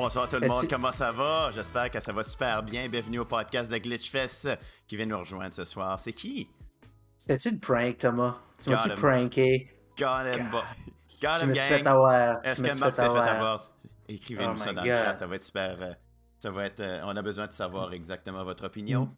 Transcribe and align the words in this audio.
Bonsoir 0.00 0.28
tout 0.28 0.38
le 0.38 0.46
monde, 0.46 0.64
comment 0.70 0.92
ça 0.92 1.10
va? 1.10 1.50
J'espère 1.50 1.90
que 1.90 1.98
ça 1.98 2.12
va 2.12 2.22
super 2.22 2.62
bien. 2.62 2.88
Bienvenue 2.88 3.18
au 3.18 3.24
podcast 3.24 3.72
de 3.72 3.78
Glitchfest 3.78 4.56
qui 4.86 4.96
vient 4.96 5.06
nous 5.06 5.18
rejoindre 5.18 5.52
ce 5.52 5.64
soir. 5.64 5.98
C'est 5.98 6.12
qui? 6.12 6.48
C'était-tu 7.16 7.48
une 7.48 7.58
prank, 7.58 7.98
Thomas? 7.98 8.36
Tu 8.62 8.70
m'as-tu 8.70 8.90
pranké? 8.90 9.68
Got 9.98 10.22
him, 10.36 10.50
Je 11.40 11.46
me 11.46 11.52
suis 11.52 11.62
fait 11.64 11.84
avoir. 11.84 12.36
Est-ce 12.44 12.62
que 12.62 12.78
Marc 12.78 12.94
s'est 12.94 13.10
fait 13.10 13.18
avoir. 13.18 13.60
Écrivez-nous 14.08 14.52
Oh 14.52 14.56
ça 14.56 14.72
dans 14.72 14.82
God. 14.82 14.90
le 14.90 14.94
chat, 14.94 15.16
ça 15.16 15.26
va 15.26 15.34
être 15.34 15.42
super. 15.42 15.76
euh, 15.82 15.92
ça 16.38 16.52
va 16.52 16.66
être, 16.66 16.78
euh, 16.78 17.00
on 17.04 17.16
a 17.16 17.22
besoin 17.22 17.48
de 17.48 17.52
savoir 17.52 17.92
exactement 17.92 18.44
votre 18.44 18.66
opinion. 18.66 19.08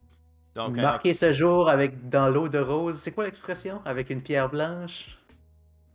Donc, 0.55 0.79
euh, 0.79 0.81
Marqué 0.81 1.13
ce 1.13 1.31
jour 1.31 1.69
avec 1.69 2.09
dans 2.09 2.31
l'eau 2.31 2.49
de 2.49 2.59
rose. 2.59 2.97
C'est 2.97 3.13
quoi 3.13 3.25
l'expression? 3.25 3.83
Avec 3.85 4.09
une 4.09 4.23
pierre 4.23 4.49
blanche? 4.49 5.20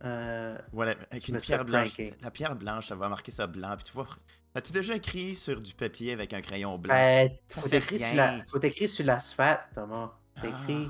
Euh, 0.04 0.58
voilà, 0.72 0.94
avec 1.10 1.26
je 1.26 1.32
une 1.32 1.38
pierre 1.38 1.64
blanche. 1.64 1.96
La 2.22 2.30
pierre 2.30 2.54
blanche, 2.54 2.88
ça 2.88 2.94
va 2.94 3.08
marquer 3.08 3.30
ça 3.30 3.46
blanc. 3.46 3.74
Puis 3.76 3.84
tu 3.84 3.92
vois, 3.92 4.06
as-tu 4.54 4.72
déjà 4.72 4.94
écrit 4.94 5.34
sur 5.34 5.60
du 5.60 5.74
papier 5.74 6.12
avec 6.12 6.32
un 6.32 6.40
crayon 6.42 6.76
blanc? 6.78 6.94
ben, 6.94 7.30
faut 7.48 7.66
écrire 7.68 8.00
sur 8.00 8.14
la- 8.14 8.44
faut 8.44 8.88
sur 8.88 9.04
l'asphalte, 9.06 9.62
Thomas. 9.74 10.12
Écrit. 10.42 10.88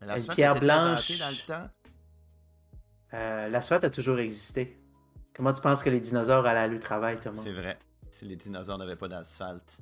Ah, 0.00 0.06
la 0.06 0.14
une 0.14 0.22
sphère 0.22 0.34
pierre 0.34 0.60
blanche. 0.60 1.18
dans 1.18 1.30
le 1.30 1.46
temps? 1.46 1.70
Euh, 3.14 3.48
l'asphalte 3.48 3.84
a 3.84 3.90
toujours 3.90 4.18
existé. 4.18 4.80
Comment 5.34 5.52
tu 5.52 5.60
penses 5.60 5.82
que 5.82 5.90
les 5.90 6.00
dinosaures 6.00 6.44
allaient 6.46 6.60
aller 6.60 6.76
au 6.76 6.80
travail, 6.80 7.16
Thomas? 7.16 7.40
C'est 7.40 7.52
vrai. 7.52 7.78
Si 8.10 8.24
les 8.24 8.36
dinosaures 8.36 8.78
n'avaient 8.78 8.96
pas 8.96 9.08
d'asphalte, 9.08 9.78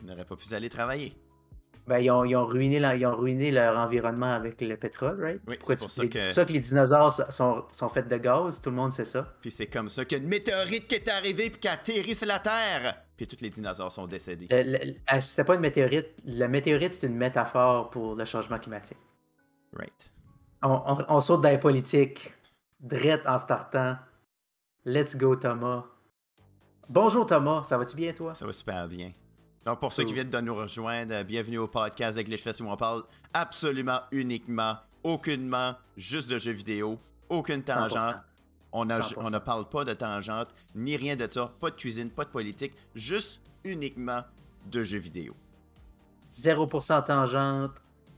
ils 0.00 0.06
n'auraient 0.06 0.24
pas 0.24 0.36
pu 0.36 0.52
aller 0.54 0.68
travailler. 0.68 1.14
Ben, 1.86 1.98
ils 1.98 2.10
ont, 2.10 2.24
ils 2.24 2.34
ont 2.34 2.46
ruiné 2.46 2.80
la- 2.80 2.96
ils 2.96 3.04
ont 3.04 3.14
ruiné 3.14 3.50
leur 3.50 3.76
environnement 3.76 4.32
avec 4.32 4.58
le 4.62 4.74
pétrole, 4.76 5.22
right? 5.22 5.40
Oui, 5.46 5.58
c'est 5.62 5.78
pour 5.78 5.90
ça 5.90 6.06
que- 6.06 6.18
ça 6.32 6.44
les 6.44 6.58
dinosaures 6.60 7.12
so- 7.12 7.30
sont, 7.30 7.64
sont 7.70 7.88
faits 7.90 8.08
de 8.08 8.16
gaz, 8.16 8.60
tout 8.62 8.70
le 8.70 8.76
monde 8.76 8.92
sait 8.94 9.04
ça. 9.04 9.34
Puis 9.42 9.50
c'est 9.50 9.66
comme 9.66 9.90
ça 9.90 10.04
qu'il 10.06 10.16
y 10.16 10.20
a 10.20 10.24
une 10.24 10.30
météorite 10.30 10.88
qui 10.88 10.94
est 10.94 11.08
arrivée 11.08 11.50
puis 11.50 11.60
qui 11.60 11.68
a 11.68 11.72
atterri 11.72 12.14
sur 12.14 12.26
la 12.26 12.38
Terre. 12.38 12.94
Puis 13.18 13.26
tous 13.26 13.42
les 13.42 13.50
dinosaures 13.50 13.92
sont 13.92 14.06
décédés. 14.06 14.48
Ah, 15.06 15.20
C'était 15.20 15.44
pas 15.44 15.56
une 15.56 15.60
météorite. 15.60 16.06
La 16.24 16.48
météorite, 16.48 16.94
c'est 16.94 17.06
une 17.06 17.16
métaphore 17.16 17.90
pour 17.90 18.14
le 18.16 18.24
changement 18.24 18.58
climatique. 18.58 18.96
Right. 19.74 20.10
On, 20.62 20.70
on- 20.86 21.04
on 21.16 21.20
saute 21.20 21.42
dans 21.42 21.50
les 21.50 21.58
politiques. 21.58 22.32
Drette 22.80 23.22
en 23.26 23.38
startant. 23.38 23.96
Let's 24.86 25.16
go, 25.16 25.36
Thomas. 25.36 25.84
Bonjour, 26.88 27.26
Thomas. 27.26 27.62
Ça 27.64 27.76
va-tu 27.78 27.94
bien, 27.96 28.12
toi? 28.12 28.34
Ça 28.34 28.46
va 28.46 28.52
super 28.52 28.88
bien. 28.88 29.12
Donc 29.64 29.80
pour 29.80 29.92
ceux 29.92 30.04
qui 30.04 30.12
viennent 30.12 30.30
de 30.30 30.40
nous 30.40 30.54
rejoindre, 30.54 31.14
euh, 31.14 31.24
bienvenue 31.24 31.58
au 31.58 31.66
podcast 31.68 32.18
de 32.18 32.22
Glitchfest 32.22 32.60
où 32.62 32.68
on 32.68 32.76
parle 32.76 33.02
absolument 33.32 34.00
uniquement, 34.12 34.76
aucunement, 35.02 35.74
juste 35.96 36.30
de 36.30 36.36
jeux 36.38 36.52
vidéo, 36.52 36.98
aucune 37.30 37.60
100%. 37.62 37.64
tangente. 37.88 38.16
On, 38.72 38.90
a- 38.90 39.00
100%. 39.00 39.14
on 39.18 39.30
ne 39.30 39.38
parle 39.38 39.68
pas 39.68 39.84
de 39.84 39.94
tangente, 39.94 40.48
ni 40.74 40.96
rien 40.96 41.16
de 41.16 41.26
ça, 41.30 41.50
pas 41.60 41.70
de 41.70 41.76
cuisine, 41.76 42.10
pas 42.10 42.24
de 42.24 42.30
politique, 42.30 42.74
juste 42.94 43.40
uniquement 43.64 44.22
de 44.70 44.82
jeux 44.82 44.98
vidéo. 44.98 45.34
0% 46.30 47.04
tangente, 47.04 47.70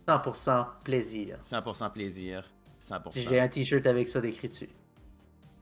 100% 0.09 0.67
plaisir. 0.83 1.39
100% 1.43 1.93
plaisir, 1.93 2.45
100%. 2.81 3.11
Si 3.13 3.23
j'ai 3.23 3.39
un 3.39 3.49
t-shirt 3.49 3.87
avec 3.87 4.09
ça 4.09 4.21
décrit 4.21 4.49
dessus. 4.49 4.71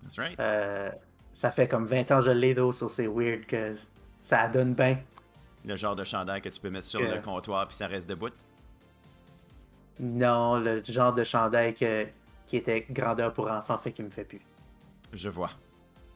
That's 0.03 0.19
right. 0.19 0.39
Euh, 0.41 0.91
ça 1.33 1.51
fait 1.51 1.69
comme 1.69 1.85
20 1.85 2.11
ans 2.13 2.21
que 2.21 2.27
je 2.27 2.31
l'ai 2.31 2.55
d'eau, 2.55 2.73
so 2.73 2.89
c'est 2.89 3.07
weird 3.09 3.45
que 3.47 3.75
ça 4.23 4.49
donne 4.49 4.75
bien. 4.75 4.99
Le 5.67 5.77
genre 5.77 5.97
de 5.97 6.05
chandail 6.05 6.41
que 6.43 6.49
tu 6.49 6.61
peux 6.61 6.71
mettre 6.71 6.87
sur 6.87 7.01
que- 7.01 7.07
le 7.07 7.21
comptoir 7.21 7.67
puis 7.67 7.77
ça 7.77 7.87
reste 7.87 8.09
debout? 8.09 8.29
Non, 10.01 10.59
le 10.59 10.83
genre 10.83 11.13
de 11.13 11.25
chandail 11.25 11.73
que- 11.75 12.07
qui 12.47 12.57
était 12.57 12.87
grandeur 12.91 13.33
pour 13.33 13.51
enfant 13.51 13.79
fait 13.79 13.93
qu'il 13.93 14.05
me 14.05 14.11
fait 14.11 14.25
plus. 14.25 14.41
Je 15.13 15.29
vois. 15.29 15.51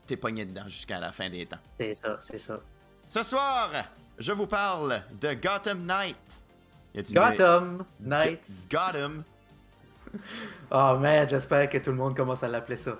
T'es 0.07 0.17
pogné 0.17 0.45
dedans 0.45 0.65
jusqu'à 0.67 0.99
la 0.99 1.13
fin 1.13 1.31
des 1.31 1.47
temps. 1.47 1.59
C'est 1.79 1.95
ça, 1.95 2.17
c'est 2.21 2.39
ça. 2.39 2.61
Ce 3.09 3.23
soir, 3.23 3.71
je 4.19 4.33
vous 4.33 4.47
parle 4.47 5.03
de 5.21 5.35
Gotham 5.35 5.85
Knight. 5.87 6.43
A-tu 6.97 7.13
une- 7.13 7.19
Gotham 7.19 7.85
Knights. 8.01 8.67
Gotham. 8.71 9.23
Oh 10.71 10.97
man, 11.01 11.29
j'espère 11.29 11.69
que 11.69 11.79
tout 11.79 11.91
le 11.91 11.97
monde 11.97 12.17
commence 12.17 12.43
à 12.43 12.49
l'appeler 12.49 12.77
ça. 12.77 12.99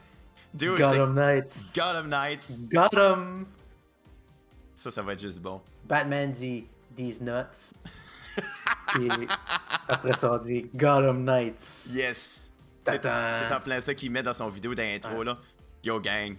Dude, 0.54 0.76
Gotham 0.78 1.14
Knights. 1.14 1.72
Gotham 1.74 2.08
Knights. 2.08 2.62
Gotham. 2.70 3.46
Ça, 4.76 4.90
ça 4.90 5.00
va 5.02 5.14
être 5.14 5.20
juste 5.22 5.40
bon. 5.40 5.62
Batman 5.86 6.30
dit 6.32 6.66
These 6.94 7.22
nuts. 7.22 7.72
Et 9.00 9.08
après 9.88 10.12
ça, 10.12 10.34
on 10.34 10.38
dit 10.38 10.68
Gotham 10.74 11.24
Knights. 11.24 11.88
Yes. 11.92 12.52
C'est 12.84 13.06
en 13.06 13.60
plein 13.60 13.80
ça 13.80 13.94
qu'il 13.94 14.10
met 14.12 14.22
dans 14.22 14.34
son 14.34 14.50
vidéo 14.50 14.74
d'intro, 14.74 15.22
là. 15.22 15.38
Yo, 15.82 15.98
gang. 15.98 16.36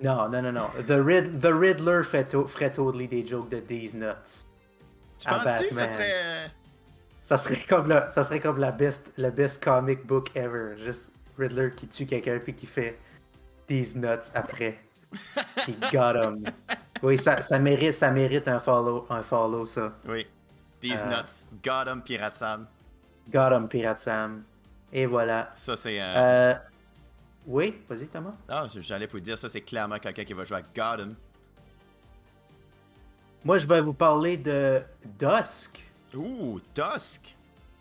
Non, 0.00 0.28
non, 0.28 0.40
non, 0.40 0.52
non. 0.52 0.68
The, 0.86 1.00
Rid- 1.04 1.40
The 1.40 1.52
Riddler 1.52 2.02
fait 2.04 2.30
ferait 2.46 2.72
totally 2.72 3.08
des 3.08 3.26
jokes 3.26 3.50
de 3.50 3.58
These 3.58 3.94
nuts. 3.94 4.44
Tu 5.18 5.28
penses-tu 5.28 5.68
que 5.68 5.74
ça 5.74 5.86
serait... 5.88 6.52
Ça 7.24 7.36
serait 7.38 7.64
comme, 7.68 7.88
le, 7.88 8.02
ça 8.10 8.22
serait 8.22 8.38
comme 8.38 8.58
la 8.58 8.70
best, 8.70 9.10
le 9.16 9.30
best 9.30 9.62
comic 9.64 10.06
book 10.06 10.28
ever. 10.36 10.76
Juste 10.76 11.10
Riddler 11.36 11.72
qui 11.74 11.88
tue 11.88 12.06
quelqu'un 12.06 12.38
puis 12.38 12.54
qui 12.54 12.66
fait 12.66 12.98
These 13.66 13.96
nuts 13.96 14.30
après. 14.32 14.78
Puis 15.56 15.74
got 15.92 16.14
him. 16.22 16.44
Oui, 17.04 17.18
ça, 17.18 17.40
ça, 17.42 17.58
mérite, 17.58 17.92
ça 17.92 18.10
mérite 18.10 18.48
un 18.48 18.58
follow, 18.58 19.06
un 19.10 19.22
follow 19.22 19.66
ça. 19.66 19.92
Oui. 20.06 20.26
These 20.80 21.04
Euh. 21.06 21.10
nuts. 21.10 21.44
Gotham 21.62 22.02
Pirate 22.02 22.34
Sam. 22.34 22.66
Got 23.30 23.52
him, 23.54 23.68
Pirate 23.68 23.98
Sam. 24.00 24.42
Et 24.92 25.06
voilà. 25.06 25.50
Ça, 25.54 25.76
c'est... 25.76 26.00
euh, 26.00 26.14
Euh... 26.16 26.54
Oui, 27.46 27.78
vas-y 27.88 28.06
Thomas. 28.08 28.32
Ah, 28.48 28.66
j'allais 28.74 29.06
pour 29.06 29.20
dire, 29.20 29.36
ça, 29.36 29.48
c'est 29.50 29.60
clairement 29.60 29.98
quelqu'un 29.98 30.24
qui 30.24 30.32
va 30.32 30.44
jouer 30.44 30.58
à 30.58 30.62
Gotham. 30.62 31.14
Moi, 33.44 33.58
je 33.58 33.66
vais 33.66 33.82
vous 33.82 33.92
parler 33.92 34.38
de 34.38 34.80
Dusk. 35.18 35.84
Ouh, 36.14 36.58
Dusk. 36.74 37.36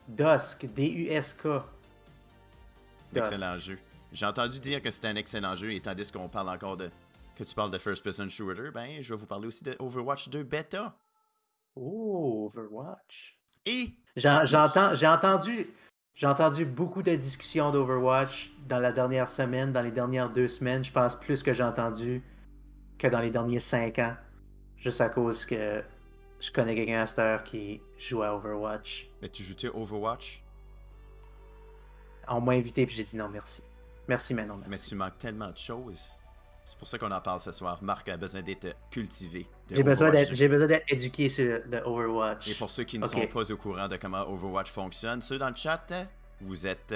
Dusk, 0.07 0.66
D-U-S-K. 0.66 1.44
Dusk. 1.45 1.63
Excellent 3.16 3.57
jeu. 3.59 3.79
J'ai 4.11 4.25
entendu 4.25 4.59
dire 4.59 4.81
que 4.81 4.91
c'était 4.91 5.07
un 5.07 5.16
excellent 5.16 5.55
jeu, 5.55 5.72
et 5.73 5.79
tandis 5.79 6.11
qu'on 6.11 6.28
parle 6.28 6.50
encore 6.50 6.75
de. 6.75 6.91
Que 7.43 7.49
tu 7.49 7.55
parles 7.55 7.71
de 7.71 7.77
First 7.77 8.03
Person 8.03 8.29
Shooter, 8.29 8.71
ben, 8.73 9.01
je 9.01 9.13
vais 9.13 9.19
vous 9.19 9.25
parler 9.27 9.47
aussi 9.47 9.63
de 9.63 9.75
Overwatch 9.79 10.29
2 10.29 10.43
Beta. 10.43 10.97
Oh, 11.75 12.49
Overwatch. 12.51 13.39
Et. 13.65 13.89
J'ai 14.15 14.29
j'entends- 14.45 14.93
j'ai 14.93 15.07
entendu, 15.07 15.67
j'ai 16.13 16.27
entendu 16.27 16.65
beaucoup 16.65 17.01
de 17.01 17.15
discussions 17.15 17.71
d'Overwatch 17.71 18.51
dans 18.67 18.79
la 18.79 18.91
dernière 18.91 19.27
semaine, 19.27 19.71
dans 19.73 19.81
les 19.81 19.91
dernières 19.91 20.29
deux 20.29 20.47
semaines. 20.47 20.83
Je 20.83 20.91
pense 20.91 21.15
plus 21.19 21.41
que 21.41 21.51
j'ai 21.53 21.63
entendu 21.63 22.21
que 22.99 23.07
dans 23.07 23.19
les 23.19 23.31
derniers 23.31 23.59
cinq 23.59 23.97
ans. 23.99 24.15
Juste 24.77 25.01
à 25.01 25.09
cause 25.09 25.45
que 25.45 25.83
je 26.39 26.51
connais 26.51 26.75
quelqu'un 26.75 27.01
à 27.01 27.07
cette 27.07 27.19
heure 27.19 27.43
qui 27.43 27.81
joue 27.97 28.21
à 28.21 28.35
Overwatch. 28.35 29.09
Mais 29.21 29.29
tu 29.29 29.43
joues-tu 29.43 29.67
à 29.67 29.75
Overwatch? 29.75 30.43
On 32.27 32.41
m'a 32.41 32.53
invité 32.53 32.85
puis 32.85 32.95
j'ai 32.95 33.03
dit 33.03 33.17
non 33.17 33.29
merci. 33.29 33.63
Merci 34.07 34.33
mais 34.33 34.45
non 34.45 34.57
Mais 34.57 34.67
merci. 34.67 34.89
tu 34.89 34.95
manques 34.95 35.17
tellement 35.17 35.49
de 35.49 35.57
choses. 35.57 36.19
C'est 36.63 36.78
pour 36.78 36.88
ça 36.88 36.97
qu'on 36.97 37.12
en 37.12 37.19
parle 37.19 37.41
ce 37.41 37.51
soir. 37.51 37.79
Marc 37.81 38.07
a 38.09 38.18
besoin 38.18 38.41
d'être 38.41 38.75
cultivé. 38.90 39.47
J'ai 39.69 39.84
besoin 39.84 40.12
d'être 40.12 40.84
éduqué 40.88 41.28
sur 41.29 41.59
le 41.69 41.81
Overwatch. 41.85 42.47
Et 42.47 42.56
pour 42.56 42.69
ceux 42.69 42.84
qui 42.84 42.97
ne 43.00 43.06
sont 43.06 43.28
pas 43.28 43.51
au 43.51 43.57
courant 43.57 43.88
de 43.88 43.97
comment 43.97 44.22
Overwatch 44.29 44.72
fonctionne, 44.72 45.22
ceux 45.22 45.38
dans 45.38 45.50
le 45.50 45.56
chat, 45.56 45.85
vous 46.41 46.66
êtes. 46.66 46.96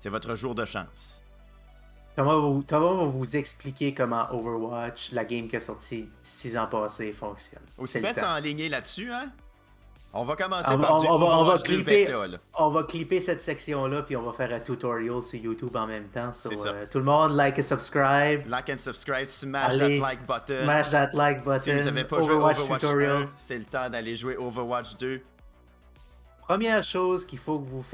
C'est 0.00 0.08
votre 0.08 0.34
jour 0.34 0.54
de 0.54 0.64
chance. 0.64 1.22
Thomas 2.16 2.34
va, 2.34 3.04
vous, 3.04 3.10
vous 3.10 3.36
expliquer 3.36 3.94
comment 3.94 4.26
Overwatch, 4.32 5.12
la 5.12 5.24
game 5.24 5.48
qui 5.48 5.56
est 5.56 5.60
sortie 5.60 6.08
six 6.22 6.56
ans 6.56 6.66
passés, 6.66 7.12
fonctionne. 7.12 7.62
Aussi 7.78 8.00
bien 8.00 8.12
s'enligner 8.12 8.68
là-dessus, 8.68 9.12
hein? 9.12 9.30
On 10.12 10.24
va 10.24 10.34
commencer 10.34 10.72
On 10.72 10.78
par 10.80 10.96
on 10.96 11.00
du 11.00 11.06
on 11.06 11.18
va- 11.18 11.26
on 11.26 11.28
va 11.28 11.36
Overwatch 11.40 11.62
2 11.62 11.74
clipper. 11.76 12.04
Beta, 12.06 12.26
là. 12.26 12.38
On 12.58 12.70
va 12.70 12.82
clipper 12.82 13.20
cette 13.20 13.40
section-là, 13.42 14.02
puis 14.02 14.16
on 14.16 14.22
va 14.22 14.32
faire 14.32 14.52
un 14.52 14.58
tutorial 14.58 15.22
sur 15.22 15.38
YouTube 15.38 15.74
en 15.76 15.86
même 15.86 16.08
temps. 16.08 16.32
So, 16.32 16.50
euh, 16.66 16.84
tout 16.90 16.98
le 16.98 17.04
monde, 17.04 17.36
like 17.36 17.58
et 17.60 17.62
subscribe. 17.62 18.44
Like 18.48 18.68
and 18.70 18.78
subscribe, 18.78 19.26
smash 19.26 19.74
Allez, 19.80 20.00
that 20.00 20.08
like 20.08 20.26
button. 20.26 20.64
Smash 20.64 20.90
that 20.90 21.10
like 21.12 21.44
button. 21.44 21.60
Si 21.60 21.72
vous 21.72 21.84
n'avez 21.84 22.02
pas 22.04 22.20
joué 22.20 22.30
Overwatch 22.34 22.58
Overwatch 22.58 22.80
tutorial. 22.80 23.22
1, 23.22 23.28
c'est 23.36 23.58
le 23.58 23.64
temps 23.64 23.88
d'aller 23.88 24.16
jouer 24.16 24.36
Overwatch 24.36 24.96
2. 24.96 25.20
Première 26.48 26.82
chose 26.82 27.24
qu'il 27.24 27.38
faut 27.38 27.60
que 27.60 27.68
vous, 27.68 27.84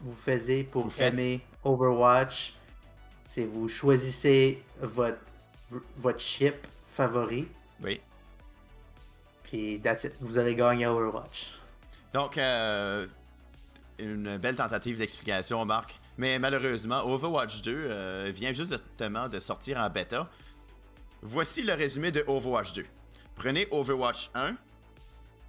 vous 0.00 0.14
faisiez 0.16 0.64
pour 0.64 0.86
Vous 0.88 1.02
aimer 1.02 1.42
Overwatch, 1.62 2.54
c'est 3.26 3.44
vous 3.44 3.68
choisissez 3.68 4.62
votre, 4.80 5.18
votre 5.98 6.20
ship 6.20 6.54
favori, 6.94 7.46
Oui. 7.84 8.00
puis 9.42 9.78
that's 9.84 10.04
it. 10.04 10.14
Vous 10.22 10.38
avez 10.38 10.54
gagné 10.54 10.86
Overwatch. 10.86 11.48
Donc, 12.14 12.38
euh, 12.38 13.06
une 13.98 14.38
belle 14.38 14.56
tentative 14.56 14.98
d'explication, 14.98 15.64
Marc. 15.64 15.98
Mais 16.16 16.38
malheureusement, 16.38 17.06
Overwatch 17.06 17.62
2 17.62 17.72
euh, 17.74 18.32
vient 18.34 18.52
justement 18.52 19.28
de 19.28 19.38
sortir 19.38 19.78
en 19.78 19.88
bêta. 19.88 20.28
Voici 21.22 21.62
le 21.62 21.74
résumé 21.74 22.10
de 22.10 22.24
Overwatch 22.26 22.72
2. 22.74 22.86
Prenez 23.34 23.68
Overwatch 23.70 24.30
1, 24.34 24.56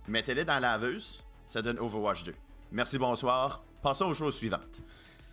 mettez-le 0.07 0.45
dans 0.45 0.59
la 0.59 0.73
laveuse, 0.77 1.23
ça 1.47 1.61
donne 1.61 1.79
Overwatch 1.79 2.23
2. 2.23 2.35
Merci, 2.71 2.97
bonsoir. 2.97 3.63
Passons 3.81 4.05
aux 4.05 4.13
choses 4.13 4.35
suivantes. 4.35 4.81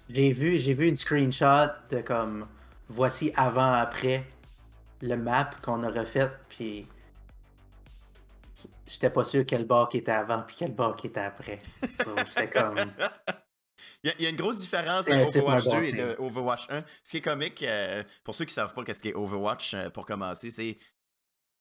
J'ai 0.08 0.32
vu, 0.32 0.58
j'ai 0.58 0.72
vu 0.72 0.86
une 0.86 0.96
screenshot 0.96 1.68
de 1.90 2.00
comme 2.00 2.46
voici 2.88 3.32
avant 3.36 3.72
après 3.72 4.24
le 5.02 5.16
map 5.16 5.50
qu'on 5.62 5.82
a 5.82 5.90
refait, 5.90 6.30
puis 6.48 6.86
j'étais 8.86 9.10
pas 9.10 9.24
sûr 9.24 9.44
quel 9.46 9.64
bar 9.64 9.88
qui 9.88 9.98
était 9.98 10.12
avant 10.12 10.42
puis 10.42 10.56
quel 10.58 10.74
bar 10.74 10.96
qui 10.96 11.08
était 11.08 11.20
après. 11.20 11.58
j'étais 11.82 12.50
comme. 12.50 12.76
Il 14.02 14.22
y, 14.22 14.26
a, 14.26 14.30
une 14.30 14.36
grosse 14.36 14.60
différence 14.60 15.10
entre 15.10 15.36
Overwatch 15.36 15.68
2 15.68 15.82
et 15.82 15.92
de 15.92 16.16
Overwatch 16.18 16.68
1. 16.70 16.84
Ce 17.02 17.10
qui 17.10 17.16
est 17.16 17.20
comique, 17.20 17.62
euh, 17.62 18.02
pour 18.24 18.34
ceux 18.34 18.44
qui 18.44 18.54
savent 18.54 18.72
pas 18.72 18.84
qu'est-ce 18.84 19.02
qu'est 19.02 19.14
Overwatch, 19.14 19.74
euh, 19.74 19.90
pour 19.90 20.06
commencer, 20.06 20.50
c'est 20.50 20.78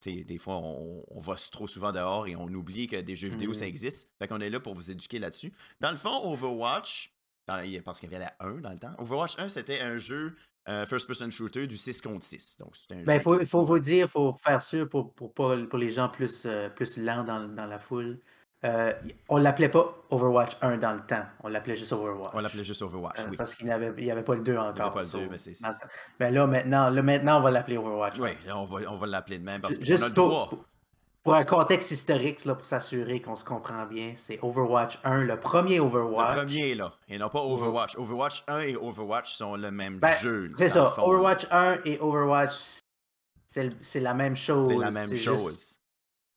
des 0.05 0.37
fois, 0.37 0.57
on, 0.57 1.19
va 1.19 1.35
trop 1.51 1.67
souvent 1.67 1.91
dehors 1.91 2.27
et 2.27 2.35
on 2.35 2.47
oublie 2.47 2.87
que 2.87 2.97
des 2.97 3.15
jeux 3.15 3.29
vidéo, 3.29 3.53
ça 3.53 3.65
mm. 3.65 3.69
existe. 3.69 4.09
Fait 4.19 4.27
qu'on 4.27 4.39
est 4.39 4.49
là 4.49 4.59
pour 4.59 4.75
vous 4.75 4.91
éduquer 4.91 5.19
là-dessus. 5.19 5.51
Dans 5.79 5.91
le 5.91 5.97
fond, 5.97 6.31
Overwatch, 6.31 7.13
parce 7.47 7.99
qu'il 7.99 8.11
y 8.11 8.15
avait 8.15 8.25
la 8.25 8.35
1 8.39 8.61
dans 8.61 8.71
le 8.71 8.79
temps, 8.79 8.93
Overwatch 8.99 9.39
1, 9.39 9.49
c'était 9.49 9.81
un 9.81 9.97
jeu 9.97 10.35
euh, 10.67 10.85
first-person 10.85 11.29
shooter 11.31 11.67
du 11.67 11.77
6 11.77 12.01
contre 12.01 12.25
6. 12.25 12.57
Donc, 12.59 12.73
un 12.91 13.03
ben, 13.03 13.21
faut, 13.21 13.39
il 13.39 13.45
faut 13.45 13.63
vous 13.63 13.79
dire, 13.79 14.05
il 14.05 14.09
faut 14.09 14.35
faire 14.41 14.61
sûr 14.61 14.89
pour, 14.89 15.13
pour, 15.13 15.33
pour, 15.33 15.77
les 15.77 15.91
gens 15.91 16.09
plus, 16.09 16.47
plus 16.75 16.97
lents 16.97 17.23
dans, 17.23 17.47
dans 17.47 17.65
la 17.65 17.77
foule. 17.77 18.19
Euh, 18.65 18.93
on 19.29 19.37
l'appelait 19.37 19.69
pas 19.69 19.95
Overwatch 20.09 20.57
1 20.61 20.77
dans 20.77 20.93
le 20.93 21.01
temps. 21.01 21.23
On 21.43 21.49
l'appelait 21.49 21.75
juste 21.75 21.91
Overwatch. 21.91 22.31
On 22.33 22.39
l'appelait 22.39 22.63
juste 22.63 22.81
Overwatch, 22.81 23.19
euh, 23.19 23.27
oui. 23.29 23.37
Parce 23.37 23.53
qu'il 23.53 23.67
n'y 23.67 23.71
avait, 23.71 24.09
avait, 24.09 24.23
pas 24.23 24.33
le 24.33 24.41
2 24.41 24.57
encore. 24.57 24.71
Il 24.71 24.75
n'y 24.75 24.81
avait 24.81 24.89
pas 24.91 25.03
le 25.03 25.25
2, 25.25 25.29
mais 25.29 25.37
c'est. 25.37 25.53
Mais 26.19 26.31
là 26.31 26.47
maintenant, 26.47 26.89
là, 26.89 27.01
maintenant, 27.01 27.37
on 27.37 27.41
va 27.41 27.51
l'appeler 27.51 27.77
Overwatch. 27.77 28.17
Oui, 28.17 28.31
on 28.51 28.63
va, 28.63 28.79
on 28.89 28.95
va 28.95 29.07
l'appeler 29.07 29.39
de 29.39 29.43
même 29.43 29.61
parce 29.61 29.77
qu'on 29.77 29.83
a 29.83 30.07
le 30.07 30.13
droit. 30.13 30.49
Pour, 30.49 30.65
un 31.33 31.43
contexte 31.43 31.91
historique, 31.91 32.45
là, 32.45 32.53
pour 32.53 32.65
s'assurer 32.65 33.19
qu'on 33.19 33.35
se 33.35 33.43
comprend 33.43 33.85
bien, 33.85 34.13
c'est 34.15 34.39
Overwatch 34.43 34.99
1, 35.03 35.23
le 35.23 35.39
premier 35.39 35.79
Overwatch. 35.79 36.35
Le 36.35 36.45
premier, 36.45 36.75
là. 36.75 36.93
Et 37.07 37.17
non 37.17 37.29
pas 37.29 37.41
Overwatch. 37.41 37.97
Overwatch 37.97 38.43
1 38.47 38.59
et 38.59 38.75
Overwatch 38.75 39.33
sont 39.33 39.55
le 39.55 39.71
même 39.71 39.97
ben, 39.97 40.13
jeu. 40.17 40.51
C'est 40.57 40.69
ça. 40.69 40.93
Overwatch 40.99 41.47
1 41.49 41.79
et 41.85 41.99
Overwatch, 41.99 42.79
c'est 43.47 43.99
la 43.99 44.13
même 44.13 44.35
chose. 44.35 44.67
C'est 44.69 44.77
la 44.77 44.91
même 44.91 45.15
chose. 45.15 45.79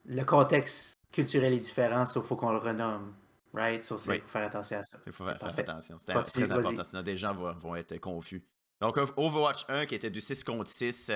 Le 0.07 0.25
contexte 0.25 0.95
culturel 1.13 1.53
est 1.53 1.59
différent, 1.59 2.07
sauf 2.07 2.23
qu'il 2.23 2.29
faut 2.29 2.37
qu'on 2.37 2.53
le 2.53 2.59
renomme. 2.59 3.15
Right? 3.53 3.83
So, 3.83 3.97
il 3.97 4.21
faut 4.21 4.29
faire 4.29 4.47
attention 4.47 4.79
à 4.79 4.83
ça. 4.83 4.99
Il 5.07 5.13
faut 5.13 5.25
faire, 5.25 5.37
attention. 5.43 5.97
C'est 5.99 6.13
très 6.13 6.53
important, 6.53 6.85
sinon 6.85 7.03
des 7.03 7.17
gens 7.17 7.35
vont, 7.35 7.75
être 7.77 7.99
confus. 7.99 8.43
Donc, 8.81 8.97
Overwatch 9.17 9.65
1 9.69 9.87
qui 9.87 9.97
était 9.97 10.11
du 10.11 10.21
6 10.21 10.45
contre 10.45 10.71
6 10.71 11.11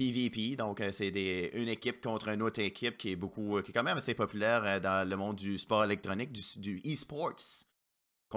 PvP, 0.00 0.52
euh, 0.52 0.56
donc 0.56 0.80
euh, 0.80 0.90
c'est 0.92 1.08
une 1.52 1.68
équipe 1.68 2.02
contre 2.02 2.28
une 2.28 2.42
autre 2.42 2.60
équipe 2.60 2.96
qui 2.96 3.12
est 3.12 3.16
beaucoup, 3.16 3.58
euh, 3.58 3.62
qui 3.62 3.70
est 3.70 3.74
quand 3.74 3.82
même 3.82 3.98
assez 3.98 4.14
populaire 4.14 4.80
dans 4.80 5.06
le 5.06 5.16
monde 5.16 5.36
du 5.36 5.58
sport 5.58 5.84
électronique, 5.84 6.32
du, 6.32 6.80
e-sports. 6.86 7.66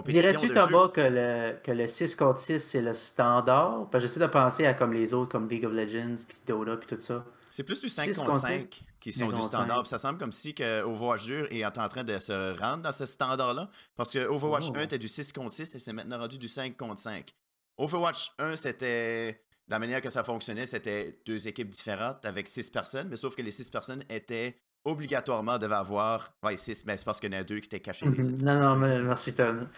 Dirais-tu, 0.05 0.49
Thomas, 0.49 0.89
que 0.89 1.01
le, 1.01 1.61
que 1.63 1.71
le 1.71 1.87
6 1.87 2.15
contre 2.15 2.39
6, 2.39 2.59
c'est 2.59 2.81
le 2.81 2.93
standard? 2.93 3.87
Parce 3.89 4.03
que 4.03 4.07
j'essaie 4.07 4.19
de 4.19 4.27
penser 4.27 4.65
à 4.65 4.73
comme 4.73 4.91
les 4.91 5.13
autres, 5.13 5.31
comme 5.31 5.47
League 5.47 5.63
of 5.65 5.71
Legends, 5.71 6.25
puis 6.27 6.37
Dota, 6.45 6.75
puis 6.77 6.87
tout 6.95 6.99
ça. 6.99 7.23
C'est 7.51 7.63
plus 7.63 7.79
du 7.79 7.87
5 7.87 8.13
contre 8.15 8.35
5 8.35 8.81
qui 8.99 9.13
sont 9.13 9.31
du 9.31 9.41
standard. 9.41 9.85
ça 9.85 9.99
semble 9.99 10.17
comme 10.17 10.31
si 10.31 10.55
que 10.55 10.81
Overwatch 10.81 11.27
2 11.27 11.47
est 11.51 11.65
en 11.65 11.87
train 11.87 12.03
de 12.03 12.19
se 12.19 12.59
rendre 12.59 12.81
dans 12.81 12.91
ce 12.91 13.05
standard-là. 13.05 13.69
Parce 13.95 14.11
que 14.11 14.27
Overwatch 14.27 14.71
1 14.75 14.81
était 14.81 14.97
du 14.97 15.07
6 15.07 15.31
contre 15.31 15.53
6 15.53 15.75
et 15.75 15.79
c'est 15.79 15.93
maintenant 15.93 16.17
rendu 16.17 16.39
du 16.39 16.47
5 16.47 16.75
contre 16.75 16.99
5. 16.99 17.33
Overwatch 17.77 18.33
1, 18.39 18.55
c'était. 18.55 19.39
La 19.67 19.79
manière 19.79 20.01
que 20.01 20.09
ça 20.09 20.23
fonctionnait, 20.23 20.65
c'était 20.65 21.19
deux 21.25 21.47
équipes 21.47 21.69
différentes 21.69 22.25
avec 22.25 22.47
6 22.47 22.69
personnes, 22.69 23.07
mais 23.09 23.15
sauf 23.15 23.35
que 23.35 23.41
les 23.41 23.51
6 23.51 23.69
personnes 23.69 24.03
étaient 24.09 24.57
obligatoirement 24.83 25.57
devaient 25.57 25.75
avoir. 25.75 26.33
Ouais, 26.43 26.57
6, 26.57 26.85
mais 26.85 26.97
c'est 26.97 27.05
parce 27.05 27.19
qu'il 27.19 27.31
y 27.31 27.35
en 27.35 27.39
a 27.39 27.43
deux 27.43 27.59
qui 27.59 27.67
étaient 27.67 27.79
cachés. 27.79 28.05
Mhm. 28.05 28.43
non, 28.43 28.59
non, 28.59 28.75
mais 28.75 29.01
merci, 29.01 29.33
Tom. 29.33 29.69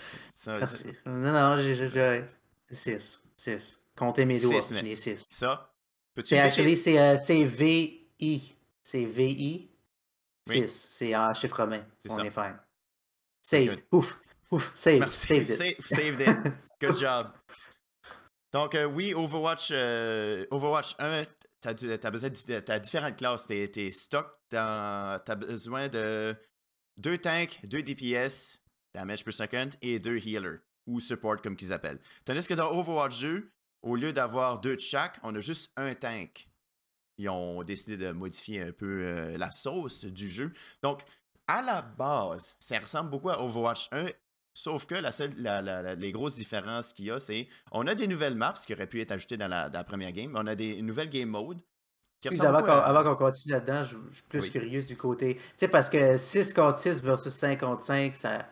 merci. 0.48 0.86
Non, 1.06 1.32
non, 1.32 1.58
j'ai. 1.58 2.26
6. 2.72 3.24
6. 3.38 3.80
Comptez 3.96 4.26
mes 4.26 4.40
doigts. 4.40 4.62
6. 4.62 5.26
Ça, 5.30 5.72
c'est 6.24 6.40
actually, 6.40 6.78
c'est 6.78 7.00
euh, 7.00 7.16
VI. 7.46 8.56
C'est 8.82 9.06
VI 9.06 9.70
6. 10.48 10.88
C'est 10.92 11.16
en 11.16 11.34
chiffre 11.34 11.58
romain. 11.58 11.84
On 12.10 12.24
est 12.24 12.30
fine. 12.30 12.58
Saved. 13.42 13.84
Ouf. 13.92 14.20
Ouf. 14.52 14.72
Saved. 14.76 15.00
Merci. 15.00 15.28
Saved 15.28 15.50
it. 15.50 15.82
Saved 15.84 16.22
it. 16.22 16.54
Good 16.80 16.96
job. 16.96 17.32
Donc, 18.56 18.74
euh, 18.74 18.86
oui, 18.86 19.14
Overwatch, 19.14 19.68
euh, 19.74 20.46
Overwatch 20.50 20.96
1, 20.98 21.24
tu 21.60 21.68
as, 21.68 22.10
besoin 22.10 22.30
de 22.30 22.80
différentes 22.80 23.18
classes. 23.18 23.48
Tu 23.48 23.54
es, 23.54 23.92
stock, 23.92 24.28
tu 24.50 24.56
as 24.56 25.20
besoin 25.38 25.90
de 25.90 26.34
deux 26.96 27.18
tanks, 27.18 27.60
deux 27.66 27.84
DPS, 27.84 28.64
damage 28.94 29.26
per 29.26 29.34
second, 29.34 29.72
et 29.82 30.00
deux 30.00 30.26
healers, 30.26 30.60
ou 30.88 31.02
support 31.02 31.42
comme 31.42 31.58
qu'ils 31.58 31.74
appellent. 31.74 32.00
Tandis 32.24 32.48
que 32.48 32.54
dans 32.54 32.72
Overwatch 32.72 33.20
2, 33.20 33.52
au 33.82 33.98
lieu 33.98 34.14
d'avoir 34.14 34.62
deux 34.62 34.78
de 34.78 34.80
chaque, 34.80 35.20
on 35.24 35.36
a 35.36 35.42
juste 35.42 35.74
un 35.76 35.94
tank. 35.94 36.48
Ils 37.18 37.28
ont 37.28 37.62
décidé 37.62 37.98
de 37.98 38.14
modifier 38.14 38.62
un 38.62 38.72
peu 38.72 39.06
euh, 39.06 39.38
la 39.38 39.52
sauce 39.52 40.06
du 40.06 40.30
jeu. 40.30 40.54
Donc, 40.82 41.02
à 41.48 41.62
la 41.62 41.82
base, 41.82 42.56
ça 42.62 42.80
ressemble 42.80 43.10
beaucoup 43.10 43.32
à 43.32 43.44
Overwatch 43.44 43.90
1, 43.92 44.06
sauf 44.56 44.88
que 44.88 44.96
la 44.96 45.12
seule, 45.12 45.34
les 46.00 46.12
grosses 46.12 46.36
différences 46.36 46.94
qu'il 46.94 47.06
y 47.06 47.12
a, 47.12 47.20
c'est 47.20 47.48
on 47.72 47.86
a 47.86 47.94
des 47.94 48.08
nouvelles 48.08 48.36
maps 48.36 48.54
qui 48.54 48.74
auraient 48.74 48.88
pu 48.88 49.02
être 49.02 49.12
ajoutées 49.12 49.38
dans 49.38 49.50
la, 49.50 49.84
première 49.84 50.14
game, 50.14 50.32
mais 50.32 50.40
on 50.42 50.48
a 50.48 50.56
des 50.56 50.82
nouvelles 50.82 51.10
game 51.10 51.30
modes. 51.30 51.60
avant 52.40 53.04
qu'on 53.04 53.16
continue 53.16 53.54
là-dedans, 53.54 53.84
je, 53.84 53.98
suis 54.14 54.24
plus 54.30 54.50
curieux 54.50 54.82
du 54.82 54.96
côté. 54.96 55.36
Tu 55.36 55.42
sais, 55.58 55.68
parce 55.68 55.90
que 55.90 56.18
6 56.18 56.54
contre 56.54 56.80
6 56.80 57.04
versus 57.04 57.34
5 57.34 57.60
contre 57.60 57.84
5, 57.84 58.16
ça, 58.16 58.48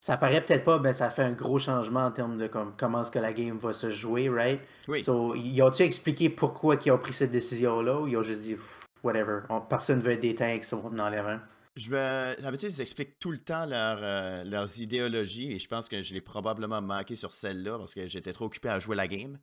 ça 0.00 0.16
paraît 0.16 0.42
peut-être 0.44 0.64
pas, 0.64 0.78
mais 0.78 0.94
ça 0.94 1.10
fait 1.10 1.22
un 1.22 1.32
gros 1.32 1.58
changement 1.58 2.06
en 2.06 2.10
termes 2.10 2.38
de 2.38 2.48
comment 2.48 3.02
est-ce 3.02 3.10
que 3.10 3.18
la 3.18 3.34
game 3.34 3.58
va 3.58 3.74
se 3.74 3.90
jouer, 3.90 4.30
right? 4.30 4.60
Oui. 4.88 5.02
So, 5.02 5.34
ils 5.34 5.60
ont-tu 5.60 5.82
expliqué 5.82 6.30
pourquoi 6.30 6.76
ils 6.82 6.90
ont 6.90 6.98
pris 6.98 7.12
cette 7.12 7.30
décision-là 7.30 8.00
ou 8.00 8.08
ils 8.08 8.16
ont 8.16 8.22
juste 8.22 8.42
dit 8.42 8.56
whatever, 9.02 9.40
personne 9.68 10.00
veut 10.00 10.12
être 10.12 10.20
des 10.20 10.34
tanks, 10.34 10.64
on 10.72 10.86
en 10.86 10.98
enlève 10.98 11.26
un? 11.26 11.42
Je 11.76 11.90
me... 11.90 12.40
D'habitude, 12.40 12.70
ils 12.72 12.80
expliquent 12.80 13.18
tout 13.18 13.30
le 13.30 13.38
temps 13.38 13.70
euh, 13.70 14.44
leurs 14.44 14.80
idéologies 14.80 15.52
et 15.52 15.58
je 15.58 15.68
pense 15.68 15.88
que 15.88 16.02
je 16.02 16.14
l'ai 16.14 16.22
probablement 16.22 16.80
manqué 16.80 17.16
sur 17.16 17.32
celle-là 17.32 17.78
parce 17.78 17.94
que 17.94 18.08
j'étais 18.08 18.32
trop 18.32 18.46
occupé 18.46 18.70
à 18.70 18.78
jouer 18.80 18.96
la 18.96 19.06
game. 19.06 19.38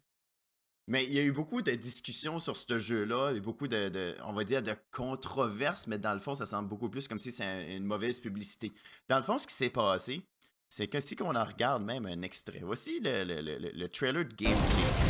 Mais 0.88 1.06
il 1.06 1.14
y 1.14 1.20
a 1.20 1.24
eu 1.24 1.32
beaucoup 1.32 1.62
de 1.62 1.72
discussions 1.72 2.40
sur 2.40 2.58
ce 2.58 2.78
jeu-là 2.78 3.32
et 3.32 3.40
beaucoup 3.40 3.70
de, 3.70 4.16
on 4.26 4.34
va 4.34 4.44
dire, 4.44 4.62
de 4.62 4.76
controverses, 4.92 5.88
mais 5.88 5.98
dans 5.98 6.14
le 6.14 6.20
fond, 6.20 6.36
ça 6.36 6.46
semble 6.46 6.68
beaucoup 6.68 6.90
plus 6.90 7.08
comme 7.08 7.20
si 7.20 7.32
c'est 7.32 7.76
une 7.76 7.86
mauvaise 7.86 8.20
publicité. 8.20 8.74
Dans 9.08 9.18
le 9.18 9.24
fond, 9.24 9.38
ce 9.38 9.48
qui 9.48 9.56
s'est 9.56 9.70
passé, 9.70 10.22
c'est 10.68 10.88
que 10.88 11.00
si 11.00 11.16
on 11.22 11.36
en 11.36 11.46
regarde 11.46 11.84
même 11.84 12.06
un 12.06 12.22
extrait, 12.24 12.62
voici 12.64 13.00
le, 13.00 13.24
le, 13.24 13.42
le, 13.42 13.72
le 13.72 13.90
trailer 13.90 14.26
de 14.26 14.34
gameplay. 14.34 15.03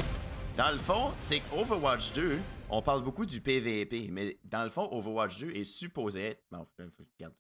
Dans 0.56 0.72
le 0.72 0.78
fond, 0.78 1.12
c'est 1.18 1.42
Overwatch 1.52 2.14
2, 2.14 2.38
on 2.70 2.84
parle 2.84 3.02
beaucoup 3.02 3.26
du 3.26 3.42
PVP, 3.42 4.10
mais 4.12 4.38
dans 4.44 4.64
le 4.64 4.70
fond, 4.70 4.88
Overwatch 4.92 5.40
2 5.40 5.50
est 5.50 5.64
supposé 5.64 6.28
être. 6.28 6.44
Bon, 6.52 6.68
regarde, 7.18 7.34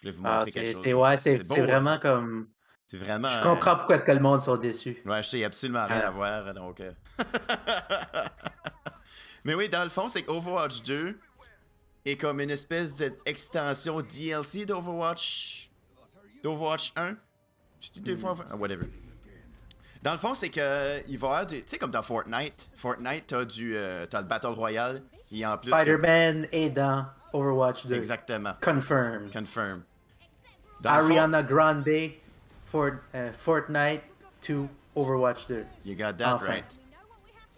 je 0.00 0.08
vais 0.08 0.10
vous 0.10 0.22
ah, 0.24 0.38
montrer 0.38 0.52
quelque 0.52 0.82
chose. 0.82 0.94
Ouais, 0.94 1.18
c'est 1.18 1.34
vraiment 1.34 1.90
hein? 1.90 1.98
comme. 1.98 2.48
C'est 2.86 2.96
vraiment. 2.96 3.28
Je 3.28 3.42
comprends 3.42 3.76
pourquoi 3.76 3.96
est-ce 3.96 4.06
que 4.06 4.12
le 4.12 4.20
monde 4.20 4.40
sont 4.40 4.56
déçus. 4.56 4.96
Ouais, 5.04 5.22
je 5.22 5.28
sais 5.28 5.44
absolument 5.44 5.86
rien 5.86 6.00
à 6.00 6.10
voir, 6.10 6.54
donc. 6.54 6.80
Euh. 6.80 6.92
mais 9.44 9.54
oui, 9.54 9.68
dans 9.68 9.84
le 9.84 9.90
fond, 9.90 10.08
c'est 10.08 10.22
qu'Overwatch 10.22 10.82
2 10.82 11.18
est 12.06 12.16
comme 12.16 12.40
une 12.40 12.50
espèce 12.50 12.96
d'extension 12.96 14.00
DLC 14.00 14.64
d'Overwatch. 14.64 15.70
d'Overwatch 16.42 16.94
1 16.96 17.16
des 17.96 18.16
fois. 18.16 18.34
Ah, 18.48 18.56
whatever. 18.56 18.86
Dans 20.06 20.12
le 20.12 20.18
fond, 20.18 20.34
c'est 20.34 20.50
que 20.50 21.02
il 21.08 21.18
va 21.18 21.26
y 21.26 21.30
avoir 21.30 21.46
Tu 21.48 21.60
sais, 21.66 21.78
comme 21.78 21.90
dans 21.90 22.00
Fortnite. 22.00 22.70
Fortnite, 22.76 23.24
t'as 23.26 23.44
du. 23.44 23.74
Euh, 23.74 24.06
t'as 24.08 24.20
le 24.20 24.28
Battle 24.28 24.54
Royale. 24.54 25.02
Et 25.32 25.44
en 25.44 25.56
plus. 25.56 25.72
Spider-Man 25.72 26.46
est 26.52 26.70
dans 26.70 27.06
Overwatch 27.32 27.86
2. 27.86 27.94
Exactement. 27.96 28.52
Confirmed. 28.60 29.32
Confirmed. 29.32 29.82
Ariana 30.84 31.42
Grande, 31.42 32.12
for, 32.66 33.00
uh, 33.14 33.32
Fortnite 33.36 34.02
to 34.42 34.68
Overwatch 34.94 35.48
2. 35.48 35.64
You 35.84 35.96
got 35.96 36.16
that 36.18 36.38
right. 36.40 36.78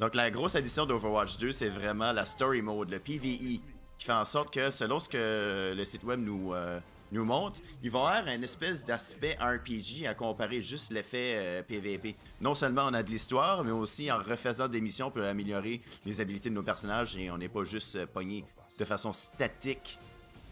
Donc, 0.00 0.14
la 0.14 0.30
grosse 0.30 0.56
addition 0.56 0.86
d'Overwatch 0.86 1.36
2, 1.36 1.52
c'est 1.52 1.68
vraiment 1.68 2.12
la 2.12 2.24
story 2.24 2.62
mode, 2.62 2.88
le 2.88 2.98
PvE, 2.98 3.60
qui 3.98 4.06
fait 4.06 4.12
en 4.12 4.24
sorte 4.24 4.54
que 4.54 4.70
selon 4.70 5.00
ce 5.00 5.10
que 5.10 5.74
le 5.76 5.84
site 5.84 6.02
web 6.02 6.20
nous. 6.20 6.54
Euh, 6.54 6.80
nous 7.12 7.24
montre, 7.24 7.60
il 7.82 7.90
va 7.90 7.98
y 7.98 8.02
avoir 8.02 8.34
un 8.34 8.42
espèce 8.42 8.84
d'aspect 8.84 9.36
RPG 9.40 10.06
à 10.06 10.14
comparer 10.14 10.60
juste 10.60 10.90
l'effet 10.90 11.64
PVP. 11.66 12.08
Euh, 12.08 12.12
non 12.40 12.54
seulement 12.54 12.86
on 12.88 12.94
a 12.94 13.02
de 13.02 13.10
l'histoire, 13.10 13.64
mais 13.64 13.70
aussi 13.70 14.10
en 14.10 14.18
refaisant 14.18 14.68
des 14.68 14.80
missions, 14.80 15.06
on 15.06 15.10
peut 15.10 15.26
améliorer 15.26 15.80
les 16.04 16.20
habiletés 16.20 16.50
de 16.50 16.54
nos 16.54 16.62
personnages 16.62 17.16
et 17.16 17.30
on 17.30 17.38
n'est 17.38 17.48
pas 17.48 17.64
juste 17.64 17.96
euh, 17.96 18.06
pogné 18.06 18.44
de 18.78 18.84
façon 18.84 19.12
statique. 19.12 19.98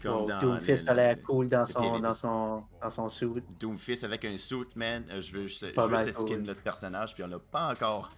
Comme 0.01 0.27
dans 0.27 0.39
Doomfist 0.39 0.87
a 0.87 0.93
l'air 0.93 1.17
cool 1.23 1.47
dans 1.47 1.65
son, 1.65 1.99
dans, 1.99 2.13
son, 2.13 2.63
dans 2.81 2.89
son 2.89 3.09
suit. 3.09 3.43
Doomfist 3.59 4.03
avec 4.03 4.25
un 4.25 4.37
suit, 4.37 4.67
man. 4.75 5.03
Euh, 5.11 5.21
je 5.21 5.31
veux 5.31 5.47
juste, 5.47 5.65
skin 6.11 6.37
notre 6.37 6.61
personnage, 6.61 7.15
puis 7.15 7.23
on 7.23 7.27
l'a 7.27 7.39
pas 7.39 7.71
encore. 7.71 8.11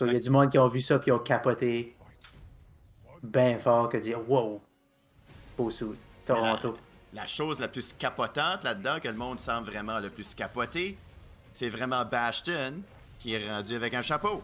Il 0.00 0.12
y 0.12 0.16
a 0.16 0.18
du 0.18 0.30
monde 0.30 0.50
qui 0.50 0.58
ont 0.58 0.68
vu 0.68 0.80
ça, 0.80 0.98
puis 0.98 1.12
ont 1.12 1.18
capoté 1.18 1.96
bien 3.22 3.58
fort, 3.58 3.88
que 3.88 3.98
dire 3.98 4.18
wow, 4.28 4.60
beau 5.56 5.70
suit. 5.70 5.86
Toronto. 6.24 6.76
La, 7.12 7.26
chose 7.26 7.60
la 7.60 7.68
plus 7.68 7.92
capotante 7.92 8.64
là-dedans, 8.64 8.98
que 9.00 9.08
le 9.08 9.14
monde 9.14 9.38
semble 9.38 9.68
vraiment 9.68 9.98
le 10.00 10.08
plus 10.08 10.34
capoter, 10.34 10.96
c'est 11.52 11.68
vraiment 11.68 12.04
Bastion 12.04 12.82
qui 13.18 13.34
est 13.34 13.50
rendu 13.50 13.74
avec 13.74 13.94
un 13.94 14.02
chapeau. 14.02 14.42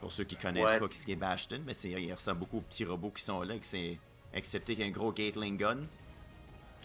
Pour 0.00 0.10
ceux 0.10 0.24
qui 0.24 0.36
connaissent 0.36 0.74
pas 0.74 0.86
ce 0.90 1.04
qui 1.04 1.12
est 1.12 1.16
Bastion, 1.16 1.60
mais 1.64 1.74
il 1.74 2.12
ressemble 2.12 2.40
beaucoup 2.40 2.58
aux 2.58 2.62
petits 2.62 2.84
robots 2.84 3.10
qui 3.10 3.22
sont 3.22 3.42
là, 3.42 3.54
qui 3.54 3.68
c'est 3.68 3.98
excepté 4.32 4.74
qu'un 4.74 4.90
gros 4.90 5.12
Gatling 5.12 5.56
gun. 5.56 5.78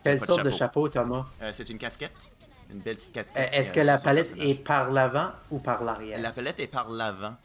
Quelle 0.04 0.22
sorte 0.22 0.44
de 0.44 0.52
chapeau, 0.52 0.88
Thomas? 0.88 1.26
Euh, 1.42 1.50
C'est 1.52 1.70
une 1.70 1.80
casquette. 1.80 2.32
Une 2.70 2.80
belle 2.80 2.96
petite 2.96 3.14
casquette. 3.14 3.54
Est-ce 3.54 3.74
que 3.74 3.80
la 3.80 3.98
palette 3.98 4.36
est 4.38 4.64
par 4.64 4.92
l'avant 4.92 5.32
ou 5.50 5.60
par 5.60 5.84
l'arrière? 5.84 6.20
La 6.20 6.32
palette 6.32 6.60
est 6.60 6.68
par 6.68 6.90
l'avant. 6.90 7.36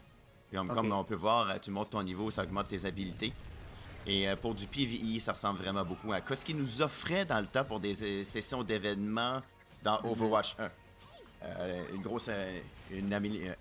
Comme, 0.53 0.91
on 0.91 1.03
peut 1.03 1.15
voir, 1.15 1.49
euh, 1.49 1.55
tu 1.61 1.71
montes 1.71 1.91
ton 1.91 2.03
niveau, 2.03 2.29
ça 2.29 2.43
augmente 2.43 2.67
tes 2.67 2.85
habilités. 2.85 3.31
Et 4.07 4.27
euh, 4.27 4.35
pour 4.35 4.55
du 4.55 4.65
PvE, 4.67 5.19
ça 5.19 5.33
ressemble 5.33 5.59
vraiment 5.59 5.85
beaucoup 5.85 6.11
à 6.13 6.21
ce 6.35 6.45
qu'il 6.45 6.57
nous 6.57 6.81
offrait 6.81 7.25
dans 7.25 7.39
le 7.39 7.45
temps 7.45 7.63
pour 7.63 7.79
des 7.79 8.23
sessions 8.23 8.63
d'événements 8.63 9.41
dans 9.83 10.01
mhm. 10.01 10.11
Overwatch 10.11 10.55
1. 10.59 10.69
une 11.93 12.01
grosse, 12.01 12.29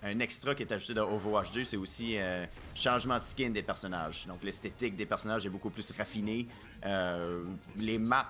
un 0.03 0.21
extra 0.21 0.55
qui 0.55 0.63
est 0.63 0.73
ajouté 0.73 0.95
dans 0.95 1.11
Overwatch 1.11 1.53
2, 1.53 1.65
c'est 1.65 1.77
aussi 1.77 2.17
euh, 2.19 2.45
changement 2.75 3.19
de 3.19 3.23
skin 3.25 3.51
des 3.51 3.63
personnages. 3.63 4.27
Donc 4.27 4.43
l'esthétique 4.43 4.97
des 4.97 5.07
personnages 5.07 5.47
est 5.47 5.51
beaucoup 5.51 5.71
plus 5.71 5.91
raffinée. 5.93 6.47
Euh, 6.85 7.45
les 7.77 7.99
maps, 7.99 8.27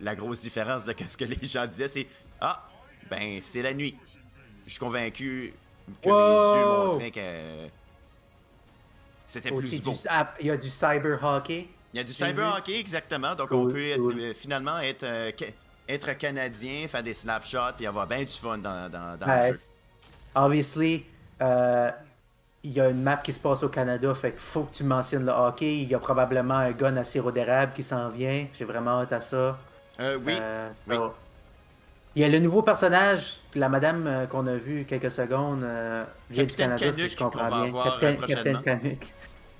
la 0.00 0.14
grosse 0.14 0.42
différence 0.42 0.86
de 0.86 0.94
ce 1.06 1.16
que 1.16 1.24
les 1.24 1.46
gens 1.46 1.66
disaient, 1.66 1.88
c'est 1.88 2.06
Ah, 2.40 2.68
ben 3.10 3.40
c'est 3.40 3.62
la 3.62 3.74
nuit. 3.74 3.96
Je 4.64 4.70
suis 4.70 4.78
convaincu 4.78 5.54
que 6.02 6.08
mes 6.08 6.60
yeux 6.60 6.66
montraient 6.66 7.10
que 7.10 7.68
c'était 9.32 9.50
plus 9.50 9.80
beau. 9.80 9.92
Il 10.40 10.46
y 10.46 10.50
a 10.50 10.56
du 10.56 10.68
cyber 10.68 11.18
hockey. 11.22 11.68
Il 11.94 11.98
y 11.98 12.00
a 12.00 12.04
du 12.04 12.12
cyber 12.12 12.56
hockey, 12.56 12.78
exactement. 12.78 13.34
Donc 13.34 13.50
on 13.52 13.66
peut 13.68 13.78
euh, 13.78 14.34
finalement 14.34 14.78
être 14.78 15.06
être 15.88 16.16
canadien, 16.16 16.86
faire 16.88 17.02
des 17.02 17.14
snapshots 17.14 17.80
et 17.80 17.86
avoir 17.86 18.06
bien 18.06 18.20
du 18.20 18.32
fun 18.32 18.58
dans, 18.58 18.90
dans, 18.90 19.16
dans 19.18 19.26
le 19.26 19.52
jeu. 19.52 19.58
Obviously, 20.34 21.04
euh, 21.42 21.90
il 22.62 22.72
y 22.72 22.80
a 22.80 22.88
une 22.88 23.02
map 23.02 23.16
qui 23.16 23.32
se 23.32 23.40
passe 23.40 23.62
au 23.62 23.68
Canada, 23.68 24.14
fait 24.14 24.30
qu'il 24.30 24.40
faut 24.40 24.62
que 24.64 24.74
tu 24.74 24.84
mentionnes 24.84 25.26
le 25.26 25.32
hockey. 25.32 25.78
Il 25.78 25.88
y 25.88 25.94
a 25.94 25.98
probablement 25.98 26.54
un 26.54 26.70
gun 26.70 26.96
à 26.96 27.04
sirop 27.04 27.32
d'érable 27.32 27.72
qui 27.74 27.82
s'en 27.82 28.08
vient. 28.08 28.46
J'ai 28.54 28.64
vraiment 28.64 29.00
hâte 29.00 29.12
à 29.12 29.20
ça. 29.20 29.58
Euh, 30.00 30.18
oui. 30.24 30.36
Euh, 30.40 30.70
il 32.14 32.22
y 32.22 32.24
a 32.24 32.28
le 32.28 32.38
nouveau 32.38 32.62
personnage, 32.62 33.40
la 33.54 33.68
madame 33.68 34.26
qu'on 34.30 34.46
a 34.46 34.54
vu 34.54 34.84
quelques 34.84 35.10
secondes, 35.10 35.66
vient 36.30 36.44
du 36.44 36.54
Canada, 36.54 36.92
si 36.92 37.08
je 37.08 37.16
comprends 37.16 37.64
bien. 37.64 37.72
Captain, 38.26 38.60
Canuck. 38.60 39.14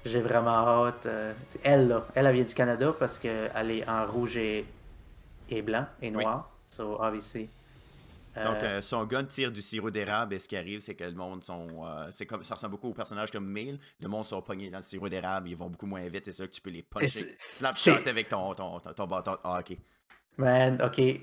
J'ai 0.04 0.20
vraiment 0.20 0.50
hâte. 0.50 1.06
c'est 1.46 1.60
elle, 1.62 1.88
là. 1.88 2.06
Elle, 2.14 2.26
elle 2.26 2.34
vient 2.34 2.44
du 2.44 2.54
Canada 2.54 2.92
parce 2.98 3.18
qu'elle 3.18 3.70
est 3.70 3.88
en 3.88 4.04
rouge 4.04 4.36
et 4.36 4.66
et 5.52 5.62
blanc 5.62 5.86
et 6.00 6.10
noir. 6.10 6.50
So, 6.70 6.96
obviously. 7.00 7.48
Donc, 8.34 8.62
euh, 8.62 8.78
euh, 8.78 8.80
son 8.80 9.04
gun 9.04 9.24
tire 9.24 9.52
du 9.52 9.60
sirop 9.60 9.90
d'érable 9.90 10.32
et 10.32 10.38
ce 10.38 10.48
qui 10.48 10.56
arrive, 10.56 10.80
c'est 10.80 10.94
que 10.94 11.04
le 11.04 11.12
monde 11.12 11.44
sont. 11.44 11.66
Euh, 11.84 12.08
c'est 12.10 12.24
comme, 12.24 12.42
ça 12.42 12.54
ressemble 12.54 12.72
beaucoup 12.72 12.88
aux 12.88 12.94
personnages 12.94 13.30
comme 13.30 13.46
Mail. 13.46 13.78
Le 14.00 14.08
monde 14.08 14.24
sont 14.24 14.40
pognés 14.40 14.70
dans 14.70 14.78
le 14.78 14.82
sirop 14.82 15.10
d'érable, 15.10 15.50
ils 15.50 15.56
vont 15.56 15.68
beaucoup 15.68 15.86
moins 15.86 16.08
vite, 16.08 16.26
et 16.28 16.32
c'est 16.32 16.42
ça 16.42 16.46
que 16.46 16.52
tu 16.52 16.62
peux 16.62 16.70
les 16.70 16.82
puncher. 16.82 17.36
Snapshot 17.50 18.08
avec 18.08 18.28
ton, 18.28 18.54
ton, 18.54 18.80
ton, 18.80 19.06
bâton. 19.06 19.36
Ah, 19.44 19.60
ok. 19.60 19.76
Man, 20.38 20.80
ok. 20.80 21.20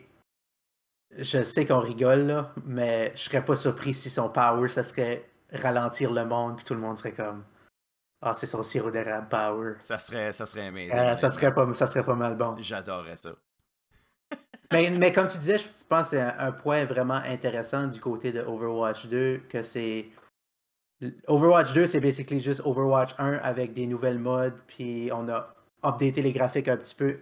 Je 1.18 1.44
sais 1.44 1.66
qu'on 1.66 1.80
rigole, 1.80 2.28
là, 2.28 2.54
mais 2.66 3.12
je 3.16 3.22
serais 3.22 3.44
pas 3.44 3.56
surpris 3.56 3.94
si 3.94 4.10
son 4.10 4.30
power, 4.30 4.70
ça 4.70 4.84
serait 4.84 5.26
ralentir 5.52 6.12
le 6.12 6.26
monde, 6.26 6.58
puis 6.58 6.66
tout 6.66 6.76
le 6.76 6.80
monde 6.80 6.98
serait 6.98 7.14
comme. 7.14 7.44
Ah, 8.22 8.34
c'est 8.34 8.48
son 8.48 8.64
sirop 8.64 8.92
d'érable 8.92 9.30
power. 9.30 9.76
Ça 9.80 9.98
serait, 9.98 10.34
ça 10.34 10.46
serait 10.46 10.68
amazing. 10.68 11.16
ça, 11.16 11.30
serait 11.30 11.54
pas, 11.54 11.74
ça 11.74 11.88
serait 11.88 12.04
pas 12.04 12.16
mal 12.16 12.36
bon. 12.36 12.56
J'adorerais 12.60 13.16
ça 13.16 13.32
mais, 14.74 15.12
comme 15.12 15.28
tu 15.28 15.38
disais, 15.38 15.58
je 15.58 15.68
pense 15.88 16.10
que 16.10 16.18
c'est 16.18 16.22
un, 16.22 16.52
point 16.52 16.86
vraiment 16.86 17.16
intéressant 17.16 17.88
du 17.88 18.00
côté 18.00 18.32
de 18.32 18.42
Overwatch 18.42 19.08
2, 19.08 19.42
que 19.50 19.64
c'est. 19.64 20.08
Overwatch 21.28 21.74
2, 21.74 21.86
c'est 21.86 22.02
basically 22.02 22.42
juste 22.42 22.62
Overwatch 22.66 23.16
1 23.18 23.36
avec 23.42 23.74
des 23.74 23.88
nouvelles 23.88 24.20
modes, 24.20 24.60
puis 24.68 25.10
on 25.14 25.30
a 25.30 25.56
updaté 25.84 26.22
les 26.22 26.34
graphiques 26.34 26.68
un 26.68 26.78
petit 26.78 26.94
peu. 26.94 27.20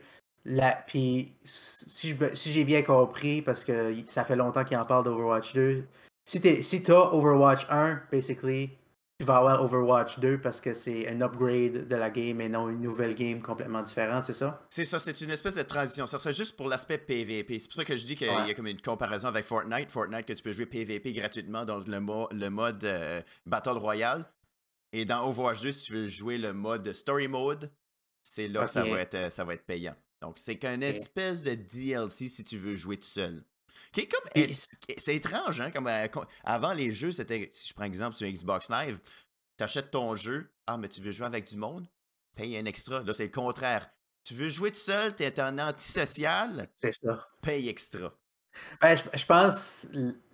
Puis 0.88 1.34
si, 1.44 2.16
si 2.34 2.52
j'ai 2.52 2.64
bien 2.64 2.82
compris, 2.82 3.42
parce 3.42 3.64
que 3.64 3.94
ça 4.06 4.24
fait 4.24 4.36
longtemps 4.36 4.64
qu'il 4.64 4.78
en 4.78 4.86
parle 4.86 5.04
d'Overwatch 5.04 5.54
2, 5.54 5.84
si 6.26 6.42
tu 6.42 6.64
si 6.64 6.84
as 6.92 7.14
Overwatch 7.14 7.68
1, 7.70 8.02
basically, 8.12 8.78
tu 9.20 9.26
vas 9.26 9.38
avoir 9.38 9.64
Overwatch 9.64 10.20
2 10.20 10.42
parce 10.42 10.62
que 10.62 10.74
c'est 10.74 11.08
un 11.08 11.22
upgrade 11.22 11.88
de 11.88 11.96
la 11.96 12.10
game 12.10 12.40
et 12.40 12.50
non 12.50 12.70
une 12.70 12.82
nouvelle 12.82 13.16
game 13.16 13.42
complètement 13.42 13.82
différente, 13.82 14.26
c'est 14.26 14.34
ça? 14.34 14.62
C'est 14.70 14.86
ça, 14.86 15.00
c'est 15.00 15.20
une 15.22 15.32
espèce 15.32 15.56
de 15.56 15.64
transition. 15.64 16.06
Ça 16.06 16.20
serait 16.20 16.34
juste 16.34 16.56
pour 16.56 16.68
l'aspect 16.68 16.98
PVP. 16.98 17.58
C'est 17.58 17.68
pour 17.68 17.76
ça 17.76 17.86
que 17.86 17.98
je 17.98 18.06
dis 18.06 18.16
qu'il 18.16 18.28
y 18.28 18.30
a 18.30 18.54
comme 18.54 18.68
une 18.68 18.82
comparaison 18.82 19.30
avec 19.30 19.46
Fortnite. 19.46 19.90
Fortnite, 19.90 20.26
que 20.26 20.34
tu 20.34 20.44
peux 20.44 20.54
jouer 20.54 20.68
PVP 20.68 21.14
gratuitement 21.14 21.66
dans 21.66 21.80
le, 21.80 22.36
le 22.36 22.50
mode 22.50 22.84
euh, 22.84 23.22
Battle 23.46 23.78
Royale. 23.78 24.26
Et 24.94 25.06
dans 25.06 25.28
Overwatch 25.28 25.62
2, 25.62 25.72
si 25.72 25.84
tu 25.84 25.94
veux 25.94 26.08
jouer 26.08 26.38
le 26.38 26.54
mode 26.54 26.94
Story 26.94 27.28
Mode, 27.28 27.72
c'est 28.22 28.48
là 28.48 28.66
que 28.66 28.70
ça 28.70 28.84
va, 28.84 29.00
être, 29.00 29.16
euh, 29.16 29.30
ça 29.30 29.44
va 29.46 29.54
être 29.54 29.66
payant. 29.66 29.96
Donc, 30.22 30.38
c'est 30.38 30.58
qu'une 30.58 30.84
espèce 30.84 31.44
de 31.44 31.54
DLC 31.54 32.28
si 32.28 32.44
tu 32.44 32.58
veux 32.58 32.76
jouer 32.76 32.98
tout 32.98 33.08
seul. 33.08 33.44
C'est 34.98 35.16
étrange, 35.16 35.62
hein? 35.62 35.72
Comme, 35.72 35.88
euh, 35.88 36.08
avant, 36.44 36.74
les 36.74 36.92
jeux, 36.92 37.12
c'était. 37.12 37.50
Si 37.54 37.70
je 37.70 37.74
prends 37.74 37.86
exemple 37.86 38.16
sur 38.16 38.28
Xbox 38.28 38.70
Live, 38.70 39.00
tu 39.58 39.64
achètes 39.64 39.92
ton 39.92 40.16
jeu. 40.16 40.52
Ah, 40.66 40.78
mais 40.78 40.90
tu 40.90 41.02
veux 41.02 41.12
jouer 41.12 41.28
avec 41.28 41.48
du 41.48 41.58
monde? 41.58 41.88
Paye 42.36 42.58
un 42.58 42.66
extra. 42.66 43.02
Là, 43.04 43.14
c'est 43.14 43.26
le 43.26 43.32
contraire. 43.32 43.90
Tu 44.24 44.34
veux 44.34 44.50
jouer 44.50 44.72
tout 44.72 44.80
seul, 44.80 45.16
tu 45.16 45.24
es 45.24 45.40
un 45.40 45.58
antisocial? 45.58 46.70
C'est 46.76 46.94
ça. 46.94 47.28
Paye 47.42 47.70
extra. 47.70 48.14
Ben, 48.82 48.96
je, 48.96 49.04
je, 49.18 49.26
pense 49.26 49.88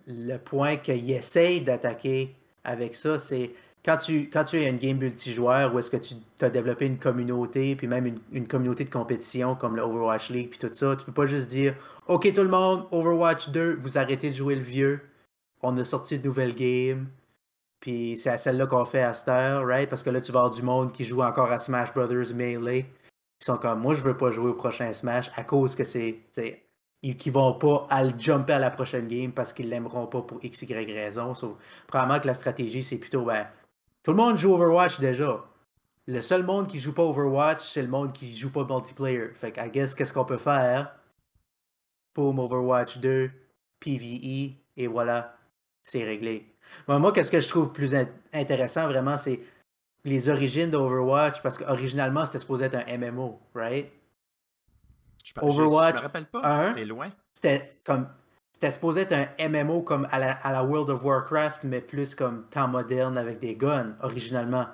le 0.07 0.37
point 0.37 0.77
qu'il 0.77 1.11
essaye 1.11 1.61
d'attaquer 1.61 2.35
avec 2.63 2.95
ça, 2.95 3.19
c'est 3.19 3.53
quand 3.85 3.97
tu, 3.97 4.29
quand 4.29 4.45
tu 4.45 4.57
as 4.57 4.69
une 4.69 4.77
game 4.77 4.97
multijoueur 4.97 5.73
où 5.73 5.79
est-ce 5.79 5.91
que 5.91 5.97
tu 5.97 6.15
as 6.41 6.49
développé 6.49 6.85
une 6.85 6.97
communauté, 6.97 7.75
puis 7.75 7.87
même 7.87 8.19
une, 8.31 8.47
communauté 8.47 8.85
de 8.85 8.89
compétition 8.89 9.55
comme 9.55 9.75
le 9.75 9.81
Overwatch 9.81 10.29
League, 10.29 10.49
puis 10.49 10.59
tout 10.59 10.73
ça, 10.73 10.95
tu 10.95 11.05
peux 11.05 11.11
pas 11.11 11.27
juste 11.27 11.49
dire 11.49 11.75
Ok, 12.07 12.31
tout 12.33 12.41
le 12.41 12.49
monde, 12.49 12.85
Overwatch 12.91 13.49
2, 13.49 13.75
vous 13.75 13.97
arrêtez 13.97 14.29
de 14.29 14.35
jouer 14.35 14.55
le 14.55 14.61
vieux, 14.61 15.01
on 15.61 15.77
a 15.77 15.85
sorti 15.85 16.17
de 16.19 16.25
nouvelles 16.25 16.55
games, 16.55 17.07
puis 17.79 18.17
c'est 18.17 18.29
à 18.29 18.37
celle-là 18.37 18.67
qu'on 18.67 18.85
fait 18.85 19.01
à 19.01 19.13
cette 19.13 19.27
heure, 19.27 19.65
right? 19.65 19.89
Parce 19.89 20.03
que 20.03 20.09
là, 20.09 20.21
tu 20.21 20.31
vas 20.31 20.41
avoir 20.41 20.53
du 20.53 20.61
monde 20.61 20.93
qui 20.93 21.03
joue 21.03 21.21
encore 21.21 21.51
à 21.51 21.59
Smash 21.59 21.93
Brothers 21.93 22.33
Melee, 22.33 22.83
qui 22.83 23.45
sont 23.45 23.57
comme 23.57 23.81
Moi, 23.81 23.93
je 23.93 24.01
veux 24.01 24.15
pas 24.15 24.31
jouer 24.31 24.51
au 24.51 24.53
prochain 24.53 24.93
Smash 24.93 25.29
à 25.35 25.43
cause 25.43 25.75
que 25.75 25.83
c'est. 25.83 26.19
qui 27.01 27.29
vont 27.29 27.53
pas 27.53 27.85
à 27.89 28.05
le 28.05 28.17
jumper 28.17 28.53
à 28.53 28.59
la 28.59 28.69
prochaine 28.69 29.09
game 29.09 29.33
parce 29.33 29.51
qu'ils 29.51 29.69
l'aimeront 29.69 30.07
pas 30.07 30.21
pour 30.21 30.39
x, 30.41 30.61
y 30.61 30.93
raison. 30.93 31.33
probablement 31.87 32.21
que 32.21 32.27
la 32.27 32.33
stratégie, 32.33 32.83
c'est 32.83 32.97
plutôt 32.97 33.25
ben, 33.25 33.45
tout 34.03 34.11
le 34.11 34.17
monde 34.17 34.37
joue 34.37 34.53
Overwatch 34.53 34.99
déjà. 34.99 35.43
Le 36.05 36.21
seul 36.21 36.43
monde 36.43 36.67
qui 36.67 36.79
joue 36.79 36.93
pas 36.93 37.03
Overwatch, 37.03 37.61
c'est 37.61 37.81
le 37.81 37.87
monde 37.87 38.11
qui 38.11 38.35
joue 38.35 38.51
pas 38.51 38.65
multiplayer. 38.65 39.29
Fait 39.33 39.51
que, 39.51 39.61
I 39.61 39.71
guess, 39.71 39.95
qu'est-ce 39.95 40.11
qu'on 40.11 40.25
peut 40.25 40.37
faire? 40.37 40.93
Boom, 42.13 42.39
Overwatch 42.39 42.97
2, 42.97 43.31
PvE, 43.79 44.57
et 44.75 44.87
voilà, 44.87 45.37
c'est 45.81 46.03
réglé. 46.03 46.53
moi, 46.87 47.11
qu'est-ce 47.13 47.31
que 47.31 47.39
je 47.39 47.47
trouve 47.47 47.71
plus 47.71 47.95
intéressant 48.33 48.87
vraiment, 48.87 49.17
c'est 49.17 49.39
les 50.03 50.27
origines 50.27 50.69
d'Overwatch, 50.69 51.41
parce 51.41 51.57
qu'originalement, 51.57 52.25
c'était 52.25 52.39
supposé 52.39 52.65
être 52.65 52.75
un 52.75 52.97
MMO, 52.97 53.39
right? 53.55 53.89
Je, 55.23 55.31
Overwatch 55.41 55.93
je, 55.93 55.99
me 55.99 56.03
rappelle 56.03 56.25
pas, 56.25 56.73
c'est 56.73 56.85
loin. 56.85 57.09
C'était 57.33 57.79
comme 57.85 58.09
c'était 58.63 58.75
supposé 58.75 59.01
être 59.01 59.11
un 59.11 59.49
MMO 59.49 59.81
comme 59.81 60.07
à 60.09 60.19
la, 60.19 60.63
World 60.63 60.89
of 60.89 61.03
Warcraft, 61.03 61.65
mais 61.65 61.81
plus 61.81 62.15
comme 62.15 62.45
temps 62.49 62.69
moderne 62.69 63.17
avec 63.17 63.39
des 63.39 63.55
guns, 63.55 63.93
originalement. 64.01 64.67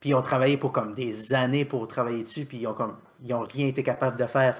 Puis 0.00 0.10
ils 0.10 0.14
ont 0.14 0.22
travaillé 0.22 0.56
pour 0.56 0.72
comme 0.72 0.92
des 0.92 1.32
années 1.32 1.64
pour 1.64 1.86
travailler 1.86 2.24
dessus, 2.24 2.46
puis 2.46 2.58
ils 2.58 2.66
ont 2.66 2.74
comme 2.74 2.96
ils 3.22 3.32
ont 3.32 3.42
rien 3.42 3.68
été 3.68 3.84
capables 3.84 4.16
de 4.18 4.26
faire. 4.26 4.56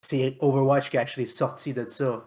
c'est 0.00 0.36
Overwatch 0.40 0.90
qui 0.90 0.98
a 0.98 1.02
actually 1.02 1.28
sorti 1.28 1.72
de 1.72 1.86
ça. 1.86 2.26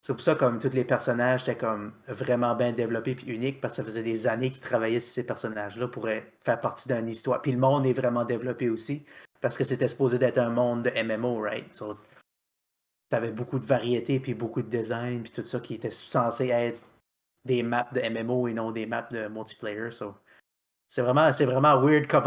C'est 0.00 0.14
pour 0.14 0.22
ça 0.22 0.34
comme 0.34 0.58
tous 0.58 0.72
les 0.72 0.84
personnages 0.84 1.42
étaient 1.42 1.58
comme 1.58 1.92
vraiment 2.08 2.54
bien 2.54 2.72
développés 2.72 3.14
puis 3.14 3.26
uniques 3.26 3.60
parce 3.60 3.74
que 3.74 3.82
ça 3.82 3.84
faisait 3.84 4.02
des 4.02 4.26
années 4.26 4.48
qu'ils 4.48 4.62
travaillaient 4.62 5.00
sur 5.00 5.12
ces 5.12 5.26
personnages-là 5.26 5.88
pour 5.88 6.06
faire 6.06 6.60
partie 6.62 6.88
d'une 6.88 7.10
histoire. 7.10 7.42
Puis 7.42 7.52
le 7.52 7.58
monde 7.58 7.84
est 7.84 7.92
vraiment 7.92 8.24
développé 8.24 8.70
aussi 8.70 9.04
parce 9.42 9.58
que 9.58 9.64
c'était 9.64 9.88
supposé 9.88 10.18
d'être 10.18 10.38
un 10.38 10.48
monde 10.48 10.84
de 10.84 11.02
MMO, 11.02 11.38
right? 11.42 11.66
Tu 13.20 13.30
beaucoup 13.32 13.58
de 13.58 13.66
variétés, 13.66 14.20
puis 14.20 14.34
beaucoup 14.34 14.62
de 14.62 14.68
design, 14.68 15.22
puis 15.22 15.32
tout 15.32 15.42
ça 15.42 15.60
qui 15.60 15.74
était 15.74 15.90
censé 15.90 16.48
être 16.48 16.80
des 17.44 17.62
maps 17.62 17.88
de 17.92 18.00
MMO 18.00 18.48
et 18.48 18.54
non 18.54 18.70
des 18.70 18.86
maps 18.86 19.08
de 19.10 19.28
multiplayer. 19.28 19.90
C'est 20.88 21.02
vraiment, 21.02 21.32
c'est 21.32 21.44
vraiment 21.44 21.80
weird 21.80 22.06
comme 22.06 22.26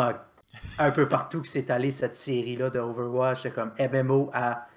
un, 0.80 0.92
peu 0.92 1.08
partout 1.08 1.42
que 1.42 1.48
s'est 1.48 1.72
allé 1.72 1.92
cette 1.92 2.16
série-là 2.16 2.70
de 2.70 2.80
Overwatch. 2.80 3.44
C'est 3.44 3.52
comme 3.52 3.74
MMO 3.80 4.30
à, 4.34 4.68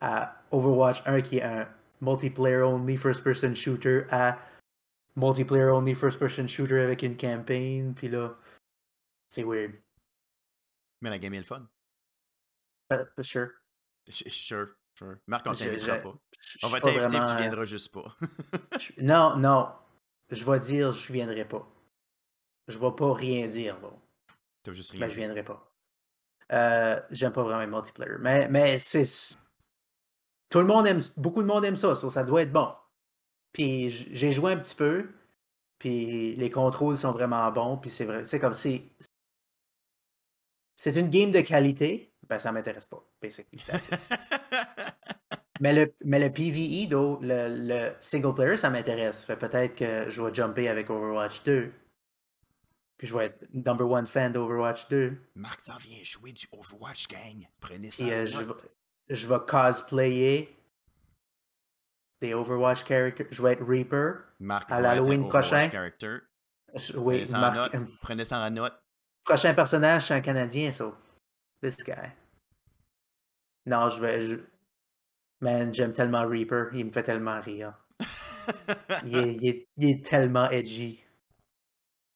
à 0.00 0.36
Overwatch 0.50 1.02
1 1.06 1.20
qui 1.22 1.38
est 1.38 1.42
un 1.42 1.68
multiplayer 2.00 2.62
only 2.62 2.96
first 2.96 3.22
person 3.22 3.54
shooter 3.54 4.06
à 4.10 4.38
multiplayer 5.16 5.70
only 5.70 5.94
first 5.94 6.18
person 6.18 6.46
shooter 6.46 6.82
avec 6.82 7.02
une 7.02 7.16
campaign. 7.16 7.94
Puis 7.94 8.08
là, 8.08 8.34
c'est 9.28 9.44
weird. 9.44 9.72
Mais 11.00 11.10
la 11.10 11.18
game 11.18 11.34
est 11.34 11.38
le 11.38 11.44
fun. 11.44 11.66
Uh, 12.90 13.22
sure. 13.22 13.50
Sure. 14.08 14.76
Marc, 15.26 15.46
on 15.46 15.54
t'invitera 15.54 15.96
pas. 15.96 16.14
On 16.62 16.68
va 16.68 16.80
t'inviter 16.80 17.16
et 17.16 17.20
tu 17.20 17.36
viendras 17.36 17.64
juste 17.64 17.92
pas. 17.92 18.16
non, 19.02 19.36
non. 19.36 19.68
Je 20.30 20.44
vais 20.44 20.58
dire, 20.58 20.92
je 20.92 21.12
viendrai 21.12 21.46
pas. 21.46 21.66
je 22.68 22.78
vais 22.78 22.92
pas 22.92 23.12
rien 23.12 23.48
dire. 23.48 23.78
Bon. 23.80 23.92
T'as 24.62 24.72
juste 24.72 24.92
rien 24.92 25.00
Ben, 25.00 25.10
je 25.10 25.16
viendrai 25.16 25.42
pas. 25.42 25.70
Euh, 26.52 27.00
J'aime 27.10 27.32
pas 27.32 27.42
vraiment 27.42 27.64
le 27.64 27.70
multiplayer. 27.70 28.16
Mais, 28.20 28.48
mais 28.48 28.78
c'est. 28.78 29.36
Tout 30.48 30.60
le 30.60 30.66
monde 30.66 30.86
aime. 30.86 31.00
Beaucoup 31.16 31.42
de 31.42 31.48
monde 31.48 31.64
aime 31.64 31.76
ça, 31.76 31.94
so 31.94 32.10
ça 32.10 32.24
doit 32.24 32.42
être 32.42 32.52
bon. 32.52 32.72
Puis 33.52 33.88
j'ai 33.90 34.32
joué 34.32 34.52
un 34.52 34.58
petit 34.58 34.74
peu. 34.74 35.08
Puis 35.78 36.34
les 36.36 36.50
contrôles 36.50 36.96
sont 36.96 37.12
vraiment 37.12 37.50
bons. 37.50 37.76
Puis 37.78 37.90
c'est 37.90 38.04
vrai. 38.04 38.24
C'est 38.24 38.38
comme 38.38 38.54
si. 38.54 38.90
C'est 40.76 40.96
une 40.96 41.08
game 41.08 41.30
de 41.30 41.40
qualité. 41.40 42.12
Ben, 42.28 42.38
ça 42.38 42.52
m'intéresse 42.52 42.86
pas, 42.86 43.04
basically. 43.20 43.62
Mais, 45.60 45.72
le, 45.72 45.94
mais 46.04 46.18
le 46.18 46.32
PvE, 46.32 46.88
though, 46.90 47.18
le, 47.22 47.48
le 47.48 47.92
single 48.00 48.34
player, 48.34 48.56
ça 48.56 48.70
m'intéresse. 48.70 49.24
Fait 49.24 49.36
peut-être 49.36 49.76
que 49.76 50.10
je 50.10 50.20
vais 50.22 50.34
jumper 50.34 50.68
avec 50.68 50.90
Overwatch 50.90 51.42
2. 51.44 51.72
Puis 52.96 53.06
je 53.08 53.16
vais 53.16 53.26
être 53.26 53.44
number 53.52 53.88
one 53.88 54.06
fan 54.06 54.32
d'Overwatch 54.32 54.88
2. 54.88 55.16
Marc 55.36 55.60
s'en 55.60 55.76
vient 55.78 56.02
jouer 56.02 56.32
du 56.32 56.46
Overwatch 56.52 57.08
Gang. 57.08 57.46
Prenez 57.60 57.90
ça. 57.90 58.04
Euh, 58.04 58.26
je, 58.26 58.38
je 59.08 59.26
vais 59.26 59.38
cosplayer 59.46 60.56
des 62.20 62.34
Overwatch 62.34 62.84
characters. 62.84 63.26
Je 63.30 63.42
vais 63.42 63.52
être 63.52 63.64
Reaper. 63.64 64.24
Marc 64.40 64.70
à 64.70 64.80
l'Halloween 64.80 65.28
prochain. 65.28 65.68
character. 65.70 66.18
Je- 66.74 66.96
oui, 66.96 67.14
Prenez 67.22 67.26
ça 67.26 67.38
en 67.50 67.54
note. 67.54 67.72
Prenez 68.00 68.24
ça 68.24 68.38
en 68.40 68.50
note. 68.50 68.74
prochain 69.24 69.54
personnage, 69.54 70.06
c'est 70.06 70.14
un 70.14 70.20
Canadien, 70.20 70.72
so. 70.72 70.94
This 71.62 71.76
guy. 71.76 71.92
Non, 73.66 73.88
je 73.90 74.00
vais. 74.00 74.22
je- 74.22 74.40
Man, 75.44 75.74
j'aime 75.74 75.92
tellement 75.92 76.26
Reaper. 76.26 76.70
Il 76.72 76.86
me 76.86 76.90
fait 76.90 77.02
tellement 77.02 77.38
rire. 77.38 77.74
Il 79.04 79.16
est, 79.16 79.34
il 79.34 79.46
est- 79.46 79.68
il 79.76 79.90
est 79.90 80.04
tellement 80.04 80.48
edgy. 80.50 81.00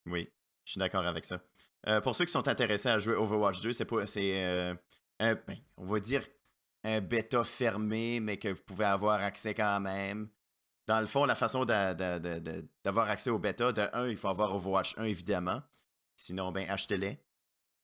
Oui, 0.06 0.30
je 0.64 0.72
suis 0.72 0.78
d'accord 0.78 1.06
avec 1.06 1.26
ça. 1.26 1.40
Euh, 1.88 2.00
pour 2.00 2.16
ceux 2.16 2.24
qui 2.24 2.32
sont 2.32 2.48
intéressés 2.48 2.88
à 2.88 2.98
jouer 2.98 3.14
Overwatch 3.14 3.60
2, 3.60 3.72
c'est 3.72 3.84
pas 3.84 4.06
c'est 4.06 4.44
euh, 4.44 4.74
un, 5.20 5.34
ben, 5.34 5.56
on 5.76 5.84
va 5.84 6.00
dire 6.00 6.24
un 6.84 7.00
bêta 7.02 7.44
fermé, 7.44 8.20
mais 8.20 8.38
que 8.38 8.48
vous 8.48 8.62
pouvez 8.62 8.86
avoir 8.86 9.20
accès 9.22 9.52
quand 9.52 9.80
même. 9.80 10.28
Dans 10.86 11.00
le 11.00 11.06
fond, 11.06 11.26
la 11.26 11.34
façon 11.34 11.66
d'a- 11.66 11.94
d'a- 11.94 12.18
d'a- 12.18 12.40
d'a- 12.40 12.62
d'avoir 12.82 13.10
accès 13.10 13.28
au 13.30 13.38
bêta, 13.38 13.72
de 13.72 13.82
un, 13.92 14.08
il 14.08 14.16
faut 14.16 14.28
avoir 14.28 14.54
Overwatch 14.54 14.96
1 14.96 15.04
évidemment. 15.04 15.62
Sinon, 16.16 16.50
ben 16.50 16.68
achetez-les. 16.68 17.18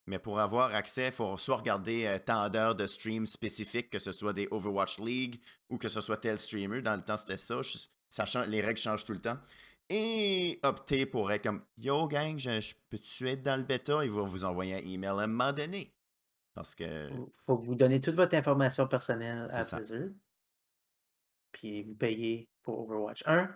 Mais 0.06 0.18
pour 0.18 0.38
avoir 0.38 0.74
accès, 0.74 1.06
il 1.08 1.12
faut 1.12 1.36
soit 1.38 1.56
regarder 1.56 2.06
euh, 2.06 2.18
tant 2.18 2.48
d'heures 2.50 2.74
de 2.74 2.86
stream 2.86 3.26
spécifiques, 3.26 3.88
que 3.90 3.98
ce 3.98 4.12
soit 4.12 4.32
des 4.34 4.46
Overwatch 4.50 4.98
League 4.98 5.40
ou 5.70 5.78
que 5.78 5.88
ce 5.88 6.00
soit 6.02 6.18
tel 6.18 6.38
streamer. 6.38 6.82
Dans 6.82 6.94
le 6.96 7.02
temps, 7.02 7.16
c'était 7.16 7.38
ça. 7.38 7.62
Je- 7.62 7.78
ça 8.10 8.26
change- 8.26 8.48
les 8.48 8.60
règles 8.60 8.78
changent 8.78 9.04
tout 9.04 9.14
le 9.14 9.20
temps 9.20 9.38
et 9.88 10.58
opter 10.62 11.06
pour 11.06 11.32
être 11.32 11.42
comme 11.44 11.64
Yo 11.78 12.06
gang, 12.06 12.38
je, 12.38 12.60
je 12.60 12.74
peux-tu 12.90 13.28
être 13.28 13.42
dans 13.42 13.56
le 13.56 13.62
bêta? 13.62 14.04
Ils 14.04 14.10
vont 14.10 14.24
vous 14.24 14.44
envoyer 14.44 14.74
un 14.74 14.78
email 14.86 15.08
à 15.10 15.22
un 15.22 15.26
moment 15.26 15.52
donné. 15.52 15.94
Parce 16.54 16.74
que 16.74 17.08
faut 17.46 17.58
que 17.58 17.64
vous 17.64 17.74
donnez 17.74 18.00
toute 18.00 18.14
votre 18.14 18.34
information 18.36 18.86
personnelle 18.86 19.48
à. 19.50 19.58
Blizzard. 19.60 20.08
Puis 21.52 21.82
vous 21.82 21.94
payez 21.94 22.48
pour 22.62 22.80
Overwatch 22.80 23.22
1. 23.26 23.48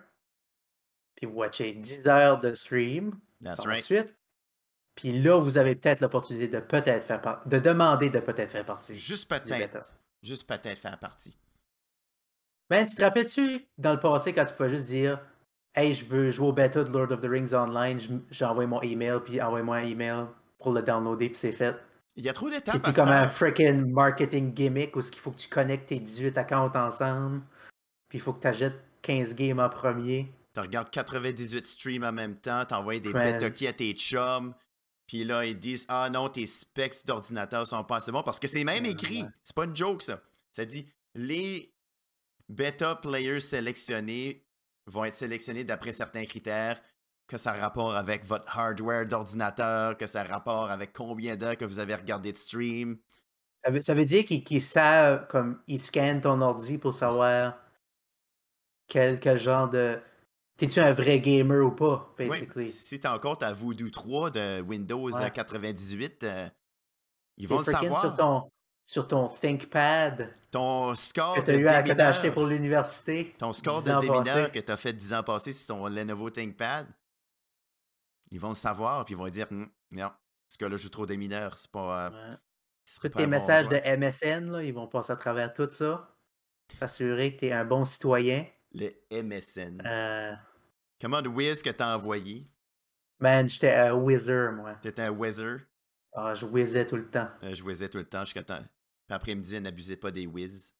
Puis 1.15 1.25
vous 1.27 1.33
watchez 1.33 1.73
10 1.73 2.07
heures 2.07 2.39
de 2.39 2.53
stream 2.53 3.19
that's 3.43 3.65
right. 3.65 3.77
la 3.77 3.81
suite. 4.03 4.15
Puis 4.99 5.17
là, 5.21 5.37
vous 5.39 5.57
avez 5.57 5.75
peut-être 5.75 6.01
l'opportunité 6.01 6.49
de 6.49 6.59
peut-être 6.59 7.05
faire 7.05 7.21
par- 7.21 7.41
de 7.47 7.57
demander 7.57 8.09
de 8.09 8.19
peut-être 8.19 8.51
faire 8.51 8.65
partie 8.65 8.95
Juste 8.95 9.29
peut-être. 9.29 9.93
Juste 10.21 10.45
peut-être 10.45 10.77
faire 10.77 10.99
partie. 10.99 11.37
Ben, 12.69 12.85
tu 12.85 12.95
te 12.95 13.01
rappelles-tu 13.01 13.65
dans 13.77 13.93
le 13.93 13.99
passé 13.99 14.33
quand 14.33 14.43
tu 14.43 14.53
pouvais 14.53 14.69
juste 14.69 14.85
dire 14.85 15.19
Hey, 15.73 15.93
je 15.93 16.03
veux 16.03 16.31
jouer 16.31 16.47
au 16.47 16.51
bêta 16.51 16.83
de 16.83 16.91
Lord 16.91 17.11
of 17.13 17.21
the 17.21 17.27
Rings 17.29 17.53
Online, 17.53 17.97
j'ai 18.29 18.43
envoyé 18.45 18.67
mon 18.67 18.81
email, 18.81 19.19
puis 19.23 19.41
envoie-moi 19.41 19.77
un 19.77 19.83
email 19.85 20.25
pour 20.57 20.73
le 20.73 20.81
downloader, 20.81 21.29
puis 21.29 21.37
c'est 21.37 21.51
fait. 21.53 21.75
Il 22.17 22.23
y 22.25 22.29
a 22.29 22.33
trop 22.33 22.49
C'est 22.51 22.57
d'étapes 22.57 22.85
à 22.85 22.91
comme 22.91 23.07
un 23.07 23.27
freaking 23.29 23.89
marketing 23.89 24.53
gimmick 24.53 24.95
où 24.97 24.99
il 24.99 25.17
faut 25.17 25.31
que 25.31 25.37
tu 25.37 25.47
connectes 25.47 25.87
tes 25.87 25.99
18 25.99 26.37
accounts 26.37 26.71
ensemble, 26.75 27.41
puis 28.09 28.17
il 28.17 28.21
faut 28.21 28.33
que 28.33 28.41
tu 28.41 28.47
achètes 28.47 28.81
15 29.03 29.35
games 29.35 29.59
en 29.59 29.69
premier. 29.69 30.27
Tu 30.53 30.59
regardes 30.59 30.89
98 30.89 31.65
streams 31.65 32.03
en 32.03 32.11
même 32.11 32.35
temps, 32.35 32.65
t'envoies 32.65 32.99
des 32.99 33.13
bêta 33.13 33.49
keys 33.51 33.67
à 33.67 33.73
tes 33.73 33.93
chums. 33.93 34.53
Puis 35.09 35.23
là, 35.23 35.43
ils 35.43 35.57
disent 35.57 35.87
Ah 35.89 36.07
non, 36.11 36.29
tes 36.29 36.45
specs 36.45 37.03
d'ordinateur 37.03 37.65
sont 37.65 37.83
pas 37.83 37.95
assez 37.95 38.11
bons. 38.11 38.21
Parce 38.21 38.39
que 38.39 38.47
c'est 38.47 38.63
même 38.63 38.85
écrit. 38.85 39.25
C'est 39.43 39.55
pas 39.55 39.65
une 39.65 39.75
joke, 39.75 40.03
ça. 40.03 40.21
Ça 40.51 40.65
dit 40.65 40.87
Les 41.15 41.73
bêta 42.47 42.95
players 42.95 43.39
sélectionnés 43.39 44.45
vont 44.85 45.05
être 45.05 45.15
sélectionnés 45.15 45.63
d'après 45.63 45.93
certains 45.93 46.25
critères, 46.25 46.79
que 47.25 47.37
ça 47.37 47.53
a 47.53 47.59
rapport 47.59 47.95
avec 47.95 48.23
votre 48.23 48.55
hardware 48.55 49.07
d'ordinateur, 49.07 49.97
que 49.97 50.05
ça 50.05 50.21
a 50.21 50.25
rapport 50.25 50.69
avec 50.69 50.93
combien 50.93 51.35
d'heures 51.35 51.57
que 51.57 51.65
vous 51.65 51.79
avez 51.79 51.95
regardé 51.95 52.31
de 52.31 52.37
stream. 52.37 52.99
Ça 53.63 53.71
veut, 53.71 53.81
ça 53.81 53.95
veut 53.95 54.05
dire 54.05 54.23
qu'ils 54.25 54.43
qu'ils 54.43 54.61
savent, 54.61 55.25
comme, 55.27 55.59
ils 55.65 55.79
scannent 55.79 56.21
ton 56.21 56.39
ordi 56.41 56.77
pour 56.77 56.93
savoir 56.93 57.57
quel, 58.87 59.19
quel 59.19 59.39
genre 59.39 59.69
de. 59.71 59.99
T'es-tu 60.59 60.79
un 60.81 60.91
vrai 60.91 61.19
gamer 61.21 61.65
ou 61.65 61.71
pas, 61.71 62.13
Oui, 62.19 62.27
basically? 62.27 62.69
si 62.69 62.99
t'as 62.99 63.15
encore 63.15 63.37
ta 63.37 63.53
Voodoo 63.53 63.89
3 63.89 64.29
de 64.31 64.61
Windows 64.61 65.09
Ouais. 65.11 65.23
euh, 65.25 65.29
98, 65.29 66.23
euh, 66.23 66.49
ils 67.37 67.47
vont 67.47 67.59
le 67.59 67.63
savoir. 67.63 68.01
sur 68.01 68.15
ton, 68.15 68.51
sur 68.85 69.07
ton 69.07 69.29
ThinkPad 69.29 70.31
Ton 70.51 70.93
score 70.95 71.35
que 71.35 71.41
t'as 71.41 71.55
eu 71.55 71.65
à, 71.67 71.81
que 71.81 71.87
t'as 71.87 71.93
démineur, 71.93 72.07
acheté 72.09 72.31
pour 72.31 72.45
l'université. 72.45 73.33
ton 73.37 73.53
score 73.53 73.81
10 73.81 73.93
de 73.95 73.99
démineur 74.01 74.51
que 74.51 74.59
tu 74.59 74.71
as 74.71 74.77
fait 74.77 74.91
10 74.93 75.13
ans 75.13 75.23
passés 75.23 75.53
sur 75.53 75.75
ton 75.75 75.87
Lenovo 75.87 76.29
ThinkPad, 76.29 76.87
ils 78.31 78.39
vont 78.39 78.49
le 78.49 78.55
savoir 78.55 79.05
puis 79.05 79.13
ils 79.13 79.17
vont 79.17 79.29
dire 79.29 79.47
Hum, 79.51 79.69
non, 79.91 80.11
ce 80.49 80.57
gars-là 80.57 80.75
joue 80.77 80.89
trop 80.89 81.05
démineur, 81.05 81.57
c'est 81.57 81.71
pas. 81.71 82.07
euh, 82.07 82.09
Ouais. 82.31 82.35
Tous 83.01 83.07
tes 83.07 83.23
bon 83.23 83.27
messages 83.27 83.67
de 83.69 83.75
MSN, 83.97 84.51
là, 84.51 84.63
ils 84.63 84.73
vont 84.73 84.87
passer 84.87 85.13
à 85.13 85.15
travers 85.15 85.53
tout 85.53 85.69
ça. 85.69 86.15
S'assurer 86.73 87.33
que 87.35 87.39
tu 87.41 87.45
es 87.45 87.51
un 87.51 87.63
bon 87.63 87.85
citoyen. 87.85 88.45
Le 88.73 88.89
MSN. 89.11 89.81
Euh, 89.85 90.33
Comment 91.01 91.21
de 91.21 91.29
whiz 91.29 91.61
que 91.63 91.69
t'as 91.69 91.95
envoyé? 91.95 92.47
Man, 93.19 93.47
j'étais 93.49 93.73
un 93.73 93.93
whizzer, 93.93 94.51
moi. 94.51 94.75
T'étais 94.81 95.03
un 95.03 95.11
whizzer? 95.11 95.59
Ah, 96.13 96.33
je 96.33 96.45
whizzais 96.45 96.85
tout 96.85 96.95
le 96.95 97.07
temps. 97.09 97.27
Euh, 97.43 97.53
je 97.53 97.63
whizzais 97.63 97.89
tout 97.89 97.97
le 97.97 98.05
temps 98.05 98.23
jusqu'à 98.23 98.43
temps. 98.43 98.61
Puis 99.07 99.15
après-midi, 99.15 99.59
n'abusez 99.61 99.95
pas 99.97 100.11
des 100.11 100.25
whiz. 100.27 100.73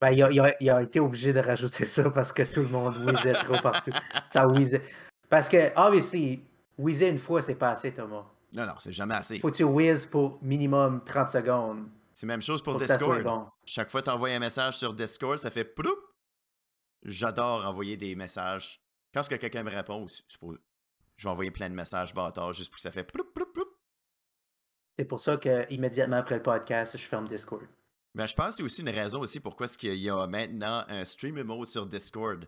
Ben, 0.00 0.10
il, 0.10 0.22
a, 0.22 0.30
il 0.30 0.40
a- 0.40 0.56
il 0.60 0.70
a 0.70 0.82
été 0.82 1.00
obligé 1.00 1.32
de 1.32 1.40
rajouter 1.40 1.86
ça 1.86 2.10
parce 2.10 2.32
que 2.32 2.42
tout 2.42 2.60
le 2.60 2.68
monde 2.68 2.96
whizzait 3.06 3.32
trop 3.32 3.56
partout. 3.62 3.90
Ça 4.30 4.46
whizzait. 4.46 4.82
Parce 5.30 5.48
que, 5.48 5.72
obviously, 5.76 6.44
whizzer 6.78 7.08
une 7.08 7.18
fois, 7.18 7.40
c'est 7.40 7.54
pas 7.54 7.70
assez, 7.70 7.92
Thomas. 7.92 8.26
Non, 8.52 8.66
non, 8.66 8.74
c'est 8.78 8.92
jamais 8.92 9.14
assez. 9.14 9.38
Faut 9.38 9.50
que 9.50 9.56
tu 9.56 9.64
whiz 9.64 10.04
pour 10.06 10.38
minimum 10.42 11.02
30 11.04 11.28
secondes 11.30 11.88
C'est 12.12 12.26
la 12.26 12.34
même 12.34 12.42
chose 12.42 12.62
pour 12.62 12.76
Discord. 12.76 13.22
bon. 13.22 13.46
Chaque 13.64 13.90
fois 13.90 14.00
que 14.02 14.06
tu 14.06 14.10
envoies 14.10 14.30
un 14.30 14.38
message 14.38 14.76
sur 14.76 14.92
Discord, 14.92 15.38
ça 15.38 15.50
fait 15.50 15.64
ploup. 15.64 15.96
J'adore 17.02 17.64
envoyer 17.64 17.96
des 17.96 18.14
messages. 18.14 18.80
Quand 19.16 19.20
est-ce 19.22 19.30
que 19.30 19.36
quelqu'un 19.36 19.62
me 19.62 19.70
répond, 19.70 20.06
je 20.08 21.24
vais 21.24 21.30
envoyer 21.30 21.50
plein 21.50 21.70
de 21.70 21.74
messages 21.74 22.12
bâtards 22.12 22.52
juste 22.52 22.68
pour 22.70 22.76
que 22.76 22.82
ça 22.82 22.90
fait 22.90 23.02
ploup, 23.02 23.24
ploup, 23.24 23.50
ploup. 23.50 23.64
C'est 24.98 25.06
pour 25.06 25.20
ça 25.20 25.38
que 25.38 25.66
immédiatement 25.72 26.18
après 26.18 26.34
le 26.34 26.42
podcast, 26.42 26.98
je 26.98 27.02
ferme 27.02 27.26
Discord. 27.26 27.66
Mais 28.12 28.26
je 28.26 28.34
pense 28.34 28.48
que 28.48 28.52
c'est 28.56 28.62
aussi 28.62 28.82
une 28.82 28.90
raison 28.90 29.20
aussi 29.20 29.40
pourquoi 29.40 29.64
est-ce 29.64 29.78
qu'il 29.78 29.94
y 29.94 30.10
a 30.10 30.26
maintenant 30.26 30.84
un 30.88 31.06
stream 31.06 31.42
mode 31.44 31.66
sur 31.68 31.86
Discord. 31.86 32.46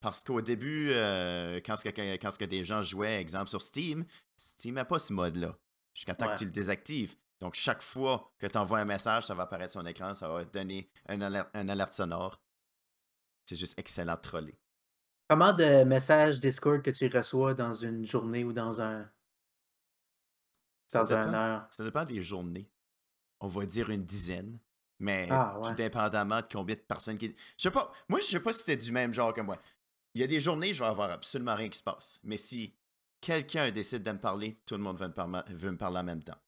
Parce 0.00 0.22
qu'au 0.22 0.40
début, 0.40 0.90
euh, 0.92 1.60
quand, 1.66 1.74
est-ce 1.74 1.88
que, 1.88 2.16
quand 2.18 2.38
que 2.38 2.44
des 2.44 2.62
gens 2.62 2.80
jouaient, 2.80 3.20
exemple 3.20 3.50
sur 3.50 3.60
Steam, 3.60 4.04
Steam 4.36 4.76
n'a 4.76 4.84
pas 4.84 5.00
ce 5.00 5.12
mode-là. 5.12 5.58
Jusqu'à 5.94 6.14
temps 6.14 6.26
Ouais. 6.28 6.34
que 6.34 6.38
tu 6.38 6.44
le 6.44 6.52
désactives. 6.52 7.16
Donc, 7.40 7.54
chaque 7.54 7.82
fois 7.82 8.32
que 8.38 8.46
tu 8.46 8.56
envoies 8.56 8.78
un 8.78 8.84
message, 8.84 9.26
ça 9.26 9.34
va 9.34 9.42
apparaître 9.42 9.72
sur 9.72 9.80
ton 9.80 9.86
écran, 9.88 10.14
ça 10.14 10.28
va 10.28 10.44
donner 10.44 10.88
un 11.08 11.20
alerte, 11.22 11.50
un 11.54 11.68
alerte 11.68 11.94
sonore. 11.94 12.40
C'est 13.46 13.56
juste 13.56 13.76
excellent 13.80 14.16
troller. 14.16 14.56
Comment 15.28 15.52
de 15.52 15.84
messages 15.84 16.40
Discord 16.40 16.82
que 16.82 16.90
tu 16.90 17.06
reçois 17.08 17.54
dans 17.54 17.72
une 17.72 18.04
journée 18.06 18.44
ou 18.44 18.52
dans 18.52 18.80
un 18.80 19.10
dans 20.94 21.12
un 21.12 21.26
dépend. 21.26 21.34
heure? 21.38 21.66
Ça 21.70 21.84
dépend 21.84 22.04
des 22.04 22.22
journées. 22.22 22.70
On 23.40 23.46
va 23.46 23.66
dire 23.66 23.90
une 23.90 24.04
dizaine. 24.04 24.58
Mais 25.00 25.28
Ah, 25.30 25.58
ouais. 25.60 25.68
tout 25.68 25.74
dépendamment 25.74 26.40
de 26.40 26.46
combien 26.50 26.74
de 26.74 26.80
personnes 26.80 27.18
qui. 27.18 27.28
Je 27.56 27.62
sais 27.62 27.70
pas. 27.70 27.92
Moi, 28.08 28.20
je 28.20 28.26
sais 28.26 28.40
pas 28.40 28.52
si 28.52 28.62
c'est 28.64 28.76
du 28.76 28.90
même 28.90 29.12
genre 29.12 29.32
que 29.32 29.40
moi. 29.42 29.58
Il 30.14 30.20
y 30.20 30.24
a 30.24 30.26
des 30.26 30.40
journées, 30.40 30.74
je 30.74 30.80
vais 30.82 30.88
avoir 30.88 31.10
absolument 31.10 31.54
rien 31.54 31.68
qui 31.68 31.78
se 31.78 31.82
passe. 31.84 32.18
Mais 32.24 32.36
si 32.38 32.74
quelqu'un 33.20 33.70
décide 33.70 34.02
de 34.02 34.10
me 34.10 34.18
parler, 34.18 34.58
tout 34.66 34.74
le 34.74 34.80
monde 34.80 34.98
veut 34.98 35.06
me, 35.08 35.12
parma- 35.14 35.44
veut 35.48 35.70
me 35.70 35.76
parler 35.76 35.98
en 35.98 36.04
même 36.04 36.24
temps. 36.24 36.38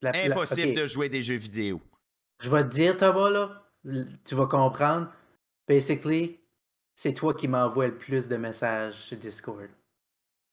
La- 0.00 0.12
la- 0.12 0.24
Impossible 0.32 0.74
de 0.74 0.86
jouer 0.86 1.08
des 1.08 1.22
jeux 1.22 1.34
vidéo. 1.36 1.82
Je 2.40 2.48
vais 2.48 2.62
te 2.62 2.68
dire, 2.68 2.96
Thomas, 2.96 3.28
là, 3.30 3.70
tu 4.24 4.34
vas 4.34 4.46
comprendre. 4.46 5.12
Basically, 5.68 6.40
c'est 6.96 7.12
toi 7.12 7.34
qui 7.34 7.46
m'envoies 7.46 7.88
le 7.88 7.96
plus 7.96 8.26
de 8.26 8.36
messages 8.36 8.94
sur 8.94 9.16
Discord. 9.18 9.68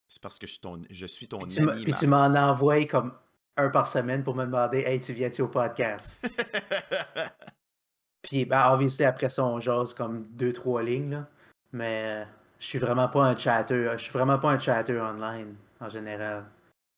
C'est 0.07 0.21
parce 0.21 0.37
que 0.37 0.45
je 0.45 0.51
suis 0.51 0.61
ton, 0.61 0.79
je 0.89 1.05
suis 1.07 1.27
ton 1.27 1.39
Puis 1.39 1.57
ami. 1.59 1.83
puis 1.85 1.93
tu 1.93 2.05
m'en 2.05 2.25
envoies 2.25 2.85
comme 2.85 3.13
un 3.57 3.69
par 3.69 3.87
semaine 3.87 4.23
pour 4.23 4.35
me 4.35 4.45
demander 4.45 4.79
Hey, 4.81 4.99
tu 4.99 5.13
viens-tu 5.13 5.41
au 5.41 5.47
podcast? 5.47 6.23
Puis, 8.21 8.45
ben, 8.45 8.71
obviously, 8.71 9.03
après 9.05 9.29
ça, 9.29 9.43
on 9.43 9.59
jase 9.59 9.93
comme 9.93 10.25
deux, 10.31 10.53
trois 10.53 10.81
lignes, 10.81 11.11
là. 11.11 11.27
Mais 11.73 12.03
euh, 12.05 12.25
je 12.59 12.65
suis 12.67 12.79
vraiment 12.79 13.09
pas 13.09 13.25
un 13.25 13.35
chatter. 13.35 13.89
Je 13.97 14.03
suis 14.03 14.11
vraiment 14.13 14.39
pas 14.39 14.51
un 14.51 14.59
chatter 14.59 14.97
online 14.99 15.55
en 15.79 15.89
général. 15.89 16.45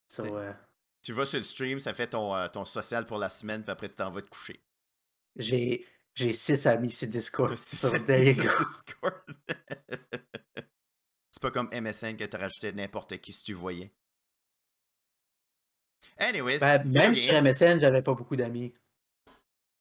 So, 0.07 0.23
euh, 0.23 0.51
Tu 1.01 1.13
vas 1.13 1.25
sur 1.25 1.37
le 1.39 1.43
stream, 1.43 1.79
ça 1.79 1.93
fait 1.93 2.07
ton, 2.07 2.35
euh, 2.35 2.47
ton 2.47 2.63
social 2.65 3.05
pour 3.05 3.17
la 3.17 3.29
semaine, 3.29 3.63
puis 3.63 3.71
après 3.71 3.89
tu 3.89 3.95
t'en 3.95 4.11
vas 4.11 4.21
te 4.21 4.27
coucher. 4.29 4.59
j'ai 5.35 5.85
j'ai 6.15 6.33
six 6.33 6.65
amis 6.65 6.91
sur 6.91 7.07
Discord. 7.07 7.49
T'as 7.49 7.55
six 7.55 7.77
So, 7.77 7.93
amis 7.93 8.05
there 8.05 8.23
you 8.25 8.33
sur. 8.33 8.65
Discord. 8.65 9.21
C'est 11.31 11.41
pas 11.41 11.51
comme 11.51 11.69
MSN 11.73 12.15
que 12.17 12.23
tu 12.23 12.37
rajoutais 12.37 12.71
n'importe 12.71 13.17
qui 13.19 13.33
si 13.33 13.43
tu 13.43 13.53
voyais. 13.53 13.91
Anyways, 16.17 16.59
Ben, 16.59 16.83
même 16.85 17.15
sur. 17.15 17.33
MSN, 17.41 17.79
j'avais 17.79 18.01
pas 18.01 18.13
beaucoup 18.13 18.35
d'amis. 18.35 18.73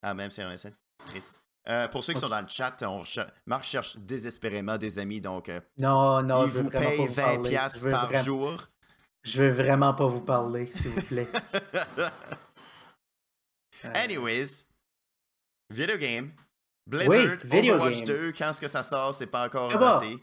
Ah, 0.03 0.15
même 0.15 0.31
sur 0.31 0.45
MSN. 0.49 0.73
Triste. 1.07 1.41
Euh, 1.69 1.89
pour 1.89 2.05
ceux 2.05 2.13
qui 2.13 2.21
sont 2.21 2.29
dans 2.29 2.43
le 2.43 2.49
chat, 2.49 2.77
on 2.83 3.05
cher- 3.05 3.31
Marc 3.47 3.65
cherche 3.65 3.97
désespérément 3.97 4.77
des 4.77 4.99
amis, 4.99 5.21
donc 5.23 5.49
euh, 5.49 5.61
Non, 5.79 6.23
non, 6.23 6.45
il 6.45 6.51
je 6.51 6.57
veux 6.57 6.63
vous 6.65 6.69
vraiment 6.69 6.89
paye 6.91 6.99
pas 6.99 7.05
vous 7.07 7.13
20$ 7.13 7.15
parler. 7.25 7.51
piastres 7.51 7.79
Je 7.79 7.85
veux 7.85 7.91
par 7.91 8.07
vraiment- 8.09 8.25
jour. 8.25 8.63
Je 9.23 9.43
veux 9.43 9.51
vraiment 9.53 9.95
pas 9.95 10.07
vous 10.07 10.21
parler, 10.21 10.67
s'il 10.67 10.91
vous 10.91 11.03
plaît. 11.03 11.29
Euh, 13.85 13.91
Anyways, 13.97 14.65
video 15.75 15.97
game. 15.99 16.33
Blizzard, 16.87 17.39
video 17.45 17.75
Overwatch 17.75 18.05
game. 18.05 18.17
2, 18.31 18.33
quand 18.33 18.51
est-ce 18.51 18.61
que 18.61 18.69
ça 18.69 18.83
sort, 18.83 19.15
c'est 19.15 19.27
pas 19.27 19.47
encore 19.47 19.71
noté. 19.79 20.19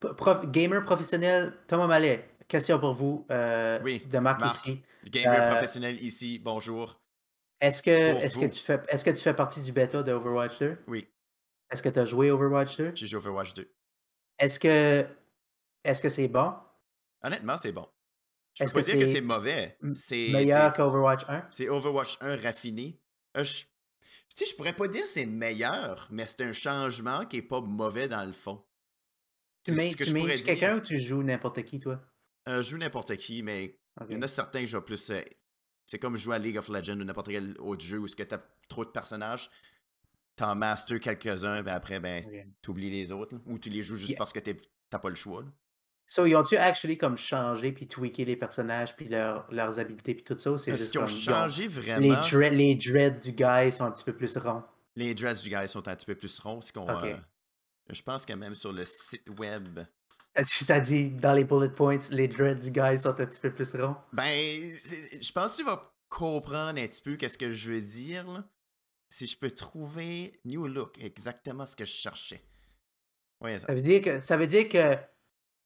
prof- 0.00 0.46
gamer 0.50 0.84
professionnel, 0.84 1.52
Thomas 1.68 1.86
Mallet, 1.86 2.28
question 2.48 2.78
pour 2.80 2.94
vous 2.94 3.26
euh, 3.30 3.78
Oui, 3.82 4.04
de 4.06 4.18
Marc, 4.18 4.40
Marc. 4.40 4.54
ici. 4.66 4.82
Gamer 5.04 5.40
Euh, 5.42 5.52
professionnel 5.52 6.02
ici, 6.02 6.38
bonjour. 6.38 7.00
Est-ce 7.60 7.82
que, 7.82 7.90
est-ce 7.90 8.38
que 8.38 8.46
tu 8.46 8.60
fais 8.60 8.80
est-ce 8.88 9.04
que 9.04 9.10
tu 9.10 9.22
fais 9.22 9.34
partie 9.34 9.60
du 9.62 9.72
bêta 9.72 10.02
de 10.02 10.12
Overwatch 10.12 10.58
2? 10.58 10.78
Oui, 10.88 11.08
Est-ce 11.70 11.82
que 11.82 11.88
tu 11.88 11.98
as 11.98 12.04
joué 12.04 12.30
Overwatch 12.30 12.76
2? 12.76 12.92
j'ai 12.94 13.06
joué 13.06 13.18
Overwatch 13.18 13.54
2. 13.54 13.72
Est-ce 14.38 14.58
que 14.60 15.06
est-ce 15.84 16.02
que 16.02 16.08
c'est 16.08 16.28
bon? 16.28 16.54
Honnêtement, 17.22 17.56
c'est 17.56 17.72
bon. 17.72 17.88
Je 18.54 18.62
peux 18.62 18.64
Est-ce 18.64 18.74
pas 18.74 18.80
que 18.80 18.86
dire 18.86 18.98
que 19.00 19.06
c'est 19.06 19.20
mauvais. 19.20 19.78
C'est 19.94 20.28
Meilleur 20.32 20.74
qu'Overwatch 20.74 21.24
1? 21.28 21.46
C'est 21.50 21.68
Overwatch 21.68 22.18
1 22.20 22.36
raffiné. 22.36 23.00
Euh, 23.36 23.44
je... 23.44 23.64
Tu 24.36 24.44
sais, 24.44 24.50
je 24.50 24.56
pourrais 24.56 24.72
pas 24.72 24.88
dire 24.88 25.06
c'est 25.06 25.26
meilleur, 25.26 26.06
mais 26.10 26.26
c'est 26.26 26.42
un 26.42 26.52
changement 26.52 27.26
qui 27.26 27.38
est 27.38 27.42
pas 27.42 27.60
mauvais 27.60 28.08
dans 28.08 28.24
le 28.24 28.32
fond. 28.32 28.64
Tu 29.64 29.72
mets, 29.72 29.92
tu 29.92 30.12
mets 30.12 30.40
quelqu'un 30.40 30.76
ou 30.76 30.80
tu 30.80 30.98
joues 30.98 31.22
n'importe 31.22 31.62
qui, 31.64 31.80
toi? 31.80 32.00
Euh, 32.48 32.62
je 32.62 32.70
joue 32.70 32.78
n'importe 32.78 33.16
qui, 33.16 33.42
mais 33.42 33.78
il 34.08 34.14
y 34.14 34.16
en 34.16 34.22
a 34.22 34.28
certains 34.28 34.60
que 34.60 34.66
je 34.66 34.76
vais 34.76 34.84
plus. 34.84 35.10
euh, 35.10 35.20
C'est 35.84 35.98
comme 35.98 36.16
jouer 36.16 36.36
à 36.36 36.38
League 36.38 36.56
of 36.56 36.68
Legends 36.68 37.00
ou 37.00 37.04
n'importe 37.04 37.28
quel 37.28 37.56
autre 37.58 37.84
jeu 37.84 37.98
où 37.98 38.06
ce 38.06 38.14
que 38.16 38.22
t'as 38.22 38.38
trop 38.68 38.84
de 38.84 38.90
personnages, 38.90 39.50
t'en 40.36 40.54
master 40.54 41.00
quelques-uns, 41.00 41.62
ben 41.62 41.74
après, 41.74 41.98
ben, 42.00 42.24
Ok. 42.24 42.46
t'oublies 42.62 42.90
les 42.90 43.10
autres, 43.12 43.34
là, 43.34 43.40
ou 43.46 43.58
tu 43.58 43.70
les 43.70 43.82
joues 43.82 43.96
juste 43.96 44.10
Yeah. 44.10 44.18
parce 44.18 44.32
que 44.32 44.38
t'as 44.38 44.98
pas 44.98 45.08
le 45.10 45.16
choix. 45.16 45.42
là. 45.42 45.48
So, 46.10 46.24
ils 46.24 46.34
ont-tu 46.34 46.56
actually 46.56 46.96
comme 46.96 47.18
changé 47.18 47.70
puis 47.70 47.86
tweaké 47.86 48.24
les 48.24 48.34
personnages 48.34 48.96
puis 48.96 49.08
leur- 49.08 49.46
leurs 49.52 49.78
habiletés 49.78 50.14
puis 50.14 50.24
tout 50.24 50.38
ça? 50.38 50.56
C'est 50.56 50.70
Est-ce 50.70 50.88
qu'ils 50.88 51.00
ont 51.00 51.06
changé 51.06 51.64
les, 51.64 51.68
vraiment? 51.68 52.20
dread, 52.22 52.54
les 52.54 52.74
dreads 52.76 53.20
du 53.20 53.32
guy 53.32 53.70
sont 53.70 53.84
un 53.84 53.90
petit 53.90 54.04
peu 54.04 54.16
plus 54.16 54.34
ronds? 54.38 54.62
Les 54.96 55.14
dreads 55.14 55.42
du 55.42 55.50
gars 55.50 55.66
sont 55.66 55.86
un 55.86 55.94
petit 55.94 56.06
peu 56.06 56.14
plus 56.14 56.38
ronds. 56.40 56.62
c'est 56.62 56.74
qu'on, 56.74 56.88
Ok. 56.88 57.04
euh, 57.04 57.16
je 57.90 58.00
pense 58.00 58.24
que 58.24 58.32
même 58.32 58.54
sur 58.54 58.72
le 58.72 58.86
site 58.86 59.28
web. 59.38 59.80
Ça 60.44 60.80
dit 60.80 61.10
dans 61.10 61.34
les 61.34 61.44
bullet 61.44 61.68
points, 61.68 61.98
les 62.10 62.26
dreads 62.26 62.60
du 62.60 62.70
guy 62.70 62.98
sont 62.98 63.10
un 63.20 63.26
petit 63.26 63.40
peu 63.40 63.52
plus 63.52 63.74
ronds? 63.76 63.96
Ben, 64.14 64.24
je 65.20 65.32
pense 65.32 65.52
que 65.52 65.56
tu 65.58 65.64
vas 65.66 65.92
comprendre 66.08 66.80
un 66.80 66.86
petit 66.86 67.02
peu 67.02 67.16
qu'est-ce 67.16 67.36
que 67.36 67.52
je 67.52 67.70
veux 67.70 67.80
dire. 67.82 68.26
là. 68.30 68.44
Si 69.10 69.26
je 69.26 69.38
peux 69.38 69.50
trouver 69.50 70.40
New 70.46 70.66
Look, 70.68 70.96
exactement 71.02 71.66
ce 71.66 71.76
que 71.76 71.84
je 71.84 71.92
cherchais. 71.92 72.42
Ça 73.58 73.74
veut 73.74 73.82
dire 73.82 74.00
que 74.00 74.20
ça 74.20 74.36
veut 74.38 74.46
dire 74.46 74.68
que 74.68 74.96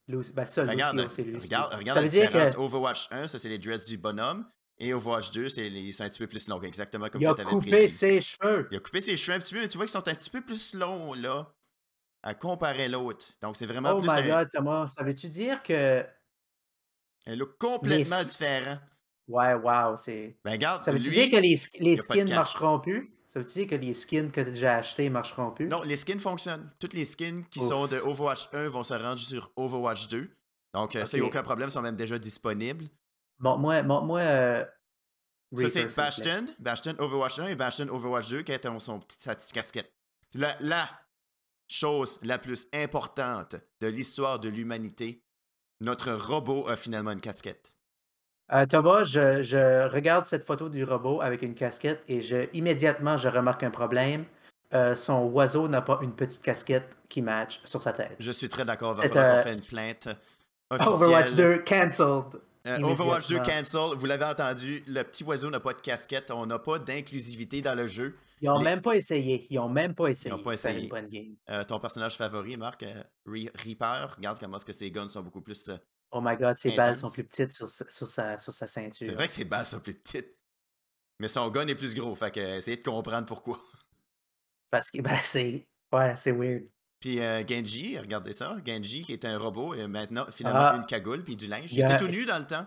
Ben, 0.08 0.18
Lucio, 0.44 0.62
regarde, 0.66 1.06
c'est 1.08 1.22
lui. 1.22 1.38
regarde, 1.38 1.72
regarde 1.74 1.88
ça 1.88 1.94
la 1.96 2.02
veut 2.02 2.08
dire 2.08 2.26
différence. 2.30 2.50
que 2.54 2.58
Overwatch 2.60 3.08
1, 3.10 3.26
ça 3.28 3.38
c'est 3.38 3.48
les 3.48 3.58
dreads 3.58 3.84
du 3.86 3.96
bonhomme. 3.98 4.46
Et 4.78 4.92
Overwatch 4.94 5.30
2, 5.30 5.48
c'est 5.48 5.66
un 6.00 6.08
petit 6.08 6.18
peu 6.18 6.26
plus 6.26 6.48
long. 6.48 6.60
Exactement 6.62 7.08
comme 7.08 7.20
il 7.22 7.26
a 7.26 7.34
tu 7.34 7.40
avais 7.42 7.50
coupé 7.50 7.70
prédit. 7.70 7.88
ses 7.88 8.20
cheveux. 8.20 8.68
Il 8.72 8.76
a 8.76 8.80
coupé 8.80 9.00
ses 9.00 9.16
cheveux 9.16 9.36
un 9.36 9.40
petit 9.40 9.54
peu, 9.54 9.60
mais 9.60 9.68
tu 9.68 9.76
vois 9.76 9.86
qu'ils 9.86 9.92
sont 9.92 10.08
un 10.08 10.14
petit 10.14 10.30
peu 10.30 10.40
plus 10.40 10.74
longs 10.74 11.14
là, 11.14 11.54
à 12.22 12.34
comparer 12.34 12.88
l'autre. 12.88 13.26
Donc 13.40 13.56
c'est 13.56 13.66
vraiment 13.66 13.92
Oh 13.96 14.00
plus 14.00 14.08
my 14.10 14.30
un, 14.30 14.38
god, 14.40 14.48
Thomas, 14.50 14.88
ça 14.88 15.04
veut-tu 15.04 15.28
dire 15.28 15.62
que 15.62 16.04
un 17.26 17.36
look 17.36 17.56
complètement 17.58 18.18
Les- 18.18 18.24
différent. 18.24 18.78
ouais, 19.28 19.54
wow, 19.54 19.96
c'est 19.96 20.36
Ben 20.44 20.52
regarde, 20.52 20.82
ça 20.82 20.90
veut-tu 20.90 21.10
dire 21.10 21.30
que 21.30 21.36
les, 21.36 21.56
les 21.78 21.92
il 21.92 21.98
a 22.00 22.02
skins 22.02 22.24
casse. 22.26 22.34
marcheront 22.36 22.80
plus? 22.80 23.14
Ça 23.32 23.40
veut-tu 23.40 23.60
dire 23.60 23.66
que 23.66 23.74
les 23.76 23.94
skins 23.94 24.30
que 24.30 24.54
j'ai 24.54 24.66
achetés 24.66 25.08
marcheront 25.08 25.52
plus? 25.52 25.66
Non, 25.66 25.80
les 25.84 25.96
skins 25.96 26.20
fonctionnent. 26.20 26.70
Toutes 26.78 26.92
les 26.92 27.06
skins 27.06 27.44
qui 27.50 27.60
Ouf. 27.60 27.68
sont 27.68 27.86
de 27.86 27.96
Overwatch 27.96 28.50
1 28.52 28.68
vont 28.68 28.84
se 28.84 28.92
rendre 28.92 29.18
sur 29.18 29.50
Overwatch 29.56 30.08
2. 30.08 30.28
Donc, 30.74 30.94
euh, 30.94 31.06
ça, 31.06 31.16
il 31.16 31.20
n'y 31.20 31.24
a 31.24 31.28
aucun 31.28 31.42
problème, 31.42 31.70
ils 31.70 31.72
sont 31.72 31.80
même 31.80 31.96
déjà 31.96 32.18
disponibles. 32.18 32.88
Bon, 33.38 33.56
moi, 33.56 33.82
moi, 33.82 34.02
moi 34.02 34.20
euh, 34.20 34.66
Ça, 35.56 35.68
c'est. 35.68 35.96
Bastion, 35.96 36.44
Bastion 36.58 36.94
Overwatch 36.98 37.38
1 37.38 37.46
et 37.46 37.56
Bastion 37.56 37.88
Overwatch 37.88 38.28
2 38.28 38.42
qui 38.42 38.68
ont 38.68 38.78
son 38.78 39.00
petit, 39.00 39.16
sa 39.18 39.34
petite 39.34 39.52
casquette. 39.52 39.90
La, 40.34 40.54
la 40.60 40.86
chose 41.68 42.18
la 42.22 42.38
plus 42.38 42.68
importante 42.74 43.56
de 43.80 43.86
l'histoire 43.86 44.40
de 44.40 44.50
l'humanité, 44.50 45.24
notre 45.80 46.12
robot 46.12 46.68
a 46.68 46.76
finalement 46.76 47.12
une 47.12 47.20
casquette. 47.22 47.71
Euh, 48.52 48.66
Thomas, 48.66 49.04
je, 49.04 49.42
je 49.42 49.88
regarde 49.88 50.26
cette 50.26 50.44
photo 50.44 50.68
du 50.68 50.84
robot 50.84 51.20
avec 51.22 51.42
une 51.42 51.54
casquette 51.54 52.02
et 52.08 52.20
je, 52.20 52.48
immédiatement, 52.52 53.16
je 53.16 53.28
remarque 53.28 53.62
un 53.62 53.70
problème. 53.70 54.24
Euh, 54.74 54.94
son 54.94 55.24
oiseau 55.26 55.68
n'a 55.68 55.82
pas 55.82 55.98
une 56.02 56.12
petite 56.12 56.42
casquette 56.42 56.96
qui 57.08 57.22
match 57.22 57.60
sur 57.64 57.82
sa 57.82 57.92
tête. 57.92 58.16
Je 58.18 58.30
suis 58.30 58.48
très 58.48 58.64
d'accord, 58.64 58.94
il 58.96 59.02
va 59.02 59.08
falloir 59.08 59.26
euh, 59.26 59.36
qu'on 59.42 59.48
fasse 59.48 59.70
une 59.70 59.76
plainte 59.76 60.08
Overwatch 60.70 61.24
officielle. 61.26 61.36
2 61.36 61.64
cancelled. 61.64 62.40
Euh, 62.66 62.78
Overwatch 62.82 63.28
2 63.28 63.34
immédiatement. 63.36 63.62
cancel, 63.62 63.96
vous 63.98 64.06
l'avez 64.06 64.24
entendu, 64.24 64.84
le 64.86 65.02
petit 65.02 65.24
oiseau 65.24 65.50
n'a 65.50 65.60
pas 65.60 65.72
de 65.72 65.80
casquette, 65.80 66.30
on 66.30 66.46
n'a 66.46 66.58
pas 66.58 66.78
d'inclusivité 66.78 67.60
dans 67.60 67.74
le 67.74 67.86
jeu. 67.86 68.16
Ils 68.40 68.48
ont 68.50 68.58
Les- 68.58 68.64
même 68.64 68.80
pas 68.80 68.94
essayé. 68.96 69.46
Ils 69.50 69.58
ont 69.58 69.68
même 69.68 69.94
pas 69.94 70.08
essayé 70.08 70.30
pas 70.30 70.36
de 70.36 70.42
faire 70.42 70.52
essayé. 70.52 70.82
une 70.84 70.88
bonne 70.88 71.08
game. 71.08 71.64
Ton 71.66 71.78
personnage 71.80 72.16
favori, 72.16 72.56
Marc, 72.56 72.84
Re- 73.26 73.50
Reaper, 73.64 74.14
regarde 74.16 74.38
comment 74.38 74.56
est-ce 74.56 74.64
que 74.64 74.72
ses 74.72 74.90
guns 74.90 75.08
sont 75.08 75.22
beaucoup 75.22 75.40
plus... 75.42 75.70
euh, 76.12 76.18
Oh 76.18 76.20
my 76.22 76.36
god, 76.36 76.56
ses 76.58 76.72
balles 76.72 76.96
sont 76.96 77.10
plus 77.10 77.24
petites 77.24 77.52
sur, 77.52 77.68
sa- 77.68 77.88
sur, 77.90 78.08
sa, 78.08 78.38
sur 78.38 78.52
sa 78.52 78.66
ceinture. 78.66 79.06
C'est 79.06 79.12
vrai 79.14 79.26
que 79.26 79.32
ses 79.32 79.44
balles 79.44 79.66
sont 79.66 79.80
plus 79.80 79.94
petites. 79.94 80.36
Mais 81.18 81.28
son 81.28 81.48
gun 81.50 81.66
est 81.68 81.74
plus 81.74 81.94
gros, 81.94 82.14
fait 82.14 82.30
que 82.30 82.40
euh, 82.40 82.56
essayez 82.56 82.76
de 82.76 82.82
comprendre 82.82 83.26
pourquoi. 83.26 83.58
Parce 84.70 84.90
que 84.90 85.00
ben, 85.00 85.16
c'est. 85.22 85.66
Ouais, 85.92 86.14
c'est 86.16 86.32
weird. 86.32 86.64
Puis 87.00 87.20
euh, 87.20 87.42
Genji, 87.46 87.98
regardez 87.98 88.32
ça, 88.32 88.56
Genji 88.64 89.02
qui 89.02 89.12
est 89.12 89.24
un 89.24 89.36
robot 89.38 89.74
et 89.74 89.86
maintenant 89.88 90.24
finalement 90.32 90.60
Ah. 90.72 90.76
une 90.76 90.86
cagoule 90.86 91.22
puis 91.24 91.36
du 91.36 91.46
linge. 91.46 91.72
Il 91.72 91.82
a- 91.82 91.86
était 91.94 91.98
tout 92.04 92.10
nu 92.10 92.24
dans 92.24 92.38
le 92.38 92.46
temps. 92.46 92.66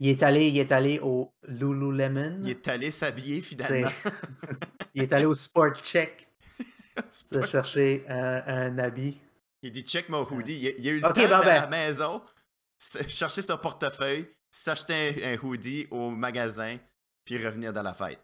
Il 0.00 0.08
est 0.08 0.22
allé, 0.22 0.46
il 0.48 0.58
est 0.58 0.70
allé 0.70 1.00
au 1.00 1.32
Lululemon. 1.48 2.38
Il 2.44 2.50
est 2.50 2.68
allé 2.68 2.90
s'habiller 2.92 3.42
finalement. 3.42 3.90
Il 4.94 5.02
est 5.02 5.12
allé 5.12 5.24
au 5.26 5.34
Sport 5.34 5.74
Check 5.82 6.28
se 7.10 7.42
chercher 7.42 8.04
un, 8.08 8.42
un 8.46 8.78
habit. 8.78 9.18
Il 9.62 9.70
dit 9.72 9.82
check 9.82 10.08
mon 10.08 10.22
hoodie. 10.24 10.54
Il, 10.54 10.74
il 10.78 10.88
a 10.88 10.92
eu 10.92 11.00
le 11.00 11.06
Ok, 11.06 11.14
temps 11.14 11.22
à 11.40 11.44
la 11.44 11.66
ben. 11.66 11.70
maison, 11.70 12.22
s- 12.24 12.30
chercher 12.78 13.42
son 13.42 13.56
portefeuille, 13.58 14.26
s'acheter 14.50 15.24
un, 15.24 15.34
un 15.34 15.38
hoodie 15.42 15.86
au 15.90 16.10
magasin, 16.10 16.76
puis 17.24 17.44
revenir 17.44 17.72
dans 17.72 17.82
la 17.82 17.94
fête. 17.94 18.20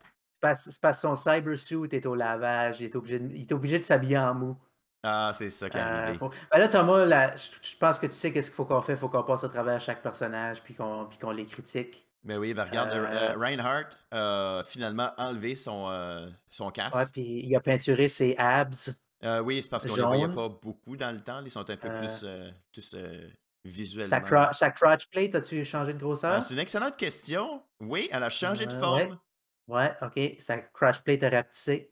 C'est 0.55 0.81
parce, 0.81 0.97
que 0.97 1.01
son 1.01 1.17
cyber 1.17 1.59
suit 1.59 1.89
est 1.93 2.07
au 2.07 2.15
lavage. 2.15 2.81
Il 2.81 2.85
est 2.87 2.97
obligé 2.97 3.19
de, 3.19 3.35
il 3.35 3.43
est 3.43 3.53
obligé 3.53 3.79
de 3.79 3.85
s'habiller 3.85 4.19
en 4.19 4.35
mou. 4.35 4.57
Ah, 5.03 5.33
c'est 5.35 5.51
ça 5.51 5.69
qui 5.69 5.79
Euh, 5.79 6.15
Ben 6.51 6.59
là, 6.59 6.69
Thomas, 6.69 7.05
là, 7.05 7.35
je, 7.37 7.77
pense 7.77 7.99
que 7.99 8.07
tu 8.07 8.13
sais 8.13 8.33
qu'est-ce 8.33 8.49
qu'il 8.49 8.57
faut 8.57 8.65
qu'on 8.65 8.81
fait. 8.83 8.93
Il 8.95 8.99
faut 8.99 9.09
qu'on 9.09 9.23
passe 9.23 9.45
à 9.45 9.49
travers 9.49 9.81
chaque 9.81 10.03
personnage 10.03 10.63
puis 10.63 10.75
qu'on 10.75 11.31
les 11.31 11.45
critique. 11.45 12.07
Mais 12.25 12.39
oui, 12.39 12.55
ben 12.55 12.65
regarde, 12.65 12.91
Euh, 12.91 13.07
euh, 13.07 13.35
Reinhardt 13.39 13.91
a 14.11 14.63
finalement 14.65 15.11
enlevé 15.19 15.55
son, 15.55 15.91
euh, 15.91 16.27
son 16.49 16.71
casque. 16.71 16.95
Ouais, 16.97 17.05
puis 17.13 17.43
il 17.45 17.55
a 17.55 17.61
peinturé 17.61 18.09
ses 18.09 18.35
abs. 18.39 18.95
Euh, 19.25 19.41
oui, 19.41 19.63
c'est 19.63 19.69
parce 19.69 19.87
qu'on 19.87 19.97
les 19.97 20.03
voyait 20.03 20.29
pas 20.29 20.49
beaucoup 20.49 20.97
dans 20.97 21.15
le 21.15 21.23
temps. 21.23 21.43
Ils 21.45 21.51
sont 21.51 21.69
un 21.69 21.77
peu 21.77 21.89
Euh, 21.89 21.99
plus, 22.01 22.21
euh, 22.25 22.51
plus 22.73 22.95
euh, 22.95 23.29
visuellement. 23.65 24.11
Sa, 24.11 24.21
cro- 24.21 24.53
sa 24.53 24.71
crotch 24.71 25.07
plate, 25.09 25.35
as-tu 25.35 25.65
changé 25.65 25.93
de 25.95 25.99
grosseur? 25.99 26.33
Ah, 26.33 26.41
c'est 26.41 26.55
une 26.55 26.61
excellente 26.61 26.97
question. 26.97 27.63
Oui, 27.81 28.09
elle 28.13 28.23
a 28.23 28.31
changé 28.31 28.67
de 28.67 28.73
Euh, 28.73 28.81
forme. 28.81 29.01
ouais. 29.11 29.17
Ouais, 29.67 29.93
ok. 30.03 30.37
Sa 30.41 30.59
crotch 30.59 31.01
plate 31.01 31.23
a 31.23 31.31
rapetissé. 31.31 31.91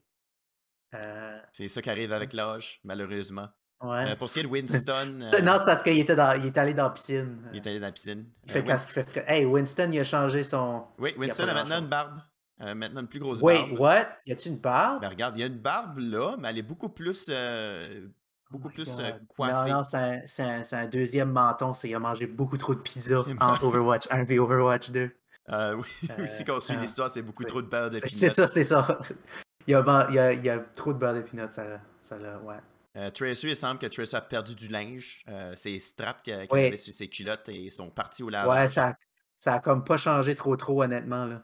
Euh, 0.93 1.39
C'est 1.51 1.67
ça 1.67 1.81
qui 1.81 1.89
arrive 1.89 2.13
avec 2.13 2.33
l'âge, 2.33 2.79
malheureusement. 2.83 3.47
ouais. 3.81 4.11
Euh, 4.11 4.15
pour 4.15 4.29
ce 4.29 4.35
qui 4.35 4.39
est 4.41 4.43
de 4.43 4.47
Winston, 4.87 5.19
euh, 5.33 5.41
Non, 5.41 5.57
c'est 5.57 5.65
parce 5.65 5.81
qu'il 5.81 5.97
était, 5.99 6.15
dans, 6.15 6.33
il 6.39 6.45
est 6.45 6.57
allé 6.57 6.73
dans 6.75 6.83
la 6.83 6.89
piscine. 6.91 7.49
il 7.51 7.57
est 7.57 7.67
allé 7.67 7.79
dans 7.79 7.87
la 7.87 7.91
piscine. 7.91 8.29
Il 8.45 8.51
Euh, 8.51 8.53
fait 8.53 8.63
quand 8.63 8.73
Winst- 8.75 8.89
il 8.89 8.93
fait 8.93 9.03
frais. 9.09 9.25
Hey, 9.27 9.45
Winston, 9.45 9.89
il 9.91 9.99
a 9.99 10.03
changé 10.03 10.43
son. 10.43 10.85
Oui, 10.99 11.13
Winston 11.17 11.47
a 11.47 11.53
maintenant 11.55 11.79
une 11.79 11.87
barbe. 11.87 12.19
Euh, 12.61 12.75
maintenant 12.75 13.01
une 13.01 13.07
plus 13.07 13.19
grosse 13.19 13.41
Wait, 13.41 13.57
barbe. 13.57 13.79
what? 13.79 14.07
Y 14.27 14.31
a-tu 14.33 14.49
une 14.49 14.59
barbe? 14.59 15.01
Ben, 15.01 15.09
regarde, 15.09 15.35
il 15.35 15.39
y 15.39 15.43
a 15.43 15.47
une 15.47 15.57
barbe 15.57 15.97
là, 15.97 16.35
mais 16.37 16.49
elle 16.49 16.59
est 16.59 16.61
beaucoup 16.61 16.89
plus, 16.89 17.25
euh, 17.29 18.07
beaucoup 18.53 18.69
Oh 18.69 18.73
plus 18.75 18.99
euh, 18.99 19.11
God. 19.11 19.27
coiffée. 19.27 19.69
Non, 19.71 19.77
non, 19.77 19.83
c'est 19.83 20.75
un, 20.75 20.87
deuxième 20.87 21.31
menton. 21.31 21.73
C'est 21.73 21.89
il 21.89 21.95
a 21.95 21.99
mangé 21.99 22.27
beaucoup 22.27 22.57
trop 22.57 22.73
de 22.75 22.79
pizza 22.79 23.19
entre 23.39 23.63
Overwatch 23.65 24.07
1 24.09 24.25
et 24.27 24.39
Overwatch 24.39 24.91
2. 24.91 25.11
Euh, 25.49 25.75
oui, 25.75 25.83
Euh, 26.17 26.23
aussi 26.23 26.45
qu'on 26.45 26.59
suit 26.59 26.75
ah, 26.77 26.81
l'histoire, 26.81 27.09
c'est 27.09 27.21
beaucoup 27.21 27.43
trop 27.43 27.61
de 27.61 27.67
beurre 27.67 27.89
de 27.89 27.99
C'est 27.99 28.29
ça, 28.29 28.47
c'est 28.47 28.63
ça. 28.63 28.99
Il 29.67 29.71
y, 29.71 29.75
a, 29.75 30.07
il, 30.09 30.15
y 30.15 30.19
a, 30.19 30.33
il 30.33 30.43
y 30.43 30.49
a 30.49 30.59
trop 30.59 30.91
de 30.91 30.97
beurre 30.99 31.13
d'épinot, 31.13 31.49
ça, 31.49 31.63
ça 32.01 32.17
là, 32.17 32.37
ouais. 32.39 32.57
Euh, 32.97 33.09
Tracer, 33.11 33.47
il 33.47 33.55
semble 33.55 33.79
que 33.79 33.85
Tracer 33.87 34.17
a 34.17 34.21
perdu 34.21 34.55
du 34.55 34.67
linge. 34.67 35.23
Euh, 35.29 35.55
ses 35.55 35.79
straps 35.79 36.21
qu'il 36.21 36.35
qu'il 36.35 36.47
Oui. 36.51 36.67
avait 36.67 36.75
sur 36.75 36.93
ses 36.93 37.07
culottes 37.07 37.47
et 37.47 37.69
sont 37.71 37.89
partis 37.89 38.23
au 38.23 38.25
Ouais, 38.27 38.33
lavage. 38.33 38.71
ça, 38.71 38.87
a- 38.89 38.95
ça 39.39 39.53
a 39.55 39.59
comme 39.59 39.83
pas 39.85 39.95
changé 39.97 40.35
trop 40.35 40.55
trop 40.57 40.83
honnêtement 40.83 41.25
là. 41.25 41.41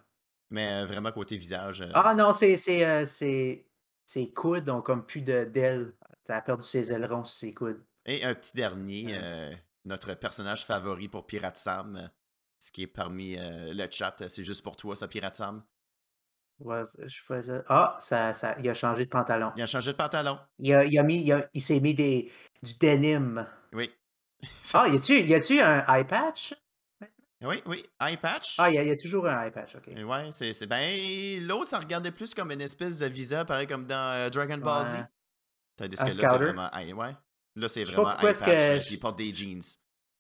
Mais 0.52 0.86
vraiment 0.86 1.12
côté 1.14 1.38
visage. 1.38 1.84
Ah 1.94 2.14
non, 2.16 2.34
c'est 2.34 2.58
c'est 2.58 4.28
coudes 4.36 4.70
ont 4.70 4.82
comme 4.82 5.06
plus 5.06 5.22
de 5.22 5.46
d'ailes. 5.46 5.94
Ça 6.30 6.38
a 6.38 6.42
perdu 6.44 6.64
ses 6.64 6.94
ailerons 6.94 7.24
sur 7.24 7.40
ses 7.40 7.54
coudes. 7.56 7.84
Et 8.06 8.24
un 8.24 8.36
petit 8.36 8.56
dernier, 8.56 9.08
Ouais. 9.08 9.20
euh, 9.20 9.52
notre 9.86 10.14
personnage 10.14 10.64
favori 10.64 11.08
pour 11.10 11.26
Pirate 11.26 11.58
Sam, 11.58 11.96
euh, 11.96 12.08
ce 12.60 12.72
qui 12.72 12.84
est 12.84 12.88
parmi 12.88 13.36
euh, 13.36 13.74
le 13.74 13.88
chat, 13.90 14.16
c'est 14.28 14.44
juste 14.44 14.62
pour 14.62 14.76
toi, 14.76 14.96
ça, 14.96 15.08
Pirate 15.08 15.36
Sam? 15.36 15.64
Ouais, 16.60 16.84
je 17.00 17.20
faisais... 17.24 17.64
Ah, 17.68 17.98
ça, 18.00 18.36
ça, 18.36 18.56
il 18.60 18.70
a 18.70 18.76
changé 18.76 19.06
de 19.06 19.10
pantalon. 19.10 19.52
Il 19.56 19.64
a 19.64 19.66
changé 19.66 19.92
de 19.92 19.98
pantalon. 19.98 20.38
Il, 20.60 20.72
a, 20.72 20.86
il, 20.86 21.00
a 21.00 21.02
mis, 21.02 21.24
il, 21.24 21.32
a- 21.32 21.50
il 21.52 21.64
s'est 21.64 21.80
mis 21.80 21.96
des, 21.96 22.32
du 22.62 22.78
denim. 22.78 23.48
Oui. 23.74 23.90
Ah, 24.76 24.88
y 24.88 24.98
a-tu, 24.98 25.20
y 25.22 25.34
a-tu 25.34 25.60
un 25.60 25.84
eye 25.88 26.04
patch? 26.06 26.54
oui, 27.42 27.64
oui. 27.66 27.84
Eye 28.00 28.18
patch. 28.18 28.58
Ah, 28.60 28.70
il 28.70 28.76
y, 28.76 28.78
a, 28.78 28.84
il 28.84 28.90
y 28.90 28.92
a 28.92 28.98
toujours 28.98 29.26
un 29.26 29.46
eye 29.46 29.52
patch, 29.52 29.78
ok. 29.78 29.88
Et 29.88 30.04
Ouais, 30.04 30.32
c'est. 30.32 30.54
c'est- 30.54 30.68
Ben, 30.68 31.44
l'autre, 31.48 31.66
ça 31.70 31.80
regardait 31.80 32.12
plus 32.12 32.36
comme 32.36 32.52
une 32.52 32.62
espèce 32.62 33.00
de 33.00 33.08
visa, 33.08 33.46
pareil 33.46 33.66
comme 33.66 33.88
dans 33.88 34.14
euh, 34.14 34.30
Dragon 34.30 34.60
Ball 34.60 34.86
Z. 34.88 34.98
Un 35.86 35.88
que 35.88 35.96
là, 36.22 36.30
c'est 36.30 36.38
vraiment. 36.38 36.70
ouais. 37.02 37.16
Là, 37.56 37.68
c'est 37.68 37.84
vraiment 37.84 38.04
pourquoi 38.12 38.30
eye 38.30 38.32
est-ce 38.32 38.40
patch. 38.44 38.50
que 38.58 38.62
euh, 38.72 38.92
Il 38.92 39.00
porte 39.00 39.18
des 39.18 39.34
jeans. 39.36 39.62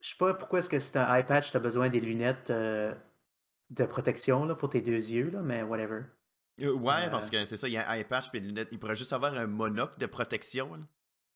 Je 0.02 0.10
sais 0.10 0.15
pas 0.17 0.34
pourquoi 0.34 0.60
est-ce 0.60 0.69
que 0.69 0.80
c'est 0.80 0.98
un 0.98 1.15
eye 1.15 1.24
patch, 1.26 1.52
t'as 1.52 1.60
besoin 1.60 1.89
des 1.89 2.00
lunettes 2.00 2.50
euh, 2.50 2.93
de 3.69 3.86
protection 3.86 4.45
là, 4.45 4.56
pour 4.56 4.69
tes 4.69 4.82
deux 4.82 4.91
yeux, 5.10 5.30
là, 5.30 5.41
mais 5.41 5.62
whatever. 5.63 6.02
Euh, 6.62 6.72
ouais, 6.74 7.06
Euh. 7.06 7.10
parce 7.10 7.30
que 7.30 7.45
c'est 7.45 7.58
ça, 7.58 7.67
il 7.67 7.74
y 7.74 7.78
a 7.78 7.89
un 7.89 7.95
eye 7.95 8.04
patch 8.04 8.30
puis 8.30 8.41
des 8.41 8.48
lunettes. 8.48 8.69
Il 8.72 8.80
pourrait 8.80 8.95
juste 8.95 9.13
avoir 9.13 9.34
un 9.34 9.48
monocle 9.48 9.98
de 9.98 10.06
protection. 10.06 10.74
Là, 10.76 10.82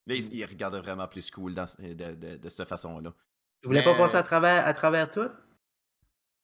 Là, 0.06 0.14
il, 0.16 0.22
Mm. 0.22 0.30
il 0.34 0.44
regarde 0.44 0.74
vraiment 0.76 1.08
plus 1.08 1.30
cool 1.30 1.54
dans, 1.54 1.64
de, 1.78 1.94
de, 2.14 2.36
de 2.36 2.48
cette 2.50 2.68
façon-là. 2.68 3.14
Tu 3.62 3.68
voulais 3.68 3.82
pas 3.82 3.94
passer 3.94 4.16
à 4.16 4.22
travers, 4.22 4.66
à 4.66 4.74
travers 4.74 5.10
tout? 5.10 5.30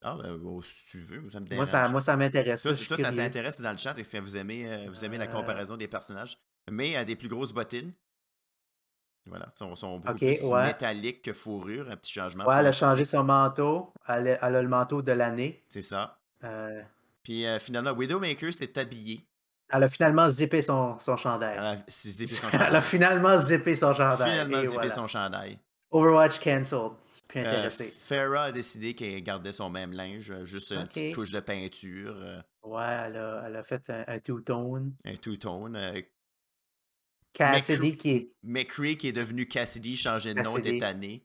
Ah, 0.02 0.16
ben, 0.22 0.40
oh, 0.42 0.62
si 0.62 0.86
tu 0.86 1.02
veux, 1.02 1.28
ça 1.28 1.40
me 1.40 1.54
Moi, 1.54 1.66
ça, 1.66 1.86
moi, 1.90 2.00
ça 2.00 2.16
m'intéresse. 2.16 2.62
Toi, 2.62 2.72
ça, 2.72 3.12
t'intéresse 3.12 3.60
dans 3.60 3.72
le 3.72 3.76
chat, 3.76 3.98
est-ce 3.98 4.16
que 4.16 4.22
vous 4.22 4.38
aimez, 4.38 4.66
euh, 4.72 4.86
vous 4.88 5.04
aimez 5.04 5.18
la 5.18 5.24
Euh. 5.24 5.28
comparaison 5.28 5.76
des 5.76 5.88
personnages? 5.88 6.38
Mais 6.70 6.96
à 6.96 7.04
des 7.04 7.16
plus 7.16 7.28
grosses 7.28 7.52
bottines. 7.52 7.92
Voilà, 9.26 9.48
sont, 9.54 9.76
sont 9.76 9.98
beaucoup 10.00 10.18
plus 10.18 10.42
ouais. 10.44 10.64
métalliques 10.64 11.22
que 11.22 11.32
fourrure, 11.32 11.88
un 11.90 11.96
petit 11.96 12.12
changement. 12.12 12.44
Ouais, 12.46 12.56
elle 12.58 12.66
a 12.66 12.72
changé 12.72 13.04
son 13.04 13.22
manteau. 13.22 13.92
Elle 14.08 14.28
a, 14.28 14.46
elle 14.48 14.56
a 14.56 14.62
le 14.62 14.68
manteau 14.68 15.02
de 15.02 15.12
l'année. 15.12 15.62
C'est 15.68 15.82
ça. 15.82 16.18
Euh, 16.42 16.82
Puis 17.22 17.46
euh, 17.46 17.58
finalement, 17.58 17.92
Widowmaker 17.92 18.52
s'est 18.52 18.76
habillé. 18.78 19.20
elle 19.68 19.82
a 19.84 19.88
finalement 19.88 20.28
zippé 20.28 20.62
son, 20.62 20.98
son 20.98 21.16
chandail. 21.16 21.54
Elle 21.56 21.64
a 21.64 21.76
zippé 21.88 22.32
son 22.32 22.48
Elle 22.52 22.60
a 22.60 22.64
chandail. 22.64 22.82
finalement 22.82 23.38
zippé 23.38 23.76
son 23.76 23.92
chandail. 23.94 24.30
Finalement 24.30 24.56
zippé 24.62 24.72
voilà. 24.74 24.90
son 24.90 25.06
chandail. 25.06 25.58
Overwatch 25.90 26.40
cancelled. 26.40 26.92
Plus 27.28 27.40
Euh, 27.40 27.48
intéressé. 27.48 27.84
Farah 27.88 28.44
a 28.44 28.52
décidé 28.52 28.94
qu'elle 28.94 29.22
gardait 29.22 29.52
son 29.52 29.70
même 29.70 29.92
linge, 29.92 30.32
euh, 30.32 30.44
juste 30.44 30.72
une 30.72 30.84
petite 30.88 31.14
couche 31.14 31.30
de 31.30 31.40
peinture, 31.40 32.14
euh, 32.16 32.40
Ouais, 32.64 32.82
elle 33.06 33.16
a, 33.16 33.42
elle 33.46 33.56
a 33.56 33.62
fait 33.62 33.88
un, 33.90 34.04
un 34.08 34.18
two-tone. 34.18 34.94
un 35.04 35.14
two-tone. 35.16 35.76
Cassidy 37.32 37.96
qui 37.96 38.10
est. 38.10 38.32
McCree 38.42 38.96
qui 38.96 39.08
est 39.08 39.12
devenu 39.12 39.46
Cassidy, 39.46 39.96
changé 39.96 40.34
de 40.34 40.40
nom, 40.42 40.56
était 40.56 40.78
tanné. 40.78 41.24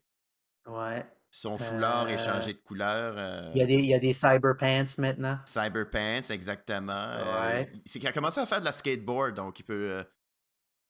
Ouais. 0.68 1.06
Son 1.32 1.58
foulard 1.58 2.08
est 2.10 2.16
Euh, 2.16 2.18
changé 2.18 2.54
de 2.54 2.60
couleur. 2.60 3.16
euh, 3.18 3.52
Il 3.54 3.58
y 3.60 3.62
a 3.62 3.66
des, 3.66 3.74
il 3.76 3.86
y 3.88 3.94
a 3.94 4.00
des 4.00 4.14
cyber 4.14 4.56
pants 4.58 4.86
maintenant. 5.00 5.38
Cyberpants, 5.46 6.30
exactement. 6.32 6.94
Euh, 6.94 7.48
Ouais. 7.58 7.72
il- 7.74 7.82
c'est 7.86 8.00
qu'il 8.00 8.08
a 8.08 8.14
commencé 8.14 8.40
à 8.40 8.46
faire 8.46 8.62
de 8.62 8.66
la 8.66 8.72
skateboard, 8.72 9.36
donc 9.36 9.60
il 9.60 9.64
peut. 9.64 10.06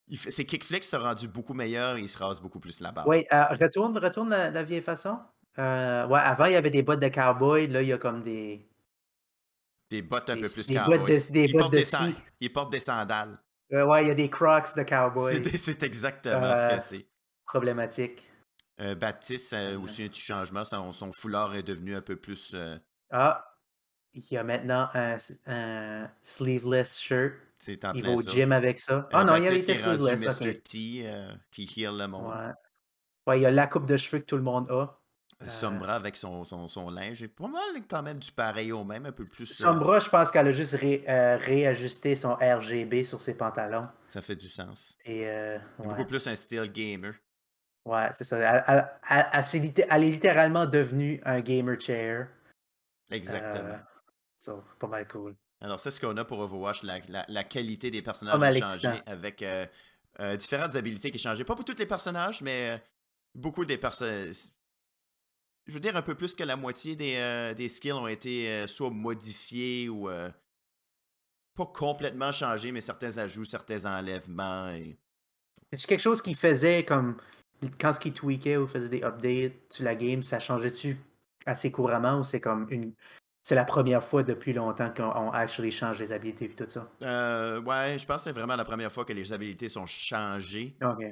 il 0.08 0.19
fait- 0.19 0.30
ses 0.30 0.45
kickflicks 0.45 0.84
sont 0.84 0.99
rendus 0.99 1.28
beaucoup 1.28 1.56
meilleurs 1.56 1.97
et 1.97 2.01
il 2.01 2.10
se 2.10 2.17
rase 2.19 2.39
beaucoup 2.39 2.60
plus 2.60 2.80
barbe. 2.80 3.08
Oui, 3.08 3.25
retourne, 3.32 3.97
retourne 3.97 4.30
la, 4.30 4.51
la 4.51 4.62
vieille 4.63 4.82
façon. 4.82 5.17
Ouais, 5.58 5.63
avant, 5.63 6.45
il 6.45 6.51
y 6.51 6.56
avait 6.58 6.69
des 6.69 6.84
bottes 6.84 6.99
de 6.99 7.08
cowboy. 7.08 7.65
Là, 7.67 7.82
il 7.82 7.88
y 7.88 7.93
a 7.93 7.97
comme 7.97 8.21
des. 8.21 8.69
Des 9.89 10.01
bottes 10.04 10.30
un 10.30 10.36
Des- 10.36 10.41
peu 10.41 10.49
plus 10.49 10.67
des 10.67 10.75
cowboy. 10.75 10.97
bottes 10.99 11.08
de- 11.08 11.32
des 11.34 11.43
il, 11.45 11.54
porte 11.58 11.73
de 11.73 11.78
des 11.78 12.15
il 12.39 12.51
porte 12.54 12.71
des 12.71 12.80
sandales. 12.80 13.39
Euh, 13.73 13.86
ouais, 13.86 14.04
il 14.04 14.08
y 14.08 14.12
a 14.12 14.15
des 14.15 14.30
crocs 14.30 14.75
de 14.75 14.84
cowboy. 14.84 15.41
C'est, 15.58 15.82
exactement 15.84 16.54
ce 16.56 16.67
Euh, 16.67 16.75
que 16.75 16.82
c'est. 16.82 17.08
Problématique. 17.45 18.23
Euh, 18.82 18.95
Baptiste 18.95 19.54
a 19.54 19.58
euh, 19.71 19.80
aussi 19.80 20.04
un 20.04 20.08
petit 20.08 20.21
changement. 20.21 20.63
Son, 20.65 20.91
son 20.91 21.12
foulard 21.13 21.56
est 21.56 21.63
devenu 21.63 21.95
un 21.95 22.01
peu 22.01 22.15
plus. 22.15 22.51
euh, 22.54 22.78
Ah, 23.12 23.45
il 24.13 24.23
y 24.32 24.38
a 24.38 24.43
maintenant 24.43 24.89
un, 24.93 25.17
un 25.47 26.10
sleeveless 26.23 26.99
shirt. 26.99 27.34
c'est 27.58 27.84
en 27.86 27.93
Il 27.93 28.04
va 28.04 28.12
au 28.12 28.21
gym 28.21 28.51
avec 28.51 28.80
ça. 28.80 28.93
Euh, 28.97 29.04
Ah 29.13 29.23
non, 29.23 29.36
il 29.36 29.43
qui 29.63 29.71
est 29.71 29.84
rendu 29.84 30.04
sleeveless. 30.06 30.39
Mr. 30.41 30.49
ok. 30.49 30.63
T 30.63 31.01
euh, 31.06 31.34
qui 31.51 31.63
heal 31.78 31.97
le 31.97 32.08
monde. 32.08 32.28
Ouais. 32.34 32.51
Ouais, 33.28 33.39
il 33.39 33.41
y 33.41 33.45
a 33.45 33.51
la 33.51 33.65
coupe 33.67 33.86
de 33.88 33.97
cheveux 33.97 34.19
que 34.19 34.25
tout 34.25 34.38
le 34.38 34.43
monde 34.43 34.69
a. 34.69 34.99
Euh, 35.43 35.47
Sombra 35.49 35.95
avec 35.95 36.15
son, 36.15 36.45
son, 36.45 36.67
son 36.69 36.89
linge. 36.89 37.21
est 37.21 37.27
pas 37.27 37.47
mal 37.47 37.61
quand 37.89 38.01
même 38.01 38.19
du 38.19 38.31
pareil 38.31 38.71
au 38.71 38.85
même, 38.85 39.05
un 39.05 39.11
peu 39.11 39.25
plus. 39.25 39.51
euh, 39.51 39.53
Sombra, 39.53 39.99
je 39.99 40.09
pense 40.09 40.31
qu'elle 40.31 40.47
a 40.47 40.51
juste 40.53 40.75
ré- 40.75 41.03
euh, 41.09 41.35
réajusté 41.37 42.15
son 42.15 42.35
RGB 42.35 43.03
sur 43.03 43.19
ses 43.19 43.35
pantalons. 43.35 43.87
ça 44.07 44.21
fait 44.21 44.37
du 44.37 44.47
sens. 44.47 44.97
Et 45.03 45.27
euh, 45.27 45.57
ouais, 45.79 45.87
Beaucoup 45.87 46.05
plus 46.05 46.25
un 46.27 46.35
style 46.35 46.71
gamer. 46.71 47.13
Ouais, 47.85 48.09
c'est 48.13 48.23
ça. 48.23 48.37
Elle, 48.37 48.63
elle- 48.67 49.29
elle- 49.91 50.03
est 50.03 50.09
littéralement 50.09 50.65
devenue 50.65 51.21
un 51.25 51.41
gamer 51.41 51.79
chair. 51.79 52.29
Exactement. 53.11 53.73
Euh, 53.73 53.77
so, 54.39 54.63
pas 54.79 54.87
mal 54.87 55.07
cool. 55.07 55.35
Alors, 55.61 55.79
c'est 55.79 55.91
ce 55.91 55.99
qu'on 55.99 56.15
a 56.17 56.23
pour 56.25 56.39
Overwatch, 56.39 56.83
la, 56.83 56.99
la- 57.09 57.25
la 57.27 57.43
qualité 57.43 57.91
des 57.91 58.01
personnages 58.01 58.41
a 58.41 58.51
changé 58.51 59.01
avec 59.05 59.43
différentes 60.37 60.75
habilités 60.75 61.11
qui 61.11 61.17
ont 61.17 61.29
changé. 61.31 61.43
Pas 61.43 61.55
pour 61.55 61.65
tous 61.65 61.77
les 61.77 61.85
personnages, 61.85 62.41
mais 62.41 62.81
beaucoup 63.35 63.65
des 63.65 63.77
personnages. 63.77 64.47
Je 65.67 65.73
veux 65.73 65.80
dire, 65.80 65.95
un 65.95 66.01
peu 66.01 66.15
plus 66.15 66.36
que 66.36 66.43
la 66.43 66.56
moitié 66.56 66.95
des, 66.95 67.15
euh, 67.15 67.54
des 67.54 67.67
skills 67.67 67.93
ont 67.93 68.08
été 68.08 68.49
euh, 68.49 68.67
soit 68.67 68.91
modifiés 68.91 69.89
ou 69.89 70.10
euh, 70.10 70.30
pas 71.56 71.65
complètement 71.65 72.32
changés, 72.32 72.71
mais 72.71 72.82
certains 72.82 73.17
ajouts, 73.17 73.45
certains 73.45 73.86
enlèvements. 73.86 74.69
Et... 74.69 74.97
C'est 75.73 75.88
quelque 75.88 76.01
chose 76.01 76.21
qui 76.21 76.36
faisait 76.36 76.86
comme 76.86 77.17
quand 77.80 77.93
ce 77.93 77.99
qui 77.99 78.12
tweakait 78.12 78.58
ou 78.58 78.67
faisait 78.67 78.89
des 78.89 79.04
updates 79.04 79.54
sur 79.71 79.86
la 79.86 79.95
game, 79.95 80.21
ça 80.21 80.39
changeait-tu 80.39 80.97
assez 81.45 81.71
couramment 81.71 82.19
ou 82.19 82.23
c'est 82.23 82.41
comme 82.41 82.67
une 82.69 82.93
c'est 83.45 83.54
la 83.54 83.63
première 83.63 84.04
fois 84.04 84.23
depuis 84.23 84.54
longtemps 84.54 84.91
qu'on 84.91 85.04
on 85.04 85.30
actually 85.30 85.69
change 85.69 85.99
les 85.99 86.12
habilités 86.12 86.45
et 86.45 86.49
tout 86.49 86.65
ça? 86.67 86.89
Euh, 87.04 87.62
ouais, 87.62 87.99
je 87.99 88.06
pense 88.08 88.17
que 88.17 88.23
c'est 88.23 88.32
vraiment 88.32 88.56
la 88.56 88.65
première 88.65 88.91
fois 88.91 89.06
que 89.06 89.13
les 89.13 89.32
habilités 89.34 89.69
sont 89.69 89.86
changées. 89.86 90.75
Ok. 90.82 91.06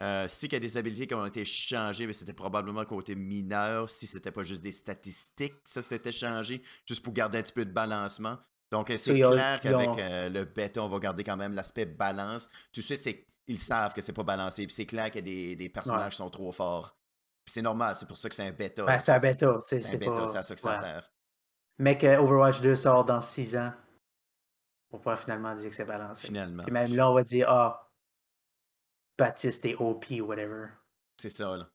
Euh, 0.00 0.26
si 0.28 0.46
qu'il 0.48 0.54
y 0.54 0.56
a 0.56 0.60
des 0.60 0.76
habilités 0.76 1.06
qui 1.06 1.14
ont 1.14 1.24
été 1.24 1.44
changées, 1.46 2.06
mais 2.06 2.12
c'était 2.12 2.34
probablement 2.34 2.84
côté 2.84 3.14
mineur, 3.14 3.88
si 3.88 4.06
c'était 4.06 4.30
pas 4.30 4.42
juste 4.42 4.60
des 4.60 4.72
statistiques, 4.72 5.54
ça 5.64 5.80
s'était 5.80 6.12
changé, 6.12 6.60
juste 6.86 7.02
pour 7.02 7.14
garder 7.14 7.38
un 7.38 7.42
petit 7.42 7.52
peu 7.54 7.64
de 7.64 7.72
balancement. 7.72 8.36
Donc, 8.70 8.90
euh, 8.90 8.96
c'est 8.98 9.12
ont- 9.24 9.30
clair 9.30 9.60
qu'avec 9.60 9.88
ont- 9.88 9.96
euh, 9.98 10.28
le 10.28 10.44
bêta, 10.44 10.82
on 10.82 10.88
va 10.88 10.98
garder 10.98 11.24
quand 11.24 11.36
même 11.36 11.54
l'aspect 11.54 11.86
balance? 11.86 12.48
Tout 12.72 12.80
de 12.80 12.84
suite, 12.84 12.98
c'est 13.00 13.26
ils 13.48 13.58
savent 13.60 13.94
que 13.94 14.00
c'est 14.00 14.12
pas 14.12 14.24
balancé, 14.24 14.66
puis 14.66 14.74
c'est 14.74 14.86
clair 14.86 15.10
que 15.10 15.20
des, 15.20 15.54
des 15.56 15.68
personnages 15.68 16.16
sont 16.16 16.28
trop 16.30 16.50
forts. 16.52 16.98
Puis 17.44 17.52
c'est 17.52 17.62
normal, 17.62 17.94
c'est 17.94 18.08
pour 18.08 18.16
ça 18.18 18.28
que 18.28 18.34
c'est 18.34 18.46
un 18.46 18.50
bêta. 18.50 18.84
Ben, 18.84 18.98
c'est 18.98 19.12
un 19.12 19.18
bêta, 19.18 19.54
tu 19.60 19.66
sais, 19.66 19.78
C'est 19.78 19.94
un 19.94 19.98
bêta, 19.98 20.12
pas. 20.14 20.26
c'est 20.26 20.38
à 20.38 20.42
ça 20.42 20.54
que 20.54 20.60
ça 20.60 20.70
ouais. 20.70 20.76
sert. 20.80 21.10
Mais 21.78 21.96
que 21.96 22.18
Overwatch 22.18 22.60
2 22.60 22.74
sort 22.74 23.04
dans 23.04 23.20
6 23.20 23.56
ans. 23.56 23.72
On 24.90 24.98
pourra 24.98 25.16
finalement 25.16 25.54
dire 25.54 25.70
que 25.70 25.76
c'est 25.76 25.84
balancé. 25.84 26.26
Finalement. 26.26 26.64
Et 26.66 26.70
même 26.70 26.94
là, 26.96 27.08
on 27.10 27.14
va 27.14 27.22
dire 27.22 27.46
Ah, 27.48 27.85
Baptiste 29.18 29.64
est 29.64 29.74
OP 29.76 30.06
ou 30.20 30.24
whatever. 30.24 30.66
C'est 31.18 31.30
ça, 31.30 31.56
là. 31.56 31.68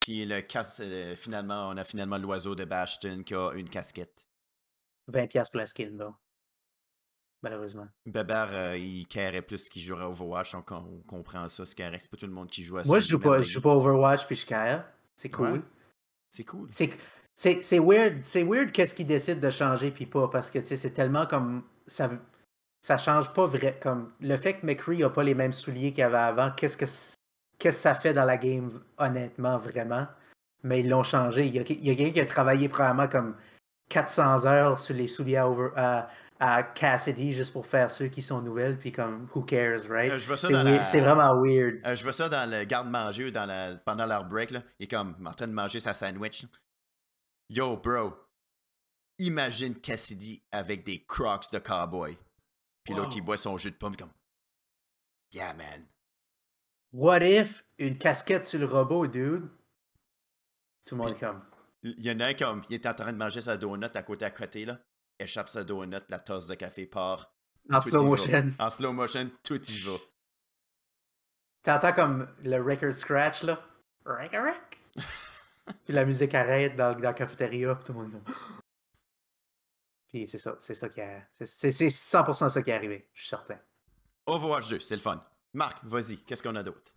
Puis 0.00 0.24
le 0.24 0.40
casse, 0.40 0.80
euh, 0.82 1.16
finalement, 1.16 1.68
on 1.68 1.76
a 1.76 1.84
finalement 1.84 2.18
l'oiseau 2.18 2.54
de 2.54 2.64
Bastion 2.64 3.24
qui 3.24 3.34
a 3.34 3.52
une 3.54 3.68
casquette. 3.68 4.26
20$ 5.10 5.50
pour 5.50 5.58
la 5.58 5.66
skin, 5.66 5.90
là. 5.96 6.14
Malheureusement. 7.42 7.86
Bébert, 8.06 8.50
euh, 8.52 8.76
il 8.76 9.06
carrait 9.06 9.42
plus 9.42 9.68
qu'il 9.68 9.82
jouerait 9.82 10.04
Overwatch, 10.04 10.54
on, 10.54 10.62
com- 10.62 10.88
on 10.88 11.00
comprend 11.06 11.48
ça, 11.48 11.64
c'est 11.66 11.76
correct. 11.76 12.00
C'est 12.00 12.10
pas 12.10 12.16
tout 12.16 12.26
le 12.26 12.32
monde 12.32 12.50
qui 12.50 12.62
joue 12.62 12.78
à 12.78 12.84
ça. 12.84 12.88
Moi, 12.88 13.00
c'est 13.00 13.06
je 13.06 13.10
joue 13.10 13.20
pas, 13.20 13.40
je 13.40 13.48
joue 13.48 13.60
pas 13.60 13.74
Overwatch 13.74 14.26
puis 14.26 14.36
je 14.36 14.46
care. 14.46 14.84
C'est 15.14 15.28
cool. 15.28 15.52
Ouais. 15.52 15.62
C'est 16.30 16.44
cool. 16.44 16.68
C'est 16.70 17.78
weird, 17.78 18.24
c'est 18.24 18.42
weird 18.42 18.72
qu'est-ce 18.72 18.94
qu'ils 18.94 19.06
décident 19.06 19.40
de 19.40 19.50
changer 19.50 19.90
puis 19.90 20.06
pas 20.06 20.28
parce 20.28 20.50
que 20.50 20.58
tu 20.58 20.66
sais 20.66 20.76
c'est 20.76 20.92
tellement 20.92 21.26
comme 21.26 21.64
ça 21.86 22.10
ça 22.86 22.98
change 22.98 23.32
pas 23.32 23.46
vrai 23.46 23.76
comme 23.82 24.12
le 24.20 24.36
fait 24.36 24.54
que 24.60 24.66
McCree 24.66 25.02
a 25.02 25.10
pas 25.10 25.24
les 25.24 25.34
mêmes 25.34 25.52
souliers 25.52 25.92
qu'il 25.92 26.04
avait 26.04 26.16
avant, 26.18 26.52
qu'est-ce 26.52 26.76
que 26.76 26.84
qu'est-ce 26.84 27.16
que 27.58 27.70
ça 27.82 27.94
fait 27.96 28.12
dans 28.12 28.24
la 28.24 28.36
game 28.36 28.80
honnêtement 28.98 29.58
vraiment? 29.58 30.06
Mais 30.62 30.80
ils 30.80 30.88
l'ont 30.88 31.02
changé, 31.02 31.46
il 31.46 31.54
y 31.54 31.58
a, 31.58 31.62
il 31.68 31.84
y 31.84 31.90
a 31.90 31.94
quelqu'un 31.96 32.12
qui 32.12 32.20
a 32.20 32.26
travaillé 32.26 32.68
probablement 32.68 33.08
comme 33.08 33.34
400 33.88 34.44
heures 34.46 34.78
sur 34.78 34.94
les 34.94 35.08
souliers 35.08 35.36
à, 35.38 35.48
Over- 35.48 35.72
à, 35.74 36.08
à 36.38 36.62
Cassidy 36.62 37.32
juste 37.34 37.52
pour 37.52 37.66
faire 37.66 37.90
ceux 37.90 38.06
qui 38.06 38.22
sont 38.22 38.40
nouvelles 38.40 38.78
puis 38.78 38.92
comme 38.92 39.28
who 39.34 39.42
cares, 39.42 39.80
right? 39.88 40.12
Euh, 40.12 40.36
C'est 40.36 41.00
la- 41.00 41.14
vraiment 41.14 41.42
weird. 41.42 41.80
Euh, 41.84 41.96
je 41.96 42.04
vois 42.04 42.12
ça 42.12 42.28
dans 42.28 42.48
le 42.48 42.62
garde-manger 42.64 43.24
ou 43.26 43.30
dans 43.32 43.46
la... 43.46 43.74
pendant 43.84 44.06
leur 44.06 44.24
break. 44.24 44.52
Là. 44.52 44.62
Il 44.78 44.84
est 44.84 44.88
comme 44.88 45.16
en 45.26 45.32
train 45.32 45.48
de 45.48 45.52
manger 45.52 45.80
sa 45.80 45.92
sandwich. 45.92 46.46
Yo, 47.48 47.76
bro. 47.78 48.14
Imagine 49.18 49.74
Cassidy 49.74 50.40
avec 50.52 50.84
des 50.84 51.02
crocs 51.04 51.50
de 51.52 51.58
cowboy. 51.58 52.16
Puis 52.86 52.94
l'autre, 52.94 53.10
Wow. 53.10 53.16
il 53.16 53.22
boit 53.22 53.36
son 53.36 53.58
jus 53.58 53.70
de 53.72 53.76
pomme 53.76 53.96
comme. 53.96 54.12
Yeah, 55.32 55.52
man. 55.54 55.86
What 56.92 57.18
if 57.22 57.64
une 57.78 57.98
casquette 57.98 58.46
sur 58.46 58.58
le 58.60 58.66
robot, 58.66 59.08
dude? 59.08 59.48
Tout 60.86 60.94
le 60.94 61.02
monde 61.02 61.14
est 61.16 61.18
comme. 61.20 61.42
Il 61.82 62.00
y 62.00 62.10
en 62.10 62.20
a 62.20 62.26
un 62.26 62.34
comme, 62.34 62.62
il 62.70 62.74
est 62.74 62.86
en 62.86 62.94
train 62.94 63.12
de 63.12 63.18
manger 63.18 63.40
sa 63.42 63.56
donut 63.56 63.86
à 63.94 64.02
côté 64.02 64.24
à 64.24 64.30
côté, 64.30 64.64
là. 64.64 64.78
Échappe 65.18 65.48
sa 65.48 65.64
donut, 65.64 66.00
la 66.08 66.20
tasse 66.20 66.46
de 66.46 66.54
café 66.54 66.86
part. 66.86 67.32
En 67.72 67.80
Tout 67.80 67.88
slow 67.90 68.04
motion. 68.04 68.52
En 68.58 68.70
slow 68.70 68.92
motion, 68.92 69.30
tout 69.42 69.60
y 69.70 69.80
va. 69.80 69.96
T'entends 71.64 71.92
comme 71.92 72.28
le 72.44 72.58
record 72.62 72.92
scratch, 72.92 73.42
là? 73.42 73.60
Rick, 74.04 74.32
rick. 74.32 74.78
Puis 75.84 75.92
la 75.92 76.04
musique 76.04 76.32
arrête 76.34 76.76
dans, 76.76 76.92
dans 76.94 77.00
la 77.00 77.12
cafétéria, 77.12 77.74
puis 77.74 77.84
tout 77.86 77.92
le 77.92 77.98
monde 77.98 78.08
est 78.08 78.12
comme. 78.24 78.34
Puis 80.08 80.28
c'est 80.28 80.38
ça, 80.38 80.56
c'est 80.60 80.74
ça 80.74 80.88
qui 80.88 81.00
a. 81.00 81.20
c'est- 81.32 81.46
C'est 81.46 81.70
c'est 81.70 81.90
100% 81.90 82.48
ça 82.48 82.62
qui 82.62 82.70
est 82.70 82.74
arrivé, 82.74 83.08
je 83.12 83.20
suis 83.20 83.28
certain. 83.28 83.58
Overwatch 84.26 84.68
2, 84.68 84.80
c'est 84.80 84.94
le 84.96 85.00
fun. 85.00 85.20
Marc, 85.52 85.78
vas-y, 85.84 86.18
qu'est-ce 86.18 86.42
qu'on 86.42 86.56
a 86.56 86.62
d'autre? 86.62 86.92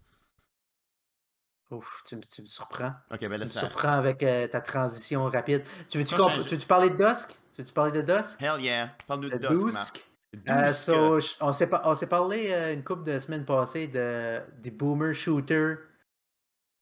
Ouf, 1.72 2.02
tu, 2.06 2.16
me- 2.16 2.22
tu 2.22 2.42
me 2.42 2.48
surprends. 2.48 2.94
Ok, 3.12 3.20
ben 3.22 3.38
Tu 3.38 3.44
me 3.44 3.50
surprends 3.50 3.90
avec 3.90 4.24
euh, 4.24 4.48
ta 4.48 4.60
transition 4.62 5.26
rapide. 5.26 5.64
Tu 5.88 6.00
veux-tu 6.00 6.16
tu 6.58 6.66
parler 6.66 6.90
de 6.90 6.96
Dusk? 6.98 7.30
Tu 7.54 7.62
veux-tu 7.62 7.74
parler 7.74 7.92
de 7.92 8.02
Dusk? 8.02 8.42
Hell 8.42 8.60
yeah, 8.62 8.96
parle-nous 9.08 9.30
de 9.30 9.38
Dusk, 9.38 9.52
Dusk? 9.66 9.74
Marc. 9.74 10.06
Euh, 10.50 10.68
so, 10.70 11.20
on 11.42 11.54
s'est 11.54 11.68
pas- 11.68 11.82
on 11.86 11.96
s'est 11.96 12.08
parlé 12.08 12.52
euh, 12.52 12.74
une 12.74 12.84
couple 12.84 13.04
de 13.04 13.20
semaines 13.20 13.46
passées 13.46 13.88
de, 13.88 14.42
des 14.58 14.72
Boomer 14.72 15.14
Shooter 15.14 15.76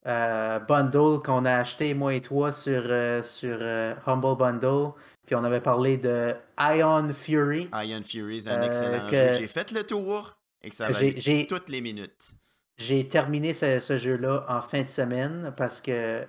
euh, 0.05 0.59
Bundle 0.59 1.21
qu'on 1.23 1.43
a 1.45 1.55
acheté, 1.57 1.93
moi 1.93 2.13
et 2.13 2.21
toi, 2.21 2.51
sur, 2.53 2.83
sur 3.25 3.57
Humble 4.05 4.37
Bundle. 4.37 4.91
Puis 5.27 5.35
on 5.35 5.43
avait 5.43 5.61
parlé 5.61 5.97
de 5.97 6.33
Ion 6.59 7.09
Fury. 7.13 7.69
Iron 7.73 8.01
Fury, 8.01 8.41
c'est 8.41 8.49
un 8.49 8.61
Euh, 8.61 8.65
excellent 8.65 9.07
jeu. 9.09 9.33
J'ai 9.33 9.47
fait 9.47 9.71
le 9.71 9.83
tour 9.83 10.37
et 10.63 10.69
que 10.69 10.75
ça 10.75 10.89
va 10.89 10.99
toutes 11.47 11.69
les 11.69 11.81
minutes. 11.81 12.31
J'ai 12.77 13.07
terminé 13.07 13.53
ce, 13.53 13.79
ce 13.79 13.97
jeu-là 13.97 14.45
en 14.47 14.61
fin 14.61 14.81
de 14.83 14.87
semaine 14.89 15.53
parce 15.55 15.81
que 15.81 16.25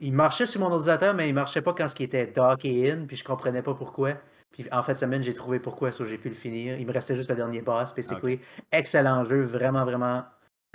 il 0.00 0.12
marchait 0.12 0.46
sur 0.46 0.60
mon 0.60 0.72
ordinateur, 0.72 1.14
mais 1.14 1.28
il 1.28 1.34
marchait 1.34 1.62
pas 1.62 1.72
quand 1.72 1.86
ce 1.86 1.94
qui 1.94 2.02
était 2.02 2.26
dock 2.26 2.64
et 2.64 2.90
in, 2.90 3.04
puis 3.06 3.16
je 3.16 3.22
comprenais 3.24 3.62
pas 3.62 3.74
pourquoi. 3.74 4.14
Puis 4.50 4.66
en 4.72 4.82
fin 4.82 4.92
de 4.94 4.98
semaine, 4.98 5.22
j'ai 5.22 5.34
trouvé 5.34 5.60
pourquoi, 5.60 5.92
so 5.92 6.04
j'ai 6.04 6.18
pu 6.18 6.28
le 6.28 6.34
finir. 6.34 6.78
Il 6.78 6.86
me 6.86 6.92
restait 6.92 7.14
juste 7.16 7.28
le 7.30 7.36
dernier 7.36 7.60
boss, 7.60 7.92
basically. 7.94 8.40
Excellent 8.72 9.24
jeu, 9.24 9.42
vraiment, 9.42 9.84
vraiment. 9.84 10.24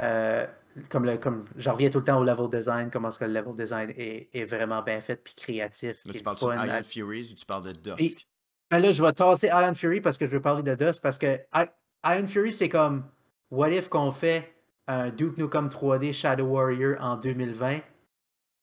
euh, 0.01 0.45
comme, 0.89 1.05
le, 1.05 1.17
comme 1.17 1.45
je 1.55 1.69
reviens 1.69 1.89
tout 1.89 1.99
le 1.99 2.03
temps 2.03 2.19
au 2.19 2.23
level 2.23 2.49
design, 2.49 2.89
comment 2.91 3.09
est-ce 3.09 3.19
que 3.19 3.25
le 3.25 3.33
level 3.33 3.55
design 3.55 3.91
est, 3.95 4.29
est 4.33 4.43
vraiment 4.43 4.81
bien 4.81 5.01
fait, 5.01 5.17
puis 5.17 5.33
créatif. 5.33 6.05
Là, 6.05 6.11
tu 6.11 6.17
le 6.17 6.23
parles 6.23 6.37
de 6.37 6.67
Iron 6.67 6.83
Furies 6.83 7.29
ou 7.31 7.35
tu 7.35 7.45
parles 7.45 7.65
de 7.65 7.71
Dusk? 7.71 8.27
Ben 8.71 8.79
là, 8.79 8.91
je 8.91 9.01
vais 9.03 9.13
tasser 9.13 9.47
Iron 9.47 9.73
Fury 9.73 9.99
parce 9.99 10.17
que 10.17 10.27
je 10.27 10.31
veux 10.31 10.41
parler 10.41 10.63
de 10.63 10.75
Dust 10.75 11.01
parce 11.01 11.17
que 11.17 11.39
I- 11.53 11.65
Iron 12.05 12.27
Fury, 12.27 12.51
c'est 12.53 12.69
comme 12.69 13.03
What 13.49 13.71
if 13.71 13.89
qu'on 13.89 14.11
fait 14.11 14.53
un 14.87 15.09
Duke 15.09 15.37
Nukem 15.37 15.69
3D 15.69 16.13
Shadow 16.13 16.45
Warrior 16.45 16.95
en 17.01 17.17
2020? 17.17 17.79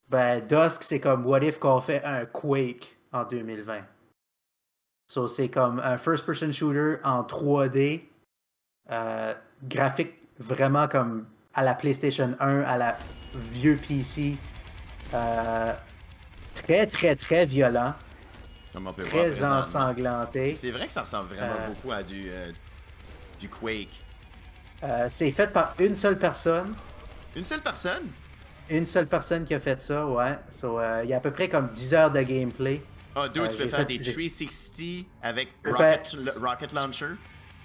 Ben, 0.08 0.40
Dusk, 0.46 0.84
c'est 0.84 1.00
comme 1.00 1.26
What 1.26 1.42
if 1.42 1.58
qu'on 1.58 1.80
fait 1.80 2.02
un 2.04 2.24
Quake 2.26 2.96
en 3.12 3.24
2020? 3.24 3.80
So, 5.08 5.28
c'est 5.28 5.48
comme 5.48 5.80
un 5.80 5.98
first-person 5.98 6.52
shooter 6.52 6.96
en 7.04 7.22
3D, 7.22 8.08
euh, 8.90 9.34
graphique 9.64 10.14
vraiment 10.38 10.88
comme 10.88 11.26
à 11.56 11.62
la 11.64 11.74
PlayStation 11.74 12.36
1, 12.38 12.60
à 12.62 12.76
la 12.76 12.96
vieux 13.34 13.76
PC. 13.76 14.36
euh, 15.14 15.72
très, 16.54 16.86
très, 16.86 17.14
très 17.16 17.44
violent, 17.44 17.94
Comme 18.72 18.86
on 18.88 18.92
peut 18.92 19.02
voir 19.04 19.24
très 19.24 19.44
ensanglanté. 19.44 20.52
C'est 20.54 20.70
vrai 20.70 20.86
que 20.86 20.92
ça 20.92 21.02
ressemble 21.02 21.28
vraiment 21.34 21.54
Euh, 21.60 21.66
beaucoup 21.68 21.92
à 21.92 22.02
du, 22.02 22.26
euh, 22.28 22.50
du 23.38 23.48
Quake. 23.48 24.02
Euh, 24.82 25.06
c'est 25.10 25.30
fait 25.30 25.46
par 25.48 25.74
une 25.78 25.94
seule 25.94 26.18
personne. 26.18 26.74
Une 27.36 27.44
seule 27.44 27.62
personne? 27.62 28.08
Une 28.68 28.84
seule 28.84 29.06
personne 29.06 29.44
qui 29.44 29.54
a 29.54 29.60
fait 29.60 29.80
ça, 29.80 30.04
ouais. 30.06 30.38
So, 30.50 30.78
euh, 30.80 31.02
il 31.04 31.10
y 31.10 31.14
a 31.14 31.18
à 31.18 31.20
peu 31.20 31.30
près 31.30 31.48
comme 31.48 31.68
10 31.72 31.94
heures 31.94 32.10
de 32.10 32.20
gameplay. 32.22 32.82
Ah, 33.14 33.28
dude, 33.28 33.44
Euh, 33.44 33.48
tu 33.48 33.56
peux 33.58 33.66
faire 33.66 33.78
fait- 33.80 33.84
des 33.84 34.02
j'ai- 34.02 34.12
360 34.12 35.06
avec 35.22 35.48
rocket, 35.64 36.16
rocket 36.42 36.72
Launcher. 36.72 37.10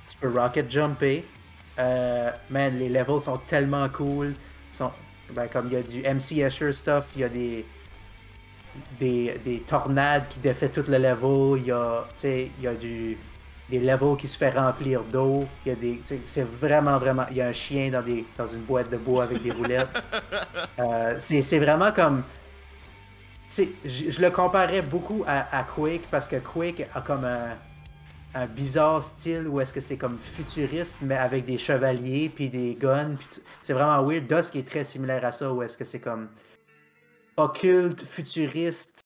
Tu 0.08 0.18
peux 0.18 0.30
rocket 0.40 0.70
jumper. 0.70 1.26
Euh, 1.80 2.32
man, 2.50 2.78
les 2.78 2.90
levels 2.90 3.22
sont 3.22 3.38
tellement 3.48 3.88
cool. 3.90 4.34
Ils 4.72 4.76
Sont, 4.76 4.92
ben, 5.34 5.48
comme 5.48 5.68
il 5.68 5.74
y 5.74 5.78
a 5.78 5.84
du 5.84 6.02
MC 6.02 6.40
Escher 6.40 6.74
stuff, 6.74 7.08
il 7.16 7.22
y 7.22 7.24
a 7.24 7.30
des, 7.30 7.66
des, 9.00 9.40
des 9.44 9.60
tornades 9.60 10.28
qui 10.30 10.40
défait 10.40 10.70
tout 10.70 10.84
le 10.88 10.98
level. 10.98 11.60
Il 11.60 11.66
y 11.68 11.72
a, 11.72 12.06
il 12.24 12.50
y 12.62 12.68
a 12.68 12.74
du, 12.74 13.18
des 13.70 13.80
levels 13.80 14.18
qui 14.18 14.28
se 14.28 14.38
fait 14.38 14.52
remplir 14.52 15.02
d'eau. 15.04 15.48
Il 15.66 15.70
y 15.70 15.72
a 15.72 15.76
des, 15.76 16.02
c'est 16.26 16.46
vraiment, 16.46 16.98
vraiment. 16.98 17.26
Il 17.32 17.38
y 17.38 17.42
a 17.42 17.48
un 17.48 17.54
chien 17.54 17.90
dans, 17.90 18.02
des, 18.02 18.26
dans 18.38 18.48
une 18.48 18.62
boîte 18.62 18.90
de 18.90 18.98
bois 18.98 19.24
avec 19.24 19.42
des 19.42 19.52
roulettes. 19.52 19.88
Euh, 20.80 21.16
c'est 21.20 21.60
vraiment 21.60 21.92
comme. 21.92 22.24
je 23.50 24.20
le 24.22 24.32
comparais 24.32 24.82
beaucoup 24.82 25.24
à, 25.28 25.56
à 25.56 25.64
Quake 25.64 26.08
parce 26.10 26.28
que 26.28 26.38
Quake 26.38 26.88
a 26.96 27.02
comme 27.02 27.24
un, 27.24 27.56
un 28.34 28.46
bizarre 28.46 29.04
style 29.04 29.48
où 29.48 29.60
est-ce 29.60 29.74
que 29.74 29.82
c'est 29.82 29.98
comme 29.98 30.18
futuriste 30.18 30.98
mais 31.02 31.18
avec 31.18 31.46
des 31.46 31.58
chevaliers 31.58 32.30
puis 32.30 32.50
des 32.50 32.76
guns. 32.76 33.16
puis 33.18 33.28
C'est 33.62 33.74
vraiment 33.74 34.06
weird. 34.06 34.28
Dusk 34.28 34.56
est 34.56 34.68
très 34.68 34.84
similaire 34.84 35.26
à 35.26 35.32
ça 35.32 35.52
où 35.52 35.62
est-ce 35.62 35.78
que 35.78 35.86
c'est 35.86 36.00
comme 36.00 36.30
occulte, 37.38 38.04
futuriste 38.06 39.02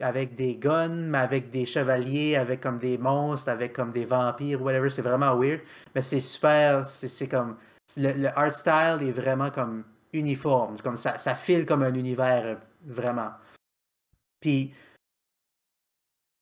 avec 0.00 0.34
des 0.34 0.56
guns, 0.56 0.88
mais 0.88 1.18
avec 1.18 1.50
des 1.50 1.64
chevaliers, 1.64 2.36
avec 2.36 2.60
comme 2.60 2.78
des 2.78 2.98
monstres, 2.98 3.48
avec 3.48 3.72
comme 3.72 3.92
des 3.92 4.04
vampires, 4.04 4.60
whatever. 4.62 4.90
C'est 4.90 5.02
vraiment 5.02 5.34
weird. 5.36 5.60
Mais 5.94 6.02
c'est 6.02 6.20
super. 6.20 6.86
C'est 6.86 7.28
comme. 7.28 7.56
Le, 7.96 8.12
le 8.12 8.38
art 8.38 8.52
style 8.52 8.98
est 9.02 9.12
vraiment 9.12 9.50
comme 9.50 9.84
uniforme. 10.12 10.76
Comme 10.82 10.96
ça, 10.96 11.18
ça 11.18 11.34
file 11.34 11.64
comme 11.64 11.82
un 11.82 11.94
univers, 11.94 12.44
euh, 12.44 12.54
vraiment. 12.84 13.30
Puis. 14.40 14.74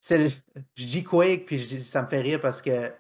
Je 0.07 0.39
dis 0.77 1.03
Quake, 1.03 1.47
puis 1.47 1.59
je 1.59 1.79
ça 1.79 2.03
me 2.03 2.09
fait 2.09 2.21
rire 2.21 2.41
parce 2.41 2.61
que 2.61 2.93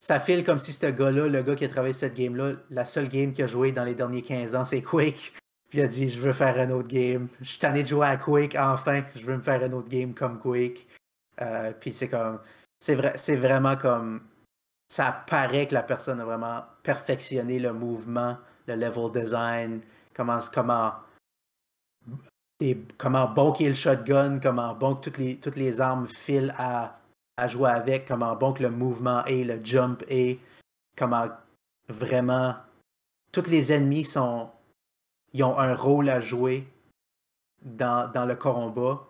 ça 0.00 0.20
file 0.20 0.44
comme 0.44 0.58
si 0.58 0.72
ce 0.72 0.86
gars-là, 0.86 1.28
le 1.28 1.42
gars 1.42 1.54
qui 1.54 1.64
a 1.64 1.68
travaillé 1.68 1.92
cette 1.92 2.14
game-là, 2.14 2.52
la 2.70 2.84
seule 2.84 3.08
game 3.08 3.32
qu'il 3.32 3.44
a 3.44 3.46
joué 3.46 3.72
dans 3.72 3.84
les 3.84 3.94
derniers 3.94 4.22
15 4.22 4.54
ans, 4.54 4.64
c'est 4.64 4.82
Quake. 4.82 5.34
Puis 5.68 5.80
il 5.80 5.82
a 5.82 5.88
dit, 5.88 6.08
je 6.08 6.20
veux 6.20 6.32
faire 6.32 6.58
un 6.60 6.70
autre 6.70 6.88
game. 6.88 7.28
Je 7.40 7.50
suis 7.50 7.58
tanné 7.58 7.82
de 7.82 7.88
jouer 7.88 8.06
à 8.06 8.16
Quake, 8.16 8.54
enfin. 8.56 9.02
Je 9.16 9.24
veux 9.24 9.36
me 9.36 9.42
faire 9.42 9.62
un 9.62 9.72
autre 9.72 9.88
game 9.88 10.14
comme 10.14 10.38
Quake. 10.38 10.86
Euh, 11.40 11.72
puis 11.78 11.92
c'est 11.92 12.08
comme... 12.08 12.40
C'est 12.78 13.36
vraiment 13.36 13.76
comme... 13.76 14.22
Ça 14.88 15.24
paraît 15.26 15.66
que 15.66 15.74
la 15.74 15.82
personne 15.82 16.20
a 16.20 16.24
vraiment 16.24 16.62
perfectionné 16.82 17.58
le 17.58 17.72
mouvement, 17.72 18.38
le 18.66 18.76
level 18.76 19.10
design, 19.12 19.80
comment... 20.14 20.38
comment 20.52 20.92
des- 22.58 22.78
comment 22.98 23.28
bonker 23.28 23.68
le 23.68 23.74
shotgun, 23.74 24.38
comment 24.40 24.74
bon 24.74 24.94
que 24.96 25.04
toutes 25.04 25.18
les, 25.18 25.36
toutes 25.36 25.56
les 25.56 25.80
armes 25.80 26.08
filent 26.08 26.54
à, 26.56 26.98
à 27.36 27.48
jouer 27.48 27.70
avec, 27.70 28.06
comment 28.08 28.34
bon 28.36 28.52
que 28.52 28.62
le 28.62 28.70
mouvement 28.70 29.24
est, 29.26 29.44
le 29.44 29.62
jump 29.64 30.02
est, 30.08 30.38
comment 30.96 31.28
vraiment 31.88 32.56
tous 33.32 33.48
les 33.48 33.72
ennemis 33.72 34.04
sont 34.04 34.50
ils 35.32 35.44
ont 35.44 35.58
un 35.58 35.74
rôle 35.74 36.08
à 36.08 36.18
jouer 36.20 36.66
dans, 37.62 38.10
dans 38.10 38.24
le 38.24 38.36
combat. 38.36 39.06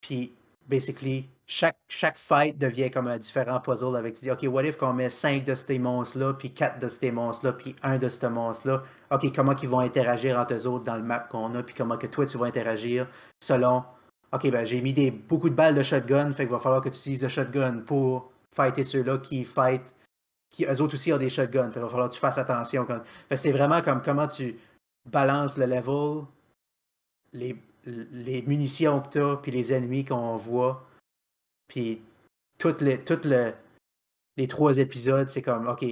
Puis, 0.00 0.34
basically, 0.66 1.28
chaque, 1.50 1.78
chaque 1.88 2.18
fight 2.18 2.58
devient 2.58 2.90
comme 2.90 3.08
un 3.08 3.16
différent 3.16 3.58
puzzle 3.58 3.96
avec, 3.96 4.14
tu 4.14 4.26
dis, 4.26 4.30
OK, 4.30 4.44
what 4.50 4.64
if 4.64 4.76
qu'on 4.76 4.92
met 4.92 5.08
5 5.08 5.44
de 5.44 5.54
ces 5.54 5.78
monstres-là, 5.78 6.34
puis 6.34 6.52
4 6.52 6.78
de 6.78 6.88
ces 6.88 7.10
monstres-là, 7.10 7.54
puis 7.54 7.74
un 7.82 7.96
de 7.96 8.08
ces 8.10 8.28
monstres-là. 8.28 8.82
OK, 9.10 9.34
comment 9.34 9.56
ils 9.56 9.68
vont 9.68 9.78
interagir 9.80 10.38
entre 10.38 10.54
eux 10.54 10.66
autres 10.66 10.84
dans 10.84 10.96
le 10.96 11.02
map 11.02 11.20
qu'on 11.20 11.54
a, 11.54 11.62
puis 11.62 11.74
comment 11.74 11.96
que 11.96 12.06
toi, 12.06 12.26
tu 12.26 12.36
vas 12.36 12.46
interagir 12.46 13.08
selon, 13.42 13.82
OK, 14.32 14.50
ben 14.50 14.66
j'ai 14.66 14.82
mis 14.82 14.92
des, 14.92 15.10
beaucoup 15.10 15.48
de 15.48 15.54
balles 15.54 15.74
de 15.74 15.82
shotgun, 15.82 16.32
fait 16.34 16.42
qu'il 16.44 16.52
va 16.52 16.58
falloir 16.58 16.82
que 16.82 16.90
tu 16.90 16.96
utilises 16.96 17.22
le 17.22 17.30
shotgun 17.30 17.78
pour 17.78 18.30
fighter 18.54 18.84
ceux-là 18.84 19.16
qui 19.16 19.42
fight, 19.46 19.94
qui 20.50 20.66
eux 20.66 20.82
autres 20.82 20.94
aussi 20.94 21.14
ont 21.14 21.18
des 21.18 21.30
shotguns, 21.30 21.70
qu'il 21.70 21.80
va 21.80 21.88
falloir 21.88 22.10
que 22.10 22.14
tu 22.14 22.20
fasses 22.20 22.38
attention. 22.38 22.84
Que 22.84 23.36
c'est 23.36 23.52
vraiment 23.52 23.80
comme 23.80 24.02
comment 24.02 24.26
tu 24.26 24.58
balances 25.10 25.56
le 25.56 25.64
level, 25.64 26.24
les, 27.32 27.56
les 27.86 28.42
munitions 28.42 29.00
que 29.00 29.08
tu 29.08 29.18
as, 29.18 29.36
puis 29.36 29.50
les 29.50 29.72
ennemis 29.72 30.04
qu'on 30.04 30.36
voit, 30.36 30.87
puis 31.68 32.02
toutes 32.58 32.80
les, 32.80 32.98
toutes 32.98 33.24
le, 33.24 33.52
les 34.36 34.48
trois 34.48 34.78
épisodes, 34.78 35.28
c'est 35.28 35.42
comme, 35.42 35.68
OK, 35.68 35.84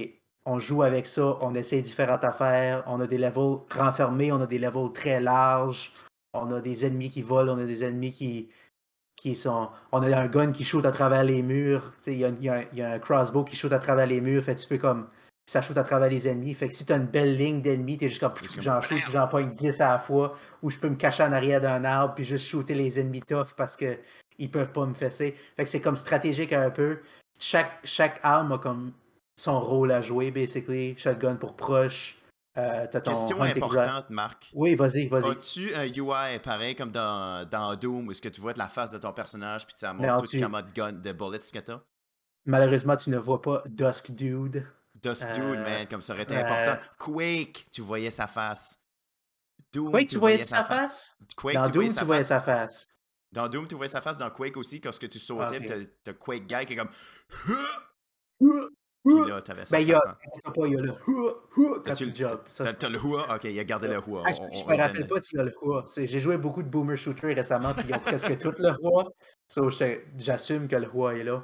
on 0.45 0.59
joue 0.59 0.83
avec 0.83 1.05
ça, 1.05 1.37
on 1.41 1.53
essaie 1.55 1.81
différentes 1.81 2.23
affaires, 2.23 2.83
on 2.87 2.99
a 3.01 3.07
des 3.07 3.17
levels 3.17 3.59
renfermés, 3.71 4.31
on 4.31 4.41
a 4.41 4.47
des 4.47 4.59
levels 4.59 4.91
très 4.93 5.19
larges, 5.19 5.91
on 6.33 6.51
a 6.53 6.61
des 6.61 6.85
ennemis 6.85 7.09
qui 7.09 7.21
volent, 7.21 7.53
on 7.57 7.61
a 7.61 7.65
des 7.65 7.83
ennemis 7.83 8.11
qui, 8.13 8.49
qui 9.15 9.35
sont... 9.35 9.69
On 9.91 10.01
a 10.03 10.17
un 10.17 10.27
gun 10.27 10.51
qui 10.51 10.63
shoot 10.63 10.85
à 10.85 10.91
travers 10.91 11.23
les 11.23 11.41
murs, 11.41 11.93
il 12.07 12.13
y 12.13 12.17
y 12.19 12.25
a 12.25 12.27
un- 12.53 12.65
il 12.71 12.79
y 12.79 12.81
a 12.81 12.91
un 12.93 12.99
crossbow 12.99 13.43
qui 13.43 13.55
shoot 13.55 13.71
à 13.73 13.79
travers 13.79 14.07
les 14.07 14.21
murs, 14.21 14.43
fait 14.43 14.55
tu 14.55 14.67
peux 14.67 14.77
comme... 14.77 15.07
Ça 15.49 15.61
shoot 15.61 15.77
à 15.77 15.83
travers 15.83 16.09
les 16.09 16.27
ennemis, 16.27 16.53
fait 16.53 16.67
que 16.67 16.73
si 16.73 16.85
t'as 16.85 16.97
une 16.97 17.05
belle 17.05 17.37
ligne 17.37 17.61
d'ennemis, 17.61 17.97
t'es 17.97 18.09
juste 18.09 18.19
comme, 18.19 18.33
j'en 18.59 18.81
shoot, 18.81 18.99
j'en 19.13 19.27
pogne 19.29 19.53
10 19.53 19.79
à 19.79 19.93
la 19.93 19.99
fois, 19.99 20.37
ou 20.61 20.69
je 20.69 20.77
peux 20.77 20.89
me 20.89 20.95
cacher 20.97 21.23
en 21.23 21.31
arrière 21.31 21.61
d'un 21.61 21.85
arbre, 21.85 22.15
puis 22.15 22.25
juste 22.25 22.47
shooter 22.47 22.73
les 22.75 22.99
ennemis 22.99 23.21
tough 23.21 23.53
parce 23.55 23.77
que 23.77 23.97
ils 24.37 24.49
peuvent 24.51 24.71
pas 24.71 24.85
me 24.85 24.93
fesser. 24.93 25.35
Fait 25.55 25.63
que 25.63 25.69
c'est 25.69 25.81
comme 25.81 25.95
stratégique 25.95 26.53
un 26.53 26.69
peu. 26.69 26.99
Chaque, 27.39 27.79
chaque 27.83 28.19
arme 28.23 28.51
a 28.53 28.57
comme 28.57 28.93
son 29.35 29.59
rôle 29.59 29.91
à 29.91 30.01
jouer, 30.01 30.31
basically. 30.31 30.95
Shotgun 30.97 31.35
pour 31.35 31.55
proche, 31.55 32.15
Euh, 32.57 32.87
ton 32.91 33.01
Question 33.01 33.39
importante, 33.43 34.09
Marc. 34.09 34.49
Oui, 34.55 34.73
vas-y, 34.73 35.07
vas-y. 35.07 35.29
As-tu 35.29 35.75
un 35.75 35.85
UI 35.85 36.39
pareil 36.39 36.75
comme 36.75 36.89
dans, 36.89 37.47
dans 37.47 37.75
Doom 37.75 38.07
où 38.07 38.11
est-ce 38.11 38.21
que 38.21 38.29
tu 38.29 38.41
vois 38.41 38.53
de 38.53 38.57
la 38.57 38.67
face 38.67 38.89
de 38.91 38.97
ton 38.97 39.13
personnage 39.13 39.67
puis 39.67 39.75
ça 39.77 39.93
Mais 39.93 40.01
montre 40.07 40.13
en 40.13 40.17
tout 40.17 40.23
dessous. 40.25 40.39
comment 40.41 40.61
de 40.63 40.71
gun 40.71 40.91
de 40.93 41.11
bullets 41.11 41.37
que 41.53 41.59
t'as? 41.59 41.79
Malheureusement, 42.47 42.95
tu 42.95 43.11
ne 43.11 43.17
vois 43.17 43.41
pas 43.43 43.61
Dusk 43.67 44.09
Dude. 44.11 44.65
Dude, 45.03 45.15
Euh, 45.37 45.63
man, 45.63 45.87
comme 45.87 46.01
ça 46.01 46.13
aurait 46.13 46.23
été 46.23 46.35
euh, 46.35 46.41
important. 46.41 46.77
Quake, 46.97 47.65
tu 47.71 47.81
voyais 47.81 48.09
sa 48.09 48.25
face. 48.25 48.79
Doom, 49.71 49.91
Quake, 49.91 50.07
tu 50.09 50.17
voyais 50.17 50.43
sa 50.43 50.63
face? 50.63 51.15
Quake, 51.35 51.53
Dans 51.55 51.65
tu 51.65 51.71
voyais 51.73 51.87
Doom, 51.89 51.93
sa 51.95 52.01
tu 52.01 52.05
voyais 52.07 52.21
sa 52.23 52.41
face. 52.41 52.87
Dans 53.31 53.47
Doom, 53.49 53.67
tu 53.67 53.75
voyais 53.75 53.89
sa 53.89 54.01
face. 54.01 54.17
Dans 54.17 54.29
Quake 54.29 54.57
aussi, 54.57 54.79
quand 54.81 54.91
ce 54.91 54.99
que 54.99 55.05
tu 55.05 55.19
sautais, 55.19 55.57
Ok. 55.59 55.65
t'as 55.65 55.75
t'as 56.03 56.13
Quake 56.13 56.47
Guy 56.47 56.65
qui 56.65 56.73
est 56.73 56.75
comme. 56.77 56.89
Puis 59.05 59.29
là, 59.29 59.41
t'avais 59.41 59.65
sa 59.65 59.77
Ben, 59.77 59.81
il 59.83 59.87
y 59.89 59.93
a, 59.93 60.01
hein. 60.05 60.15
t'as 60.43 60.51
pas, 60.51 60.67
il 60.67 60.73
y 60.73 60.77
a 60.77 60.81
le 60.81 60.91
hua. 60.91 62.41
Ça, 62.49 62.73
T'as 62.73 62.89
le 62.89 62.99
Hua? 62.99 63.35
Ok, 63.35 63.45
il 63.45 63.57
a 63.57 63.63
gardé 63.63 63.87
le 63.87 63.99
Hua. 64.05 64.23
Ah, 64.25 64.31
je, 64.31 64.37
je 64.37 64.63
on- 64.63 64.69
me 64.69 64.75
rappelle 64.77 65.07
pas 65.07 65.19
s'il 65.21 65.37
y 65.37 65.41
a 65.41 65.45
le 65.45 65.53
Hua. 65.61 65.85
J'ai 65.95 66.19
joué 66.19 66.37
beaucoup 66.37 66.61
de 66.61 66.67
Boomer 66.67 66.97
Shooter 66.97 67.33
récemment, 67.33 67.73
puis 67.73 67.85
ils 67.87 67.95
ont 67.95 67.99
presque 67.99 68.37
tout 68.39 68.53
le 68.57 68.69
Hua. 68.81 69.05
So, 69.47 69.69
J'assume 70.17 70.67
que 70.67 70.75
le 70.75 70.87
Hua 70.93 71.15
est 71.15 71.23
là. 71.23 71.43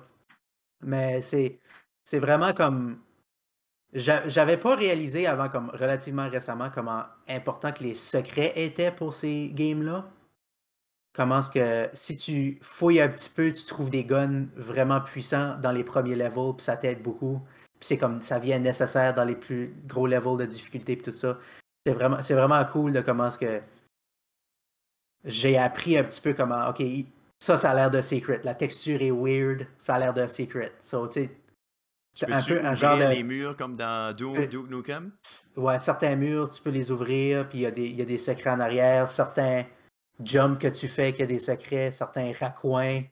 Mais 0.82 1.22
c'est 1.22 1.60
c'est 2.04 2.20
vraiment 2.20 2.54
comme. 2.54 3.00
j'a- 3.94 4.28
J'avais 4.28 4.58
pas 4.58 4.76
réalisé 4.76 5.26
avant, 5.26 5.48
comme 5.48 5.70
relativement 5.70 6.30
récemment, 6.30 6.70
comment 6.70 7.04
important 7.30 7.72
que 7.72 7.84
les 7.84 7.94
secrets 7.96 8.52
étaient 8.58 8.92
pour 8.92 9.14
ces 9.14 9.50
games-là. 9.54 10.10
Comment 11.14 11.40
est-ce 11.40 11.52
que 11.52 11.90
si 11.94 12.18
tu 12.18 12.58
fouilles 12.64 13.00
un 13.02 13.10
petit 13.10 13.30
peu, 13.30 13.52
tu 13.52 13.66
trouves 13.66 13.90
des 13.92 14.04
guns 14.04 14.46
vraiment 14.56 15.00
puissants 15.00 15.58
dans 15.62 15.72
les 15.72 15.84
premiers 15.84 16.16
levels, 16.16 16.56
puis 16.58 16.64
ça 16.64 16.76
t'aide 16.76 17.04
beaucoup. 17.04 17.40
Puis 17.80 17.88
c'est 17.88 17.98
comme 17.98 18.22
ça 18.22 18.40
vient 18.40 18.58
nécessaire 18.60 19.14
dans 19.14 19.24
les 19.26 19.36
plus 19.36 19.76
gros 19.86 20.08
levels 20.08 20.38
de 20.38 20.46
difficulté, 20.46 20.96
puis 20.96 21.12
tout 21.12 21.18
ça. 21.18 21.38
C'est 21.86 21.94
vraiment, 21.94 22.22
c'est 22.22 22.34
vraiment 22.34 22.64
cool 22.66 22.94
de 22.94 23.02
comment 23.02 23.28
est-ce 23.28 23.38
que 23.38 23.62
j'ai 25.26 25.58
appris 25.58 25.98
un 25.98 26.04
petit 26.04 26.22
peu 26.22 26.34
comment, 26.34 26.68
ok, 26.70 26.82
ça, 27.40 27.58
ça 27.58 27.72
a 27.72 27.76
l'air 27.76 27.92
d'un 27.92 28.02
secret. 28.02 28.42
La 28.44 28.56
texture 28.56 29.02
est 29.02 29.12
weird, 29.12 29.68
ça 29.78 29.96
a 29.96 30.00
l'air 30.00 30.14
d'un 30.14 30.28
secret. 30.28 30.72
So, 30.80 31.08
tu 31.08 31.26
sais, 31.26 31.30
c'est 32.16 32.32
un 32.32 32.40
peu 32.40 32.66
un 32.66 32.76
genre 32.76 32.98
de. 32.98 33.04
les 33.06 33.24
murs 33.24 33.56
comme 33.56 33.76
dans 33.76 34.16
Doom, 34.16 34.36
Euh, 34.38 34.48
Duke 34.48 34.70
Nukem? 34.70 35.12
Ouais, 35.58 35.80
certains 35.80 36.16
murs, 36.16 36.50
tu 36.50 36.62
peux 36.62 36.70
les 36.70 36.90
ouvrir, 36.92 37.50
puis 37.50 37.60
il 37.60 37.80
y, 37.80 37.96
y 37.96 38.02
a 38.02 38.06
des 38.06 38.18
secrets 38.18 38.52
en 38.52 38.60
arrière. 38.60 39.10
Certains 39.10 39.66
jumps 40.26 40.60
que 40.60 40.68
tu 40.68 40.88
fais, 40.88 41.12
qu'il 41.12 41.22
y 41.22 41.24
a 41.24 41.28
des 41.28 41.40
secrets, 41.40 41.92
certains 41.92 42.32
raccoins. 42.34 43.04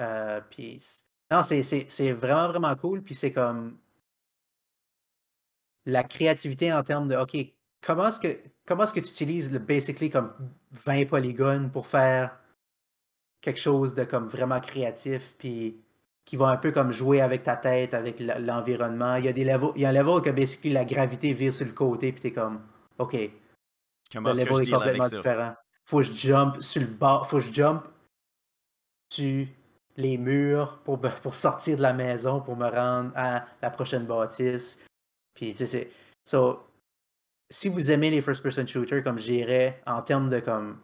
Euh, 0.00 0.40
puis, 0.50 0.82
non, 1.30 1.42
c'est- 1.42 2.12
vraiment, 2.12 2.48
vraiment 2.48 2.74
cool. 2.76 3.02
Puis 3.02 3.14
c'est 3.14 3.32
comme 3.32 3.78
la 5.86 6.04
créativité 6.04 6.72
en 6.72 6.82
termes 6.82 7.08
de, 7.08 7.16
OK, 7.16 7.36
comment 7.80 8.08
est-ce 8.08 8.20
que, 8.20 8.38
comment 8.66 8.84
est-ce 8.84 8.94
que 8.94 9.00
tu 9.00 9.08
utilises 9.08 9.50
le 9.50 9.58
basically 9.58 10.10
comme 10.10 10.32
20 10.72 11.06
polygones 11.08 11.70
pour 11.70 11.86
faire 11.86 12.38
quelque 13.40 13.60
chose 13.60 13.94
de 13.94 14.04
comme 14.04 14.26
vraiment 14.26 14.60
créatif, 14.60 15.34
puis 15.38 15.80
qui 16.24 16.36
va 16.36 16.48
un 16.48 16.56
peu 16.58 16.72
comme 16.72 16.90
jouer 16.92 17.22
avec 17.22 17.42
ta 17.44 17.56
tête, 17.56 17.94
avec 17.94 18.20
l'environnement. 18.20 19.16
Il 19.16 19.24
y 19.24 19.28
a 19.28 19.32
des 19.32 19.44
levels, 19.44 19.70
il 19.76 19.82
y 19.82 19.86
a 19.86 19.88
un 19.88 19.92
level 19.92 20.20
que 20.20 20.30
basically 20.30 20.70
la 20.70 20.84
gravité 20.84 21.32
vire 21.32 21.54
sur 21.54 21.64
le 21.64 21.72
côté, 21.72 22.12
puis 22.12 22.20
t'es 22.20 22.32
comme, 22.32 22.60
OK, 22.98 23.14
le 23.14 23.30
Comment 24.12 24.30
level 24.30 24.44
est 24.68 24.70
complètement 24.70 25.08
différent. 25.08 25.54
Faut 25.88 25.98
que 25.98 26.02
je 26.04 26.12
jump 26.12 26.60
sur 26.60 26.82
le 26.82 26.86
bord, 26.86 27.26
faut 27.26 27.38
que 27.38 27.44
je 27.44 27.52
jump 27.52 27.82
sur 29.10 29.46
les 29.96 30.18
murs 30.18 30.82
pour, 30.84 31.00
pour 31.00 31.34
sortir 31.34 31.78
de 31.78 31.82
la 31.82 31.94
maison, 31.94 32.42
pour 32.42 32.56
me 32.56 32.68
rendre 32.68 33.10
à 33.16 33.46
la 33.62 33.70
prochaine 33.70 34.04
bâtisse. 34.04 34.78
Puis, 35.32 35.52
tu 35.52 35.58
sais, 35.58 35.66
c'est. 35.66 35.90
So, 36.26 36.62
si 37.48 37.70
vous 37.70 37.90
aimez 37.90 38.10
les 38.10 38.20
first-person 38.20 38.66
shooters, 38.66 39.02
comme 39.02 39.18
j'irais, 39.18 39.80
en 39.86 40.02
termes 40.02 40.28
de 40.28 40.40
comme 40.40 40.78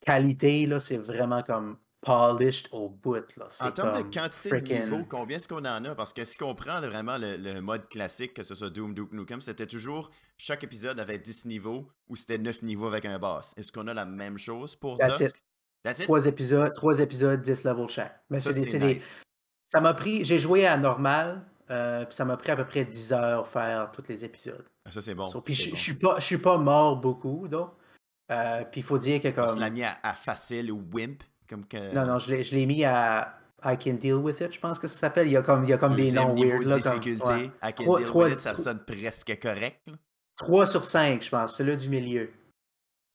qualité, 0.00 0.64
là, 0.66 0.80
c'est 0.80 0.96
vraiment 0.96 1.42
comme 1.42 1.76
polished 2.02 2.68
au 2.72 2.88
bout. 2.90 3.24
Là. 3.36 3.48
En 3.60 3.70
termes 3.70 3.96
de 3.96 4.02
quantité 4.14 4.50
freaking- 4.50 4.78
de 4.80 4.84
niveau, 4.90 5.04
combien 5.08 5.36
est-ce 5.36 5.48
qu'on 5.48 5.64
en 5.64 5.84
a? 5.84 5.94
Parce 5.94 6.12
que 6.12 6.24
si 6.24 6.42
on 6.42 6.54
prend 6.54 6.80
vraiment 6.80 7.16
le, 7.16 7.36
le 7.36 7.60
mode 7.60 7.88
classique, 7.88 8.34
que 8.34 8.42
ce 8.42 8.54
soit 8.54 8.70
Doom, 8.70 8.92
Duke 8.92 9.12
Nukem, 9.12 9.40
c'était 9.40 9.66
toujours 9.66 10.10
chaque 10.36 10.64
épisode 10.64 10.98
avait 11.00 11.18
10 11.18 11.46
niveaux 11.46 11.82
ou 12.08 12.16
c'était 12.16 12.38
9 12.38 12.62
niveaux 12.62 12.86
avec 12.88 13.04
un 13.04 13.18
boss. 13.18 13.52
Est-ce 13.56 13.72
qu'on 13.72 13.86
a 13.86 13.94
la 13.94 14.04
même 14.04 14.36
chose 14.36 14.76
pour 14.76 14.98
That's 14.98 15.18
Dusk? 15.18 15.36
it. 15.38 15.42
That's 15.84 15.98
it? 16.00 16.04
Trois 16.04 16.26
épisodes, 16.26 16.72
trois 16.74 16.98
épisodes, 17.00 17.40
10 17.40 17.64
levels 17.64 17.88
chaque. 17.88 18.20
Mais 18.30 18.38
Ça, 18.38 18.52
c'est 18.52 18.78
nice. 18.78 19.22
Ça 19.68 19.80
m'a 19.80 19.94
pris, 19.94 20.24
j'ai 20.24 20.38
joué 20.38 20.66
à 20.66 20.76
normal, 20.76 21.44
euh, 21.70 22.04
puis 22.04 22.14
ça 22.14 22.24
m'a 22.24 22.36
pris 22.36 22.50
à 22.50 22.56
peu 22.56 22.64
près 22.66 22.84
10 22.84 23.12
heures 23.12 23.48
faire 23.48 23.90
tous 23.92 24.04
les 24.08 24.24
épisodes. 24.24 24.64
Ça, 24.90 25.00
c'est 25.00 25.14
bon. 25.14 25.26
So, 25.26 25.40
puis 25.40 25.54
je 25.54 25.70
bon. 25.70 25.76
je 25.76 25.80
suis 25.80 25.94
pas, 25.94 26.16
je 26.18 26.24
suis 26.24 26.38
pas 26.38 26.58
mort 26.58 26.96
beaucoup, 27.00 27.48
donc. 27.48 27.70
Euh, 28.30 28.64
puis 28.70 28.80
il 28.80 28.84
faut 28.84 28.98
dire 28.98 29.20
que 29.20 29.28
Tu 29.28 29.34
comme. 29.34 29.58
l'as 29.58 29.70
mis 29.70 29.82
à, 29.82 29.96
à 30.02 30.12
facile 30.12 30.70
ou 30.72 30.84
wimp? 30.92 31.22
Comme 31.52 31.66
que... 31.66 31.94
Non, 31.94 32.06
non, 32.06 32.18
je 32.18 32.32
l'ai 32.32 32.64
mis 32.64 32.82
à 32.82 33.38
I 33.62 33.76
can 33.76 33.94
deal 33.94 34.14
with 34.14 34.40
it, 34.40 34.54
je 34.54 34.58
pense 34.58 34.78
que 34.78 34.86
ça 34.86 34.96
s'appelle. 34.96 35.26
Il 35.26 35.32
y 35.32 35.36
a 35.36 35.42
comme, 35.42 35.64
il 35.64 35.68
y 35.70 35.72
a 35.74 35.76
comme 35.76 35.94
des 35.94 36.10
noms 36.10 36.34
weird 36.34 36.62
là. 36.62 36.80
Comme, 36.80 36.98
ouais. 36.98 37.50
I 37.62 37.74
can 37.74 37.98
deal 37.98 38.10
with 38.14 38.32
it, 38.32 38.40
ça 38.40 38.54
sonne 38.54 38.82
presque 38.84 39.38
correct. 39.38 39.80
là. 39.86 39.92
3 40.36 40.66
sur 40.66 40.82
5, 40.82 41.22
je 41.22 41.28
pense, 41.28 41.54
celui 41.54 41.76
du 41.76 41.90
milieu. 41.90 42.30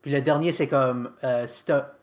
Puis 0.04 0.12
le 0.12 0.22
dernier, 0.22 0.52
c'est 0.52 0.68
comme 0.68 1.14
euh, 1.24 1.48
si 1.48 1.66
t'as. 1.66 1.94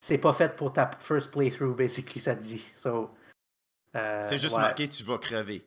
C'est 0.00 0.18
pas 0.18 0.32
fait 0.32 0.56
pour 0.56 0.72
ta 0.72 0.90
first 0.98 1.30
playthrough, 1.30 1.76
basically, 1.76 2.20
ça 2.20 2.34
te 2.34 2.42
dit. 2.42 2.72
So, 2.74 3.10
euh, 3.94 4.20
C'est 4.22 4.38
juste 4.38 4.56
ouais. 4.56 4.62
marqué, 4.62 4.88
tu 4.88 5.04
vas 5.04 5.18
crever. 5.18 5.62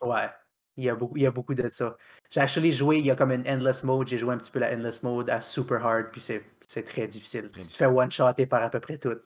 Ouais, 0.00 0.30
il 0.76 0.84
y 0.84 0.88
a 0.88 0.94
beaucoup, 0.94 1.16
il 1.16 1.24
y 1.24 1.26
a 1.26 1.30
beaucoup 1.30 1.54
de 1.54 1.68
ça. 1.68 1.96
J'ai 2.30 2.40
actually 2.40 2.72
joué, 2.72 2.98
il 2.98 3.06
y 3.06 3.10
a 3.10 3.16
comme 3.16 3.32
une 3.32 3.46
endless 3.46 3.82
mode, 3.82 4.08
j'ai 4.08 4.18
joué 4.18 4.32
un 4.32 4.38
petit 4.38 4.50
peu 4.50 4.60
la 4.60 4.72
endless 4.72 5.02
mode 5.02 5.28
à 5.28 5.42
super 5.42 5.84
hard, 5.84 6.06
puis 6.10 6.20
c'est 6.20 6.82
très 6.84 7.06
difficile. 7.08 7.50
Très 7.50 7.62
tu 7.62 7.68
te 7.68 7.74
fais 7.74 7.86
one-shotter 7.86 8.46
par 8.46 8.62
à 8.62 8.70
peu 8.70 8.80
près 8.80 8.96
tout. 8.96 9.18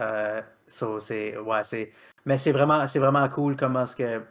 Euh, 0.00 0.40
so, 0.66 0.98
c'est, 0.98 1.36
ouais, 1.36 1.62
c'est, 1.64 1.92
mais 2.24 2.38
c'est 2.38 2.52
vraiment, 2.52 2.86
c'est 2.86 2.98
vraiment 2.98 3.28
cool 3.28 3.54
comment 3.56 3.82
est-ce 3.84 3.94
que, 3.96 4.22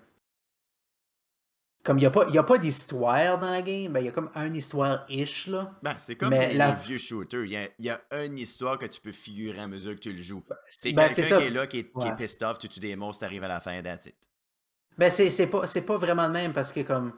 comme 1.83 1.97
il 1.97 2.01
n'y 2.01 2.07
a 2.07 2.11
pas, 2.11 2.27
y 2.29 2.37
a 2.37 2.43
pas 2.43 2.57
d'histoire 2.57 3.37
dans 3.39 3.49
la 3.49 3.61
game, 3.61 3.93
ben 3.93 3.99
il 4.01 4.07
y 4.07 4.09
a 4.09 4.11
comme 4.11 4.29
une 4.35 4.55
histoire-ish, 4.55 5.47
là. 5.47 5.71
Ben, 5.81 5.93
c'est 5.97 6.15
comme 6.15 6.29
Mais 6.31 6.49
les, 6.49 6.55
la- 6.57 6.71
vieux 6.71 6.97
shooters. 6.97 7.45
Il 7.45 7.51
y, 7.51 7.57
a, 7.57 7.67
y 7.79 7.89
a 7.89 8.25
une 8.25 8.37
histoire 8.37 8.77
que 8.77 8.85
tu 8.85 8.99
peux 8.99 9.11
figurer 9.13 9.59
à 9.59 9.67
mesure 9.67 9.95
que 9.95 9.99
tu 10.01 10.11
le 10.11 10.21
joues. 10.21 10.43
C'est 10.67 10.91
Ben, 10.91 11.03
quelqu'un 11.07 11.15
c'est 11.15 11.23
ça. 11.23 11.37
qui 11.37 11.43
est 11.45 11.49
là, 11.49 11.67
qui 11.67 11.79
est, 11.79 11.83
qui 11.91 12.07
est 12.07 12.09
Ouais. 12.09 12.15
pissed 12.15 12.43
off, 12.43 12.57
tu 12.59 12.67
tues 12.67 12.79
des 12.81 12.95
monstres, 12.95 13.21
t'arrives 13.21 13.43
à 13.43 13.47
la 13.47 13.59
fin, 13.61 13.81
that's 13.81 14.07
it. 14.07 14.15
Ben, 14.97 15.09
c'est, 15.09 15.31
c'est 15.31 15.47
pas, 15.47 15.65
c'est 15.67 15.85
pas 15.85 15.95
vraiment 15.97 16.27
le 16.27 16.33
même 16.33 16.51
parce 16.51 16.71
que 16.73 16.81
comme 16.81 17.13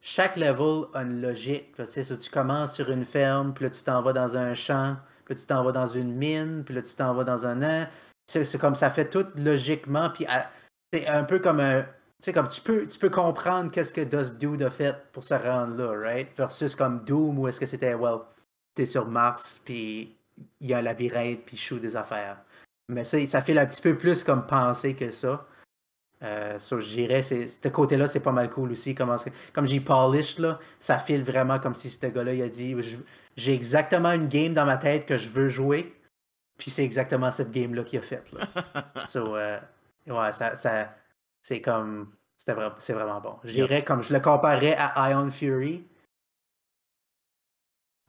chaque 0.00 0.36
level 0.36 0.84
a 0.94 1.02
une 1.02 1.20
logique. 1.20 1.76
là, 1.76 1.84
tu 1.86 1.92
sais, 1.92 2.04
so, 2.04 2.16
tu 2.16 2.30
commences 2.30 2.74
sur 2.76 2.88
une 2.90 3.04
ferme, 3.04 3.52
puis 3.52 3.64
là 3.64 3.70
tu 3.70 3.82
t'en 3.82 4.00
vas 4.00 4.12
dans 4.12 4.36
un 4.36 4.54
champ, 4.54 4.96
puis 5.28 5.36
tu 5.36 5.46
t'en 5.46 5.62
vas 5.62 5.72
dans 5.72 5.86
une 5.86 6.14
mine, 6.14 6.64
puis 6.64 6.74
là 6.74 6.82
tu 6.82 6.94
t'en 6.94 7.14
vas 7.14 7.24
dans 7.24 7.46
un 7.46 7.62
an. 7.62 7.86
C'est, 8.26 8.58
comme 8.58 8.74
ça 8.74 8.90
fait 8.90 9.08
tout 9.08 9.26
logiquement, 9.36 10.10
puis 10.10 10.26
à- 10.26 10.50
c'est 10.92 11.06
un 11.06 11.24
peu 11.24 11.38
comme 11.38 11.60
un. 11.60 11.82
Tu 11.82 12.26
sais, 12.26 12.32
comme 12.32 12.48
tu 12.48 12.60
peux, 12.60 12.86
tu 12.86 12.98
peux 12.98 13.10
comprendre 13.10 13.70
qu'est-ce 13.70 13.94
que 13.94 14.00
Dust 14.00 14.38
Dude 14.38 14.62
a 14.62 14.70
fait 14.70 14.96
pour 15.12 15.22
se 15.22 15.34
rendre 15.34 15.76
là, 15.76 15.92
right? 15.96 16.28
Versus 16.36 16.74
comme 16.74 17.04
Doom, 17.04 17.38
où 17.38 17.46
est-ce 17.48 17.60
que 17.60 17.66
c'était, 17.66 17.94
well, 17.94 18.20
t'es 18.74 18.86
sur 18.86 19.06
Mars, 19.06 19.62
puis 19.64 20.16
il 20.60 20.66
y 20.68 20.74
a 20.74 20.78
un 20.78 20.82
labyrinthe, 20.82 21.44
puis 21.46 21.56
shoot 21.56 21.80
des 21.80 21.94
affaires. 21.96 22.38
Mais 22.88 23.04
ça, 23.04 23.24
ça 23.26 23.40
fait 23.40 23.56
un 23.56 23.66
petit 23.66 23.82
peu 23.82 23.96
plus 23.96 24.24
comme 24.24 24.46
penser 24.46 24.94
que 24.94 25.10
ça. 25.10 25.46
Euh, 26.22 26.58
so, 26.58 26.80
je 26.80 26.88
dirais, 26.88 27.22
ce 27.22 27.68
côté-là, 27.68 28.08
c'est 28.08 28.20
pas 28.20 28.32
mal 28.32 28.50
cool 28.50 28.72
aussi. 28.72 28.94
Comment, 28.94 29.16
comme 29.52 29.66
j'ai 29.66 29.80
polished, 29.80 30.40
là, 30.40 30.58
ça 30.80 30.98
file 30.98 31.22
vraiment 31.22 31.58
comme 31.58 31.74
si 31.74 31.88
ce 31.88 32.06
gars-là, 32.06 32.34
il 32.34 32.42
a 32.42 32.48
dit 32.48 32.74
j'ai 33.36 33.54
exactement 33.54 34.10
une 34.10 34.28
game 34.28 34.52
dans 34.52 34.66
ma 34.66 34.76
tête 34.76 35.06
que 35.06 35.16
je 35.16 35.28
veux 35.28 35.48
jouer, 35.48 35.94
puis 36.56 36.70
c'est 36.70 36.84
exactement 36.84 37.30
cette 37.30 37.52
game-là 37.52 37.84
qu'il 37.84 38.00
a 38.00 38.02
faite. 38.02 38.30
So, 39.06 39.36
euh, 39.36 39.58
ouais, 40.08 40.32
ça, 40.32 40.56
ça, 40.56 40.92
c'est 41.40 41.60
comme. 41.60 42.08
Vraiment, 42.46 42.74
c'est 42.78 42.94
vraiment 42.94 43.20
bon. 43.20 43.36
Je 43.44 43.52
dirais, 43.52 43.84
comme 43.84 44.02
je 44.02 44.12
le 44.12 44.20
comparais 44.20 44.74
à 44.78 45.10
Ion 45.10 45.30
Fury. 45.30 45.84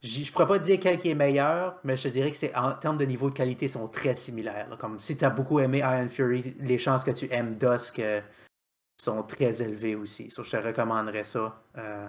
Je 0.02 0.32
pourrais 0.32 0.48
pas 0.48 0.60
te 0.60 0.64
dire 0.64 0.80
quel 0.80 0.98
qui 0.98 1.10
est 1.10 1.16
meilleur, 1.16 1.78
mais 1.84 1.98
je 1.98 2.04
te 2.04 2.08
dirais 2.08 2.32
que 2.32 2.38
c'est 2.38 2.56
en 2.56 2.72
termes 2.74 2.98
de 2.98 3.04
niveau 3.06 3.30
de 3.30 3.34
qualité, 3.36 3.66
ils 3.66 3.70
sont 3.70 3.88
très 3.90 4.14
similaires. 4.14 4.70
là. 4.70 4.78
Comme 4.78 4.98
si 5.00 5.18
tu 5.18 5.26
as 5.26 5.30
beaucoup 5.30 5.60
aimé 5.60 5.80
Iron 5.80 6.08
Fury, 6.08 6.56
les 6.60 6.78
chances 6.78 7.04
que 7.04 7.12
tu 7.12 7.28
aimes 7.32 7.58
Dusk 7.58 8.00
euh, 8.00 8.22
sont 8.98 9.24
très 9.24 9.62
élevées 9.62 9.96
aussi. 9.96 10.30
So, 10.30 10.44
je 10.44 10.52
te 10.52 10.58
recommanderais 10.58 11.26
ça 11.26 11.62
euh, 11.78 12.08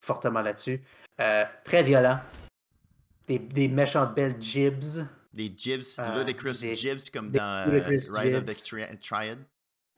fortement 0.00 0.40
là-dessus. 0.40 0.80
Euh, 1.20 1.44
très 1.64 1.82
violent. 1.82 2.20
Des, 3.26 3.38
des 3.40 3.68
méchantes 3.68 4.14
belles 4.14 4.40
jibs. 4.40 5.04
Des 5.32 5.52
jibs, 5.56 5.82
Euh, 5.98 6.18
ludicrous 6.18 6.60
des- 6.60 6.74
jibs 6.76 7.00
comme 7.12 7.30
dans 7.30 7.68
euh, 7.68 7.80
Rise 7.86 8.10
of 8.36 8.44
the. 8.44 8.64
Tri- 8.64 8.98
Triad. 8.98 9.38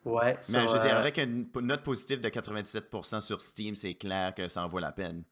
Ouais. 0.05 0.37
Mais 0.51 0.67
so, 0.67 0.77
euh, 0.77 0.81
avec 0.99 1.19
une 1.19 1.47
note 1.61 1.83
positive 1.83 2.21
de 2.21 2.29
97% 2.29 3.21
sur 3.21 3.41
Steam, 3.41 3.75
c'est 3.75 3.95
clair 3.95 4.35
que 4.35 4.49
ça 4.49 4.65
en 4.65 4.69
vaut 4.69 4.79
la 4.81 4.93
peine. 4.93 5.23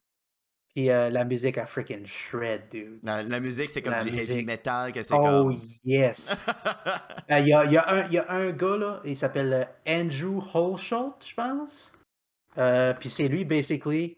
Puis 0.74 0.88
euh, 0.90 1.10
la 1.10 1.24
musique 1.24 1.58
à 1.58 1.66
freaking 1.66 2.06
shred, 2.06 2.62
dude. 2.70 3.00
La, 3.02 3.22
la 3.24 3.40
musique, 3.40 3.68
c'est 3.70 3.82
comme 3.82 3.92
La 3.92 4.04
du 4.04 4.16
heavy 4.16 4.44
metal, 4.44 4.92
que 4.92 5.02
c'est 5.02 5.14
Oh 5.14 5.24
comme. 5.48 5.60
yes! 5.84 6.46
Euh, 7.30 7.38
Il 7.38 7.46
y, 7.48 7.52
a, 7.52 7.64
y 7.64 7.76
a 7.76 7.88
un- 7.88 8.06
il 8.06 8.12
y 8.14 8.18
a 8.18 8.28
un 8.30 8.50
gars, 8.50 8.76
là, 8.76 9.00
il 9.04 9.16
s'appelle 9.16 9.52
euh, 9.86 10.00
Andrew 10.00 10.40
Holsholt, 10.52 11.24
je 11.24 11.34
pense. 11.34 11.92
Euh, 12.58 12.92
puis 12.94 13.08
c'est 13.08 13.28
lui, 13.28 13.44
basically, 13.44 14.16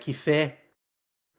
qui 0.00 0.12
fait 0.12 0.58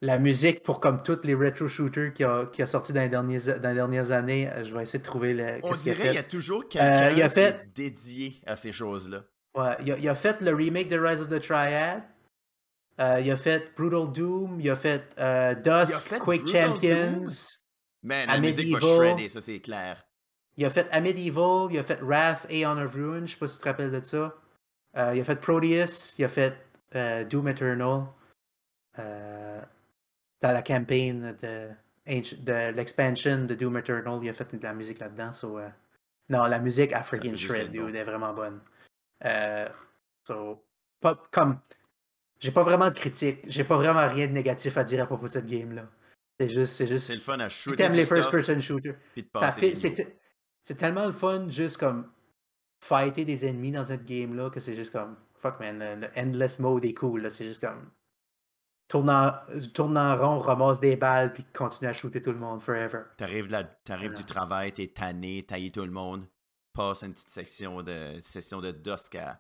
la 0.01 0.17
musique 0.17 0.63
pour 0.63 0.79
comme 0.79 1.03
tous 1.03 1.19
les 1.25 1.33
retro 1.35 1.67
shooters 1.67 2.13
qui 2.13 2.23
a, 2.23 2.45
qui 2.45 2.61
a 2.61 2.65
sorti 2.65 2.91
dans 2.93 3.01
les, 3.01 3.09
derniers, 3.09 3.39
dans 3.39 3.69
les 3.69 3.75
dernières 3.75 4.11
années. 4.11 4.49
Je 4.63 4.73
vais 4.73 4.83
essayer 4.83 4.99
de 4.99 5.03
trouver 5.03 5.33
le. 5.33 5.59
On 5.63 5.71
a 5.73 5.75
dirait 5.77 6.03
qu'il 6.05 6.13
y 6.15 6.17
a 6.17 6.23
toujours 6.23 6.67
quelqu'un 6.69 7.21
a 7.23 7.29
fait- 7.29 7.41
est 7.49 7.65
dédié 7.75 8.41
à 8.45 8.55
ces 8.55 8.71
choses-là. 8.71 9.23
Ouais, 9.57 9.75
il, 9.81 9.91
a, 9.91 9.97
il 9.97 10.07
a 10.09 10.15
fait 10.15 10.41
le 10.41 10.53
remake 10.53 10.87
de 10.89 10.97
Rise 10.97 11.21
of 11.21 11.27
the 11.27 11.39
Triad. 11.41 12.03
Euh, 12.99 13.19
il 13.19 13.29
a 13.31 13.35
fait 13.35 13.73
Brutal 13.75 14.11
Doom. 14.11 14.59
Il 14.59 14.69
a 14.69 14.75
fait 14.75 15.13
euh, 15.19 15.53
Dusk, 15.55 16.01
fait 16.01 16.19
Quake 16.19 16.43
Brutal 16.43 16.61
Champions. 16.61 17.19
Doom? 17.21 17.27
Man, 18.03 18.27
la 18.27 18.39
musique 18.39 18.71
va 18.71 18.79
shredder, 18.79 19.29
ça 19.29 19.41
c'est 19.41 19.59
clair. 19.59 20.05
Il 20.57 20.65
a 20.65 20.69
fait 20.69 20.87
A 20.91 21.01
Medieval. 21.01 21.67
Il 21.71 21.79
a 21.79 21.83
fait 21.83 21.99
Wrath, 22.01 22.45
Aeon 22.49 22.77
of 22.77 22.93
Ruin. 22.93 23.25
Je 23.25 23.31
sais 23.31 23.37
pas 23.37 23.47
si 23.47 23.57
tu 23.57 23.63
te 23.63 23.69
rappelles 23.69 23.91
de 23.91 24.03
ça. 24.03 24.33
Euh, 24.95 25.13
il 25.15 25.21
a 25.21 25.23
fait 25.23 25.35
Proteus. 25.35 26.15
Il 26.17 26.25
a 26.25 26.27
fait 26.27 26.55
euh, 26.95 27.23
Doom 27.25 27.47
Eternal. 27.49 28.03
Euh, 28.99 29.61
dans 30.41 30.51
la 30.51 30.61
campagne 30.61 31.35
de, 31.41 31.69
de 32.05 32.71
l'expansion 32.71 33.45
de 33.45 33.55
Doom 33.55 33.77
Eternal, 33.77 34.19
il 34.21 34.29
a 34.29 34.33
fait 34.33 34.55
de 34.55 34.63
la 34.63 34.73
musique 34.73 34.99
là-dedans. 34.99 35.33
so, 35.33 35.59
non, 36.29 36.45
la 36.45 36.59
musique 36.59 36.93
juste 37.21 37.37
shred, 37.37 37.71
dude, 37.71 37.89
elle 37.89 37.95
est 37.95 38.03
vraiment 38.03 38.33
bonne. 38.33 38.61
So, 40.27 40.63
pas, 41.01 41.21
comme, 41.31 41.59
j'ai 42.39 42.51
pas 42.51 42.63
vraiment 42.63 42.89
de 42.89 42.93
critique, 42.95 43.39
j'ai 43.47 43.63
pas 43.63 43.77
vraiment 43.77 44.07
rien 44.07 44.27
de 44.27 44.33
négatif 44.33 44.77
à 44.77 44.83
dire 44.83 45.03
à 45.03 45.05
propos 45.05 45.25
de 45.25 45.31
cette 45.31 45.45
game-là. 45.45 45.87
C'est 46.39 46.49
juste, 46.49 46.73
c'est 46.75 46.87
juste. 46.87 47.13
Le 47.13 47.19
fun 47.19 47.39
à 47.39 47.49
Si 47.49 47.63
shooter 47.63 47.77
t'aimes 47.77 47.93
les 47.93 48.05
first-person 48.05 48.61
shooters, 48.61 48.95
c'est, 50.61 50.75
tellement 50.75 51.05
le 51.05 51.11
fun 51.11 51.47
juste 51.47 51.77
comme 51.77 52.11
fighter 52.83 53.23
des 53.23 53.45
ennemis 53.45 53.71
dans 53.71 53.85
cette 53.85 54.05
game-là 54.05 54.49
que 54.49 54.59
c'est 54.59 54.75
juste 54.75 54.91
comme 54.91 55.15
fuck 55.35 55.59
man, 55.59 55.79
le, 55.79 55.95
le 55.95 56.09
endless 56.17 56.59
mode 56.59 56.85
est 56.85 56.93
cool. 56.93 57.29
C'est 57.31 57.45
juste 57.45 57.61
comme 57.61 57.89
tourne 58.87 59.09
en, 59.09 59.33
tourne 59.73 59.97
en 59.97 60.15
rond, 60.15 60.39
ramasse 60.39 60.79
des 60.79 60.95
balles 60.95 61.33
puis 61.33 61.45
continue 61.53 61.89
à 61.89 61.93
shooter 61.93 62.21
tout 62.21 62.31
le 62.31 62.37
monde 62.37 62.61
forever. 62.61 63.03
T'arrives, 63.17 63.47
Voilà. 63.47 64.09
du 64.09 64.25
travail, 64.25 64.71
t'es 64.71 64.87
tanné, 64.87 65.43
tailler 65.43 65.71
tout 65.71 65.85
le 65.85 65.91
monde, 65.91 66.25
passe 66.73 67.03
une 67.03 67.13
petite 67.13 67.29
section 67.29 67.81
de 67.81 68.19
session 68.21 68.61
de 68.61 68.71
Dusk 68.71 69.15
à, 69.15 69.39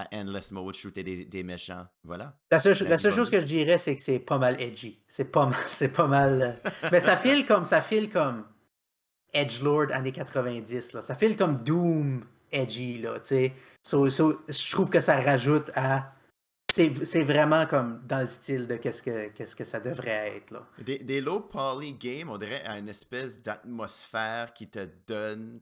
à 0.00 0.08
Endless 0.14 0.52
Mode, 0.52 0.74
shooter 0.74 1.02
des, 1.02 1.24
des 1.24 1.42
méchants. 1.42 1.86
Voilà. 2.04 2.36
La 2.50 2.58
seule, 2.58 2.76
la 2.88 2.98
seule 2.98 3.10
bonne. 3.12 3.18
chose 3.20 3.30
que 3.30 3.40
je 3.40 3.46
dirais, 3.46 3.78
c'est 3.78 3.94
que 3.96 4.00
c'est 4.00 4.18
pas 4.18 4.38
mal 4.38 4.60
edgy. 4.60 5.00
C'est 5.08 5.24
pas 5.30 5.46
mal. 5.46 5.58
C'est 5.68 5.88
pas 5.92 6.06
mal. 6.06 6.42
euh, 6.64 6.70
Mais 6.92 7.00
ça 7.00 7.16
file 7.16 7.46
comme 7.46 7.64
ça 7.64 7.80
file 7.80 8.08
comme 8.10 8.44
Edgelord 9.32 9.92
années 9.92 10.12
90. 10.12 10.92
Là. 10.94 11.02
Ça 11.02 11.14
file 11.14 11.36
comme 11.36 11.58
Doom 11.58 12.24
edgy, 12.50 12.98
là. 12.98 13.18
So- 13.82 14.10
so, 14.10 14.40
je 14.48 14.70
trouve 14.70 14.90
que 14.90 15.00
ça 15.00 15.20
rajoute 15.20 15.70
à. 15.74 16.12
C'est 16.70 17.06
c'est 17.06 17.24
vraiment 17.24 17.66
comme 17.66 18.02
dans 18.06 18.20
le 18.20 18.28
style 18.28 18.66
de 18.66 18.76
qu'est-ce 18.76 19.02
que, 19.02 19.28
qu'est-ce 19.30 19.56
que 19.56 19.64
ça 19.64 19.80
devrait 19.80 20.36
être, 20.36 20.50
là. 20.50 20.66
Des, 20.84 20.98
des 20.98 21.20
low 21.20 21.40
poly 21.40 21.94
games, 21.94 22.28
on 22.30 22.36
dirait, 22.38 22.62
à 22.64 22.78
une 22.78 22.88
espèce 22.90 23.42
d'atmosphère 23.42 24.52
qui 24.52 24.68
te 24.68 24.86
donne 25.06 25.60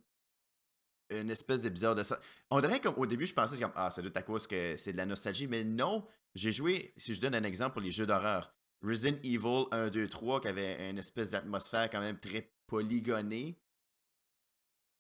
une 1.11 1.31
espèce 1.31 1.63
de 1.63 1.69
bizarre 1.69 1.95
de 1.95 2.03
ça. 2.03 2.19
On 2.51 2.61
dirait 2.61 2.81
comme 2.81 2.95
au 2.97 3.07
début, 3.07 3.27
je 3.27 3.35
pensais 3.35 3.61
comme 3.61 3.73
Ah, 3.75 3.91
ça 3.91 4.03
doit 4.03 4.09
être 4.09 4.17
à 4.17 4.23
cause 4.23 4.47
que 4.47 4.77
c'est 4.77 4.93
de 4.93 4.97
la 4.97 5.07
nostalgie, 5.07 5.47
mais 5.47 5.65
non. 5.65 6.07
J'ai 6.35 6.53
joué, 6.53 6.93
si 6.97 7.15
je 7.15 7.21
donne 7.21 7.35
un 7.35 7.45
exemple 7.45 7.73
pour 7.73 7.83
les 7.83 7.91
jeux 7.91 8.07
d'horreur, 8.07 8.55
Resident 8.83 9.17
Evil 9.23 9.65
1, 9.71 9.89
2, 9.89 10.09
3, 10.09 10.41
qui 10.41 10.49
avait 10.49 10.91
une 10.91 10.99
espèce 10.99 11.31
d'atmosphère 11.31 11.89
quand 11.91 12.01
même 12.01 12.19
très 12.19 12.53
polygonée. 12.67 13.59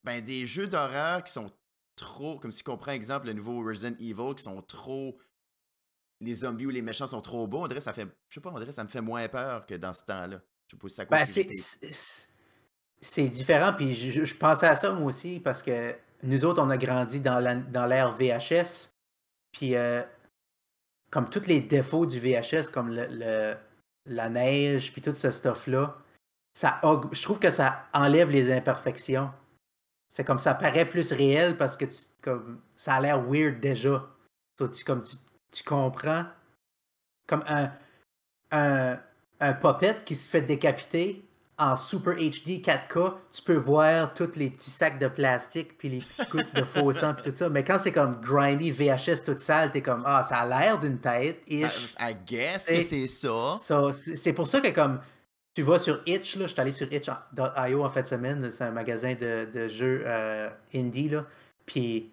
Ben, 0.04 0.24
des 0.24 0.46
jeux 0.46 0.68
d'horreur 0.68 1.24
qui 1.24 1.32
sont 1.32 1.50
trop, 1.96 2.38
comme 2.38 2.52
si 2.52 2.62
on 2.68 2.78
prend 2.78 2.92
exemple 2.92 3.26
le 3.26 3.32
nouveau 3.32 3.62
Resident 3.62 3.96
Evil, 3.98 4.34
qui 4.36 4.44
sont 4.44 4.62
trop. 4.62 5.18
Les 6.20 6.36
zombies 6.36 6.64
ou 6.64 6.70
les 6.70 6.80
méchants 6.80 7.06
sont 7.06 7.20
trop 7.20 7.46
beaux, 7.46 7.64
on 7.64 7.66
dirait 7.66 7.80
ça 7.80 7.92
fait. 7.92 8.08
Je 8.28 8.34
sais 8.34 8.40
pas, 8.40 8.50
on 8.50 8.58
dirait 8.58 8.72
ça 8.72 8.84
me 8.84 8.88
fait 8.88 9.02
moins 9.02 9.28
peur 9.28 9.66
que 9.66 9.74
dans 9.74 9.92
ce 9.92 10.04
temps-là. 10.04 10.40
Je 10.66 10.74
sais 10.74 10.78
pas 10.78 10.88
si 10.88 10.94
ça 10.94 11.04
Ben, 11.04 11.26
c'est, 11.26 12.28
c'est- 13.00 13.28
différent, 13.28 13.72
puis 13.72 13.94
je, 13.94 14.36
pensais 14.36 14.66
à 14.66 14.76
ça 14.76 14.92
moi 14.92 15.08
aussi, 15.08 15.40
parce 15.40 15.62
que 15.62 15.94
nous 16.22 16.44
autres, 16.44 16.62
on 16.62 16.70
a 16.70 16.76
grandi 16.76 17.20
dans, 17.20 17.38
l'ère 17.88 18.12
VHS, 18.12 18.92
puis 19.52 19.76
euh, 19.76 20.02
comme 21.10 21.28
tous 21.28 21.46
les 21.46 21.60
défauts 21.60 22.06
du 22.06 22.18
VHS, 22.18 22.70
comme 22.72 22.90
le, 22.90 23.56
la 24.06 24.28
neige, 24.28 24.92
puis 24.92 25.02
tout 25.02 25.12
ce 25.12 25.30
stuff-là, 25.30 25.96
ça 26.52 26.80
je 27.12 27.22
trouve 27.22 27.38
que 27.38 27.50
ça 27.50 27.84
enlève 27.92 28.30
les 28.30 28.50
imperfections. 28.50 29.30
C'est 30.08 30.24
comme 30.24 30.38
ça 30.38 30.54
paraît 30.54 30.88
plus 30.88 31.12
réel 31.12 31.56
parce 31.58 31.76
que 31.76 31.84
comme, 32.22 32.60
ça 32.76 32.94
a 32.94 33.00
l'air 33.00 33.22
weird 33.22 33.60
déjà. 33.60 34.06
Tu 34.56 35.64
comprends, 35.64 36.24
comme 37.26 37.44
un, 37.46 37.70
un, 38.52 38.98
un 39.40 39.52
puppet 39.52 39.98
qui 40.04 40.16
se 40.16 40.30
fait 40.30 40.42
décapiter 40.42 41.25
en 41.58 41.76
Super 41.76 42.14
HD 42.14 42.60
4K, 42.60 43.14
tu 43.30 43.42
peux 43.42 43.56
voir 43.56 44.12
tous 44.12 44.36
les 44.36 44.50
petits 44.50 44.70
sacs 44.70 44.98
de 44.98 45.08
plastique 45.08 45.78
puis 45.78 45.88
les 45.88 45.98
petites 45.98 46.30
gouttes 46.30 46.54
de 46.54 46.64
faux 46.64 46.92
sang 46.92 47.14
puis 47.14 47.30
tout 47.30 47.36
ça. 47.36 47.48
Mais 47.48 47.64
quand 47.64 47.78
c'est 47.78 47.92
comme 47.92 48.20
grimy 48.20 48.70
VHS 48.70 49.24
toute 49.24 49.38
sale, 49.38 49.70
t'es 49.70 49.80
comme 49.80 50.02
ah 50.04 50.22
ça 50.22 50.38
a 50.40 50.46
l'air 50.46 50.78
d'une 50.78 50.98
tête. 50.98 51.42
ish. 51.46 51.94
I 51.98 52.14
guess 52.26 52.66
que 52.66 52.82
c'est 52.82 53.08
ça. 53.08 53.90
C'est 53.92 54.32
pour 54.34 54.46
ça 54.46 54.60
que 54.60 54.68
comme 54.68 55.00
tu 55.54 55.62
vas 55.62 55.78
sur 55.78 56.02
Itch, 56.04 56.36
là, 56.36 56.46
je 56.46 56.52
suis 56.52 56.60
allé 56.60 56.72
sur 56.72 56.92
Itch.io 56.92 57.84
en 57.84 57.88
fin 57.88 58.02
de 58.02 58.06
semaine, 58.06 58.50
c'est 58.52 58.64
un 58.64 58.70
magasin 58.70 59.14
de, 59.14 59.48
de 59.54 59.68
jeux 59.68 60.02
euh, 60.04 60.50
indie, 60.74 61.08
là, 61.08 61.24
puis 61.64 62.12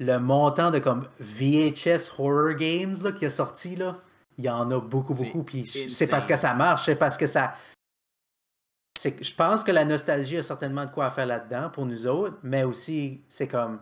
le 0.00 0.18
montant 0.18 0.72
de 0.72 0.80
comme 0.80 1.06
VHS 1.20 2.10
Horror 2.18 2.54
Games 2.54 2.96
là, 3.04 3.12
qui 3.12 3.24
est 3.24 3.30
sorti, 3.30 3.76
là, 3.76 4.00
il 4.36 4.44
y 4.44 4.50
en 4.50 4.68
a 4.72 4.80
beaucoup, 4.80 5.14
beaucoup, 5.14 5.44
puis 5.44 5.64
c'est 5.64 6.08
parce 6.08 6.26
que 6.26 6.36
ça 6.36 6.54
marche, 6.54 6.86
c'est 6.86 6.96
parce 6.96 7.16
que 7.16 7.28
ça... 7.28 7.54
c'est 9.00 9.22
Je 9.22 9.34
pense 9.34 9.62
que 9.64 9.72
la 9.72 9.84
nostalgie 9.84 10.38
a 10.38 10.42
certainement 10.42 10.84
de 10.84 10.90
quoi 10.90 11.10
faire 11.10 11.26
là-dedans 11.26 11.70
pour 11.70 11.86
nous 11.86 12.06
autres, 12.06 12.36
mais 12.42 12.64
aussi, 12.64 13.22
c'est 13.28 13.48
comme... 13.48 13.80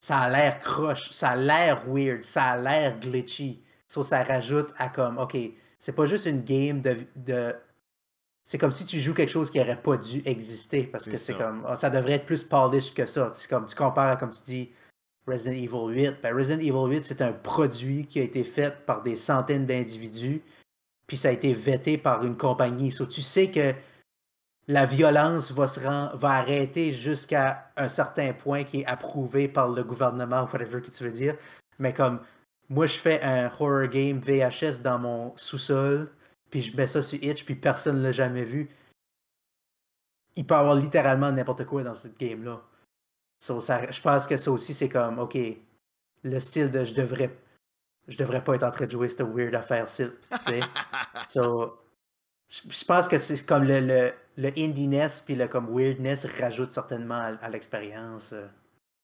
Ça 0.00 0.18
a 0.18 0.30
l'air 0.30 0.60
croche, 0.60 1.10
ça 1.10 1.30
a 1.30 1.36
l'air 1.36 1.82
weird, 1.86 2.24
ça 2.24 2.44
a 2.44 2.56
l'air 2.56 2.98
glitchy. 2.98 3.62
So, 3.86 4.02
ça 4.02 4.22
rajoute 4.22 4.72
à 4.78 4.88
comme, 4.88 5.18
OK, 5.18 5.36
c'est 5.76 5.92
pas 5.92 6.06
juste 6.06 6.26
une 6.26 6.42
game 6.42 6.80
de. 6.80 6.96
de- 7.16 7.54
c'est 8.44 8.56
comme 8.56 8.72
si 8.72 8.86
tu 8.86 8.98
joues 8.98 9.12
quelque 9.14 9.28
chose 9.30 9.50
qui 9.50 9.60
aurait 9.60 9.80
pas 9.80 9.96
dû 9.98 10.22
exister 10.24 10.84
parce 10.84 11.04
que 11.04 11.16
C'est 11.16 11.34
ça. 11.34 11.38
comme. 11.44 11.64
ah, 11.68 11.76
Ça 11.76 11.90
devrait 11.90 12.14
être 12.14 12.24
plus 12.24 12.42
polished 12.42 12.94
que 12.94 13.04
ça. 13.04 13.30
C'est 13.34 13.48
comme 13.50 13.66
tu 13.66 13.76
compares 13.76 14.12
à, 14.12 14.16
comme 14.16 14.30
tu 14.30 14.42
dis, 14.42 14.70
Resident 15.26 15.52
Evil 15.54 15.94
8. 15.94 16.22
Ben, 16.22 16.34
Resident 16.34 16.60
Evil 16.60 16.94
8, 16.96 17.04
c'est 17.04 17.20
un 17.20 17.32
produit 17.34 18.06
qui 18.06 18.20
a 18.20 18.22
été 18.22 18.42
fait 18.42 18.84
par 18.86 19.02
des 19.02 19.16
centaines 19.16 19.66
d'individus, 19.66 20.40
puis 21.06 21.18
ça 21.18 21.28
a 21.28 21.32
été 21.32 21.52
vetté 21.52 21.98
par 21.98 22.24
une 22.24 22.38
compagnie. 22.38 22.90
So, 22.90 23.04
tu 23.04 23.20
sais 23.20 23.50
que 23.50 23.74
la 24.70 24.86
violence 24.86 25.50
va, 25.50 25.66
se 25.66 25.80
va 25.80 26.30
arrêter 26.30 26.92
jusqu'à 26.92 27.72
un 27.76 27.88
certain 27.88 28.32
point 28.32 28.62
qui 28.62 28.80
est 28.82 28.86
approuvé 28.86 29.48
par 29.48 29.68
le 29.68 29.82
gouvernement, 29.82 30.48
whatever 30.52 30.80
que 30.80 30.90
tu 30.90 31.02
veux 31.02 31.10
dire. 31.10 31.36
Mais 31.80 31.92
comme 31.92 32.20
moi, 32.68 32.86
je 32.86 32.96
fais 32.96 33.20
un 33.22 33.50
horror 33.58 33.88
game 33.88 34.20
VHS 34.20 34.80
dans 34.80 35.00
mon 35.00 35.36
sous-sol, 35.36 36.12
puis 36.50 36.62
je 36.62 36.76
mets 36.76 36.86
ça 36.86 37.02
sur 37.02 37.20
Itch, 37.20 37.44
puis 37.44 37.56
personne 37.56 37.98
ne 37.98 38.04
l'a 38.04 38.12
jamais 38.12 38.44
vu. 38.44 38.70
Il 40.36 40.46
peut 40.46 40.54
y 40.54 40.58
avoir 40.58 40.76
littéralement 40.76 41.32
n'importe 41.32 41.64
quoi 41.64 41.82
dans 41.82 41.96
cette 41.96 42.16
game-là. 42.16 42.62
So, 43.40 43.58
ça- 43.60 43.90
je 43.90 44.00
pense 44.00 44.28
que 44.28 44.36
ça 44.36 44.52
aussi, 44.52 44.72
c'est 44.72 44.88
comme, 44.88 45.18
OK, 45.18 45.36
le 46.22 46.38
style 46.38 46.70
de 46.70 46.84
je 46.84 46.94
devrais 46.94 47.36
je 48.06 48.16
devrais 48.16 48.42
pas 48.42 48.54
être 48.54 48.62
en 48.64 48.70
train 48.70 48.86
de 48.86 48.90
jouer 48.90 49.08
cette 49.08 49.22
weird 49.22 49.54
affaire-ci. 49.54 50.04
So, 51.28 51.78
je 52.50 52.84
pense 52.84 53.06
que 53.08 53.16
c'est 53.18 53.44
comme 53.46 53.64
le, 53.64 53.80
le, 53.80 54.12
le 54.36 54.48
indiness 54.58 55.20
puis 55.20 55.34
le 55.36 55.46
comme 55.48 55.68
weirdness 55.74 56.24
rajoute 56.40 56.72
certainement 56.72 57.14
à, 57.14 57.36
à 57.42 57.48
l'expérience. 57.48 58.32
euh, 58.32 58.46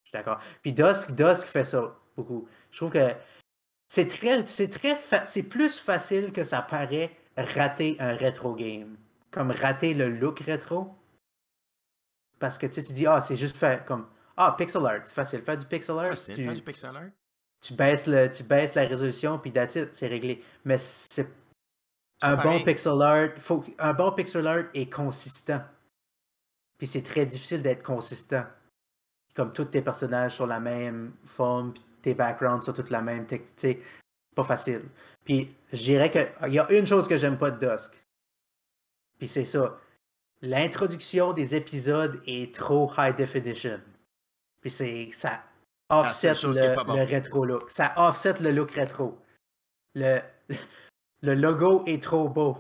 Je 0.04 0.08
suis 0.08 0.12
d'accord. 0.12 0.40
Puis 0.62 0.72
Dusk, 0.72 1.12
Dusk 1.12 1.46
fait 1.46 1.64
ça 1.64 1.94
beaucoup. 2.16 2.48
Je 2.72 2.76
trouve 2.78 2.90
que 2.90 3.12
c'est 3.88 4.08
très, 4.08 4.44
c'est 4.46 4.68
très, 4.68 4.96
c'est 5.26 5.44
plus 5.44 5.78
facile 5.78 6.32
que 6.32 6.42
ça 6.42 6.60
paraît 6.62 7.10
rater 7.36 7.96
un 8.00 8.14
rétro 8.16 8.54
game. 8.54 8.96
Comme 9.30 9.50
rater 9.52 9.94
le 9.94 10.08
look 10.08 10.40
rétro. 10.40 10.94
Parce 12.38 12.58
que 12.58 12.66
tu 12.66 12.82
tu 12.82 12.92
dis, 12.92 13.06
ah, 13.06 13.20
c'est 13.20 13.36
juste 13.36 13.56
faire 13.56 13.84
comme, 13.84 14.06
ah, 14.36 14.54
pixel 14.58 14.84
art, 14.86 15.00
c'est 15.04 15.14
facile. 15.14 15.40
Faire 15.42 15.56
du 15.56 15.64
pixel 15.66 15.98
art, 15.98 16.06
Facile, 16.06 16.34
tu- 16.36 16.44
faire 16.44 16.54
du 16.54 16.62
pixel 16.62 16.96
art. 16.96 17.10
tu 17.62 17.72
baisses, 17.74 18.06
le, 18.06 18.30
tu 18.30 18.42
baisses 18.42 18.74
la 18.74 18.84
résolution, 18.86 19.38
puis 19.38 19.52
that's 19.52 19.74
it, 19.76 19.94
c'est 19.94 20.06
réglé. 20.08 20.42
Mais 20.64 20.76
c'est 20.78 21.28
un 22.22 22.36
bon 22.36 22.60
pixel 22.60 23.02
art. 23.02 23.28
Faut, 23.38 23.64
un 23.78 23.92
bon 23.92 24.12
pixel 24.12 24.46
art 24.46 24.64
est 24.74 24.92
consistant. 24.92 25.62
Puis 26.78 26.86
c'est 26.86 27.02
très 27.02 27.26
difficile 27.26 27.62
d'être 27.62 27.82
consistant. 27.82 28.44
Comme 29.34 29.52
tous 29.52 29.66
tes 29.66 29.82
personnages 29.82 30.34
sur 30.34 30.46
la 30.46 30.60
même 30.60 31.12
forme, 31.26 31.72
puis 31.72 31.82
tes 32.02 32.14
backgrounds 32.14 32.64
sur 32.64 32.74
toute 32.74 32.90
la 32.90 33.02
même. 33.02 33.26
C'est 33.56 33.80
pas 34.34 34.44
facile. 34.44 34.82
Puis 35.24 35.54
je 35.72 35.82
dirais 35.82 36.10
que 36.10 36.46
il 36.46 36.54
y 36.54 36.58
a 36.58 36.70
une 36.70 36.86
chose 36.86 37.08
que 37.08 37.16
j'aime 37.16 37.38
pas 37.38 37.50
de 37.50 37.66
Dusk. 37.66 37.92
Puis 39.18 39.28
c'est 39.28 39.44
ça. 39.44 39.78
L'introduction 40.42 41.32
des 41.32 41.54
épisodes 41.54 42.20
est 42.26 42.54
trop 42.54 42.90
high 42.98 43.16
definition. 43.16 43.80
Puis 44.60 44.70
c'est 44.70 45.10
ça 45.12 45.42
offset 45.88 46.32
le, 46.42 46.84
bon. 46.84 46.94
le 46.94 47.02
rétro 47.04 47.44
look. 47.44 47.70
Ça 47.70 47.92
offset 47.96 48.34
le 48.40 48.50
look 48.50 48.72
rétro. 48.72 49.18
Le, 49.94 50.20
le 51.22 51.34
logo 51.34 51.84
est 51.86 52.02
trop 52.02 52.28
beau. 52.28 52.56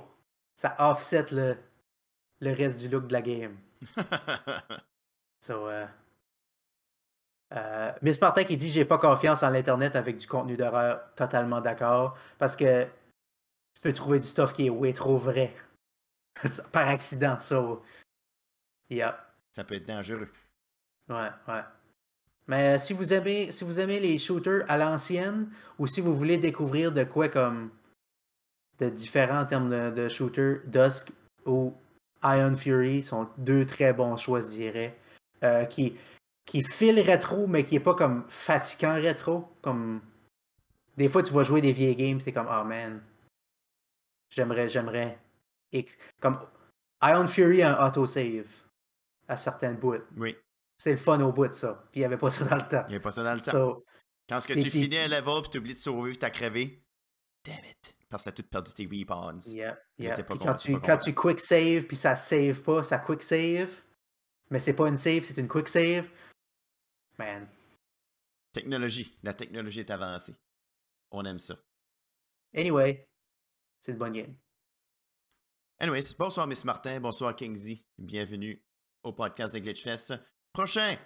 Ça 0.54 0.74
offset 0.78 1.26
le, 1.32 1.56
le 2.40 2.52
reste 2.52 2.80
du 2.80 2.88
look 2.88 3.06
de 3.06 3.12
la 3.12 3.22
game. 3.22 3.56
So, 5.46 5.68
euh, 5.68 5.86
euh, 7.54 7.92
Miss 8.02 8.20
Martin 8.20 8.42
qui 8.42 8.56
dit 8.56 8.68
j'ai 8.68 8.84
pas 8.84 8.98
confiance 8.98 9.44
en 9.44 9.50
l'internet 9.50 9.94
avec 9.94 10.16
du 10.16 10.26
contenu 10.26 10.56
d'horreur, 10.56 11.14
totalement 11.14 11.60
d'accord, 11.60 12.18
parce 12.38 12.56
que 12.56 12.84
tu 12.84 13.80
peux 13.80 13.92
trouver 13.92 14.18
du 14.18 14.26
stuff 14.26 14.52
qui 14.52 14.66
est 14.66 14.70
way 14.70 14.92
trop 14.92 15.16
vrai 15.16 15.54
par 16.72 16.88
accident. 16.88 17.38
So, 17.38 17.84
yeah, 18.90 19.24
ça 19.52 19.62
peut 19.62 19.76
être 19.76 19.86
dangereux. 19.86 20.30
ouais, 21.10 21.30
ouais. 21.46 21.62
Mais 22.48 22.78
si 22.78 22.92
vous 22.92 23.12
aimez, 23.12 23.52
si 23.52 23.62
vous 23.62 23.78
aimez 23.78 24.00
les 24.00 24.18
shooters 24.18 24.64
à 24.68 24.78
l'ancienne, 24.78 25.48
ou 25.78 25.86
si 25.86 26.00
vous 26.00 26.14
voulez 26.14 26.38
découvrir 26.38 26.90
de 26.90 27.04
quoi 27.04 27.28
comme 27.28 27.70
de 28.78 28.88
différents 28.90 29.40
en 29.40 29.46
termes 29.46 29.70
de, 29.70 29.90
de 29.90 30.08
shooters, 30.08 30.60
Dusk 30.66 31.12
ou 31.46 31.74
Iron 32.24 32.56
Fury 32.56 33.02
sont 33.04 33.28
deux 33.38 33.64
très 33.66 33.92
bons 33.92 34.16
choix, 34.16 34.40
je 34.40 34.48
dirais. 34.48 34.98
Euh, 35.42 35.64
qui, 35.66 35.96
qui 36.46 36.62
file 36.62 37.00
rétro, 37.00 37.46
mais 37.46 37.62
qui 37.64 37.76
est 37.76 37.80
pas 37.80 37.94
comme 37.94 38.24
fatigant 38.28 38.94
rétro. 38.94 39.48
Comme 39.62 40.00
des 40.96 41.08
fois, 41.08 41.22
tu 41.22 41.32
vas 41.32 41.42
jouer 41.44 41.60
des 41.60 41.72
vieilles 41.72 41.96
games, 41.96 42.20
t'es 42.20 42.32
comme, 42.32 42.48
oh 42.50 42.64
man, 42.64 43.02
j'aimerais, 44.30 44.68
j'aimerais. 44.68 45.18
Comme 46.20 46.38
Iron 47.02 47.26
Fury 47.26 47.62
a 47.62 47.78
un 47.82 47.88
autosave 47.88 48.50
à 49.28 49.36
certaines 49.36 49.76
bouts. 49.76 49.96
Oui, 50.16 50.36
C'est 50.78 50.92
le 50.92 50.96
fun 50.96 51.20
au 51.20 51.32
bout 51.32 51.48
de 51.48 51.52
ça. 51.52 51.84
Puis 51.92 52.00
il 52.00 52.02
n'y 52.02 52.06
avait 52.06 52.16
pas 52.16 52.30
ça 52.30 52.44
dans 52.44 52.56
le 52.56 52.62
temps. 52.68 52.84
il 52.88 52.92
n'y 52.92 52.96
a 52.96 53.00
pas 53.00 53.10
ça 53.10 53.22
dans 53.22 53.34
le 53.34 53.40
temps. 53.40 53.50
So, 53.52 53.84
Quand 54.28 54.40
ce 54.40 54.48
que 54.48 54.54
tu 54.54 54.60
puis- 54.60 54.70
finis 54.70 54.98
un 54.98 55.08
level 55.08 55.42
puis 55.42 55.50
tu 55.50 55.58
oublies 55.58 55.74
de 55.74 55.78
sauver 55.78 56.10
puis 56.10 56.18
t'as 56.18 56.30
crevé, 56.30 56.80
damn 57.44 57.56
it. 57.58 57.95
Parce 58.16 58.24
que 58.24 58.30
t'as 58.30 58.42
tout 58.42 58.48
perdu 58.48 58.72
tes 58.72 58.86
weapons. 58.86 59.40
yeah, 59.48 59.76
pas 59.98 60.38
quand, 60.38 60.54
tu, 60.54 60.72
pas 60.72 60.80
quand 60.80 60.96
tu 60.96 61.14
quick 61.14 61.38
save, 61.38 61.82
puis 61.82 61.98
ça 61.98 62.16
save 62.16 62.62
pas, 62.62 62.82
ça 62.82 62.98
quick 62.98 63.22
save, 63.22 63.70
mais 64.48 64.58
c'est 64.58 64.72
pas 64.72 64.88
une 64.88 64.96
save, 64.96 65.24
c'est 65.24 65.36
une 65.36 65.48
quick 65.48 65.68
save. 65.68 66.08
Man, 67.18 67.46
Technologie. 68.54 69.14
La 69.22 69.34
technologie 69.34 69.80
est 69.80 69.90
avancée. 69.90 70.34
On 71.10 71.26
aime 71.26 71.38
ça. 71.38 71.58
Anyway, 72.54 73.06
c'est 73.80 73.92
une 73.92 73.98
bonne 73.98 74.14
game. 74.14 74.34
Anyways, 75.78 76.14
bonsoir 76.18 76.46
Miss 76.46 76.64
Martin, 76.64 76.98
bonsoir 77.00 77.36
Kingsley. 77.36 77.84
Bienvenue 77.98 78.64
au 79.02 79.12
podcast 79.12 79.52
de 79.52 79.58
Glitchfest. 79.58 80.14
Prochain, 80.54 80.96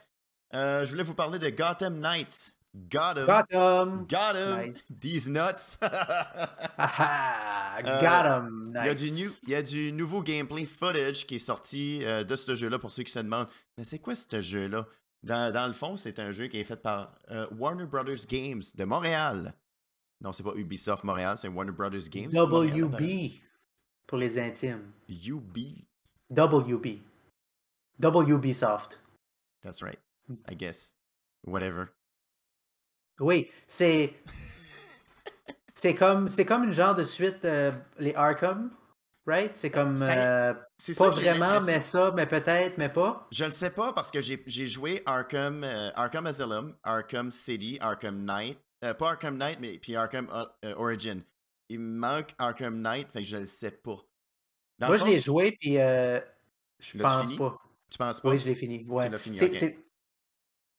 euh, 0.55 0.87
je 0.87 0.93
voulais 0.93 1.03
vous 1.03 1.17
parler 1.17 1.41
de 1.41 1.51
Gotham 1.51 1.99
Knights. 1.99 2.55
Gotham. 2.75 3.27
Gotham! 3.27 4.07
Gotham. 4.09 4.73
Nice. 4.73 4.77
These 5.01 5.29
nuts. 5.29 5.79
Euh, 7.83 8.01
Got 8.01 8.27
him! 8.27 8.73
Nice. 8.75 9.01
il 9.45 9.49
y 9.49 9.55
a 9.55 9.62
du 9.62 9.91
nouveau 9.93 10.23
gameplay 10.23 10.66
footage 10.66 11.27
qui 11.27 11.37
est 11.37 11.39
sorti 11.39 12.05
euh, 12.05 12.25
de 12.25 12.37
ce 12.37 12.55
jeu-là 12.55 12.79
pour 12.79 12.91
ceux 12.91 13.05
qui 13.05 13.12
se 13.12 13.21
demandent 13.21 13.49
Mais 13.79 13.85
c'est 13.85 14.01
quoi 14.01 14.14
ce 14.14 14.43
jeu-là? 14.43 14.87
Dans, 15.23 15.51
dans 15.51 15.66
le 15.66 15.73
fond, 15.73 15.97
c'est 15.97 16.18
un 16.18 16.31
jeu 16.33 16.49
qui 16.49 16.59
est 16.59 16.64
fait 16.64 16.77
par 16.77 17.14
euh, 17.31 17.47
Warner 17.59 17.87
Brothers 17.87 18.27
Games 18.29 18.62
de 18.75 18.85
Montréal. 18.85 19.55
Non, 20.21 20.33
c'est 20.33 20.43
pas 20.43 20.53
Ubisoft 20.57 21.05
Montréal, 21.05 21.39
c'est 21.39 21.49
Warner 21.49 21.73
Brothers 21.73 22.11
Games. 22.11 22.31
WB 22.33 23.41
pour 24.07 24.18
les 24.18 24.39
intimes. 24.39 24.93
UB. 25.09 25.57
WB. 26.31 27.01
WB 27.99 28.53
Soft. 28.53 29.01
That's 29.62 29.83
right. 29.83 29.99
I 30.49 30.55
guess. 30.55 30.95
Whatever. 31.47 31.93
Oui, 33.21 33.49
c'est. 33.66 34.14
C'est 35.75 35.95
comme, 35.95 36.29
c'est 36.29 36.45
comme 36.45 36.64
une 36.64 36.73
genre 36.73 36.95
de 36.95 37.05
suite, 37.05 37.43
euh, 37.45 37.71
les 37.99 38.14
Arkham, 38.14 38.71
right? 39.27 39.57
C'est 39.57 39.71
comme. 39.71 39.97
Euh, 40.01 40.53
C'est 40.77 40.93
ça 40.95 41.05
pas 41.05 41.11
vraiment, 41.11 41.61
mais 41.62 41.81
ça, 41.81 42.12
mais 42.14 42.27
peut-être, 42.27 42.77
mais 42.77 42.91
pas. 42.91 43.27
Je 43.33 43.45
le 43.45 43.51
sais 43.51 43.71
pas 43.71 43.93
parce 43.95 44.11
que 44.11 44.21
j'ai 44.21 44.43
j'ai 44.47 44.66
joué 44.66 45.03
Arkham, 45.07 45.64
euh, 45.64 45.91
Arkham 45.95 46.27
Asylum, 46.27 46.77
Arkham 46.83 47.31
City, 47.31 47.79
Arkham 47.81 48.25
Knight. 48.25 48.59
euh, 48.85 48.93
pas 48.95 49.11
Arkham 49.12 49.37
Knight, 49.39 49.59
mais 49.61 49.79
puis 49.79 49.97
Arkham 49.97 50.29
Origin. 50.77 51.23
Il 51.71 51.79
me 51.79 51.99
manque 51.99 52.35
Arkham 52.39 52.81
Knight, 52.83 53.11
fait 53.12 53.21
que 53.21 53.27
je 53.29 53.37
le 53.39 53.47
sais 53.47 53.71
pas. 53.71 53.97
Dans 54.79 54.89
Moi, 54.89 54.97
je 54.97 55.05
l'ai 55.05 55.21
joué, 55.21 55.53
puis 55.59 55.75
je 55.75 56.99
pense 56.99 57.23
fini? 57.23 57.39
pas. 57.39 57.57
Tu 57.91 57.97
penses 57.99 58.21
pas? 58.21 58.29
Oui, 58.31 58.39
je 58.39 58.47
l'ai 58.47 58.55
fini. 58.55 58.85
Ouais. 58.89 59.09
l'as 59.09 59.18
fini, 59.18 59.37
C'est- 59.39 59.47
ok. 59.47 59.55
c'est- 59.55 59.79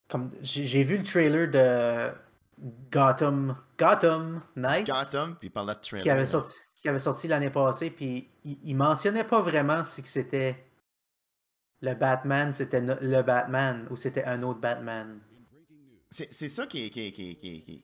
Comme 0.10 0.32
j'ai 0.42 0.84
vu 0.84 0.98
le 0.98 1.04
trailer 1.04 1.50
de 1.50 2.12
Gotham, 2.91 3.55
Gotham 3.78 4.41
Knights 4.55 4.88
Gotham, 4.88 5.36
puis 5.39 5.49
par 5.49 5.66
de 5.66 5.74
trailer. 5.74 6.03
qui 6.03 6.09
avait 6.09 6.26
sorti, 6.26 6.55
qui 6.76 6.88
avait 6.89 6.99
sorti 6.99 7.28
l'année 7.28 7.49
passée, 7.49 7.89
puis 7.89 8.30
il, 8.43 8.59
il 8.64 8.76
mentionnait 8.76 9.24
pas 9.24 9.41
vraiment 9.41 9.84
si 9.84 10.01
c'était 10.05 10.64
le 11.82 11.95
Batman, 11.95 12.53
c'était 12.53 12.82
le 12.82 13.22
Batman 13.24 13.88
ou 13.89 13.95
c'était 13.95 14.24
un 14.26 14.43
autre 14.43 14.59
Batman. 14.59 15.20
C'est 16.12 16.49
ça 16.49 16.68
qui 16.68 16.86
est- 16.86 16.89
qui 16.89 17.07
est- 17.07 17.12
qui 17.14 17.32
est- 17.32 17.36
qui 17.36 17.84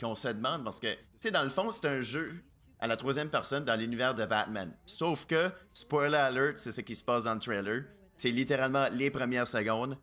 qu'on 0.00 0.14
se 0.16 0.28
demande 0.28 0.64
parce 0.64 0.80
que, 0.80 0.92
tu 0.92 0.98
sais, 1.20 1.30
dans 1.30 1.44
le 1.44 1.50
fond, 1.50 1.70
c'est 1.70 1.86
un 1.86 2.00
jeu 2.00 2.34
à 2.80 2.86
la 2.88 2.96
troisième 2.96 3.28
personne 3.30 3.64
dans 3.64 3.76
l'univers 3.78 4.14
de 4.14 4.24
Batman. 4.26 4.72
Sauf 4.84 5.24
que, 5.26 5.50
spoiler 5.72 6.16
alert, 6.16 6.58
c'est 6.58 6.72
ce 6.72 6.80
qui 6.80 6.94
se 6.96 7.04
passe 7.04 7.24
dans 7.24 7.34
le 7.34 7.38
trailer. 7.40 7.84
C'est 8.16 8.30
littéralement 8.30 8.86
les 8.90 9.10
premières 9.10 9.46
secondes. 9.46 9.96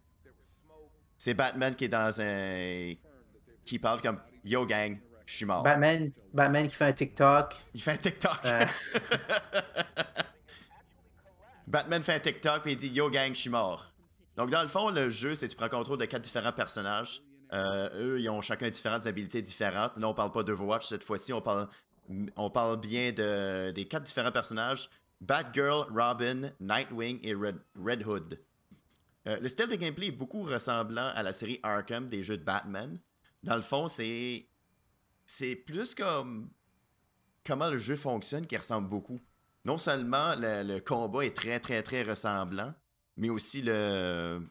C'est 1.18 1.34
Batman 1.34 1.76
qui 1.76 1.86
est 1.86 1.90
dans 1.90 2.22
un. 2.22 2.94
Qui 3.72 3.80
parle 3.80 4.02
comme 4.02 4.20
Yo 4.44 4.66
gang, 4.66 5.00
je 5.26 5.34
suis 5.34 5.46
mort. 5.46 5.64
Batman, 5.64 6.12
Batman 6.34 6.68
qui 6.68 6.76
fait 6.76 6.88
un 6.88 6.92
TikTok. 6.92 7.56
il 7.74 7.82
fait 7.82 7.92
un 7.92 7.98
TikTok. 7.98 8.38
euh, 8.44 8.66
Batman 11.68 12.04
fait 12.04 12.16
un 12.16 12.20
TikTok 12.20 12.68
et 12.68 12.72
il 12.72 12.78
dit 12.78 12.90
Yo 12.90 13.10
gang, 13.10 13.34
je 13.34 13.40
suis 13.40 13.50
mort. 13.50 13.94
Donc, 14.36 14.50
dans 14.50 14.62
le 14.62 14.68
fond, 14.68 14.90
le 14.90 15.10
jeu, 15.10 15.36
c'est 15.36 15.48
tu 15.48 15.56
prends 15.56 15.70
contrôle 15.70 16.00
de 16.00 16.06
quatre 16.06 16.22
différents 16.22 16.52
personnages. 16.52 17.22
Euh, 17.54 17.90
eux, 17.96 18.20
ils 18.20 18.30
ont 18.30 18.42
chacun 18.42 18.70
différentes 18.70 19.08
habilités 19.08 19.42
différentes. 19.42 19.98
Là, 19.98 20.10
on 20.10 20.14
parle 20.14 20.34
pas 20.34 20.44
d'Overwatch 20.44 20.88
cette 20.88 21.06
fois-ci, 21.06 21.32
on 21.32 21.42
parle, 21.42 21.70
on 22.36 22.50
parle 22.50 22.78
bien 22.78 23.14
de, 23.14 23.72
des 23.72 23.86
quatre 23.86 24.04
différents 24.04 24.34
personnages 24.34 24.90
Batgirl, 25.22 25.88
Robin, 25.96 26.52
Nightwing 26.60 27.20
et 27.24 27.34
Red, 27.34 27.56
Red 27.82 28.06
Hood. 28.06 28.42
Euh, 29.28 29.40
le 29.40 29.48
style 29.48 29.68
de 29.68 29.76
gameplay 29.76 30.08
est 30.08 30.12
beaucoup 30.12 30.44
ressemblant 30.44 31.10
à 31.16 31.24
la 31.24 31.32
série 31.32 31.62
Arkham 31.64 32.10
des 32.10 32.22
jeux 32.22 32.38
de 32.38 32.44
Batman. 32.44 33.00
Dans 33.44 33.56
le 33.56 33.62
fond, 33.62 33.88
c'est. 33.88 34.48
C'est 35.26 35.56
plus 35.56 35.96
comme. 35.96 36.50
Comment 37.46 37.70
le 37.70 37.78
jeu 37.78 37.96
fonctionne 37.96 38.46
qui 38.46 38.56
ressemble 38.56 38.88
beaucoup 38.88 39.20
non 39.66 39.78
seulement 39.78 40.34
le, 40.38 40.64
le 40.64 40.80
combat 40.80 41.26
est 41.26 41.36
très, 41.36 41.60
très, 41.60 41.82
très 41.84 42.04
ressemblant, 42.04 42.74
mais 43.18 43.30
aussi 43.30 43.62
le 43.62 44.42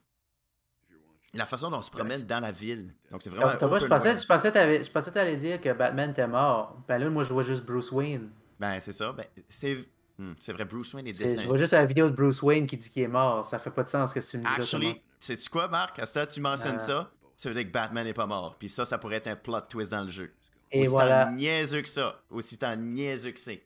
la 1.35 1.47
façon 1.47 1.71
dont 1.71 1.79
on 1.79 1.83
se 1.83 1.93
promène 1.93 2.23
dans 2.23 2.41
la 2.41 2.51
ville. 2.51 2.93
Donc, 3.11 3.23
c'est 3.23 3.31
vraiment. 3.31 3.53
je 3.53 3.87
pensais, 3.87 4.19
je 4.19 4.27
pensais, 4.27 4.51
que 4.51 5.15
t'allais 5.15 5.37
dire 5.37 5.61
que 5.61 5.73
Batman 5.73 6.11
était 6.11 6.27
mort. 6.27 6.83
Ben 6.89 6.99
là, 6.99 7.09
moi, 7.09 7.23
je 7.23 7.33
vois 7.33 7.45
juste 7.45 7.65
Bruce 7.65 7.93
Wayne. 7.93 8.31
Ben, 8.59 8.81
c'est 8.81 8.93
ça. 8.93 9.13
Ben, 9.13 9.25
c'est 9.49 9.77
hmm, 10.19 10.33
c'est 10.41 10.53
vrai, 10.53 10.65
Bruce 10.65 10.93
Wayne, 10.93 11.07
les 11.07 11.15
C'est- 11.15 11.25
dessins. 11.25 11.43
Je 11.43 11.47
vois 11.47 11.57
juste 11.57 11.73
la 11.73 11.85
vidéo 11.85 12.11
de 12.11 12.17
Bruce 12.17 12.43
Wayne 12.43 12.67
qui 12.67 12.77
dit 12.77 12.91
qu'il 12.91 13.03
est 13.03 13.09
mort. 13.09 13.47
Ça 13.47 13.61
fait 13.61 13.71
pas 13.71 13.85
de 13.85 13.89
sens 13.89 14.13
que 14.13 14.19
tu 14.19 14.39
me 14.39 14.43
dis. 14.43 14.49
Actually, 14.49 15.01
sais-tu 15.21 15.49
quoi, 15.49 15.69
Marc? 15.69 16.01
À 16.01 16.07
ce 16.07 16.25
tu 16.25 16.41
mentionnes 16.41 16.75
Euh. 16.75 16.79
ça, 16.79 17.13
ça 17.41 17.49
veut 17.49 17.55
dire 17.55 17.65
que 17.65 17.71
Batman 17.73 18.05
n'est 18.05 18.13
pas 18.13 18.27
mort. 18.27 18.57
Puis 18.59 18.69
ça, 18.69 18.85
ça 18.85 18.99
pourrait 18.99 19.17
être 19.17 19.29
un 19.29 19.35
plot 19.35 19.63
twist 19.63 19.93
dans 19.93 20.03
le 20.03 20.11
jeu. 20.11 20.31
Et 20.71 20.83
aussi 20.83 20.91
voilà. 20.91 21.25
tant 21.25 21.33
niaiseux 21.33 21.81
que 21.81 21.89
ça. 21.89 22.21
Aussi 22.29 22.59
tant 22.59 22.77
niaiseux 22.77 23.31
que 23.31 23.41
c'est. 23.41 23.63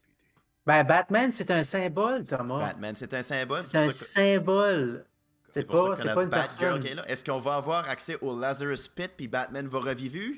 Ben, 0.65 0.85
Batman, 0.85 1.33
c'est 1.33 1.51
un 1.51 1.65
symbole, 1.65 2.25
Thomas. 2.25 2.61
Batman, 2.61 2.95
c'est 2.95 3.13
un 3.15 3.23
symbole. 3.23 3.63
c'est 3.65 3.77
un 3.77 3.89
que- 3.89 3.93
symbole. 3.93 5.05
c'est 5.51 5.65
pour 5.65 5.79
ça 5.79 5.85
pas, 5.89 5.95
que 5.95 6.01
c'est 6.01 6.07
la 6.07 6.15
pas 6.15 6.23
une 6.23 6.29
Batgirl 6.29 6.81
personne. 6.81 6.99
est. 7.01 7.13
Est-ce 7.13 7.25
qu'on 7.25 7.39
va 7.39 7.57
avoir 7.57 7.89
accès 7.89 8.17
au 8.23 8.39
Lazarus 8.39 8.87
Pit 8.87 9.11
puis 9.17 9.27
Batman 9.27 9.67
va 9.67 9.81
revivre? 9.81 10.37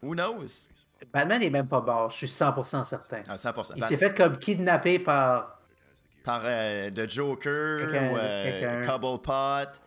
Who 0.00 0.14
knows? 0.14 0.68
Batman 1.12 1.42
est 1.42 1.50
même 1.50 1.66
pas 1.66 1.80
mort, 1.80 2.10
je 2.10 2.16
suis 2.18 2.28
100% 2.28 2.84
certain. 2.84 3.22
À 3.28 3.36
100%. 3.36 3.72
Il 3.76 3.82
s'est 3.82 3.96
fait 3.96 4.14
comme 4.16 4.38
kidnapper 4.38 5.00
par. 5.00 5.60
par 6.22 6.42
euh, 6.44 6.92
The 6.92 7.10
Joker 7.10 7.88
ou 7.88 8.16
euh. 8.16 8.84
Cobblepot. 8.86 9.80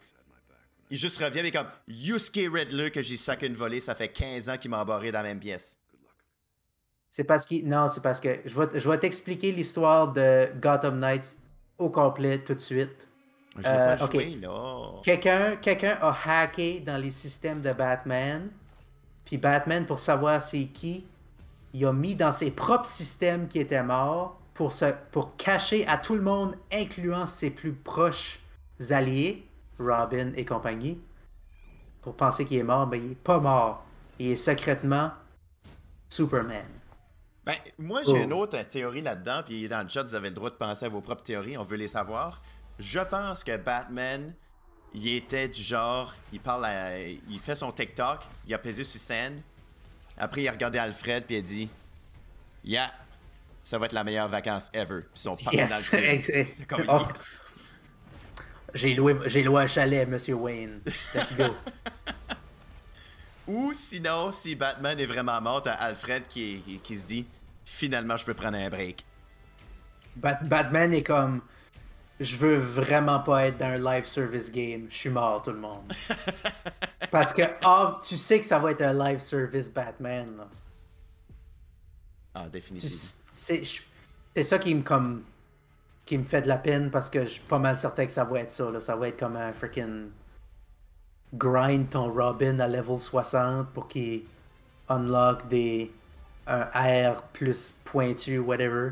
Il 0.92 0.98
juste 0.98 1.18
revient 1.24 1.42
mais 1.42 1.52
comme 1.52 1.68
Yusuke 1.88 2.54
Riddler 2.54 2.92
que 2.92 3.02
j'ai 3.02 3.16
sacré 3.16 3.48
une 3.48 3.54
volée, 3.54 3.80
ça 3.80 3.96
fait 3.96 4.10
15 4.10 4.50
ans 4.50 4.58
qu'il 4.58 4.70
m'a 4.70 4.82
embarré 4.82 5.12
dans 5.12 5.20
la 5.20 5.30
même 5.30 5.40
pièce. 5.40 5.80
C'est 7.10 7.24
parce 7.24 7.46
qu'il. 7.46 7.68
Non, 7.68 7.88
c'est 7.88 8.04
parce 8.04 8.20
que. 8.20 8.40
Je 8.46 8.54
vais, 8.54 8.80
je 8.80 8.90
vais 8.90 8.98
t'expliquer 9.00 9.54
l'histoire 9.54 10.12
de 10.12 10.50
Gotham 10.62 11.00
Knights 11.00 11.38
au 11.78 11.90
complet 11.90 12.40
tout 12.44 12.54
de 12.54 12.60
suite. 12.60 13.08
Je 13.58 13.68
Euh, 13.68 13.96
pas 13.98 14.04
ok. 14.04 14.12
joué 14.12 14.34
là. 14.36 14.92
Quelqu'un 15.04 15.56
quelqu'un 15.58 15.98
a 16.02 16.16
hacké 16.26 16.82
dans 16.82 16.98
les 17.02 17.12
systèmes 17.12 17.62
de 17.62 17.72
Batman. 17.72 18.50
Puis 19.26 19.38
Batman, 19.38 19.86
pour 19.86 20.00
savoir 20.00 20.42
c'est 20.42 20.68
qui, 20.68 21.06
il 21.74 21.86
a 21.86 21.94
mis 21.94 22.16
dans 22.16 22.34
ses 22.34 22.52
propres 22.52 22.86
systèmes 22.86 23.48
qui 23.48 23.60
étaient 23.60 23.84
morts 23.84 24.40
pour, 24.54 24.74
se, 24.74 24.86
pour 25.12 25.38
cacher 25.38 25.88
à 25.88 25.98
tout 25.98 26.16
le 26.16 26.22
monde, 26.22 26.56
incluant 26.72 27.28
ses 27.28 27.50
plus 27.50 27.72
proches 27.72 28.40
alliés, 28.90 29.46
Robin 29.82 30.32
et 30.36 30.46
compagnie, 30.46 31.00
pour 32.02 32.16
penser 32.16 32.46
qu'il 32.46 32.58
est 32.58 32.64
mort, 32.64 32.88
mais 32.88 32.98
il 33.00 33.12
est 33.12 33.16
pas 33.16 33.40
mort. 33.40 33.84
Il 34.20 34.28
est 34.32 34.36
secrètement 34.36 35.12
Superman. 36.10 36.66
Ben, 37.46 37.56
moi, 37.80 38.02
j'ai 38.06 38.12
Oh. 38.22 38.24
une 38.24 38.34
autre 38.34 38.62
théorie 38.64 39.02
là-dedans, 39.02 39.42
puis 39.46 39.68
dans 39.68 39.82
le 39.82 39.90
chat, 39.90 40.04
vous 40.04 40.14
avez 40.16 40.30
le 40.30 40.36
droit 40.36 40.50
de 40.50 40.56
penser 40.56 40.86
à 40.86 40.90
vos 40.90 41.02
propres 41.02 41.24
théories, 41.24 41.58
on 41.58 41.64
veut 41.64 41.78
les 41.78 41.88
savoir. 41.88 42.42
Je 42.78 43.00
pense 43.00 43.44
que 43.44 43.58
Batman, 43.58 44.34
il 44.94 45.08
était 45.16 45.48
du 45.48 45.62
genre, 45.62 46.14
il 46.34 46.40
parle 46.40 46.66
à- 46.66 47.00
il 47.00 47.40
fait 47.40 47.56
son 47.56 47.72
TikTok, 47.72 48.20
il 48.48 48.54
a 48.54 48.60
pesé 48.60 48.84
sur 48.84 49.00
scène, 49.00 49.42
après 50.18 50.44
il 50.44 50.48
a 50.48 50.52
regardé 50.52 50.78
Alfred, 50.78 51.26
puis 51.26 51.36
il 51.36 51.40
a 51.40 51.42
dit 51.42 51.70
Yeah, 52.64 52.92
ça 53.64 53.80
va 53.80 53.88
être 53.88 53.94
la 53.94 54.04
meilleure 54.04 54.28
vacance 54.30 54.70
ever. 54.74 55.02
Puis 55.02 55.10
ils 55.16 55.20
sont 55.20 55.36
partis 55.36 55.58
dans 55.58 55.64
le 55.64 55.70
Yes! 55.70 55.90
sud. 55.90 56.00
Ex- 56.04 56.54
C'est 56.58 56.66
comme 56.68 56.82
yes. 56.82 57.32
J'ai 58.74 58.94
loué, 58.94 59.16
j'ai 59.26 59.44
loué 59.44 59.64
un 59.64 59.68
chalet, 59.68 60.08
Monsieur 60.08 60.36
Wayne. 60.36 60.82
Let's 61.14 61.36
go. 61.36 61.44
Ou 63.48 63.74
sinon, 63.74 64.32
si 64.32 64.56
Batman 64.56 65.00
est 65.00 65.06
vraiment 65.06 65.42
mort, 65.42 65.64
t'as 65.64 65.74
Alfred 65.74 66.28
qui, 66.28 66.62
qui, 66.62 66.80
qui 66.80 66.98
se 66.98 67.08
dit 67.08 67.26
Finalement, 67.66 68.18
je 68.18 68.26
peux 68.26 68.34
prendre 68.34 68.58
un 68.58 68.70
break. 68.70 69.06
Bat- 70.16 70.44
Batman 70.44 70.94
est 70.94 71.04
comme. 71.04 71.42
Je 72.20 72.36
veux 72.36 72.58
vraiment 72.58 73.20
pas 73.20 73.48
être 73.48 73.58
dans 73.58 73.66
un 73.66 73.78
live 73.96 74.06
service 74.06 74.52
game. 74.52 74.86
Je 74.90 74.96
suis 74.96 75.10
mort, 75.10 75.42
tout 75.42 75.52
le 75.52 75.58
monde. 75.58 75.92
Parce 77.12 77.34
que 77.34 77.42
ah, 77.64 78.00
tu 78.08 78.16
sais 78.16 78.40
que 78.40 78.46
ça 78.46 78.60
va 78.60 78.72
être 78.72 78.82
un 78.84 78.94
live 78.94 79.20
service 79.20 79.70
Batman. 79.70 80.28
là. 80.38 80.48
Ah, 82.36 82.48
définitivement. 82.48 82.96
C'est 83.34 84.44
ça 84.44 84.60
qui 84.60 84.76
me 84.76 84.84
comme 84.84 85.24
qui 86.12 86.18
me 86.18 86.26
fait 86.26 86.42
de 86.42 86.50
la 86.50 86.58
peine 86.58 86.92
parce 86.92 87.10
que 87.10 87.24
je 87.24 87.30
suis 87.30 87.42
pas 87.42 87.58
mal 87.58 87.78
certain 87.78 88.06
que 88.06 88.12
ça 88.12 88.26
va 88.26 88.42
être 88.42 88.52
ça. 88.52 88.70
Là. 88.70 88.82
Ça 88.82 88.98
va 88.98 89.08
être 89.08 89.18
comme 89.18 89.38
un 89.38 89.54
freaking 89.54 90.10
grind 91.34 91.90
ton 91.90 92.12
Robin 92.12 92.60
à 92.60 92.68
level 92.68 93.00
60 93.00 93.70
pour 93.70 93.88
qu'il 93.88 94.24
unlock 94.90 95.48
des 95.48 95.90
un 96.48 96.68
air 96.84 97.22
plus 97.32 97.74
pointu, 97.86 98.40
whatever. 98.40 98.90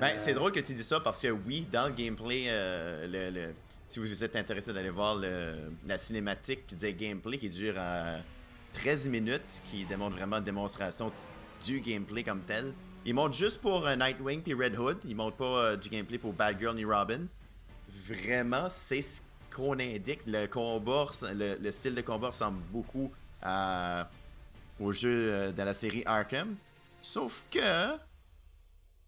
Ben, 0.00 0.12
c'est 0.18 0.34
drôle 0.34 0.52
que 0.52 0.60
tu 0.60 0.72
dis 0.72 0.84
ça 0.84 1.00
parce 1.00 1.20
que 1.20 1.26
oui, 1.32 1.66
dans 1.72 1.88
le 1.88 1.94
gameplay, 1.94 2.44
euh, 2.46 3.08
le, 3.08 3.34
le- 3.34 3.54
si 3.88 3.98
vous 3.98 4.22
êtes 4.22 4.36
intéressé 4.36 4.72
d'aller 4.72 4.90
voir 4.90 5.16
le- 5.16 5.72
la 5.84 5.98
cinématique 5.98 6.78
de 6.78 6.90
gameplay 6.90 7.38
qui 7.38 7.48
dure 7.48 7.74
à 7.76 8.18
13 8.74 9.08
minutes, 9.08 9.62
qui 9.64 9.84
démontre 9.84 10.14
vraiment 10.16 10.36
une 10.36 10.44
démonstration 10.44 11.10
du 11.64 11.80
gameplay 11.80 12.22
comme 12.22 12.42
tel. 12.42 12.72
Il 13.04 13.14
montre 13.14 13.34
juste 13.36 13.60
pour 13.60 13.86
euh, 13.86 13.96
Nightwing 13.96 14.42
puis 14.42 14.54
Red 14.54 14.76
Hood, 14.78 14.98
il 15.04 15.16
montre 15.16 15.36
pas 15.36 15.44
euh, 15.44 15.76
du 15.76 15.88
gameplay 15.88 16.18
pour 16.18 16.32
Batgirl 16.32 16.74
ni 16.76 16.84
Robin. 16.84 17.26
Vraiment, 17.88 18.68
c'est 18.68 19.02
ce 19.02 19.20
qu'on 19.54 19.78
indique. 19.78 20.20
Le 20.26 20.46
combat, 20.46 21.06
le, 21.22 21.56
le 21.58 21.72
style 21.72 21.94
de 21.94 22.02
combat 22.02 22.28
ressemble 22.28 22.58
beaucoup 22.70 23.10
à- 23.42 24.08
au 24.80 24.92
jeu 24.92 25.32
euh, 25.32 25.52
de 25.52 25.62
la 25.62 25.74
série 25.74 26.02
Arkham. 26.06 26.56
Sauf 27.00 27.44
que, 27.50 27.96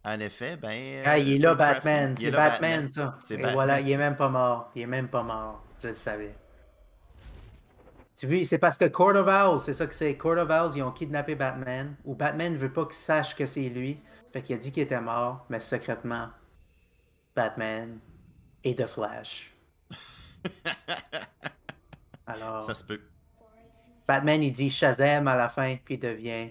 en 0.04 0.18
effet, 0.20 0.56
ben. 0.56 1.02
Ah, 1.04 1.18
il 1.18 1.32
est 1.34 1.38
là, 1.38 1.54
Batman. 1.54 2.14
C'est 2.16 2.26
est 2.26 2.30
là, 2.30 2.38
Batman, 2.50 2.88
ça. 2.88 3.18
Et 3.28 3.42
Batman. 3.42 3.52
voilà, 3.54 3.80
il 3.80 3.90
est 3.90 3.96
même 3.98 4.16
pas 4.16 4.28
mort. 4.30 4.70
Il 4.74 4.82
est 4.82 4.86
même 4.86 5.08
pas 5.08 5.22
mort. 5.22 5.62
Je 5.82 5.88
le 5.88 5.94
savais. 5.94 6.34
Tu 8.20 8.26
vois, 8.26 8.44
c'est 8.44 8.58
parce 8.58 8.76
que 8.76 8.84
Court 8.84 9.16
of 9.16 9.26
Owls, 9.26 9.60
c'est 9.60 9.72
ça 9.72 9.86
que 9.86 9.94
c'est. 9.94 10.14
Court 10.14 10.36
of 10.36 10.50
Owls, 10.50 10.76
ils 10.76 10.82
ont 10.82 10.92
kidnappé 10.92 11.34
Batman. 11.34 11.96
Ou 12.04 12.14
Batman 12.14 12.54
veut 12.54 12.70
pas 12.70 12.84
qu'il 12.84 12.92
sache 12.92 13.34
que 13.34 13.46
c'est 13.46 13.70
lui. 13.70 13.98
Fait 14.30 14.42
qu'il 14.42 14.54
a 14.56 14.58
dit 14.58 14.70
qu'il 14.70 14.82
était 14.82 15.00
mort, 15.00 15.46
mais 15.48 15.58
secrètement, 15.58 16.28
Batman 17.34 17.98
et 18.62 18.74
The 18.74 18.86
Flash. 18.86 19.54
Alors, 22.26 22.62
Ça 22.62 22.74
se 22.74 22.84
peut. 22.84 23.00
Batman, 24.06 24.42
il 24.42 24.52
dit 24.52 24.68
Shazam 24.68 25.26
à 25.26 25.34
la 25.34 25.48
fin, 25.48 25.76
puis 25.82 25.94
il 25.94 26.00
devient 26.00 26.50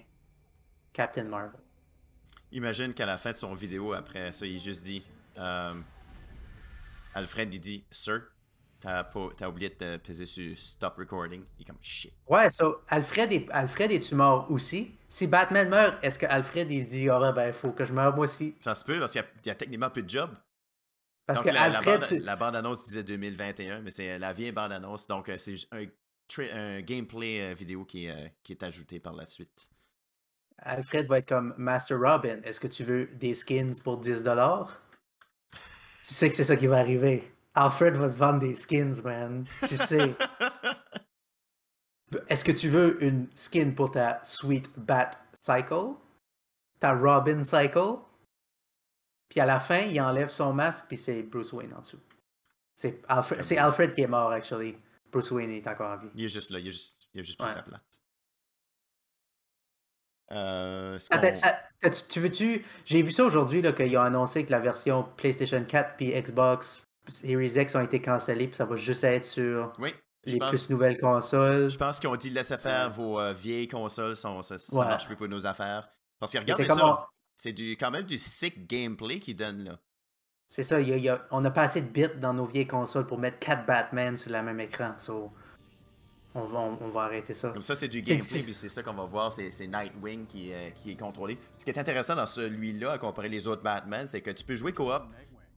Captain 0.92 1.22
Marvel. 1.22 1.60
Imagine 2.50 2.92
qu'à 2.94 3.06
la 3.06 3.16
fin 3.16 3.30
de 3.30 3.36
son 3.36 3.54
vidéo, 3.54 3.92
après 3.92 4.32
ça, 4.32 4.44
il 4.44 4.58
juste 4.58 4.82
dit 4.82 5.06
euh, 5.38 5.74
Alfred, 7.14 7.54
il 7.54 7.60
dit 7.60 7.84
Sir, 7.92 8.22
t'as 8.80 9.48
oublié 9.48 9.68
de 9.78 9.96
peser 9.98 10.26
sur 10.26 10.56
stop 10.58 10.96
recording. 10.98 11.44
Il 11.58 11.62
est 11.62 11.64
comme 11.66 11.78
shit. 11.82 12.12
Ouais, 12.26 12.48
so, 12.50 12.80
Alfred, 12.88 13.32
est, 13.32 13.50
Alfred 13.50 13.92
est-tu 13.92 14.14
mort 14.14 14.50
aussi? 14.50 14.94
Si 15.08 15.26
Batman 15.26 15.68
meurt, 15.68 15.98
est-ce 16.02 16.18
que 16.18 16.26
Alfred 16.26 16.70
il 16.70 16.86
dit, 16.86 17.08
ah 17.08 17.20
ouais, 17.20 17.32
ben, 17.32 17.48
il 17.48 17.52
faut 17.52 17.72
que 17.72 17.84
je 17.84 17.92
meure 17.92 18.14
moi 18.14 18.24
aussi? 18.24 18.54
Ça 18.60 18.74
se 18.74 18.84
peut 18.84 18.98
parce 18.98 19.12
qu'il 19.12 19.20
y 19.20 19.24
a, 19.24 19.28
il 19.44 19.48
y 19.48 19.50
a 19.50 19.54
techniquement 19.54 19.90
plus 19.90 20.02
de 20.02 20.08
job. 20.08 20.30
Parce 21.26 21.40
donc, 21.40 21.48
que 21.48 21.54
la, 21.54 21.68
la 21.68 21.78
Alfred, 21.78 22.00
bande, 22.00 22.08
tu- 22.08 22.18
la 22.18 22.36
bande-annonce 22.36 22.84
disait 22.84 23.04
2021, 23.04 23.80
mais 23.82 23.90
c'est 23.90 24.18
la 24.18 24.32
vieille 24.32 24.52
bande-annonce. 24.52 25.06
Donc, 25.06 25.28
euh, 25.28 25.36
c'est 25.38 25.52
juste 25.52 25.68
un, 25.72 25.84
tra- 26.28 26.52
un 26.52 26.80
gameplay 26.80 27.40
euh, 27.42 27.54
vidéo 27.54 27.84
qui, 27.84 28.08
euh, 28.08 28.26
qui 28.42 28.52
est 28.52 28.62
ajouté 28.62 28.98
par 28.98 29.14
la 29.14 29.26
suite. 29.26 29.70
Alfred 30.58 31.06
va 31.06 31.18
être 31.18 31.28
comme 31.28 31.54
Master 31.56 31.98
Robin. 31.98 32.40
Est-ce 32.44 32.60
que 32.60 32.66
tu 32.66 32.84
veux 32.84 33.06
des 33.14 33.34
skins 33.34 33.72
pour 33.82 34.00
10$? 34.00 34.66
Tu 36.06 36.14
sais 36.14 36.28
que 36.28 36.34
c'est 36.34 36.44
ça 36.44 36.56
qui 36.56 36.66
va 36.66 36.78
arriver. 36.78 37.22
Alfred 37.54 37.96
va 37.96 38.08
te 38.08 38.16
vendre 38.16 38.40
des 38.40 38.56
skins, 38.56 39.00
man. 39.02 39.44
Tu 39.68 39.76
sais. 39.76 40.14
Est-ce 42.28 42.44
que 42.44 42.52
tu 42.52 42.68
veux 42.68 43.02
une 43.04 43.28
skin 43.36 43.72
pour 43.76 43.90
ta 43.92 44.20
Sweet 44.24 44.68
Bat 44.78 45.10
Cycle? 45.40 45.94
Ta 46.80 46.92
Robin 46.94 47.42
Cycle? 47.44 47.98
Puis 49.28 49.38
à 49.40 49.46
la 49.46 49.60
fin, 49.60 49.78
il 49.80 50.00
enlève 50.00 50.30
son 50.30 50.52
masque, 50.52 50.86
puis 50.88 50.98
c'est 50.98 51.22
Bruce 51.22 51.52
Wayne 51.52 51.72
en 51.74 51.80
dessous. 51.80 52.00
C'est 52.74 53.00
Alfred, 53.08 53.44
c'est 53.44 53.58
Alfred 53.58 53.92
qui 53.92 54.00
est 54.02 54.06
mort, 54.08 54.30
actually. 54.32 54.76
Bruce 55.12 55.30
Wayne 55.30 55.50
est 55.50 55.66
encore 55.68 55.92
en 55.92 55.96
vie. 55.98 56.08
Il 56.14 56.24
est 56.24 56.28
juste 56.28 56.50
là, 56.50 56.58
il 56.58 56.66
est 56.68 56.72
juste, 56.72 57.06
il 57.14 57.20
a 57.20 57.22
juste 57.22 57.38
pris 57.38 57.48
Ouais. 57.48 57.54
sa 57.54 57.62
place. 57.62 58.02
Euh, 60.32 60.96
ça- 60.98 61.18
t'as- 61.18 61.90
tu 62.08 62.20
veux-tu. 62.20 62.64
J'ai 62.84 63.02
vu 63.02 63.10
ça 63.10 63.24
aujourd'hui, 63.24 63.62
là, 63.62 63.72
qu'ils 63.72 63.96
ont 63.98 64.02
annoncé 64.02 64.46
que 64.46 64.52
la 64.52 64.60
version 64.60 65.02
PlayStation 65.16 65.64
4 65.64 65.96
puis 65.96 66.12
Xbox 66.12 66.82
Series 67.10 67.52
X 67.60 67.74
ont 67.74 67.80
été 67.80 68.00
cancellées, 68.00 68.46
puis 68.48 68.56
ça 68.56 68.64
va 68.64 68.76
juste 68.76 69.04
être 69.04 69.24
sur 69.24 69.72
Oui, 69.78 69.92
les 70.24 70.38
pense, 70.38 70.50
plus 70.50 70.70
nouvelles 70.70 70.98
consoles. 70.98 71.68
je 71.70 71.76
pense 71.78 72.00
qu'ils 72.00 72.08
ont 72.08 72.16
dit 72.16 72.30
laissez 72.30 72.56
faire 72.58 72.90
vos 72.90 73.18
euh, 73.20 73.32
vieilles 73.32 73.68
consoles, 73.68 74.16
sont- 74.16 74.42
ça, 74.42 74.58
ça 74.58 74.76
Ouais. 74.76 74.84
marche 74.86 75.06
plus 75.06 75.16
pour 75.16 75.28
nos 75.28 75.46
affaires. 75.46 75.88
Parce 76.18 76.32
que 76.32 76.38
regardez 76.38 76.64
ça, 76.64 76.86
on- 76.86 76.98
c'est 77.36 77.52
du, 77.52 77.72
quand 77.72 77.90
même 77.90 78.04
du 78.04 78.18
sick 78.18 78.66
gameplay 78.68 79.18
qu'ils 79.20 79.36
donnent 79.36 79.64
là. 79.64 79.78
C'est 80.46 80.62
ça, 80.64 80.80
y 80.80 80.92
a- 80.92 80.96
il 80.96 81.02
y 81.04 81.08
a- 81.08 81.26
on 81.30 81.40
n'a 81.40 81.50
pas 81.50 81.62
assez 81.62 81.80
de 81.80 81.86
bits 81.88 82.18
dans 82.20 82.34
nos 82.34 82.44
vieilles 82.44 82.66
consoles 82.66 83.06
pour 83.06 83.18
mettre 83.18 83.38
4 83.38 83.64
Batman 83.66 84.16
sur 84.16 84.32
le 84.32 84.42
même 84.42 84.58
écran. 84.60 84.92
So, 84.98 85.30
on, 86.34 86.42
va, 86.44 86.58
on, 86.58 86.78
on 86.80 86.88
va 86.90 87.02
arrêter 87.02 87.34
ça. 87.34 87.50
Comme 87.50 87.62
ça, 87.62 87.74
c'est 87.74 87.88
du 87.88 88.02
gameplay, 88.02 88.42
puis 88.42 88.54
c'est 88.54 88.68
ça 88.68 88.82
qu'on 88.82 88.94
va 88.94 89.04
voir, 89.04 89.32
c'est 89.32 89.50
c'est 89.52 89.66
Nightwing 89.66 90.26
qui, 90.26 90.52
euh, 90.52 90.70
qui 90.70 90.90
est 90.92 90.96
contrôlé. 90.96 91.38
Ce 91.56 91.64
qui 91.64 91.70
est 91.70 91.78
intéressant 91.78 92.14
dans 92.16 92.26
celui-là, 92.26 92.92
à 92.92 92.98
comparer 92.98 93.28
les 93.28 93.46
autres 93.46 93.62
Batman, 93.62 94.06
c'est 94.06 94.20
que 94.20 94.30
tu 94.30 94.44
peux 94.44 94.54
jouer 94.54 94.72
coop. 94.72 95.02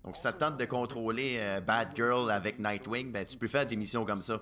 Donc, 0.04 0.18
si 0.18 0.22
ça 0.22 0.34
te 0.34 0.40
tente 0.40 0.58
de 0.58 0.66
contrôler 0.66 1.38
euh, 1.40 1.62
Batgirl 1.62 2.30
avec 2.30 2.60
Nightwing, 2.60 3.12
ben, 3.12 3.26
tu 3.26 3.38
peux 3.38 3.48
faire 3.48 3.66
des 3.66 3.76
missions 3.78 4.06
comme 4.06 4.18
ça. 4.18 4.42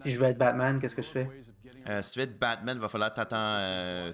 Si 0.00 0.12
je 0.12 0.18
veux 0.18 0.26
être 0.26 0.38
Batman, 0.38 0.78
qu'est-ce 0.78 0.96
que 0.96 1.02
je 1.02 1.08
fais? 1.08 1.28
Euh, 1.88 2.02
si 2.02 2.12
tu 2.12 2.18
veux 2.18 2.24
être 2.24 2.38
Batman, 2.38 2.76
il 2.76 2.80
va 2.80 2.88
falloir 2.88 3.12
t'attendre. 3.12 3.60
euh, 3.62 4.12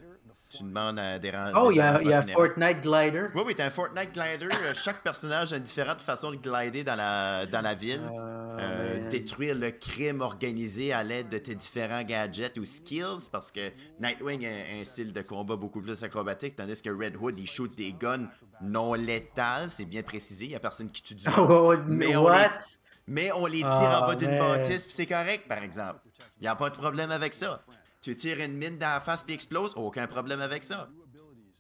tu 0.51 0.64
demandes 0.64 0.98
à 0.98 1.18
des 1.18 1.32
Oh, 1.55 1.70
il 1.70 1.76
y 1.76 1.80
a, 1.80 2.03
y 2.03 2.12
a. 2.12 2.22
Fortnite 2.22 2.80
Glider. 2.82 3.26
Oui, 3.34 3.42
oui, 3.46 3.55
t'as 3.55 3.66
un 3.66 3.70
Fortnite 3.70 4.12
glider. 4.12 4.46
Euh, 4.53 4.74
Chaque 4.74 5.03
personnage 5.03 5.53
a 5.53 5.57
une 5.57 5.62
différente 5.62 6.01
façon 6.01 6.32
de 6.32 6.36
glider 6.36 6.82
dans 6.82 6.96
la, 6.96 7.46
dans 7.46 7.62
la 7.62 7.74
ville. 7.74 8.03
Euh, 8.03 8.40
Euh, 8.61 9.09
détruire 9.09 9.55
le 9.55 9.70
crime 9.70 10.20
organisé 10.20 10.92
à 10.92 11.03
l'aide 11.03 11.28
de 11.28 11.38
tes 11.38 11.55
différents 11.55 12.03
gadgets 12.03 12.59
ou 12.59 12.64
skills 12.64 13.28
parce 13.32 13.51
que 13.51 13.70
Nightwing 14.01 14.44
a 14.44 14.80
un 14.80 14.84
style 14.84 15.12
de 15.12 15.22
combat 15.22 15.57
beaucoup 15.57 15.80
plus 15.80 16.03
acrobatique 16.05 16.57
tandis 16.57 16.82
que 16.82 16.90
Red 16.90 17.16
Hood 17.16 17.38
il 17.38 17.48
shoot 17.48 17.74
des 17.74 17.92
guns 17.92 18.28
non 18.61 18.92
létales, 18.94 19.70
c'est 19.70 19.86
bien 19.86 20.03
précisé, 20.03 20.44
il 20.46 20.51
y 20.51 20.57
a 20.57 20.61
personne 20.61 20.90
qui 20.90 21.03
tue 21.03 21.14
du. 21.14 21.24
Oh, 21.38 21.74
Mais 21.86 22.16
on 22.16 22.24
what? 22.24 22.59
Mais 23.07 23.32
on 23.32 23.46
les 23.46 23.61
tire 23.61 23.68
Ah, 23.70 24.03
en 24.03 24.07
bas 24.09 24.14
d'une 24.16 24.36
bâtisse 24.38 24.84
puis 24.84 24.94
c'est 24.94 25.07
correct 25.07 25.48
par 25.48 25.62
exemple. 25.62 26.01
Il 26.38 26.42
n'y 26.42 26.48
a 26.48 26.57
pas 26.57 26.68
de 26.70 26.76
problème 26.76 27.11
avec 27.12 27.32
ça. 27.32 27.62
Tu 28.01 28.16
tires 28.16 28.40
une 28.40 28.57
mine 28.57 28.78
dans 28.78 28.94
la 28.94 29.01
face 29.01 29.22
puis 29.22 29.34
explose, 29.34 29.74
aucun 29.76 30.07
problème 30.07 30.40
avec 30.40 30.64
ça. 30.64 30.88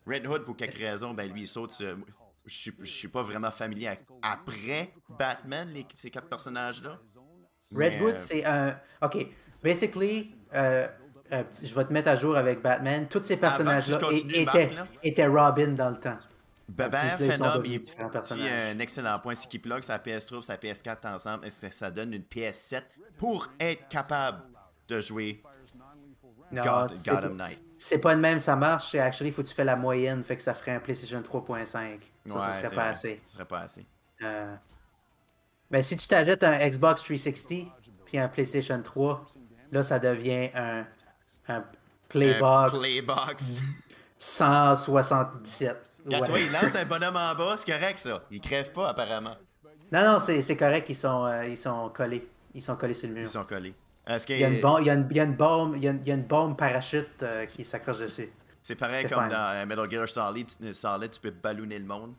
Red 0.06 0.26
Hood 0.26 0.44
pour 0.44 0.56
quelque 0.56 0.78
raison, 0.78 1.12
ben 1.12 1.30
lui 1.30 1.42
il 1.42 1.48
saute 1.48 1.72
sur- 1.72 1.96
je 2.46 2.54
suis, 2.54 2.72
je 2.80 2.90
suis 2.90 3.08
pas 3.08 3.22
vraiment 3.22 3.50
familier 3.50 3.90
après 4.22 4.92
Batman 5.18 5.68
les, 5.72 5.86
ces 5.94 6.10
quatre 6.10 6.28
personnages 6.28 6.82
là. 6.82 6.98
Redwood, 7.72 8.18
c'est 8.18 8.44
un. 8.44 8.76
Ok, 9.00 9.26
basically, 9.62 10.34
euh, 10.54 10.88
euh, 11.32 11.44
je 11.62 11.72
vais 11.72 11.84
te 11.84 11.92
mettre 11.92 12.08
à 12.08 12.16
jour 12.16 12.36
avec 12.36 12.60
Batman. 12.62 13.06
Tous 13.08 13.22
ces 13.22 13.36
personnages-là 13.36 13.98
étaient, 14.34 14.74
étaient 15.04 15.26
Robin 15.26 15.68
dans 15.68 15.90
le 15.90 16.00
temps. 16.00 16.18
Bébert, 16.68 17.18
Phenom, 17.18 17.62
il 17.64 17.80
dit 17.80 17.92
un 18.48 18.78
excellent 18.78 19.18
point. 19.20 19.34
C'est 19.34 19.48
qu'il 19.48 19.60
plug 19.62 19.82
sa 19.84 19.98
PS3 19.98 20.42
sa 20.42 20.56
PS4 20.56 21.14
ensemble 21.14 21.46
et 21.46 21.50
ça 21.50 21.90
donne 21.90 22.12
une 22.12 22.22
PS7 22.22 22.82
pour 23.18 23.48
être 23.60 23.86
capable 23.88 24.42
de 24.88 25.00
jouer 25.00 25.42
Non, 26.52 26.62
God, 26.62 26.92
c'est 26.94 27.10
Gotham 27.10 27.36
pas- 27.38 27.44
Knight. 27.48 27.60
C'est 27.78 27.98
pas 27.98 28.14
de 28.14 28.20
même, 28.20 28.38
ça 28.40 28.56
marche. 28.56 28.90
C'est 28.90 28.98
actually, 28.98 29.30
il 29.30 29.32
faut 29.32 29.42
que 29.42 29.48
tu 29.48 29.54
fais 29.54 29.64
la 29.64 29.76
moyenne, 29.76 30.22
fait 30.22 30.36
que 30.36 30.42
ça 30.42 30.52
ferait 30.54 30.72
un 30.72 30.80
PlayStation 30.80 31.22
3.5. 31.22 31.66
Ça, 32.26 32.34
Ouais, 32.34 32.40
ça 32.40 32.52
serait 32.52 32.68
pas 32.68 32.74
vrai. 32.74 32.88
assez. 32.88 33.20
Ce 33.22 33.32
serait 33.32 33.44
pas 33.46 33.60
assez. 33.60 33.86
Euh, 34.22 34.54
Ben, 35.70 35.82
si 35.82 35.96
tu 35.96 36.06
t'achètes 36.08 36.42
un 36.42 36.58
Xbox 36.68 37.00
360, 37.02 37.68
puis 38.04 38.18
un 38.18 38.28
PlayStation 38.28 38.82
3, 38.82 39.24
là, 39.70 39.82
ça 39.84 39.98
devient 39.98 40.50
un, 40.54 40.84
un 41.48 41.56
Un 41.56 41.64
Playbox 42.08 42.80
Playbox. 42.80 43.60
177. 44.18 45.76
Quand 46.10 46.16
Ouais. 46.16 46.22
tu 46.22 46.30
vois, 46.30 46.40
il 46.40 46.52
lance 46.52 46.74
un 46.74 46.84
bonhomme 46.84 47.16
en 47.16 47.34
bas, 47.34 47.54
c'est 47.56 47.70
correct 47.72 47.98
ça. 47.98 48.22
Il 48.30 48.40
crève 48.40 48.72
pas 48.72 48.88
apparemment. 48.90 49.36
Non, 49.92 50.04
non, 50.04 50.20
c'est 50.20 50.42
c'est 50.42 50.56
correct, 50.56 50.88
ils 50.88 50.94
sont, 50.96 51.24
euh, 51.24 51.46
ils 51.46 51.56
sont 51.58 51.88
collés. 51.90 52.28
Ils 52.54 52.62
sont 52.62 52.76
collés 52.76 52.94
sur 52.94 53.08
le 53.08 53.14
mur. 53.14 53.22
Ils 53.22 53.28
sont 53.28 53.44
collés. 53.44 53.74
Il 54.28 54.38
y 54.40 54.44
a 54.44 54.48
une 54.48 54.60
bombe, 54.60 54.80
il 54.80 54.86
y 54.86 54.90
a 54.90 54.94
une, 54.94 55.06
il 55.10 55.16
y 55.16 55.20
a 55.20 55.24
une 55.24 55.34
bombe, 55.36 55.76
il 55.76 55.84
y 55.84 55.88
a 55.88 55.90
une, 55.90 56.00
il 56.02 56.08
y 56.08 56.10
a 56.10 56.14
une 56.14 56.22
bombe 56.24 56.56
parachute 56.56 57.22
euh, 57.22 57.46
qui 57.46 57.64
s'accroche 57.64 57.98
dessus. 57.98 58.28
c'est 58.62 58.74
pareil 58.74 59.06
comme 59.06 59.28
dans 59.28 59.54
euh, 59.54 59.66
Metal 59.66 59.90
Gear 59.90 60.08
Solid, 60.08 60.46
tu- 60.48 60.74
Solid, 60.74 61.10
tu 61.10 61.20
peux 61.20 61.30
ballonner 61.30 61.78
le 61.78 61.84
monde. 61.84 62.14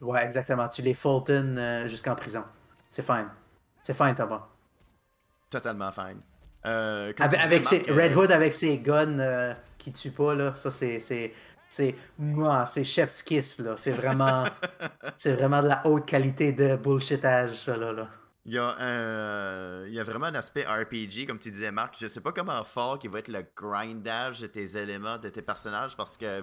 Ouais, 0.00 0.24
exactement. 0.24 0.68
Tu 0.68 0.82
les 0.82 0.94
Fulton 0.94 1.56
euh, 1.58 1.86
jusqu'en 1.86 2.14
prison. 2.14 2.44
C'est 2.88 3.04
fine. 3.04 3.28
C'est 3.82 3.96
fine, 3.96 4.14
Thomas. 4.14 4.46
Totalement 5.50 5.92
fine. 5.92 6.20
Euh, 6.66 7.12
Avec, 7.18 7.64
ses, 7.64 7.78
Red 7.90 8.12
euh, 8.12 8.16
Hood 8.16 8.32
avec 8.32 8.52
ses 8.52 8.78
guns 8.78 9.18
euh, 9.18 9.54
qui 9.78 9.92
tuent 9.92 10.10
pas, 10.10 10.34
là, 10.34 10.54
ça 10.54 10.70
c'est. 10.70 11.00
c'est 11.00 11.32
c'est 11.72 11.94
moi, 12.18 12.66
c'est 12.66 12.82
chef's 12.82 13.22
kiss 13.22 13.60
là. 13.60 13.76
C'est 13.76 13.92
vraiment, 13.92 14.42
c'est 15.16 15.34
vraiment 15.34 15.62
de 15.62 15.68
la 15.68 15.86
haute 15.86 16.04
qualité 16.04 16.52
de 16.52 16.74
bullshitage 16.74 17.54
ça 17.54 17.76
là. 17.76 17.92
là. 17.92 18.08
Il 18.46 18.54
y, 18.54 18.58
a 18.58 18.64
un, 18.70 18.80
euh, 18.80 19.84
il 19.88 19.92
y 19.94 20.00
a 20.00 20.04
vraiment 20.04 20.26
un 20.26 20.34
aspect 20.34 20.64
RPG, 20.64 21.26
comme 21.26 21.38
tu 21.38 21.50
disais, 21.50 21.70
Marc. 21.70 21.94
Je 22.00 22.06
sais 22.06 22.22
pas 22.22 22.32
comment 22.32 22.64
fort 22.64 22.98
qui 22.98 23.06
va 23.06 23.18
être 23.18 23.28
le 23.28 23.44
grindage 23.54 24.40
de 24.40 24.46
tes 24.46 24.76
éléments, 24.78 25.18
de 25.18 25.28
tes 25.28 25.42
personnages, 25.42 25.94
parce 25.96 26.16
que 26.16 26.42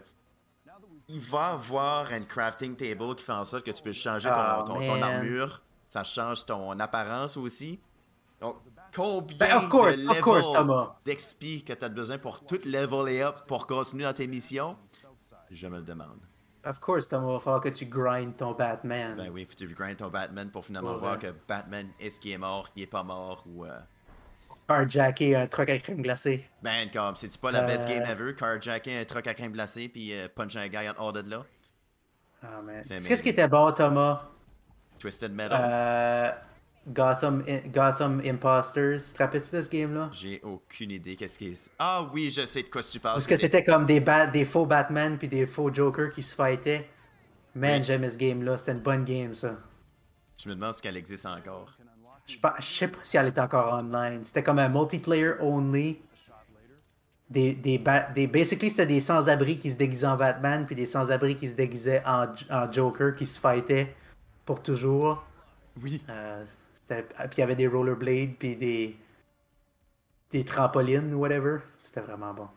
il 1.10 1.20
va 1.22 1.48
avoir 1.54 2.12
un 2.12 2.22
crafting 2.22 2.76
table 2.76 3.16
qui 3.16 3.24
fait 3.26 3.32
en 3.32 3.45
sorte 3.45 3.66
que 3.66 3.72
tu 3.72 3.82
peux 3.82 3.93
changer 3.93 4.30
ton, 4.30 4.36
Ah, 4.36 4.64
ton- 4.68 5.02
armure. 5.02 5.62
Ça 5.89 6.04
change 6.04 6.45
ton 6.45 6.78
apparence 6.80 7.36
aussi. 7.38 7.80
Donc, 8.41 8.58
combien 8.95 9.38
Ben, 9.38 9.58
of 9.58 9.70
course, 9.70 9.98
de 9.98 11.12
d'XP 11.12 11.64
que 11.66 11.74
tu 11.74 11.84
as 11.86 11.89
besoin 11.89 12.18
pour 12.20 12.45
tout 12.45 12.60
leveler 12.66 13.22
up 13.22 13.39
pour 13.48 13.66
continuer 13.66 14.04
dans 14.04 14.14
tes 14.14 14.28
missions? 14.28 14.78
Je 15.50 15.68
me 15.68 15.78
le 15.78 15.84
demande. 15.84 16.20
Of 16.66 16.80
course, 16.80 17.08
Thomas, 17.08 17.28
il 17.30 17.34
va 17.34 17.39
falloir 17.39 17.62
que 17.62 17.70
tu 17.70 17.86
grindes 17.86 18.36
ton 18.36 18.51
Batman. 18.51 19.16
Ben 19.16 19.30
oui, 19.30 19.45
faut 19.45 19.51
que 19.53 19.58
tu 19.58 19.68
grindes 19.74 19.97
ton 19.97 20.10
Batman 20.10 20.49
pour 20.51 20.66
finalement 20.66 20.93
Ouais. 20.93 20.99
voir 20.99 21.20
que 21.20 21.28
Batman, 21.47 21.88
est-ce 21.99 22.20
qu'il 22.20 22.32
est 22.32 22.38
mort, 22.38 22.72
qu'il 22.74 22.84
est 22.84 22.88
pas 22.88 23.03
mort, 23.03 23.43
ou... 23.47 23.64
euh, 23.66 23.80
Carjacker 24.68 25.36
un 25.38 25.47
truc 25.47 25.70
à 25.70 25.78
crème 25.80 26.01
glacée. 26.01 26.45
Ben, 26.62 26.89
comme, 26.91 27.16
c'est-tu 27.16 27.38
pas 27.38 27.51
la 27.51 27.62
best 27.62 27.86
Euh. 27.88 27.89
game 27.99 28.03
ever? 28.10 28.36
Carjacker 28.36 28.99
un 28.99 29.05
truc 29.05 29.26
à 29.28 29.34
crème 29.34 29.53
glacée 29.53 29.88
puis 29.88 30.12
euh, 30.14 30.28
puncher 30.28 30.60
un 30.60 30.68
gars 30.68 30.93
en 30.97 31.01
hors 31.01 31.14
de 31.14 31.22
là? 31.30 31.45
Ah, 32.43 32.62
man. 32.62 32.84
C'est 32.84 32.97
Qu'est-ce 33.08 33.24
qui 33.24 33.30
était 33.30 33.47
bon, 33.47 33.72
Thomas? 33.72 34.24
Twisted 34.99 35.32
Metal? 35.32 36.38
Gotham, 36.88 37.43
Gotham 37.73 38.21
Imposters. 38.25 38.97
Tu 39.05 39.13
te 39.13 39.17
rappelles-tu 39.17 39.55
de 39.55 39.61
ce 39.61 39.69
game-là? 39.69 40.09
J'ai 40.13 40.39
aucune 40.43 40.91
idée 40.91 41.15
qu'est-ce 41.15 41.38
qui 41.38 41.47
est... 41.49 41.71
Ah 41.79 42.07
oui, 42.13 42.29
je 42.29 42.45
sais 42.45 42.63
de 42.63 42.69
quoi 42.69 42.81
tu 42.81 42.99
parles. 42.99 43.15
Parce 43.15 43.27
que 43.27 43.35
c'était- 43.35 43.63
comme 43.63 43.85
des, 43.85 44.45
faux 44.45 44.65
Batman 44.65 45.17
puis 45.17 45.27
des 45.27 45.45
faux 45.45 45.73
Joker 45.73 46.09
qui 46.09 46.23
se 46.23 46.33
fightaient. 46.35 46.88
Man, 47.55 47.79
Oui. 47.79 47.83
j'aimais 47.83 48.09
ce 48.09 48.17
game-là. 48.17 48.55
C'était 48.57 48.71
une 48.73 48.79
bonne 48.79 49.03
game, 49.03 49.33
ça. 49.33 49.55
Je 50.38 50.47
me 50.47 50.55
demande 50.55 50.73
si 50.75 50.88
elle 50.88 50.97
existe 50.97 51.25
encore. 51.25 51.75
Je 52.27 52.33
sais 52.33 52.88
pas 52.88 52.99
si 53.03 53.17
elle 53.17 53.27
est 53.27 53.39
encore 53.39 53.73
online. 53.73 54.23
C'était 54.23 54.43
comme 54.43 54.59
un 54.59 54.69
multiplayer 54.69 55.33
only. 55.39 55.99
Des, 57.29 57.53
des, 57.53 57.77
ba- 57.77 58.07
des 58.15 58.25
basically, 58.27 58.69
c'était 58.69 58.85
des 58.85 59.01
sans-abri 59.01 59.57
qui 59.57 59.69
se 59.71 59.75
déguisaient 59.77 60.07
en 60.07 60.15
Batman, 60.15 60.65
puis 60.65 60.75
des 60.75 60.85
sans-abri 60.85 61.35
qui 61.35 61.49
se 61.49 61.55
déguisaient 61.55 62.01
en, 62.05 62.27
en 62.49 62.71
Joker, 62.71 63.15
qui 63.15 63.27
se 63.27 63.38
fightaient 63.38 63.93
pour 64.45 64.61
toujours. 64.63 65.25
Oui. 65.81 66.01
Euh, 66.07 66.45
puis 66.88 67.03
il 67.33 67.39
y 67.39 67.41
avait 67.43 67.55
des 67.55 67.67
rollerblades, 67.67 68.35
puis 68.38 68.55
des, 68.55 68.97
des 70.31 70.45
trampolines, 70.45 71.13
whatever. 71.13 71.59
C'était 71.83 72.01
vraiment 72.01 72.33
bon. 72.33 72.49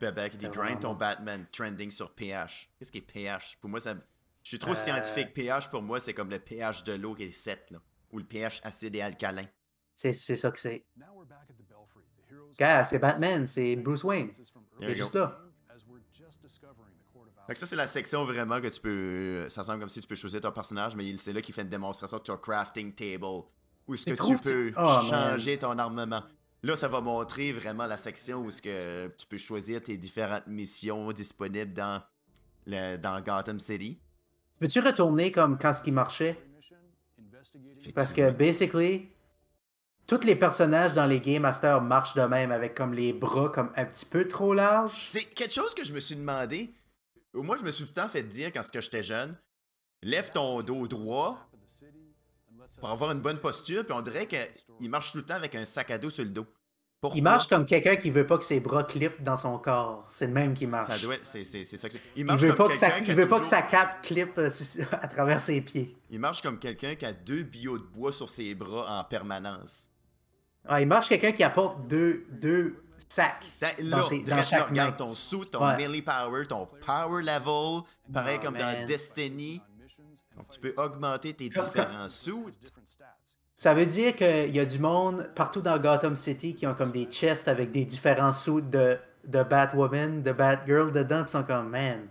Bebek 0.00 0.32
qui 0.32 0.38
dit 0.38 0.48
grind 0.48 0.80
ton 0.80 0.90
bon. 0.92 0.98
Batman 0.98 1.46
trending 1.52 1.90
sur 1.90 2.12
PH. 2.14 2.70
Qu'est-ce 2.78 2.92
qui 2.92 2.98
est 2.98 3.00
PH? 3.02 3.56
Pour 3.60 3.70
moi, 3.70 3.80
ça... 3.80 3.94
je 4.42 4.48
suis 4.48 4.58
trop 4.58 4.72
Euh. 4.72 4.74
scientifique. 4.74 5.32
PH, 5.34 5.68
pour 5.70 5.82
moi, 5.82 6.00
c'est 6.00 6.14
comme 6.14 6.30
le 6.30 6.38
pH 6.38 6.84
de 6.84 6.92
l'eau 6.94 7.14
qui 7.14 7.24
est 7.24 7.32
7, 7.32 7.70
là. 7.70 7.78
Ou 8.12 8.18
le 8.18 8.24
pH 8.24 8.60
acide 8.64 8.94
et 8.96 9.02
alcalin. 9.02 9.46
C'est 9.94 10.12
c'est 10.12 10.36
ça 10.36 10.50
que 10.50 10.58
c'est. 10.58 10.84
Gars, 12.58 12.84
c'est 12.84 12.98
Batman, 12.98 13.46
c'est 13.46 13.76
Bruce 13.76 14.04
Wayne. 14.04 14.30
Il 14.80 14.90
est 14.90 14.96
juste 14.96 15.14
là. 15.14 15.40
Fait 17.46 17.52
que 17.52 17.60
ça, 17.60 17.66
c'est 17.66 17.76
la 17.76 17.86
section 17.86 18.24
vraiment 18.24 18.60
que 18.60 18.66
tu 18.68 18.80
peux. 18.80 19.48
Ça 19.48 19.62
semble 19.62 19.78
comme 19.80 19.88
si 19.88 20.00
tu 20.00 20.06
peux 20.08 20.14
choisir 20.16 20.40
ton 20.40 20.50
personnage, 20.50 20.96
mais 20.96 21.16
c'est 21.16 21.32
là 21.32 21.40
qu'il 21.40 21.54
fait 21.54 21.62
une 21.62 21.68
démonstration 21.68 22.18
de 22.18 22.22
ton 22.24 22.36
crafting 22.36 22.92
table. 22.92 23.44
Où 23.86 23.94
est-ce 23.94 24.06
que 24.06 24.26
tu 24.26 24.38
peux 24.38 24.72
Oh, 24.76 24.80
man. 24.80 25.08
changer 25.08 25.58
ton 25.58 25.78
armement? 25.78 26.22
Là, 26.62 26.74
ça 26.74 26.88
va 26.88 27.00
montrer 27.00 27.52
vraiment 27.52 27.86
la 27.86 27.96
section 27.96 28.38
où 28.42 28.48
est-ce 28.48 28.60
que 28.62 29.08
tu 29.16 29.26
peux 29.26 29.36
choisir 29.36 29.82
tes 29.82 29.96
différentes 29.96 30.46
missions 30.46 31.12
disponibles 31.12 31.72
dans, 31.72 32.02
le, 32.66 32.96
dans 32.96 33.20
Gotham 33.20 33.60
City. 33.60 33.98
Peux-tu 34.58 34.80
retourner 34.80 35.30
comme 35.30 35.58
quand 35.58 35.72
ce 35.72 35.82
qui 35.82 35.92
marchait? 35.92 36.38
Parce 37.94 38.12
que, 38.12 38.30
basically, 38.30 39.08
tous 40.08 40.22
les 40.24 40.34
personnages 40.34 40.92
dans 40.92 41.06
les 41.06 41.20
Game 41.20 41.42
Masters 41.42 41.80
marchent 41.82 42.14
de 42.14 42.22
même 42.22 42.50
avec 42.50 42.74
comme 42.74 42.94
les 42.94 43.12
bras 43.12 43.50
comme 43.50 43.70
un 43.76 43.84
petit 43.84 44.06
peu 44.06 44.26
trop 44.26 44.54
larges. 44.54 45.04
C'est 45.06 45.24
quelque 45.24 45.52
chose 45.52 45.74
que 45.74 45.84
je 45.84 45.92
me 45.92 46.00
suis 46.00 46.16
demandé. 46.16 46.72
Moi, 47.34 47.56
je 47.56 47.62
me 47.62 47.70
suis 47.70 47.84
tout 47.84 47.90
le 47.94 48.02
temps 48.02 48.08
fait 48.08 48.22
dire 48.22 48.50
quand 48.52 48.62
j'étais 48.80 49.02
jeune 49.02 49.36
lève 50.02 50.30
ton 50.30 50.62
dos 50.62 50.86
droit 50.86 51.38
pour 52.80 52.90
avoir 52.90 53.12
une 53.12 53.20
bonne 53.20 53.38
posture, 53.38 53.84
puis 53.84 53.92
on 53.92 54.02
dirait 54.02 54.26
qu'il 54.26 54.90
marche 54.90 55.12
tout 55.12 55.18
le 55.18 55.24
temps 55.24 55.34
avec 55.34 55.54
un 55.54 55.64
sac 55.64 55.90
à 55.90 55.98
dos 55.98 56.10
sur 56.10 56.24
le 56.24 56.30
dos. 56.30 56.46
Pourquoi? 57.00 57.18
Il 57.18 57.22
marche 57.22 57.46
comme 57.46 57.66
quelqu'un 57.66 57.96
qui 57.96 58.10
veut 58.10 58.26
pas 58.26 58.38
que 58.38 58.44
ses 58.44 58.58
bras 58.58 58.82
clippent 58.82 59.22
dans 59.22 59.36
son 59.36 59.58
corps. 59.58 60.06
C'est 60.10 60.26
le 60.26 60.32
même 60.32 60.54
qui 60.54 60.66
marche. 60.66 60.86
Ça 60.86 60.98
doit 60.98 61.16
c'est 61.22 61.44
c'est- 61.44 61.62
c'est 61.62 61.76
ça 61.76 61.88
que 61.88 61.94
c'est. 61.94 62.00
Il 62.16 62.20
Il 62.20 62.24
marche 62.24 62.40
veut 62.40 62.48
comme 62.54 62.66
pas 62.68 62.72
que, 62.72 62.76
sa, 62.78 62.86
quelqu'un 62.90 63.04
qui 63.04 63.10
il 63.10 63.12
a 63.12 63.14
veut 63.22 63.28
pas 63.28 63.40
que 63.40 63.46
sa 63.46 63.62
cape 63.62 64.02
clippe 64.02 64.38
euh, 64.38 64.50
à 65.02 65.06
travers 65.06 65.40
ses 65.40 65.60
pieds. 65.60 65.94
Il 66.10 66.18
marche 66.20 66.40
comme 66.42 66.58
quelqu'un 66.58 66.94
qui 66.94 67.04
a 67.04 67.12
deux 67.12 67.42
billots 67.42 67.78
de 67.78 67.84
bois 67.84 68.12
sur 68.12 68.28
ses 68.30 68.54
bras 68.54 68.98
en 69.00 69.04
permanence. 69.04 69.88
Ah, 70.66 70.80
il 70.80 70.86
marche 70.88 71.08
quelqu'un 71.08 71.32
qui 71.32 71.44
apporte 71.44 71.86
deux, 71.86 72.24
deux 72.30 72.82
sacs. 73.08 73.44
Dans, 73.60 73.90
Dans 73.90 73.96
là, 73.98 74.04
ses- 74.08 74.18
dans 74.20 74.36
là, 74.36 74.42
chaque 74.42 74.68
regarde 74.70 74.90
main. 74.92 74.96
ton 75.06 75.14
suit, 75.14 75.46
ton 75.52 75.64
Ouais. 75.64 75.76
melee 75.76 76.02
power, 76.02 76.46
ton 76.48 76.66
power 76.84 77.22
level, 77.22 77.82
pareil 78.12 78.38
Oh, 78.40 78.44
comme 78.46 78.54
man. 78.56 78.80
dans 78.80 78.86
Destiny. 78.86 79.60
Donc 80.36 80.48
tu 80.50 80.60
peux 80.60 80.74
augmenter 80.76 81.32
tes 81.32 81.48
différents 81.48 82.08
suits. 82.08 82.52
Ça 83.54 83.72
veut 83.72 83.86
dire 83.86 84.14
qu'il 84.14 84.54
y 84.54 84.60
a 84.60 84.64
du 84.66 84.78
monde 84.78 85.30
partout 85.34 85.62
dans 85.62 85.78
Gotham 85.78 86.14
City 86.14 86.54
qui 86.54 86.66
ont 86.66 86.74
comme 86.74 86.92
des 86.92 87.06
chests 87.06 87.48
avec 87.48 87.70
des 87.70 87.86
différents 87.86 88.34
suits 88.34 88.62
de, 88.62 88.98
de 89.26 89.42
Batwoman, 89.42 90.22
de 90.22 90.32
Batgirl 90.32 90.92
dedans, 90.92 91.22
puis 91.22 91.28
ils 91.28 91.30
sont 91.30 91.42
comme, 91.42 91.70
man, 91.70 92.06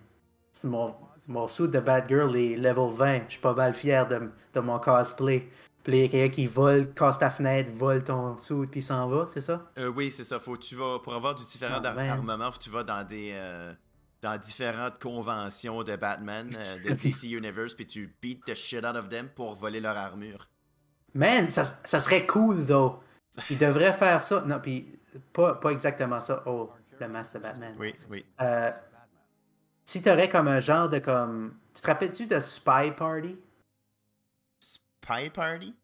c'est 0.51 0.67
mon, 0.67 0.95
mon 1.27 1.47
suit 1.47 1.67
de 1.67 1.79
Batgirl 1.79 2.35
est 2.35 2.55
level 2.55 2.89
20, 2.91 3.21
je 3.27 3.33
suis 3.33 3.41
pas 3.41 3.53
mal 3.53 3.75
fier 3.75 4.07
de, 4.07 4.31
de 4.53 4.59
mon 4.59 4.79
cosplay. 4.79 5.47
Puis 5.83 5.97
il 5.97 6.01
y 6.01 6.05
a 6.05 6.07
quelqu'un 6.07 6.33
qui 6.33 6.47
vole, 6.47 6.91
casse 6.95 7.19
ta 7.19 7.29
fenêtre, 7.29 7.69
vole 7.71 8.03
ton 8.03 8.35
suit, 8.39 8.65
puis 8.65 8.79
il 8.79 8.83
s'en 8.83 9.07
va, 9.07 9.27
c'est 9.31 9.41
ça? 9.41 9.61
Euh, 9.77 9.87
oui, 9.95 10.09
c'est 10.11 10.23
ça. 10.23 10.39
Faut, 10.39 10.57
tu 10.57 10.73
vas, 10.73 10.97
pour 10.97 11.13
avoir 11.13 11.35
du 11.35 11.45
différent 11.45 11.79
Oh, 11.79 11.85
armement, 11.85 12.51
faut 12.51 12.57
que 12.57 12.63
tu 12.63 12.71
vas 12.71 12.83
dans 12.83 13.05
des 13.07 13.33
euh, 13.35 13.71
dans 14.25 14.37
différentes 14.37 14.99
conventions 14.99 15.83
de 15.83 15.95
Batman, 15.95 16.49
euh, 16.51 16.89
de 16.89 16.93
DC 17.01 17.31
Universe, 17.31 17.75
puis 17.75 17.85
tu 17.85 18.15
beat 18.21 18.43
the 18.45 18.55
shit 18.55 18.83
out 18.83 18.95
of 18.95 19.07
them 19.09 19.29
pour 19.29 19.53
voler 19.53 19.79
leur 19.79 19.95
armure. 19.95 20.49
Man, 21.13 21.51
ça, 21.51 21.63
ça 21.63 21.99
serait 21.99 22.25
cool, 22.25 22.65
though. 22.65 22.99
Il 23.51 23.59
devrait 23.59 23.93
faire 23.93 24.23
ça. 24.23 24.41
Non, 24.41 24.59
puis 24.59 24.99
pas, 25.31 25.53
pas 25.55 25.69
exactement 25.69 26.21
ça. 26.21 26.41
Oh, 26.47 26.71
le 26.99 27.07
masque 27.07 27.35
de 27.35 27.39
Batman. 27.39 27.75
Oui, 27.77 27.93
oui. 28.09 28.25
Euh, 28.41 28.71
si 29.83 30.01
t'aurais 30.01 30.27
comme 30.27 30.47
un 30.47 30.59
genre 30.59 30.89
de 30.89 30.99
comme. 30.99 31.55
Tu 31.75 31.81
te 31.81 31.87
rappelles-tu 31.87 32.25
de 32.25 32.39
Spy 32.39 32.91
Party? 32.97 33.37
Spy 34.59 35.29
Party? 35.31 35.75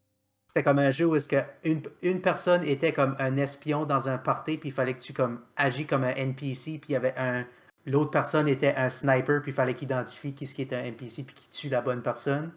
C'était 0.47 0.63
comme 0.63 0.79
un 0.79 0.91
jeu 0.91 1.05
où 1.05 1.15
est-ce 1.15 1.29
que 1.29 1.43
une, 1.63 1.83
une 2.01 2.21
personne 2.21 2.63
était 2.63 2.91
comme 2.91 3.15
un 3.19 3.37
espion 3.37 3.85
dans 3.85 4.09
un 4.09 4.17
party, 4.17 4.57
puis 4.57 4.69
il 4.69 4.71
fallait 4.73 4.95
que 4.95 5.01
tu 5.01 5.13
comme 5.13 5.41
agis 5.55 5.85
comme 5.85 6.03
un 6.03 6.15
NPC, 6.15 6.79
puis 6.79 6.89
il 6.89 6.93
y 6.93 6.95
avait 6.95 7.13
un. 7.17 7.45
L'autre 7.85 8.11
personne 8.11 8.47
était 8.47 8.75
un 8.75 8.89
sniper, 8.89 9.41
puis 9.41 9.51
il 9.51 9.55
fallait 9.55 9.73
qu'il 9.73 9.85
identifie 9.85 10.33
qui 10.33 10.45
ce 10.45 10.53
qui 10.53 10.61
est 10.61 10.73
un 10.73 10.83
NPC, 10.83 11.23
puis 11.23 11.35
qu'il 11.35 11.49
tue 11.49 11.69
la 11.69 11.81
bonne 11.81 12.01
personne. 12.01 12.51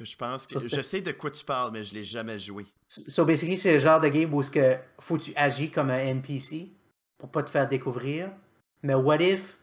Je 0.00 0.16
pense 0.16 0.46
que. 0.46 0.58
Je 0.58 0.80
sais 0.80 1.00
de 1.00 1.12
quoi 1.12 1.30
tu 1.30 1.44
parles, 1.44 1.70
mais 1.72 1.84
je 1.84 1.94
l'ai 1.94 2.04
jamais 2.04 2.38
joué. 2.38 2.66
So 2.88 3.24
basically, 3.24 3.56
c'est 3.56 3.74
le 3.74 3.78
genre 3.78 4.00
de 4.00 4.08
game 4.08 4.32
où 4.34 4.40
que 4.42 4.76
faut 4.98 5.16
que 5.16 5.22
tu 5.22 5.32
agis 5.36 5.70
comme 5.70 5.90
un 5.90 5.98
NPC 5.98 6.72
pour 7.18 7.30
pas 7.30 7.42
te 7.42 7.50
faire 7.50 7.68
découvrir. 7.68 8.30
Mais 8.82 8.94
what 8.94 9.20
if 9.20 9.58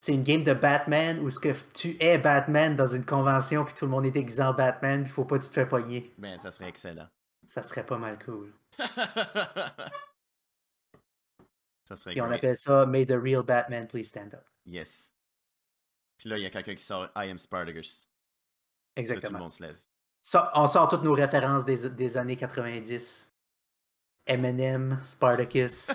c'est 0.00 0.14
une 0.14 0.22
game 0.22 0.44
de 0.44 0.54
Batman 0.54 1.18
où 1.20 1.28
ce 1.28 1.40
que 1.40 1.54
tu 1.74 1.96
es 1.98 2.18
Batman 2.18 2.76
dans 2.76 2.86
une 2.86 3.04
convention 3.04 3.64
puis 3.64 3.74
tout 3.74 3.84
le 3.84 3.90
monde 3.90 4.06
est 4.06 4.12
déguisé 4.12 4.42
en 4.42 4.54
Batman 4.54 5.02
puis 5.02 5.12
faut 5.12 5.24
pas 5.24 5.38
que 5.38 5.44
tu 5.44 5.50
te 5.50 5.54
fais 5.54 5.66
pogner? 5.66 6.12
Ben, 6.18 6.38
ça 6.38 6.50
serait 6.50 6.68
excellent. 6.68 7.08
Ça 7.46 7.62
serait 7.62 7.84
pas 7.84 7.98
mal 7.98 8.18
cool. 8.24 8.52
ça 11.88 11.96
serait 11.96 12.12
Puis 12.12 12.20
on 12.20 12.26
great. 12.26 12.38
appelle 12.38 12.56
ça 12.56 12.84
May 12.84 13.06
the 13.06 13.12
real 13.12 13.42
Batman 13.42 13.86
please 13.88 14.04
stand 14.08 14.34
up. 14.34 14.44
Yes. 14.66 15.14
Puis 16.18 16.28
là, 16.28 16.36
il 16.36 16.42
y 16.42 16.46
a 16.46 16.50
quelqu'un 16.50 16.74
qui 16.74 16.84
sort 16.84 17.08
I 17.16 17.30
am 17.30 17.38
Spartacus. 17.38 18.04
Là, 18.04 18.08
tout 18.08 18.96
le 18.96 19.00
Exactement. 19.00 19.38
monde 19.38 19.52
se 19.52 19.62
lève. 19.62 19.78
Ça, 20.20 20.50
on 20.54 20.68
sort 20.68 20.88
toutes 20.88 21.02
nos 21.04 21.14
références 21.14 21.64
des, 21.64 21.88
des 21.88 22.16
années 22.16 22.36
90. 22.36 23.32
Eminem, 24.26 25.00
Spartacus. 25.02 25.88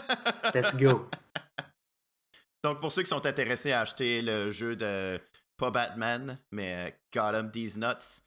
Let's 0.55 0.75
go. 0.75 1.07
Donc, 2.63 2.79
pour 2.79 2.91
ceux 2.91 3.03
qui 3.03 3.09
sont 3.09 3.25
intéressés 3.25 3.73
à 3.73 3.81
acheter 3.81 4.21
le 4.21 4.49
jeu 4.49 4.75
de, 4.75 5.19
pas 5.57 5.69
Batman, 5.69 6.39
mais 6.51 6.87
euh, 6.87 6.91
Gotham 7.13 7.51
These 7.51 7.77
Nuts, 7.77 8.23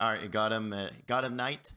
ah, 0.00 0.18
Gotham, 0.26 0.72
euh, 0.72 0.88
Gotham 1.08 1.36
Knight, 1.36 1.74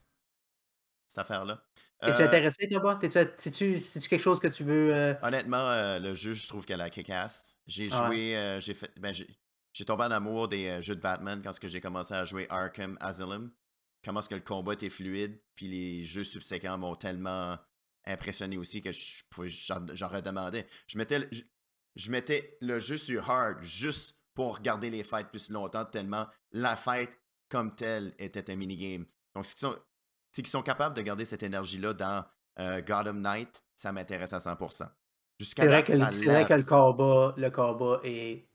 cette 1.08 1.20
affaire-là. 1.20 1.64
Es-tu 2.08 2.22
Euh, 2.22 2.26
intéressé, 2.26 2.68
toi, 2.70 3.00
C'est-tu 3.38 3.80
quelque 4.10 4.22
chose 4.22 4.40
que 4.40 4.48
tu 4.48 4.64
veux. 4.64 4.94
euh, 4.94 5.14
Honnêtement, 5.22 5.70
euh, 5.70 6.00
le 6.00 6.14
jeu, 6.14 6.34
je 6.34 6.48
trouve 6.48 6.66
qu'elle 6.66 6.82
a 6.82 6.90
kick-ass. 6.90 7.58
J'ai 7.68 7.88
Ah 7.92 8.08
joué, 8.08 8.36
euh, 8.36 8.60
j'ai 8.60 8.74
fait, 8.74 8.92
ben, 9.00 9.14
j'ai 9.14 9.86
tombé 9.86 10.04
en 10.04 10.12
amour 10.12 10.48
des 10.48 10.82
jeux 10.82 10.96
de 10.96 11.02
Batman 11.02 11.42
quand 11.44 11.52
j'ai 11.64 11.82
commencé 11.82 12.14
à 12.14 12.26
jouer 12.26 12.46
Arkham 12.50 12.98
Asylum. 13.00 13.52
Comment 14.04 14.20
est-ce 14.20 14.30
que 14.30 14.36
le 14.36 14.42
combat 14.42 14.74
était 14.74 14.90
fluide, 14.90 15.40
puis 15.56 15.68
les 15.68 16.04
jeux 16.04 16.26
subséquents 16.26 16.78
m'ont 16.78 16.96
tellement 16.96 17.58
impressionné 18.06 18.58
aussi 18.58 18.82
que 18.82 18.92
j'en 18.92 20.08
redemandais. 20.10 20.68
Je 20.88 20.98
mettais, 20.98 21.20
le- 21.20 21.30
je, 21.32 21.42
je 21.96 22.12
mettais 22.12 22.58
le 22.60 22.80
jeu 22.80 22.98
sur 22.98 23.30
hard 23.30 23.62
juste 23.64 24.18
pour 24.34 24.58
regarder 24.58 24.90
les 24.90 25.04
fights 25.04 25.30
plus 25.30 25.50
longtemps, 25.52 25.86
tellement 25.86 26.28
la 26.52 26.76
fight 26.76 27.18
comme 27.50 27.74
telle 27.74 28.14
était 28.18 28.52
un 28.52 28.56
minigame. 28.56 29.06
Donc, 29.36 29.46
sont, 30.34 30.38
c'est 30.38 30.42
qu'ils 30.42 30.50
sont 30.52 30.64
capables 30.64 30.96
de 30.96 31.02
garder 31.02 31.26
cette 31.26 31.44
énergie-là 31.44 31.94
dans 31.94 32.26
euh, 32.60 32.82
Gotham 32.82 33.22
Knight, 33.22 33.64
ça 33.76 33.92
m'intéresse 33.92 34.34
à 34.34 34.40
100%. 34.40 34.90
Jusqu'à 35.40 35.64
C'est 35.64 35.68
vrai, 35.70 35.84
que, 35.84 35.96
c'est 35.96 36.26
vrai 36.26 36.46
que 36.46 36.54
le 36.54 36.64
combat, 36.64 37.34
le 37.38 37.50
combat 37.50 38.00
est 38.04 38.46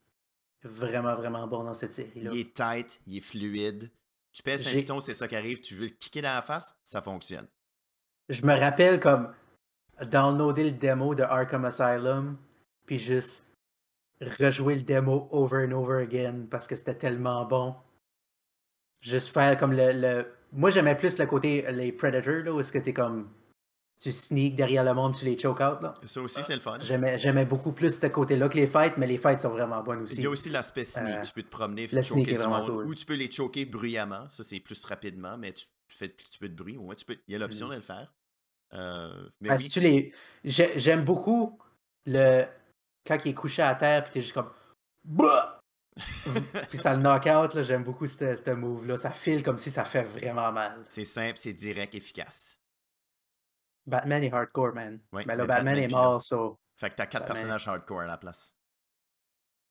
vraiment, 0.62 1.14
vraiment 1.14 1.46
bon 1.46 1.64
dans 1.64 1.74
cette 1.74 1.92
série-là. 1.92 2.30
Il 2.32 2.40
est 2.40 2.54
tight, 2.54 3.00
il 3.06 3.16
est 3.18 3.20
fluide. 3.20 3.90
Tu 4.32 4.42
pèses 4.42 4.66
un 4.68 4.70
piton, 4.70 5.00
c'est 5.00 5.14
ça 5.14 5.26
qui 5.26 5.36
arrive. 5.36 5.60
Tu 5.60 5.74
veux 5.74 5.86
le 5.86 5.90
kicker 5.90 6.22
dans 6.22 6.34
la 6.34 6.42
face, 6.42 6.76
ça 6.84 7.02
fonctionne. 7.02 7.46
Je 8.28 8.44
me 8.46 8.54
rappelle 8.54 9.00
comme 9.00 9.34
downloader 10.02 10.64
le 10.64 10.72
démo 10.72 11.14
de 11.14 11.22
Arkham 11.22 11.64
Asylum, 11.64 12.36
puis 12.86 12.98
juste 12.98 13.44
rejouer 14.20 14.76
le 14.76 14.82
démo 14.82 15.28
over 15.32 15.66
and 15.66 15.72
over 15.72 16.02
again 16.02 16.46
parce 16.48 16.68
que 16.68 16.76
c'était 16.76 16.96
tellement 16.96 17.44
bon. 17.44 17.74
Juste 19.00 19.32
faire 19.32 19.56
comme 19.56 19.72
le. 19.72 19.92
le- 19.92 20.37
Moi, 20.52 20.70
j'aimais 20.70 20.94
plus 20.96 21.18
le 21.18 21.26
côté 21.26 21.64
les 21.70 21.92
Predators, 21.92 22.44
là, 22.44 22.52
où 22.52 22.60
est-ce 22.60 22.72
que 22.72 22.78
t'es 22.78 22.92
comme. 22.92 23.28
Tu 24.00 24.12
sneak 24.12 24.54
derrière 24.54 24.84
le 24.84 24.94
monde, 24.94 25.16
tu 25.16 25.24
les 25.24 25.36
choke 25.36 25.58
out. 25.60 25.82
Là. 25.82 25.92
Ça 26.04 26.20
aussi, 26.20 26.42
c'est 26.44 26.54
le 26.54 26.60
fun. 26.60 26.78
J'aimais, 26.80 27.44
beaucoup 27.44 27.72
plus 27.72 27.98
ce 28.00 28.06
côté-là 28.06 28.48
que 28.48 28.56
les 28.56 28.68
fights, 28.68 28.96
mais 28.96 29.08
les 29.08 29.18
fights 29.18 29.40
sont 29.40 29.48
vraiment 29.48 29.82
bonnes 29.82 30.02
aussi. 30.02 30.14
Il 30.16 30.22
y 30.22 30.26
a 30.26 30.30
aussi 30.30 30.50
l'aspect 30.50 30.84
sneak. 30.84 31.16
Euh, 31.18 31.22
tu 31.22 31.32
peux 31.32 31.42
te 31.42 31.50
promener, 31.50 31.88
le 31.88 32.02
choquer 32.02 32.34
du 32.36 32.38
monde. 32.38 32.66
cool. 32.66 32.86
Ou 32.86 32.94
tu 32.94 33.04
peux 33.04 33.16
les 33.16 33.28
choquer 33.30 33.64
bruyamment. 33.64 34.30
Ça, 34.30 34.44
c'est 34.44 34.60
plus 34.60 34.84
rapidement, 34.84 35.36
mais 35.36 35.52
tu, 35.52 35.66
tu 35.88 35.96
fais 35.96 36.04
un 36.04 36.08
petit 36.10 36.38
peu 36.38 36.48
de 36.48 36.54
bruit. 36.54 36.76
Au 36.76 36.82
moins, 36.82 36.94
tu 36.94 37.04
peux... 37.04 37.16
il 37.26 37.32
y 37.32 37.34
a 37.34 37.38
l'option 37.40 37.66
Mm. 37.66 37.70
de 37.70 37.74
le 37.74 37.80
faire. 37.80 38.12
Euh, 38.74 39.28
mais 39.40 39.48
Ah, 39.50 39.54
oui, 39.56 39.62
si 39.64 39.70
tu 39.70 39.80
les... 39.80 40.12
j'ai- 40.44 40.78
J'aime 40.78 41.04
beaucoup 41.04 41.58
le 42.06 42.44
quand 43.04 43.18
il 43.24 43.30
est 43.30 43.34
couché 43.34 43.62
à 43.62 43.74
terre, 43.74 44.04
puis 44.04 44.12
t'es 44.12 44.20
juste 44.20 44.34
comme. 44.34 44.50
Bah! 45.04 45.57
Puis 46.68 46.78
ça 46.78 46.94
le 46.94 47.02
knock 47.02 47.26
out, 47.26 47.54
là, 47.54 47.62
j'aime 47.62 47.84
beaucoup 47.84 48.06
ce 48.06 48.50
move-là. 48.54 48.96
Ça 48.98 49.10
file 49.10 49.42
comme 49.42 49.58
si 49.58 49.70
ça 49.70 49.84
fait 49.84 50.02
vraiment 50.02 50.52
mal. 50.52 50.84
c'est 50.88 51.04
simple, 51.04 51.36
c'est 51.38 51.52
direct, 51.52 51.94
efficace. 51.94 52.60
Batman 53.86 54.22
est 54.22 54.32
hardcore, 54.32 54.74
man. 54.74 55.00
Mais 55.12 55.24
là, 55.24 55.26
mais 55.26 55.36
Batman, 55.36 55.46
Batman, 55.46 55.78
est 55.78 55.88
là- 55.88 55.96
mort, 55.96 56.22
so. 56.22 56.58
Fait 56.76 56.90
que 56.90 56.94
t'as 56.94 57.06
quatre 57.06 57.22
Batman. 57.22 57.34
personnages 57.34 57.68
hardcore 57.68 58.00
à 58.02 58.06
la 58.06 58.18
place. 58.18 58.54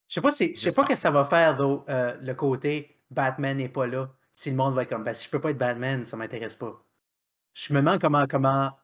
Je 0.08 0.14
sais 0.14 0.20
pas, 0.20 0.32
si... 0.32 0.54
je 0.56 0.68
sais 0.68 0.74
pas 0.74 0.84
que 0.84 0.96
ça 0.96 1.10
va 1.10 1.24
faire, 1.24 1.56
though, 1.56 1.84
euh, 1.88 2.16
le 2.20 2.34
côté 2.34 3.00
Batman 3.10 3.56
n'est 3.56 3.68
pas 3.68 3.86
là. 3.86 4.10
Si 4.32 4.50
le 4.50 4.56
monde 4.56 4.74
va 4.74 4.82
être 4.82 4.88
comme, 4.90 5.04
ben, 5.04 5.12
si 5.14 5.24
je 5.26 5.30
peux 5.30 5.40
pas 5.40 5.50
être 5.50 5.58
Batman, 5.58 6.04
ça 6.06 6.16
m'intéresse 6.16 6.56
pas. 6.56 6.84
Je 7.54 7.72
me 7.72 7.80
demande 7.80 8.00
comment, 8.00 8.26
comment 8.26 8.76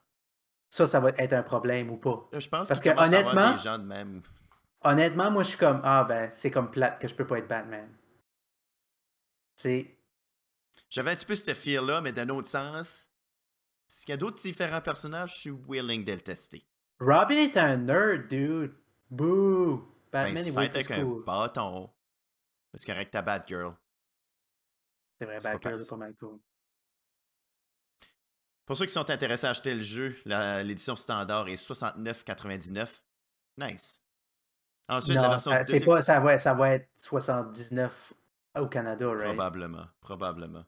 ça, 0.70 0.86
ça 0.86 1.00
va 1.00 1.10
être 1.10 1.32
un 1.32 1.42
problème 1.42 1.90
ou 1.90 1.96
pas. 1.96 2.28
Là, 2.32 2.40
je 2.40 2.48
pense 2.48 2.68
Parce 2.68 2.80
que 2.80 2.90
honnêtement- 2.90 3.52
des 3.52 3.58
gens 3.58 3.78
de 3.78 3.84
même. 3.84 4.22
Honnêtement, 4.84 5.30
moi, 5.30 5.42
je 5.42 5.48
suis 5.48 5.58
comme, 5.58 5.80
ah 5.82 6.04
ben, 6.04 6.30
c'est 6.30 6.50
comme 6.50 6.70
plate 6.70 7.00
que 7.00 7.08
je 7.08 7.14
peux 7.14 7.26
pas 7.26 7.38
être 7.38 7.48
Batman. 7.48 7.88
C'est. 9.56 9.98
J'avais 10.90 11.12
un 11.12 11.16
petit 11.16 11.26
peu 11.26 11.34
ce 11.34 11.54
fear-là, 11.54 12.02
mais 12.02 12.12
d'un 12.12 12.28
autre 12.28 12.48
sens, 12.48 13.08
s'il 13.88 14.10
y 14.10 14.12
a 14.12 14.16
d'autres 14.16 14.40
différents 14.40 14.82
personnages, 14.82 15.34
je 15.36 15.40
suis 15.40 15.50
willing 15.50 16.04
de 16.04 16.12
le 16.12 16.20
tester. 16.20 16.66
Robin 17.00 17.34
est 17.34 17.56
un 17.56 17.78
nerd, 17.78 18.28
dude. 18.28 18.74
Boo! 19.10 19.78
Ben, 20.12 20.24
Batman 20.24 20.44
il 20.44 20.48
est 20.48 20.82
se 20.82 20.86
fait 20.86 20.94
un 20.94 21.04
cool. 21.04 21.24
bâton. 21.24 21.90
C'est 22.74 22.86
correct, 22.86 23.10
ta 23.10 23.22
Batgirl. 23.22 23.74
C'est 25.18 25.24
vrai, 25.24 25.38
Batgirl 25.42 25.80
est 25.80 25.88
pas 25.88 25.96
mal 25.96 26.14
cool. 26.16 26.38
Pour 28.66 28.76
ceux 28.76 28.86
qui 28.86 28.92
sont 28.92 29.08
intéressés 29.10 29.46
à 29.46 29.50
acheter 29.50 29.74
le 29.74 29.82
jeu, 29.82 30.16
l'édition 30.24 30.96
standard 30.96 31.48
est 31.48 31.62
69,99. 31.62 33.02
Nice. 33.58 34.03
Ensuite, 34.88 35.16
la 35.16 35.28
version 35.28 35.50
ça- 35.50 35.64
c'est 35.64 35.80
pas, 35.80 36.02
ça, 36.02 36.20
va, 36.20 36.38
ça 36.38 36.54
va 36.54 36.70
être 36.74 36.88
79 36.96 38.12
au 38.58 38.66
Canada, 38.66 39.08
right? 39.08 39.24
probablement, 39.24 39.86
probablement. 40.00 40.64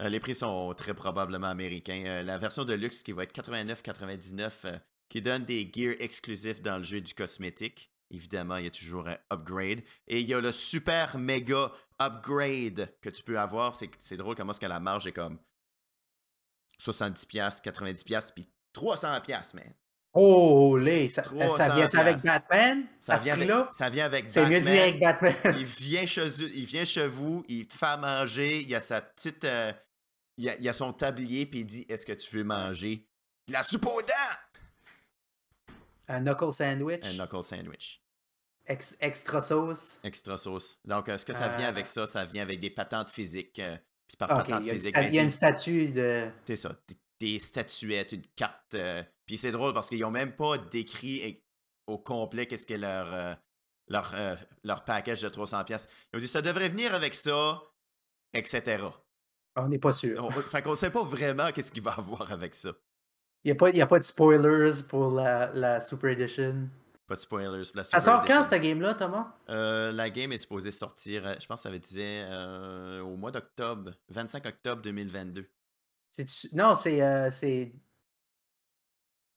Euh, 0.00 0.08
les 0.08 0.20
prix 0.20 0.34
sont 0.34 0.72
très 0.74 0.94
probablement 0.94 1.48
américains. 1.48 2.02
Euh, 2.06 2.22
la 2.22 2.38
version 2.38 2.64
de 2.64 2.72
luxe 2.72 3.02
qui 3.02 3.12
va 3.12 3.24
être 3.24 3.32
89,99 3.32 4.64
euh, 4.64 4.78
qui 5.08 5.20
donne 5.20 5.44
des 5.44 5.70
gears 5.72 5.96
exclusifs 6.00 6.62
dans 6.62 6.78
le 6.78 6.82
jeu 6.84 7.00
du 7.00 7.14
cosmétique. 7.14 7.90
Évidemment, 8.10 8.56
il 8.56 8.64
y 8.64 8.68
a 8.68 8.70
toujours 8.70 9.06
un 9.08 9.16
upgrade. 9.32 9.80
Et 10.06 10.20
il 10.20 10.28
y 10.28 10.34
a 10.34 10.40
le 10.40 10.52
super 10.52 11.18
méga 11.18 11.70
upgrade 12.00 12.92
que 13.00 13.10
tu 13.10 13.22
peux 13.22 13.38
avoir. 13.38 13.76
C'est, 13.76 13.90
c'est 14.00 14.16
drôle 14.16 14.34
comment 14.34 14.52
est-ce 14.52 14.60
que 14.60 14.66
la 14.66 14.80
marge 14.80 15.06
est 15.06 15.12
comme 15.12 15.38
70$, 16.80 17.60
90$, 17.62 18.32
puis 18.34 18.48
300$, 18.74 19.54
man. 19.54 19.74
Oh, 20.14 20.76
les, 20.76 21.08
ça, 21.08 21.22
300 21.22 21.56
ça 21.56 21.74
vient 21.74 21.88
avec. 22.00 22.22
Batman? 22.22 22.84
Ça 23.00 23.14
à 23.14 23.18
ce 23.18 23.24
vient, 23.24 23.32
avec, 23.34 23.46
prix-là? 23.48 23.68
ça 23.72 23.88
vient 23.90 24.04
avec 24.04 24.30
C'est 24.30 24.46
mieux 24.46 24.60
de 24.60 24.68
avec 24.68 25.00
Batman. 25.00 25.32
Batman. 25.42 25.56
il 25.58 25.64
vient 25.64 26.04
chez 26.06 26.26
il 26.54 26.64
vient 26.66 26.84
chez 26.84 27.06
vous, 27.06 27.44
il 27.48 27.66
te 27.66 27.72
fait 27.74 27.96
manger, 27.96 28.60
il 28.62 28.74
a 28.74 28.80
sa 28.82 29.00
petite. 29.00 29.44
euh, 29.44 29.72
il, 30.36 30.48
a, 30.50 30.56
il 30.56 30.68
a 30.68 30.72
son 30.74 30.92
tablier, 30.92 31.46
puis 31.46 31.60
il 31.60 31.64
dit 31.66 31.86
Est-ce 31.88 32.04
que 32.04 32.12
tu 32.12 32.36
veux 32.36 32.44
manger 32.44 33.06
de 33.48 33.54
la 33.54 33.62
soupe 33.62 33.86
aux 33.86 34.02
dents? 34.02 35.72
Un 36.08 36.20
knuckle 36.20 36.52
sandwich. 36.52 37.04
Un 37.04 37.14
knuckle 37.14 37.42
sandwich. 37.42 38.02
ex- 38.66 38.96
extra 39.00 39.40
sauce. 39.40 39.98
Extra 40.04 40.36
sauce. 40.36 40.78
Donc, 40.84 41.08
est-ce 41.08 41.24
que 41.24 41.32
ça 41.32 41.48
vient 41.56 41.66
Euh. 41.66 41.70
avec 41.70 41.86
ça 41.86 42.06
Ça 42.06 42.24
vient 42.26 42.42
avec 42.42 42.60
des 42.60 42.70
patentes 42.70 43.08
physiques. 43.10 43.58
euh, 43.60 43.76
puis 44.08 44.16
par 44.18 44.28
patente 44.28 44.60
il 44.62 44.66
y 44.66 44.70
a, 44.70 44.74
physique, 44.74 44.94
ben, 44.94 45.08
il 45.08 45.14
y 45.14 45.18
a 45.18 45.22
une 45.22 45.30
statue 45.30 45.88
de. 45.88 46.28
c'est 46.44 46.56
ça, 46.56 46.74
des, 47.26 47.38
statuettes, 47.38 48.12
une 48.12 48.26
carte. 48.34 48.74
euh, 48.74 49.02
puis 49.26 49.38
c'est 49.38 49.52
drôle 49.52 49.72
parce 49.72 49.88
qu'ils 49.88 50.04
ont 50.04 50.10
même 50.10 50.32
pas 50.34 50.58
décrit 50.58 51.42
au 51.86 51.98
complet 51.98 52.46
qu'est-ce 52.46 52.66
que 52.66 52.74
leur, 52.74 53.12
euh, 53.12 53.34
leur, 53.88 54.12
euh, 54.14 54.34
leur 54.64 54.84
package 54.84 55.22
de 55.22 55.28
300$. 55.28 55.64
pièces 55.64 55.86
Ils 56.12 56.16
ont 56.16 56.20
dit 56.20 56.28
ça 56.28 56.42
devrait 56.42 56.68
venir 56.68 56.94
avec 56.94 57.14
ça, 57.14 57.62
etc. 58.34 58.84
On 59.56 59.68
n'est 59.68 59.78
pas 59.78 59.92
sûr. 59.92 60.24
On, 60.24 60.30
fait 60.30 60.62
qu'on 60.62 60.76
sait 60.76 60.90
pas 60.90 61.04
vraiment 61.04 61.52
qu'est-ce 61.52 61.70
qu'il 61.70 61.82
va 61.82 61.92
avoir 61.92 62.30
avec 62.32 62.54
ça. 62.54 62.72
Il 63.44 63.52
n'y 63.52 63.80
a, 63.80 63.84
a 63.84 63.86
pas 63.86 63.98
de 63.98 64.04
spoilers 64.04 64.82
pour 64.88 65.10
la, 65.10 65.52
la 65.52 65.80
Super 65.80 66.10
Edition? 66.10 66.68
Pas 67.06 67.16
de 67.16 67.20
spoilers. 67.20 67.64
pour 67.68 67.76
La 67.76 67.84
Ça 67.84 68.00
Super 68.00 68.02
sort 68.02 68.24
quand 68.24 68.34
Edition. 68.34 68.50
cette 68.50 68.62
game-là, 68.62 68.94
Thomas? 68.94 69.34
La 69.48 70.10
game 70.10 70.32
est 70.32 70.38
supposée 70.38 70.70
sortir, 70.70 71.24
je 71.40 71.46
pense 71.46 71.62
que 71.62 71.70
ça 71.70 71.78
disait 71.78 72.22
euh, 72.24 73.00
au 73.00 73.16
mois 73.16 73.30
d'octobre, 73.30 73.92
25 74.08 74.46
octobre 74.46 74.82
2022. 74.82 75.48
Non, 76.52 76.74
c'est. 76.74 77.02
euh, 77.02 77.30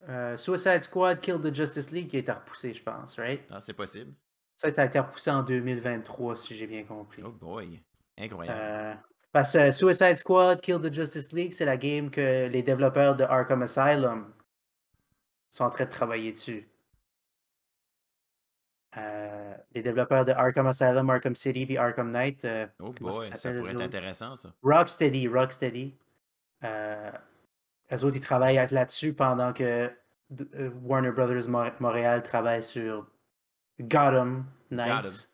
euh, 0.07 0.37
Suicide 0.37 0.81
Squad 0.81 1.19
Kill 1.19 1.39
the 1.41 1.53
Justice 1.53 1.91
League 1.91 2.09
qui 2.09 2.17
a 2.17 2.19
été 2.19 2.31
repoussé, 2.31 2.73
je 2.73 2.83
pense, 2.83 3.17
right? 3.17 3.41
Ah, 3.49 3.59
c'est 3.59 3.73
possible. 3.73 4.13
Ça, 4.55 4.71
ça 4.71 4.83
a 4.83 4.85
été 4.85 4.99
repoussé 4.99 5.31
en 5.31 5.43
2023, 5.43 6.35
si 6.35 6.55
j'ai 6.55 6.67
bien 6.67 6.83
compris. 6.83 7.21
Oh 7.25 7.31
boy. 7.31 7.81
Incroyable. 8.17 8.59
Euh, 8.61 8.93
parce 9.31 9.53
que 9.53 9.71
Suicide 9.71 10.15
Squad 10.15 10.61
Kill 10.61 10.79
the 10.79 10.93
Justice 10.93 11.31
League, 11.33 11.53
c'est 11.53 11.65
la 11.65 11.75
game 11.75 12.09
que 12.09 12.47
les 12.47 12.63
développeurs 12.63 13.15
de 13.15 13.23
Arkham 13.23 13.63
Asylum 13.63 14.33
sont 15.49 15.65
en 15.65 15.69
train 15.69 15.85
de 15.85 15.89
travailler 15.89 16.31
dessus. 16.31 16.69
Euh, 18.97 19.53
les 19.73 19.81
développeurs 19.81 20.23
de 20.23 20.31
Arkham 20.31 20.67
Asylum, 20.67 21.09
Arkham 21.09 21.35
City 21.35 21.65
et 21.67 21.77
Arkham 21.77 22.11
Knight, 22.11 22.47
oh 22.79 22.91
boy, 22.91 23.25
ça 23.25 23.51
pourrait 23.51 23.71
être 23.71 23.81
intéressant 23.81 24.37
ça. 24.37 24.53
Rocksteady, 24.63 25.27
Rocksteady. 25.27 25.97
Euh, 26.63 27.11
eux 27.91 28.03
autres, 28.03 28.15
ils 28.15 28.21
travaillent 28.21 28.55
là-dessus 28.71 29.13
pendant 29.13 29.53
que 29.53 29.91
euh, 30.55 30.71
Warner 30.81 31.11
Brothers 31.11 31.47
Mo- 31.47 31.69
Montréal 31.79 32.23
travaille 32.23 32.63
sur 32.63 33.07
Gotham 33.79 34.45
Knights. 34.71 35.29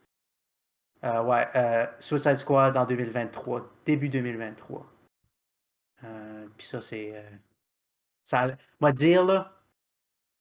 Euh, 1.04 1.24
ouais, 1.24 1.48
euh, 1.56 1.86
Suicide 2.00 2.38
Squad 2.38 2.76
en 2.78 2.86
2023, 2.86 3.68
début 3.86 4.10
2023. 4.10 4.86
Euh, 6.04 6.48
Puis 6.58 6.68
ça, 6.68 6.82
c'est. 6.82 7.24
ça 8.24 8.40
a 8.42 8.46
l- 8.50 8.58
moi, 8.80 8.92
dire, 8.92 9.24
là, 9.26 9.52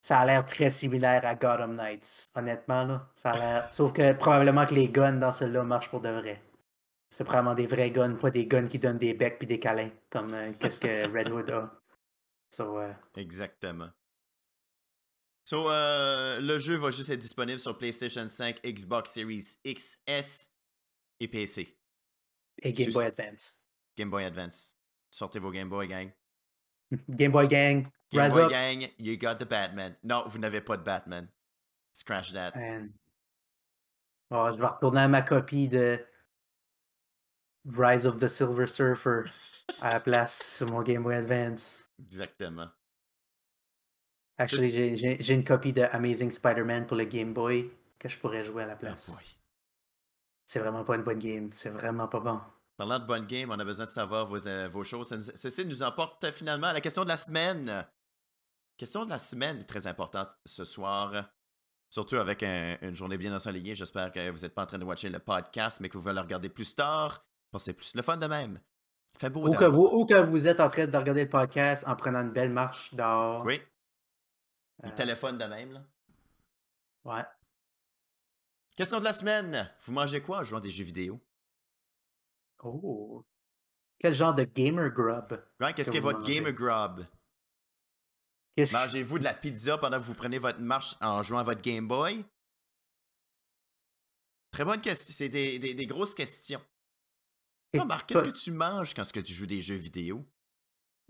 ça 0.03 0.19
a 0.21 0.27
l'air 0.27 0.45
très 0.45 0.71
similaire 0.71 1.25
à 1.25 1.35
Gotham 1.35 1.77
Knights. 1.77 2.27
Honnêtement, 2.35 2.85
là. 2.85 3.09
Ça 3.15 3.31
a 3.31 3.39
l'air. 3.39 3.73
Sauf 3.75 3.93
que 3.93 4.13
probablement 4.15 4.67
que 4.67 4.75
les 4.75 4.89
guns 4.89 5.13
dans 5.15 5.31
celui-là 5.31 5.63
marchent 5.63 5.91
pour 5.91 6.01
de 6.01 6.09
vrai. 6.11 6.43
C'est 7.11 7.25
probablement 7.25 7.55
des 7.55 7.67
vrais 7.67 7.91
guns, 7.91 8.15
pas 8.15 8.31
des 8.31 8.47
guns 8.47 8.69
qui 8.69 8.79
donnent 8.79 8.99
des 8.99 9.15
becs 9.15 9.39
puis 9.39 9.47
des 9.47 9.59
câlins, 9.59 9.91
comme 10.11 10.33
euh, 10.33 10.53
qu'est-ce 10.59 10.79
que 10.79 11.09
Red 11.17 11.29
Hood 11.29 11.51
a. 11.51 11.83
So, 12.51 12.79
euh, 12.79 12.93
Exactement. 13.17 13.91
So, 15.45 15.69
euh, 15.71 16.39
le 16.41 16.59
jeu 16.59 16.77
va 16.77 16.91
juste 16.91 17.11
être 17.11 17.19
disponible 17.19 17.59
sur 17.59 17.77
PlayStation 17.77 18.29
5, 18.29 18.61
Xbox 18.65 19.11
Series 19.11 19.57
XS 19.67 20.51
et 21.19 21.27
PC. 21.27 21.77
Et 22.63 22.73
Game 22.73 22.93
Boy 22.93 23.07
Advance. 23.07 23.61
Game 23.97 24.11
Boy 24.11 24.25
Advance. 24.25 24.77
Sortez 25.11 25.41
vos 25.41 25.51
Game 25.51 25.69
Boy, 25.69 25.89
gang. 25.89 26.13
Game 27.09 27.33
Boy 27.33 27.49
Gang. 27.49 27.89
Game 28.13 28.23
Rise 28.23 28.33
Boy 28.33 28.43
up. 28.45 28.51
Gang, 28.51 28.87
you 28.99 29.17
got 29.17 29.37
the 29.37 29.49
Batman. 29.49 29.97
Non, 30.05 30.25
vous 30.29 30.39
n'avez 30.39 30.61
pas 30.61 30.77
de 30.77 30.85
Batman. 30.85 31.29
Scratch 31.93 32.33
that. 32.33 32.53
Oh, 34.31 34.49
je 34.53 34.61
vais 34.61 34.67
retourner 34.67 35.01
à 35.01 35.09
ma 35.09 35.23
copie 35.23 35.67
de 35.67 35.99
Rise 37.67 38.07
of 38.07 38.19
the 38.19 38.29
Silver 38.29 38.67
Surfer 38.67 39.25
à 39.81 39.93
la 39.95 40.01
place 40.01 40.57
sur 40.57 40.69
mon 40.71 40.83
Game 40.83 41.03
Boy 41.03 41.15
Advance. 41.17 41.89
Exactement. 41.99 42.69
Actually, 44.39 44.97
j'ai- 44.97 45.35
une 45.35 45.45
copie 45.45 45.73
de 45.73 45.83
Amazing 45.83 46.31
Spider-Man 46.31 46.87
pour 46.87 46.97
le 46.97 47.05
Game 47.05 47.35
Boy 47.35 47.71
que 47.99 48.09
je 48.09 48.19
pourrais 48.19 48.45
jouer 48.45 48.63
à 48.63 48.67
la 48.67 48.75
Oh 48.75 48.79
place. 48.79 49.15
C'est 50.47 50.59
vraiment 50.61 50.83
pas 50.85 50.97
une 50.97 51.03
bonne 51.03 51.19
game. 51.19 51.51
C'est 51.53 51.71
vraiment 51.71 52.09
pas 52.09 52.21
bon. 52.21 52.41
Parlant 52.77 52.99
de 52.99 53.05
bonne 53.05 53.27
game, 53.27 53.51
on 53.51 53.59
a 53.59 53.65
besoin 53.65 53.85
de 53.85 53.91
savoir 53.91 54.27
vos, 54.27 54.47
euh, 54.49 54.67
vos 54.69 54.83
choses. 54.83 55.09
Ce- 55.11 55.37
Ceci 55.37 55.67
nous 55.67 55.83
emporte 55.83 56.31
finalement 56.33 56.69
à 56.69 56.73
la 56.73 56.81
question 56.81 57.05
de 57.05 57.09
la 57.09 57.19
semaine. 57.19 57.87
Question 58.79 59.05
de 59.05 59.11
la 59.11 59.19
semaine 59.19 59.67
très 59.67 59.87
importante 59.87 60.31
ce 60.47 60.65
soir. 60.65 61.31
Surtout 61.91 62.17
avec 62.17 62.43
un- 62.43 62.79
une 62.81 62.97
journée 62.97 63.19
bien 63.19 63.35
ensoleillée. 63.35 63.75
J'espère 63.75 64.11
que 64.11 64.31
vous 64.31 64.39
n'êtes 64.39 64.55
pas 64.55 64.63
en 64.63 64.67
train 64.67 64.79
de 64.79 64.85
watcher 64.85 65.11
le 65.11 65.19
podcast, 65.19 65.81
mais 65.81 65.91
que 65.91 65.99
vous 65.99 66.09
allez 66.09 66.17
le 66.17 66.23
regarder 66.23 66.49
plus 66.49 66.75
tard. 66.75 67.27
C'est 67.59 67.75
plus 67.75 67.95
le 67.95 68.03
fun 68.03 68.17
de 68.17 68.27
même. 68.27 68.61
Fait 69.19 69.29
beau 69.31 69.47
Ou 69.47 69.53
que, 69.53 69.65
vous, 69.65 69.87
ou 69.87 70.07
que 70.07 70.15
vous 70.23 70.47
êtes 70.47 70.61
en 70.61 70.69
train 70.69 70.87
de 70.87 70.97
regarder 70.97 71.25
le 71.25 71.29
podcast 71.29 71.85
en 71.87 71.97
prenant 71.97 72.21
une 72.21 72.31
belle 72.33 72.51
marche 72.51 72.95
dehors. 72.95 73.45
Oui, 73.45 73.61
le 74.83 74.89
Euh, 74.89 74.95
téléphone 74.95 75.37
de 75.37 75.45
même. 75.45 75.73
Là. 75.73 75.83
Ouais. 77.05 77.25
Question 78.77 79.01
de 79.01 79.05
la 79.05 79.13
semaine. 79.13 79.71
Vous 79.81 79.93
mangez 79.93 80.23
quoi 80.23 80.39
en 80.39 80.45
jouant 80.45 80.61
des 80.61 80.71
jeux 80.71 80.85
vidéo? 80.85 81.21
Oh. 82.63 83.27
Quel 83.99 84.15
genre 84.15 84.33
de 84.35 84.45
gamer 84.45 84.91
grub? 84.91 85.43
Ouais, 85.61 85.75
Qu'est-ce 85.75 85.91
Que 85.93 85.99
votre 85.99 86.21
mangez? 86.21 86.41
game 86.41 86.51
grub? 86.53 87.05
Mangez-vous 88.73 89.19
de 89.19 89.25
la 89.25 89.35
pizza 89.35 89.77
pendant 89.79 89.97
que 89.99 90.03
vous 90.05 90.15
prenez 90.15 90.39
votre 90.39 90.61
marche 90.61 90.95
en 91.01 91.23
jouant 91.23 91.39
à 91.39 91.43
votre 91.43 91.63
Game 91.63 91.89
Boy? 91.89 92.25
Très 94.51 94.65
bonne 94.65 94.81
question. 94.81 95.15
C'est 95.17 95.29
des, 95.31 95.59
des- 95.59 95.75
des 95.75 95.87
grosses 95.87 96.15
questions. 96.15 96.61
Toi, 97.73 97.85
Marc, 97.85 98.09
qu'est-ce 98.09 98.25
que 98.25 98.31
tu 98.31 98.51
manges 98.51 98.95
quand 98.95 99.11
que 99.13 99.21
tu 99.21 99.33
joues 99.33 99.47
des 99.47 99.63
jeux 99.63 99.77
vidéo? 99.77 100.27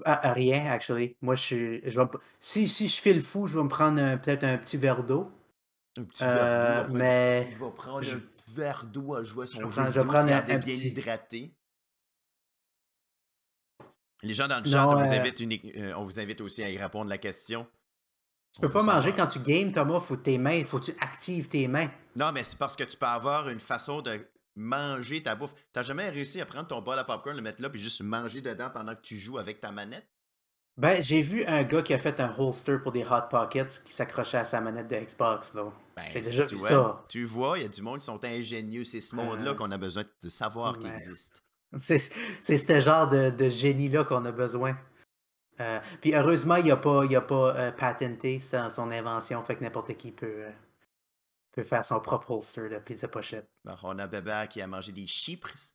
Ah, 0.04 0.32
rien, 0.32 0.66
actually. 0.70 1.16
Moi, 1.20 1.34
je 1.34 1.42
suis. 1.42 1.80
Je 1.90 2.00
vais 2.00 2.06
si, 2.38 2.68
si 2.68 2.88
je 2.88 3.00
fais 3.00 3.12
le 3.12 3.20
fou, 3.20 3.46
je 3.46 3.58
vais 3.58 3.64
me 3.64 3.68
prendre 3.68 3.96
peut-être 4.20 4.44
un 4.44 4.56
petit 4.58 4.76
verre 4.76 5.04
d'eau. 5.04 5.30
Un 5.98 6.04
petit 6.04 6.24
Euh, 6.24 6.34
verre 6.34 6.88
d'eau. 6.88 6.94
mais 6.94 7.48
Il 7.50 7.56
va 7.58 7.70
prendre 7.70 8.02
je- 8.02 8.16
un 8.16 8.20
verre 8.48 8.84
d'eau 8.86 9.14
à 9.14 9.24
jouer 9.24 9.42
à 9.44 9.46
je 9.46 9.52
son 9.52 9.64
vais 9.64 9.70
jeu 9.70 9.82
je 9.92 9.98
vais 10.00 10.06
prendre 10.06 10.32
un- 10.32 10.38
un 10.38 10.42
bien 10.42 10.58
petit- 10.58 10.88
hydraté. 10.88 11.54
Les 14.22 14.34
gens 14.34 14.48
dans 14.48 14.58
le 14.60 14.64
chat, 14.66 14.84
Non, 14.86 14.92
on, 14.92 15.02
vous 15.02 15.12
euh, 15.12 15.16
invite 15.16 15.76
euh, 15.76 15.94
on 15.96 16.04
vous 16.04 16.20
invite 16.20 16.40
aussi 16.42 16.62
à 16.62 16.70
y 16.70 16.76
répondre 16.76 17.08
la 17.08 17.18
question. 17.18 17.66
tu 18.52 18.60
peux 18.60 18.66
On 18.68 18.70
pas 18.70 18.82
manger 18.82 19.14
quand 19.14 19.26
tu 19.26 19.38
games, 19.40 19.72
Thomas. 19.72 20.00
Faut 20.00 20.16
tes 20.16 20.36
mains. 20.38 20.62
Faut 20.64 20.78
que 20.78 20.86
tu 20.86 20.94
actives 21.00 21.48
tes 21.48 21.68
mains. 21.68 21.90
Non, 22.16 22.30
mais 22.32 22.44
c'est 22.44 22.58
parce 22.58 22.76
que 22.76 22.84
tu 22.84 22.96
peux 22.98 23.06
avoir 23.06 23.48
une 23.48 23.60
façon 23.60 24.02
de 24.02 24.26
manger 24.56 25.22
ta 25.22 25.34
bouffe. 25.34 25.54
T'as 25.72 25.82
jamais 25.82 26.08
réussi 26.10 26.40
à 26.40 26.46
prendre 26.46 26.66
ton 26.66 26.80
bol 26.82 26.98
à 26.98 27.04
popcorn, 27.04 27.36
le 27.36 27.42
mettre 27.42 27.62
là, 27.62 27.70
puis 27.70 27.80
juste 27.80 28.02
manger 28.02 28.40
dedans 28.40 28.70
pendant 28.70 28.94
que 28.94 29.00
tu 29.02 29.16
joues 29.16 29.38
avec 29.38 29.60
ta 29.60 29.72
manette? 29.72 30.06
Ben, 30.76 31.02
j'ai 31.02 31.20
vu 31.20 31.44
un 31.44 31.62
gars 31.62 31.82
qui 31.82 31.92
a 31.92 31.98
fait 31.98 32.20
un 32.20 32.34
holster 32.38 32.78
pour 32.78 32.92
des 32.92 33.04
Hot 33.04 33.28
Pockets 33.28 33.82
qui 33.84 33.92
s'accrochait 33.92 34.38
à 34.38 34.44
sa 34.44 34.60
manette 34.60 34.88
de 34.88 34.96
Xbox, 34.96 35.52
là. 35.52 35.70
Ben, 35.96 36.04
J'ai 36.12 36.20
déjà 36.22 36.44
tu 36.46 36.54
vu 36.54 36.60
vois, 36.60 36.68
ça. 36.68 37.04
Tu 37.08 37.24
vois, 37.24 37.58
il 37.58 37.62
y 37.62 37.64
a 37.66 37.68
du 37.68 37.82
monde 37.82 37.98
qui 37.98 38.04
sont 38.06 38.24
ingénieux. 38.24 38.84
C'est 38.84 39.00
ce 39.00 39.14
monde-là 39.14 39.50
Euh, 39.50 39.54
qu'on 39.54 39.70
a 39.72 39.76
besoin 39.76 40.04
de 40.22 40.28
savoir 40.30 40.78
qu'il 40.78 40.86
ouais. 40.88 40.94
existe. 40.94 41.44
C'est 41.78 41.98
c'est 42.40 42.56
ce 42.56 42.80
genre 42.80 43.08
de, 43.08 43.30
de 43.30 43.48
génie-là 43.50 44.04
qu'on 44.04 44.24
a 44.24 44.32
besoin. 44.32 44.76
Euh, 45.60 45.78
puis 46.00 46.14
heureusement, 46.14 46.56
il 46.56 46.66
n'a 46.66 46.76
pas, 46.76 47.04
il 47.04 47.14
a 47.14 47.20
pas 47.20 47.54
euh, 47.56 47.72
patenté 47.72 48.40
sa- 48.40 48.70
son 48.70 48.90
invention, 48.90 49.42
fait 49.42 49.56
que 49.56 49.62
n'importe 49.64 49.94
qui 49.98 50.10
peut, 50.12 50.26
euh, 50.46 50.50
peut 51.62 51.68
faire 51.68 51.84
son 51.84 52.00
propre 52.00 52.30
holster 52.30 52.68
de 52.68 52.78
pizza 52.78 53.08
pochette. 53.08 53.48
Alors, 53.66 53.80
on 53.84 53.98
a 53.98 54.06
Bébé 54.06 54.46
qui 54.50 54.60
a 54.62 54.66
mangé 54.66 54.92
des 54.92 55.06
chips, 55.06 55.74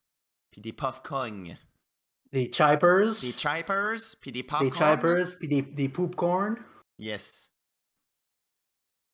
puis 0.52 0.62
des 0.62 0.74
popcorn. 0.74 1.58
Des 2.32 2.52
chippers, 2.52 3.12
Des 3.22 3.32
chippers, 3.32 4.16
puis 4.20 4.32
des 4.32 4.44
popcorn. 4.44 4.70
des 4.70 4.76
chippers, 4.78 5.38
puis 5.40 5.48
des, 5.48 5.62
des 5.62 5.90
poopcorn. 5.90 6.56
Yes. 7.00 7.52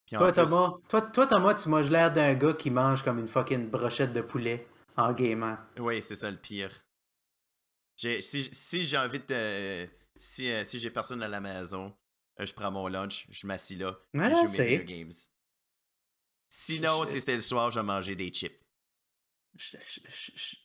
Toi, 0.10 0.32
plus- 0.34 0.44
Thomas, 0.44 0.74
toi, 0.90 1.02
toi, 1.04 1.28
Thomas, 1.28 1.54
tu 1.54 1.70
manges 1.70 1.90
l'air 1.90 2.12
d'un 2.12 2.34
gars 2.34 2.54
qui 2.54 2.70
mange 2.70 3.04
comme 3.04 3.20
une 3.20 3.28
fucking 3.28 3.70
brochette 3.70 4.12
de 4.12 4.22
poulet 4.22 4.68
en 4.98 5.14
gamant. 5.14 5.58
Oui, 5.80 6.02
c'est 6.02 6.16
ça 6.16 6.30
le 6.30 6.38
pire. 6.38 6.72
Si 7.96 8.22
si 8.22 8.86
j'ai 8.86 8.98
envie 8.98 9.20
de. 9.20 9.88
Si, 10.18 10.52
euh, 10.52 10.64
si 10.64 10.80
j'ai 10.80 10.90
personne 10.92 11.24
à 11.24 11.28
la 11.28 11.40
maison, 11.40 11.96
euh, 12.40 12.46
je 12.46 12.54
prends 12.54 12.72
mon 12.72 12.88
lunch, 12.88 13.28
je 13.32 13.48
m'assis 13.48 13.76
là, 13.76 13.98
Ouais, 14.14 14.30
je 14.30 14.48
joue 14.48 14.58
mes 14.58 14.78
video 14.78 14.84
games. 14.84 15.12
Sinon, 16.54 17.06
si 17.06 17.22
c'est 17.22 17.36
le 17.36 17.42
soir, 17.42 17.72
je 17.72 17.80
vais 17.80 17.86
manger 17.86 18.14
des 18.14 18.28
chips. 18.28 18.60
Je, 19.56 19.78
je, 19.88 20.02
je, 20.10 20.32
je, 20.36 20.56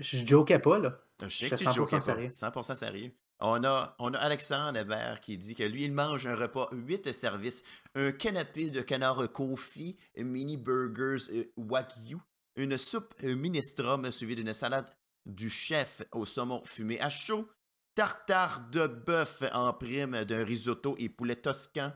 je 0.00 0.26
jokais 0.26 0.58
pas, 0.58 0.78
là. 0.78 0.98
Je 1.20 1.28
sais 1.28 1.50
que 1.50 1.54
tu 1.54 1.64
100% 1.64 1.74
jokais 1.74 1.96
pas. 1.96 2.00
sérieux. 2.00 2.32
100% 2.34 2.74
sérieux. 2.74 3.12
On 3.40 3.62
a, 3.62 3.94
on 3.98 4.14
a 4.14 4.18
Alexandre 4.18 4.78
Hébert 4.78 5.20
qui 5.20 5.36
dit 5.36 5.54
que 5.54 5.64
lui, 5.64 5.84
il 5.84 5.92
mange 5.92 6.26
un 6.26 6.34
repas 6.34 6.70
8 6.72 7.12
services, 7.12 7.62
un 7.94 8.10
canapé 8.10 8.70
de 8.70 8.80
canard 8.80 9.30
confit, 9.30 9.98
mini 10.16 10.56
burgers 10.56 11.30
euh, 11.30 11.52
wagyu, 11.58 12.16
une 12.56 12.78
soupe 12.78 13.14
euh, 13.22 13.36
minestrone 13.36 14.10
suivie 14.10 14.34
d'une 14.34 14.54
salade 14.54 14.90
du 15.26 15.50
chef 15.50 16.02
au 16.12 16.24
saumon 16.24 16.62
fumé 16.64 16.98
à 17.02 17.10
chaud, 17.10 17.46
tartare 17.94 18.70
de 18.70 18.86
bœuf 18.86 19.42
en 19.52 19.74
prime 19.74 20.24
d'un 20.24 20.42
risotto 20.42 20.96
et 20.98 21.10
poulet 21.10 21.36
toscan, 21.36 21.92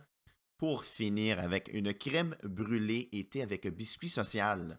pour 0.62 0.84
finir 0.84 1.40
avec 1.40 1.70
une 1.74 1.92
crème 1.92 2.36
brûlée 2.44 3.08
et 3.10 3.28
thé 3.28 3.42
avec 3.42 3.66
biscuit 3.66 4.08
social. 4.08 4.78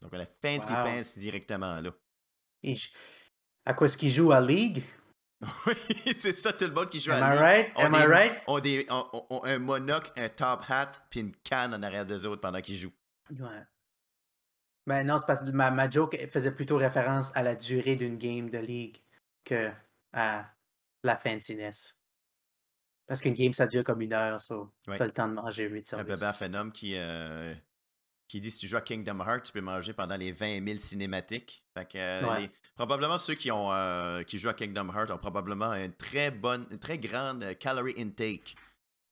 Donc, 0.00 0.12
on 0.12 0.20
a 0.20 0.24
fancy 0.24 0.72
Wow. 0.72 0.84
pants 0.84 1.16
directement 1.16 1.80
là. 1.80 1.90
Et 2.62 2.76
je- 2.76 2.88
À 3.66 3.74
quoi 3.74 3.86
est-ce 3.86 3.98
qu'il 3.98 4.08
joue 4.10 4.30
à 4.30 4.40
League? 4.40 4.84
Oui, 5.66 5.74
c'est 6.16 6.36
ça, 6.36 6.52
tout 6.52 6.66
le 6.66 6.70
monde 6.70 6.88
qui 6.90 7.00
joue 7.00 7.10
Am 7.10 7.20
à 7.24 7.26
I 7.26 7.30
League 7.32 7.40
right? 7.42 7.72
Am 7.76 7.92
I 7.92 8.06
right? 8.06 8.42
ont 8.46 8.60
des- 8.60 8.86
ont- 8.88 9.08
ont- 9.12 9.26
ont 9.30 9.44
un 9.44 9.58
monocle, 9.58 10.12
un 10.16 10.28
top 10.28 10.62
hat, 10.68 10.92
puis 11.10 11.18
une 11.22 11.34
canne 11.34 11.74
en 11.74 11.82
arrière 11.82 12.06
des 12.06 12.24
autres 12.24 12.40
pendant 12.40 12.60
qu'ils 12.60 12.76
jouent. 12.76 12.94
Ouais. 13.30 13.64
Ben 14.86 15.04
non, 15.04 15.18
c'est 15.18 15.26
parce 15.26 15.42
que 15.42 15.50
ma, 15.50 15.72
ma 15.72 15.90
joke 15.90 16.16
faisait 16.30 16.52
plutôt 16.54 16.76
référence 16.76 17.32
à 17.34 17.42
la 17.42 17.56
durée 17.56 17.96
d'une 17.96 18.16
game 18.16 18.48
de 18.48 18.58
League 18.58 19.02
que 19.44 19.72
à 20.12 20.54
la 21.02 21.16
fanciness. 21.18 21.98
Parce 23.06 23.20
qu'une 23.20 23.34
game, 23.34 23.52
ça 23.52 23.66
dure 23.66 23.84
comme 23.84 24.00
une 24.00 24.12
heure, 24.12 24.40
ça. 24.40 24.56
Ouais. 24.86 24.96
T'as 24.98 25.06
le 25.06 25.10
temps 25.12 25.28
de 25.28 25.34
manger 25.34 25.68
8 25.68 25.80
Un 25.92 25.96
services. 25.98 26.20
bébé 26.20 26.32
phénomène 26.34 26.72
qui, 26.72 26.94
euh, 26.96 27.54
qui 28.28 28.40
dit 28.40 28.50
si 28.50 28.58
tu 28.60 28.68
joues 28.68 28.76
à 28.76 28.80
Kingdom 28.80 29.18
Hearts, 29.20 29.42
tu 29.42 29.52
peux 29.52 29.60
manger 29.60 29.92
pendant 29.92 30.16
les 30.16 30.32
20 30.32 30.66
000 30.66 30.78
cinématiques. 30.78 31.64
Fait 31.76 31.84
que, 31.84 31.98
euh, 31.98 32.26
Ouais. 32.30 32.40
les- 32.42 32.50
probablement 32.74 33.18
ceux 33.18 33.34
qui, 33.34 33.50
ont, 33.50 33.70
euh, 33.72 34.22
qui 34.22 34.38
jouent 34.38 34.48
à 34.48 34.54
Kingdom 34.54 34.88
Hearts 34.94 35.10
ont 35.10 35.18
probablement 35.18 35.74
une 35.74 35.92
très 35.92 36.30
bonne, 36.30 36.64
une 36.70 36.78
très 36.78 36.96
grande 36.98 37.42
euh, 37.42 37.54
calorie 37.54 37.94
intake. 37.98 38.54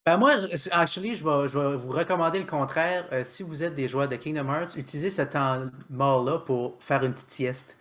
Ben 0.06 0.16
moi, 0.16 0.32
actually, 0.70 1.14
je 1.14 1.22
vais, 1.22 1.48
je 1.48 1.58
vais 1.58 1.76
vous 1.76 1.90
recommander 1.92 2.38
le 2.38 2.46
contraire. 2.46 3.06
Si 3.26 3.42
vous 3.42 3.62
êtes 3.62 3.74
des 3.74 3.86
joueurs 3.86 4.08
de 4.08 4.16
Kingdom 4.16 4.48
Hearts, 4.48 4.74
utilisez 4.76 5.10
ce 5.10 5.20
temps 5.22 5.66
mort-là 5.90 6.38
pour 6.38 6.82
faire 6.82 7.04
une 7.04 7.12
petite 7.12 7.30
sieste. 7.30 7.76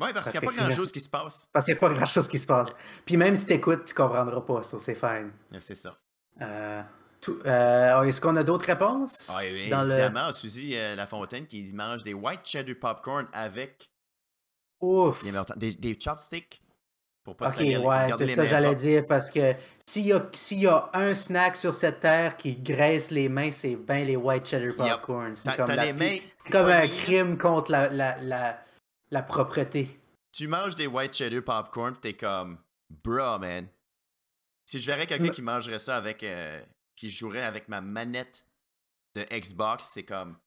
Oui, 0.00 0.08
parce, 0.12 0.24
Parce 0.24 0.32
qu'il 0.32 0.40
n'y 0.40 0.46
a 0.46 0.50
que 0.50 0.56
pas 0.56 0.62
grand-chose 0.64 0.90
qui 0.92 1.00
se 1.00 1.08
passe. 1.08 1.48
parce 1.52 1.64
qu'il 1.66 1.74
n'y 1.74 1.78
a 1.78 1.80
pas 1.80 1.90
grand-chose 1.90 2.26
qui 2.28 2.38
se 2.38 2.46
passe. 2.46 2.70
Puis 3.04 3.16
même 3.16 3.36
si 3.36 3.46
t'écoutes, 3.46 3.84
tu 3.84 3.94
comprendras 3.94 4.40
pas, 4.40 4.62
ça, 4.62 4.78
c'est 4.80 4.94
fine. 4.96 5.30
C'est 5.58 5.74
ça. 5.76 5.96
Euh, 6.40 6.82
euh, 7.46 8.02
Est-ce 8.02 8.20
qu'on 8.20 8.34
a 8.36 8.42
d'autres 8.42 8.66
réponses? 8.66 9.30
Ah, 9.32 9.40
oui, 9.42 9.68
Dans 9.68 9.82
le- 9.84 9.90
évidemment, 9.92 10.32
Suzy 10.32 10.76
euh, 10.76 10.96
Lafontaine 10.96 11.46
qui 11.46 11.72
mange 11.72 12.02
des 12.02 12.14
white 12.14 12.40
cheddar 12.44 12.74
popcorn 12.80 13.28
avec 13.32 13.90
Ouf! 14.80 15.22
des, 15.56 15.98
chopsticks. 16.00 16.60
Pour 17.22 17.36
pas 17.36 17.50
Ok, 17.50 17.58
ouais, 17.60 18.12
c'est 18.18 18.26
ça 18.26 18.42
mains 18.42 18.48
j'allais 18.48 18.74
dire 18.74 19.06
parce 19.06 19.30
que 19.30 19.54
s'il 19.86 20.06
y, 20.06 20.54
y 20.56 20.66
a 20.66 20.90
un 20.92 21.14
snack 21.14 21.54
sur 21.54 21.72
cette 21.72 22.00
terre 22.00 22.36
qui 22.36 22.56
graisse 22.56 23.12
les 23.12 23.28
mains, 23.28 23.52
c'est 23.52 23.76
bien 23.76 24.04
les 24.04 24.16
white 24.16 24.44
cheddar 24.48 24.74
popcorn. 24.74 25.36
C'est 25.36 25.54
comme, 25.56 25.66
la 25.70 25.92
mains. 25.92 26.16
comme 26.50 26.66
un 26.66 26.88
crime 26.88 27.38
contre 27.38 27.70
la, 27.70 27.88
la, 27.90 28.16
la, 28.20 28.58
la 29.12 29.22
propreté. 29.22 30.00
Tu 30.32 30.48
manges 30.48 30.74
des 30.74 30.86
white 30.88 31.14
cheddar 31.14 31.42
popcorn, 31.44 31.94
t'es 32.00 32.14
comme, 32.14 32.58
bro, 32.90 33.38
man. 33.38 33.68
Si 34.66 34.80
je 34.80 34.86
verrais 34.90 35.06
quelqu'un 35.06 35.26
Ouais. 35.26 35.30
qui 35.30 35.42
mangerait 35.42 35.78
ça 35.78 35.96
avec, 35.98 36.22
euh, 36.22 36.60
qui 36.96 37.10
jouerait 37.10 37.42
avec 37.44 37.68
ma 37.68 37.80
manette 37.82 38.46
de 39.14 39.22
Xbox, 39.30 39.90
c'est 39.92 40.04
comme, 40.04 40.38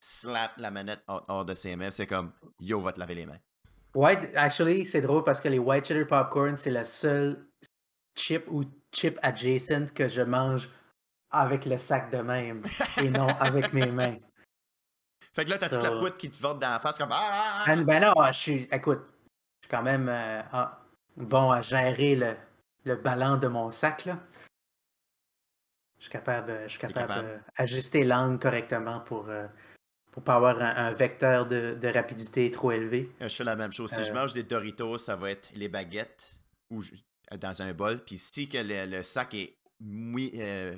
slap 0.00 0.56
la 0.56 0.70
manette 0.70 1.02
hors, 1.06 1.24
hors 1.28 1.44
de 1.44 1.52
ses 1.54 1.76
mains, 1.76 1.90
c'est 1.90 2.06
comme, 2.06 2.32
yo, 2.60 2.80
va 2.80 2.92
te 2.92 2.98
laver 2.98 3.14
les 3.14 3.26
mains. 3.26 3.38
White, 3.94 4.30
actually, 4.36 4.86
c'est 4.86 5.02
drôle 5.02 5.22
parce 5.22 5.40
que 5.42 5.48
les 5.48 5.58
white 5.58 5.84
cheddar 5.86 6.06
popcorn, 6.06 6.56
c'est 6.56 6.70
le 6.70 6.84
seul 6.84 7.46
chip 8.16 8.46
ou 8.50 8.64
chip 8.90 9.18
adjacent 9.22 9.92
que 9.94 10.08
je 10.08 10.22
mange 10.22 10.70
avec 11.30 11.66
le 11.66 11.76
sac 11.76 12.10
de 12.10 12.18
même 12.18 12.62
et 13.02 13.10
non 13.10 13.26
avec 13.40 13.74
mes 13.74 13.86
mains. 13.92 14.16
Fait 15.34 15.44
que 15.44 15.50
là, 15.50 15.58
t'as 15.58 15.68
toute 15.70 15.82
la 15.82 15.92
poutre 15.92 16.16
qui 16.18 16.30
te 16.30 16.40
vote 16.40 16.58
dans 16.58 16.70
la 16.70 16.78
face 16.78 16.98
comme 16.98 17.10
Ah, 17.12 17.18
ah, 17.20 17.64
ah. 17.66 17.72
Ah, 17.72 17.76
Ben 17.84 18.00
là, 18.00 18.32
je 18.32 18.38
suis. 18.38 18.68
Écoute, 18.70 19.06
je 19.06 19.66
suis 19.66 19.70
quand 19.70 19.82
même 19.82 20.08
euh, 20.08 20.42
ah, 20.52 20.78
bon 21.16 21.50
à 21.50 21.62
gérer 21.62 22.14
le, 22.16 22.36
le 22.84 22.96
ballon 22.96 23.36
de 23.38 23.48
mon 23.48 23.70
sac 23.70 24.04
là. 24.04 24.18
Je 25.98 26.02
suis 26.04 26.10
capable, 26.12 26.50
euh, 26.50 26.62
je 26.64 26.68
suis 26.70 26.78
capable 26.80 27.08
capable. 27.08 27.44
d'ajuster 27.58 28.04
l'angle 28.04 28.38
correctement 28.38 29.00
pour, 29.00 29.28
euh, 29.28 29.46
pour 30.10 30.22
pas 30.24 30.34
avoir 30.34 30.60
un, 30.60 30.74
un 30.86 30.90
vecteur 30.90 31.46
de, 31.46 31.78
de 31.80 31.88
rapidité 31.88 32.50
trop 32.50 32.72
élevé. 32.72 33.10
Je 33.20 33.28
fais 33.28 33.44
la 33.44 33.56
même 33.56 33.72
chose. 33.72 33.90
Si 33.92 34.02
je 34.04 34.10
Euh. 34.10 34.14
mange 34.14 34.32
des 34.32 34.42
Doritos, 34.42 34.98
ça 34.98 35.14
va 35.16 35.30
être 35.30 35.50
les 35.54 35.68
baguettes 35.68 36.34
ou 36.70 36.82
je- 36.82 36.92
dans 37.36 37.62
un 37.62 37.72
bol. 37.72 38.02
Puis 38.04 38.18
si 38.18 38.48
que 38.48 38.58
le, 38.58 38.84
le 38.96 39.02
sac 39.04 39.32
est 39.34 39.56
mou- 39.80 40.18
euh, 40.34 40.74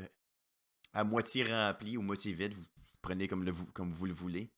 à 0.92 1.04
moitié 1.04 1.42
rempli 1.44 1.96
ou 1.96 2.02
moitié 2.02 2.32
vide, 2.34 2.54
vous 2.54 2.64
prenez 3.04 3.28
comme, 3.28 3.44
le, 3.44 3.50
vou- 3.52 3.66
comme 3.72 3.90
vous 3.92 4.06
le 4.06 4.12
voulez. 4.12 4.50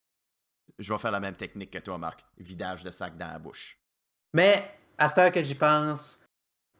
Je 0.78 0.92
vais 0.92 0.98
faire 0.98 1.10
la 1.10 1.20
même 1.20 1.36
technique 1.36 1.70
que 1.70 1.78
toi, 1.78 1.98
Marc. 1.98 2.24
Vidage 2.38 2.82
de 2.84 2.90
sac 2.90 3.16
dans 3.16 3.28
la 3.28 3.38
bouche. 3.38 3.78
Mais 4.32 4.70
à 4.98 5.08
cette 5.08 5.18
heure 5.18 5.32
que 5.32 5.42
j'y 5.42 5.54
pense, 5.54 6.18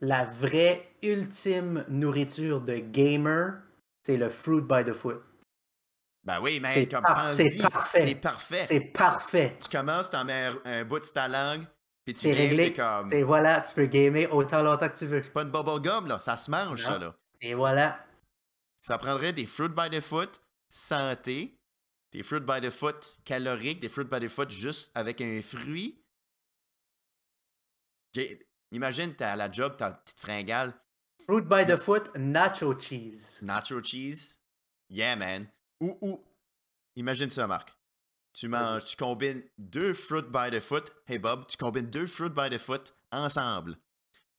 la 0.01 0.25
vraie 0.25 0.89
ultime 1.03 1.85
nourriture 1.89 2.61
de 2.61 2.77
gamer, 2.79 3.61
c'est 4.05 4.17
le 4.17 4.29
fruit 4.29 4.61
by 4.63 4.85
the 4.85 4.93
foot. 4.93 5.23
Ben 6.25 6.41
oui, 6.41 6.59
mais 6.61 6.75
C'est 6.75 6.89
comme 6.89 7.05
par- 7.05 7.31
c'est 7.31 7.57
parfait. 7.63 8.01
c'est 8.03 8.15
parfait. 8.17 8.65
C'est 8.65 8.81
parfait. 8.81 9.57
Tu 9.63 9.69
commences, 9.69 10.11
t'en 10.11 10.25
mets 10.25 10.51
un, 10.65 10.85
bout 10.85 10.99
de 10.99 11.05
ta 11.07 11.29
langue, 11.29 11.65
puis 12.05 12.15
tu 12.15 12.27
games, 12.29 12.37
réglé. 12.37 12.73
comme... 12.73 13.13
Et 13.13 13.23
voilà, 13.23 13.61
tu 13.61 13.75
peux 13.75 13.87
gamer 13.87 14.27
autant 14.35 14.63
longtemps 14.63 14.89
que 14.89 14.99
tu 14.99 15.07
veux. 15.07 15.23
C'est 15.23 15.33
pas 15.33 15.43
une 15.43 15.51
bubble 15.53 15.81
gum, 15.81 16.09
là. 16.09 16.19
Ça 16.21 16.37
se 16.37 16.51
mange, 16.51 16.83
Non. 16.83 16.89
ça, 16.91 16.99
là. 16.99 17.15
Et 17.41 17.55
voilà. 17.55 18.05
Ça 18.77 18.99
prendrait 18.99 19.33
des 19.33 19.47
fruit 19.47 19.69
by 19.69 19.89
the 19.89 20.01
foot 20.01 20.43
santé, 20.69 21.56
des 22.17 22.23
fruit 22.23 22.41
by 22.41 22.61
the 22.61 22.71
foot 22.71 23.19
caloriques, 23.27 23.79
des 23.81 23.91
fruit 23.91 24.09
by 24.09 24.19
the 24.19 24.29
foot 24.31 24.51
juste 24.51 24.91
avec 24.95 25.21
un 25.21 25.43
fruit. 25.43 26.01
Imagine, 28.73 29.15
t'es 29.15 29.25
à 29.25 29.37
la 29.37 29.53
job, 29.53 29.75
t'as 29.77 29.91
une 29.91 29.97
petite 29.97 30.21
fringale, 30.21 30.73
Fruit 31.27 31.43
by 31.43 31.67
the 31.67 31.77
foot, 31.77 32.11
nacho 32.17 32.73
cheese. 32.79 33.39
nacho 33.43 33.83
cheese? 33.83 34.39
Yeah, 34.89 35.15
man. 35.17 35.49
Ou, 35.83 35.99
ou, 36.01 36.25
imagine 36.97 37.29
ça, 37.31 37.47
Marc. 37.47 37.71
Tu 38.33 38.49
manges, 38.49 38.85
tu 38.85 38.97
combines 38.97 39.43
deux 39.59 39.93
fruit 39.93 40.31
by 40.31 40.51
the 40.51 40.61
foot. 40.61 40.91
Hey, 41.07 41.19
Bob, 41.19 41.47
tu 41.49 41.59
combines 41.59 41.91
deux 41.91 42.07
fruit 42.07 42.31
by 42.31 42.49
the 42.49 42.59
foot 42.59 42.93
ensemble. 43.13 43.77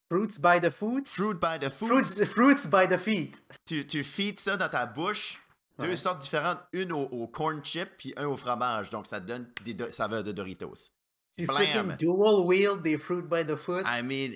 Fruits 0.09 0.39
by 0.39 0.59
the 0.59 0.71
foot? 0.71 1.07
Fruit 1.07 1.39
by 1.39 1.59
the 1.59 1.69
foot? 1.69 1.89
Fruits, 1.89 2.25
fruits 2.25 2.65
by 2.65 2.87
the 2.87 2.97
feet. 2.97 3.41
Tu, 3.67 3.85
tu 3.85 4.03
feeds 4.03 4.39
ça 4.39 4.57
dans 4.57 4.69
ta 4.69 4.85
bouche? 4.87 5.37
Deux 5.79 5.89
Ouais. 5.89 5.95
sortes 5.95 6.19
différentes, 6.21 6.59
une 6.73 6.91
au, 6.91 7.03
au 7.03 7.27
corn 7.27 7.63
chip 7.63 7.89
puis 7.97 8.13
un 8.17 8.25
au 8.27 8.35
fromage. 8.37 8.89
Donc 8.89 9.05
ça 9.07 9.21
te 9.21 9.27
donne 9.27 9.47
des 9.63 9.73
do- 9.75 9.89
saveurs 9.89 10.23
de 10.23 10.31
Doritos. 10.31 10.91
Tu 11.37 11.45
dual 11.45 12.39
wheel 12.45 12.81
des 12.81 12.97
fruits 12.97 13.21
by 13.21 13.45
the 13.45 13.55
foot. 13.55 13.83
I 13.85 14.01
mean, 14.01 14.31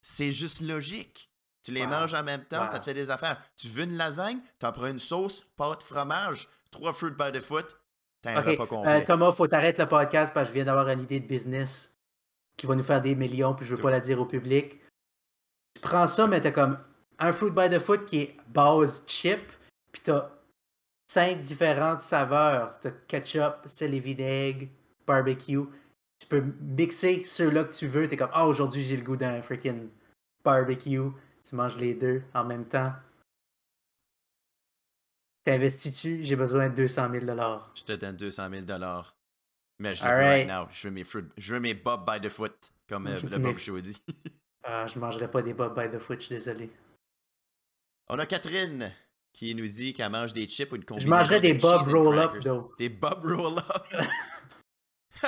c'est 0.00 0.30
juste 0.30 0.60
logique. 0.60 1.28
Tu 1.64 1.72
les 1.72 1.82
Wow. 1.82 1.88
manges 1.88 2.14
en 2.14 2.22
même 2.22 2.44
temps, 2.44 2.66
ça 2.66 2.78
te 2.78 2.84
fait 2.84 2.94
des 2.94 3.10
affaires. 3.10 3.40
Tu 3.56 3.66
veux 3.68 3.84
une 3.84 3.96
lasagne, 3.96 4.38
t'en 4.58 4.70
prends 4.70 4.86
une 4.86 4.98
sauce, 5.00 5.44
pâte, 5.56 5.82
fromage, 5.82 6.48
trois 6.70 6.92
fruits 6.92 7.10
by 7.18 7.32
the 7.32 7.40
foot, 7.40 7.76
t'as 8.22 8.36
un 8.36 8.40
Ok, 8.40 8.58
repas 8.58 8.82
euh. 8.86 9.04
Thomas, 9.04 9.32
faut 9.32 9.48
t'arrêter 9.48 9.82
le 9.82 9.88
podcast 9.88 10.32
parce 10.32 10.46
que 10.46 10.50
je 10.50 10.54
viens 10.54 10.64
d'avoir 10.66 10.88
une 10.90 11.00
idée 11.00 11.18
de 11.20 11.26
business 11.26 11.92
qui 12.56 12.66
va 12.66 12.76
nous 12.76 12.82
faire 12.84 13.00
des 13.00 13.14
millions, 13.16 13.54
puis 13.54 13.66
je 13.66 13.74
veux 13.74 13.82
pas 13.82 13.90
la 13.90 14.00
dire 14.00 14.20
au 14.20 14.26
public. 14.26 14.78
Tu 15.74 15.80
prends 15.80 16.06
ça, 16.06 16.26
mais 16.28 16.40
t'as 16.40 16.52
comme 16.52 16.78
un 17.18 17.32
fruit 17.32 17.50
by 17.50 17.68
the 17.68 17.80
foot 17.80 18.04
qui 18.06 18.18
est 18.18 18.36
base 18.48 19.02
chip, 19.08 19.40
puis 19.90 20.02
t'as 20.04 20.30
cinq 21.06 21.40
différentes 21.40 22.02
saveurs. 22.02 22.78
T'as 22.80 22.90
ketchup, 23.08 23.66
sel 23.68 23.94
et 23.94 24.00
vinaigre, 24.00 24.68
barbecue. 25.06 25.64
Tu 26.18 26.26
peux 26.28 26.42
mixer 26.60 27.24
ceux-là 27.26 27.64
que 27.64 27.74
tu 27.74 27.86
veux. 27.86 28.08
T'es 28.08 28.16
comme, 28.16 28.30
ah, 28.32 28.46
aujourd'hui 28.46 28.82
j'ai 28.82 28.96
le 28.96 29.02
goût 29.02 29.16
d'un 29.16 29.42
freaking 29.42 29.88
barbecue. 30.44 31.10
Tu 31.42 31.54
manges 31.54 31.76
les 31.76 31.94
deux 31.94 32.22
en 32.32 32.44
même 32.44 32.66
temps. 32.66 32.92
T'investis-tu? 35.44 36.24
J'ai 36.24 36.36
besoin 36.36 36.70
de 36.70 36.74
200 36.74 37.10
000 37.20 37.26
Je 37.74 37.84
te 37.84 37.92
donne 37.92 38.16
200 38.16 38.48
000 38.50 38.64
Mais 39.78 39.94
je 39.94 40.04
le 40.04 40.10
veux 40.10 40.16
right 40.16 40.26
right. 40.26 40.48
now. 40.48 40.66
Je 40.70 40.88
veux 40.88 40.94
mes, 40.94 41.04
fruits, 41.04 41.24
je 41.36 41.54
veux 41.54 41.60
mes 41.60 41.74
bob 41.74 42.10
by 42.10 42.18
the 42.26 42.30
foot, 42.30 42.72
comme 42.88 43.06
euh, 43.06 43.18
Je 43.18 43.26
le 43.28 43.38
Bob 43.38 43.58
Show 43.58 43.78
dit. 43.80 44.02
Ah, 44.62 44.86
je 44.86 44.98
mangerai 44.98 45.30
pas 45.30 45.42
des 45.42 45.52
bob 45.52 45.78
by 45.78 45.94
the 45.94 46.00
foot, 46.00 46.20
je 46.20 46.26
suis 46.26 46.34
désolé. 46.34 46.70
On 48.08 48.18
a 48.18 48.24
Catherine 48.24 48.90
qui 49.34 49.54
nous 49.54 49.68
dit 49.68 49.92
qu'elle 49.92 50.10
mange 50.10 50.32
des 50.32 50.46
chips 50.48 50.72
ou 50.72 50.76
une 50.76 50.82
Je 50.82 50.86
combinaison 50.86 51.14
mangerais 51.16 51.40
de 51.40 51.46
des 51.48 51.54
bob 51.54 51.82
roll-up, 51.82 52.38
though. 52.42 52.72
Des 52.78 52.88
bob 52.88 53.24
roll-up. 53.24 53.64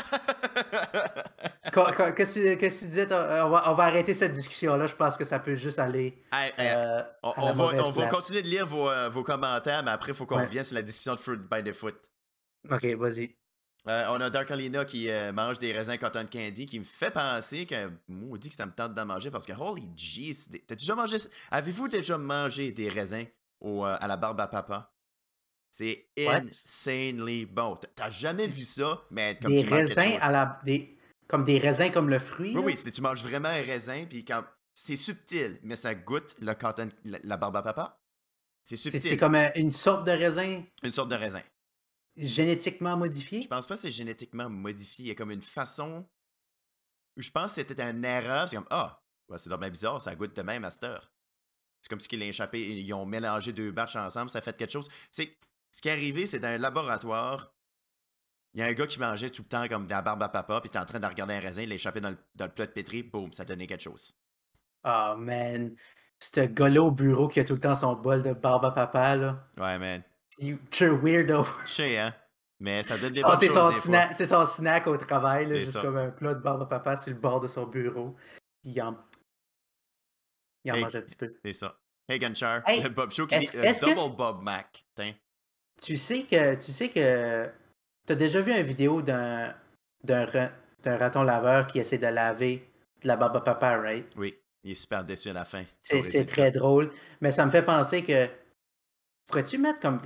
Qu'est-ce 2.16 2.38
que 2.56 2.78
tu- 2.78 2.84
disais? 2.86 3.06
toi? 3.06 3.44
On 3.44 3.50
va, 3.50 3.70
on 3.70 3.74
va 3.74 3.84
arrêter 3.84 4.14
cette 4.14 4.32
discussion-là. 4.32 4.86
Je 4.86 4.94
pense 4.94 5.16
que 5.16 5.24
ça 5.24 5.38
peut 5.38 5.56
juste 5.56 5.78
aller. 5.78 6.22
Hey, 6.32 6.52
hey, 6.56 6.72
euh, 6.74 7.02
on, 7.22 7.52
va, 7.52 7.64
on 7.84 8.08
continuer 8.08 8.42
de 8.42 8.48
lire 8.48 8.66
vos, 8.66 8.88
euh, 8.88 9.08
vos 9.08 9.22
commentaires, 9.22 9.82
mais 9.82 9.90
après, 9.90 10.12
il 10.12 10.14
faut 10.14 10.24
qu'on 10.26 10.36
Ouais. 10.36 10.44
revienne 10.46 10.64
sur 10.64 10.74
la 10.74 10.82
discussion 10.82 11.14
de 11.14 11.20
Fruit 11.20 11.38
by 11.50 11.62
the 11.62 11.72
Foot. 11.74 11.96
Ok, 12.70 12.84
vas-y. 12.96 13.34
Euh, 13.88 14.06
on 14.10 14.20
a 14.20 14.30
Dark 14.30 14.50
Alina 14.50 14.84
qui 14.84 15.08
euh, 15.10 15.32
mange 15.32 15.58
des 15.60 15.72
raisins 15.72 15.96
cotton 15.96 16.26
candy 16.32 16.66
qui 16.66 16.80
me 16.80 16.84
fait 16.84 17.12
penser 17.12 17.66
que 17.66 17.88
dit 18.36 18.48
que 18.48 18.54
ça 18.54 18.66
me 18.66 18.72
tente 18.72 18.94
d'en 18.94 19.06
manger 19.06 19.30
parce 19.30 19.46
que 19.46 19.52
holy 19.52 19.88
jeez, 19.96 20.32
t'as 20.66 20.74
déjà 20.74 20.96
mangé? 20.96 21.18
Avez-vous 21.52 21.86
déjà 21.88 22.18
mangé 22.18 22.72
des 22.72 22.88
raisins? 22.88 23.26
Au, 23.60 23.84
euh, 23.86 23.96
à 24.00 24.06
la 24.06 24.16
barbe 24.16 24.40
à 24.40 24.48
papa? 24.48 24.92
C'est 25.70 26.08
insanely 26.18 27.44
bon. 27.46 27.76
T'as- 27.94 28.10
jamais 28.10 28.46
vu 28.46 28.62
ça, 28.62 29.02
mais 29.10 29.38
comme 29.40 29.54
Des 29.54 29.64
tu 29.64 29.72
raisins 29.72 30.16
à 30.20 30.30
la. 30.30 30.60
Des, 30.64 30.96
comme 31.28 31.44
des 31.44 31.58
raisins 31.58 31.90
comme 31.90 32.08
le 32.08 32.18
fruit. 32.18 32.50
Oui, 32.56 32.72
là? 32.72 32.80
oui, 32.84 32.92
tu 32.92 33.00
manges 33.02 33.22
vraiment 33.22 33.48
un 33.48 33.62
raisin, 33.62 34.06
puis 34.08 34.24
quand 34.24 34.44
c'est 34.72 34.96
subtil, 34.96 35.58
mais 35.62 35.76
ça 35.76 35.94
goûte 35.94 36.34
le 36.40 36.54
cotton, 36.54 36.88
la, 37.04 37.18
la 37.22 37.36
barbe 37.36 37.56
à 37.56 37.62
papa. 37.62 38.00
C'est 38.62 38.76
subtil. 38.76 39.02
c'est 39.02 39.16
comme 39.16 39.34
euh, 39.34 39.48
une 39.54 39.72
sorte 39.72 40.06
de 40.06 40.12
raisin? 40.12 40.62
Une 40.82 40.92
sorte 40.92 41.10
de 41.10 41.14
raisin. 41.14 41.42
génétiquement 42.16 42.96
modifié? 42.96 43.42
Je 43.42 43.48
pense 43.48 43.66
pas 43.66 43.74
que 43.74 43.80
c'est 43.80 43.90
génétiquement 43.90 44.48
modifié. 44.48 45.04
Il 45.04 45.08
y 45.08 45.10
a 45.10 45.14
comme 45.14 45.30
une 45.30 45.42
façon. 45.42 46.08
Je 47.16 47.30
pense 47.30 47.52
que 47.54 47.62
c'était 47.62 47.82
une 47.82 48.04
erreur. 48.04 48.48
C'est 48.48 48.56
comme 48.56 48.66
Ah, 48.70 49.02
ouais, 49.28 49.38
c'est 49.38 49.48
bien 49.48 49.70
bizarre, 49.70 50.00
ça 50.00 50.14
goûte 50.14 50.34
de 50.34 50.42
même 50.42 50.64
à 50.64 50.70
cette 50.70 50.84
heure. 50.84 51.12
C'est 51.86 51.90
comme 51.90 52.00
si 52.00 52.08
qu'ils 52.08 52.18
l'ont 52.18 52.26
échappé, 52.26 52.60
ils 52.60 52.92
ont 52.94 53.06
mélangé 53.06 53.52
deux 53.52 53.70
batchs 53.70 53.94
ensemble, 53.94 54.28
ça 54.28 54.40
fait 54.40 54.58
quelque 54.58 54.72
chose. 54.72 54.88
C'est 55.12 55.36
ce 55.70 55.80
qui 55.80 55.86
est 55.86 55.92
arrivé, 55.92 56.26
c'est 56.26 56.40
dans 56.40 56.48
un 56.48 56.58
laboratoire. 56.58 57.54
Il 58.54 58.60
y 58.60 58.64
a 58.64 58.66
un 58.66 58.72
gars 58.72 58.88
qui 58.88 58.98
mangeait 58.98 59.30
tout 59.30 59.42
le 59.42 59.48
temps 59.48 59.68
comme 59.68 59.86
de 59.86 59.92
la 59.92 60.02
barbe 60.02 60.20
à 60.20 60.28
papa, 60.28 60.60
puis 60.60 60.68
t'es 60.68 60.80
en 60.80 60.84
train 60.84 60.98
de 60.98 61.06
regarder 61.06 61.34
un 61.34 61.38
raisin, 61.38 61.62
il 61.62 61.68
l'a 61.68 61.76
échappé 61.76 62.00
dans 62.00 62.10
le, 62.10 62.18
dans 62.34 62.46
le 62.46 62.50
plat 62.50 62.66
de 62.66 62.72
pétri, 62.72 63.04
boum, 63.04 63.32
ça 63.32 63.44
donnait 63.44 63.68
quelque 63.68 63.84
chose. 63.84 64.18
Oh 64.82 65.14
man. 65.16 65.76
Ce 66.18 66.40
gars-là 66.40 66.82
au 66.82 66.90
bureau 66.90 67.28
qui 67.28 67.38
a 67.38 67.44
tout 67.44 67.52
le 67.52 67.60
temps 67.60 67.76
son 67.76 67.94
bol 67.94 68.20
de 68.20 68.32
barbe 68.32 68.64
à 68.64 68.72
papa, 68.72 69.14
là. 69.14 69.48
Ouais, 69.56 69.78
man. 69.78 70.02
You're 70.40 71.00
weirdo. 71.00 71.46
Je 71.66 71.70
sais, 71.70 71.98
hein. 71.98 72.12
Mais 72.58 72.82
ça 72.82 72.98
donne 72.98 73.12
des 73.12 73.22
bonnes 73.22 73.36
c'est 73.38 73.46
choses 73.46 73.54
son, 73.54 73.70
snack, 73.70 74.16
c'est 74.16 74.26
son 74.26 74.44
snack 74.44 74.88
au 74.88 74.96
travail, 74.96 75.44
là, 75.44 75.50
C'est 75.50 75.60
juste 75.60 75.72
ça. 75.74 75.82
comme 75.82 75.98
un 75.98 76.10
plat 76.10 76.34
de 76.34 76.40
barbe 76.40 76.62
à 76.62 76.66
papa 76.66 76.96
sur 76.96 77.12
le 77.12 77.20
bord 77.20 77.38
de 77.38 77.46
son 77.46 77.68
bureau. 77.68 78.16
Il 78.64 78.82
en, 78.82 78.96
il 80.66 80.72
en 80.72 80.74
Hey. 80.74 80.82
mange 80.82 80.96
un 80.96 81.00
petit 81.00 81.16
peu. 81.16 81.34
C'est 81.44 81.52
ça. 81.52 81.78
Hey, 82.08 82.18
Gunchar, 82.18 82.62
Hey, 82.68 82.82
le 82.82 82.88
Bob 82.90 83.10
Show 83.10 83.26
qui 83.26 83.38
dit 83.38 83.48
euh, 83.56 83.72
que- 83.72 83.94
Double 83.94 84.16
Bob 84.16 84.42
Mac. 84.42 84.84
Tu 85.82 85.96
sais 85.96 86.22
que 86.22 86.54
tu 86.54 86.72
sais 86.72 86.88
que 86.88 87.48
t'as 88.06 88.14
déjà 88.14 88.40
vu 88.40 88.52
une 88.52 88.62
vidéo 88.62 89.02
d'un 89.02 89.54
d'un 90.04 90.24
ra- 90.24 90.50
d'un 90.82 90.96
raton 90.96 91.22
laveur 91.22 91.66
qui 91.66 91.78
essaie 91.80 91.98
de 91.98 92.06
laver 92.06 92.66
de 93.02 93.08
la 93.08 93.16
barbe 93.16 93.36
à 93.36 93.40
papa, 93.40 93.76
right? 93.78 94.06
Oui, 94.16 94.34
il 94.62 94.70
est 94.70 94.74
super 94.76 95.04
déçu 95.04 95.28
à 95.30 95.32
la 95.32 95.44
fin. 95.44 95.64
C'est 95.80 96.24
très 96.26 96.50
drôle, 96.50 96.90
mais 97.20 97.30
ça 97.32 97.44
me 97.44 97.50
fait 97.50 97.62
penser 97.64 98.02
que 98.04 98.28
pourrais-tu 99.26 99.58
mettre 99.58 99.80
comme 99.80 100.00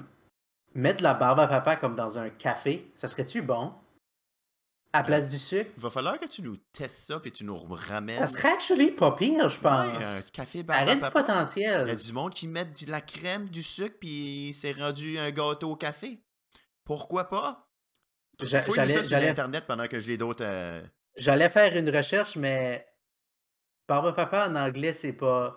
mettre 0.74 0.98
de 0.98 1.02
la 1.04 1.14
barbe 1.14 1.40
à 1.40 1.46
papa 1.48 1.76
comme 1.76 1.94
dans 1.94 2.18
un 2.18 2.30
café, 2.30 2.90
ça 2.94 3.06
serait-tu 3.08 3.42
bon? 3.42 3.72
À 4.92 5.04
place 5.04 5.28
du 5.28 5.38
sucre? 5.38 5.70
Il 5.76 5.82
va 5.82 5.88
falloir 5.90 6.18
que 6.18 6.26
tu 6.26 6.42
nous 6.42 6.56
testes 6.72 7.06
ça 7.06 7.20
puis 7.20 7.30
tu 7.30 7.44
nous 7.44 7.56
ramènes. 7.56 8.16
Ça 8.18 8.26
serait 8.26 8.52
actually 8.52 8.90
pas 8.90 9.12
pire, 9.12 9.48
je 9.48 9.58
pense. 9.58 9.86
Ouais, 9.86 10.04
un 10.04 10.20
café 10.32 10.58
à 10.58 10.62
du 10.62 10.66
papa. 10.66 10.84
Il 10.96 11.00
y 11.00 11.04
a 11.04 11.10
potentiel. 11.10 11.96
du 11.96 12.12
monde 12.12 12.34
qui 12.34 12.48
met 12.48 12.64
de 12.64 12.90
la 12.90 13.00
crème, 13.00 13.48
du 13.48 13.62
sucre, 13.62 13.96
puis 14.00 14.52
c'est 14.52 14.72
rendu 14.72 15.16
un 15.18 15.30
gâteau 15.30 15.70
au 15.70 15.76
café. 15.76 16.18
Pourquoi 16.84 17.28
pas? 17.28 17.68
J'allais 18.42 19.02
sur 19.02 19.16
Internet 19.18 19.64
pendant 19.66 19.86
que 19.86 20.00
je 20.00 20.08
l'ai 20.08 20.16
d'autres. 20.16 20.44
euh, 20.44 20.82
j'allais 21.16 21.48
faire 21.48 21.76
une 21.76 21.88
recherche, 21.94 22.36
mais 22.36 22.84
barbe 23.88 24.14
papa 24.16 24.48
en 24.48 24.56
anglais, 24.56 24.92
c'est 24.92 25.12
pas. 25.12 25.56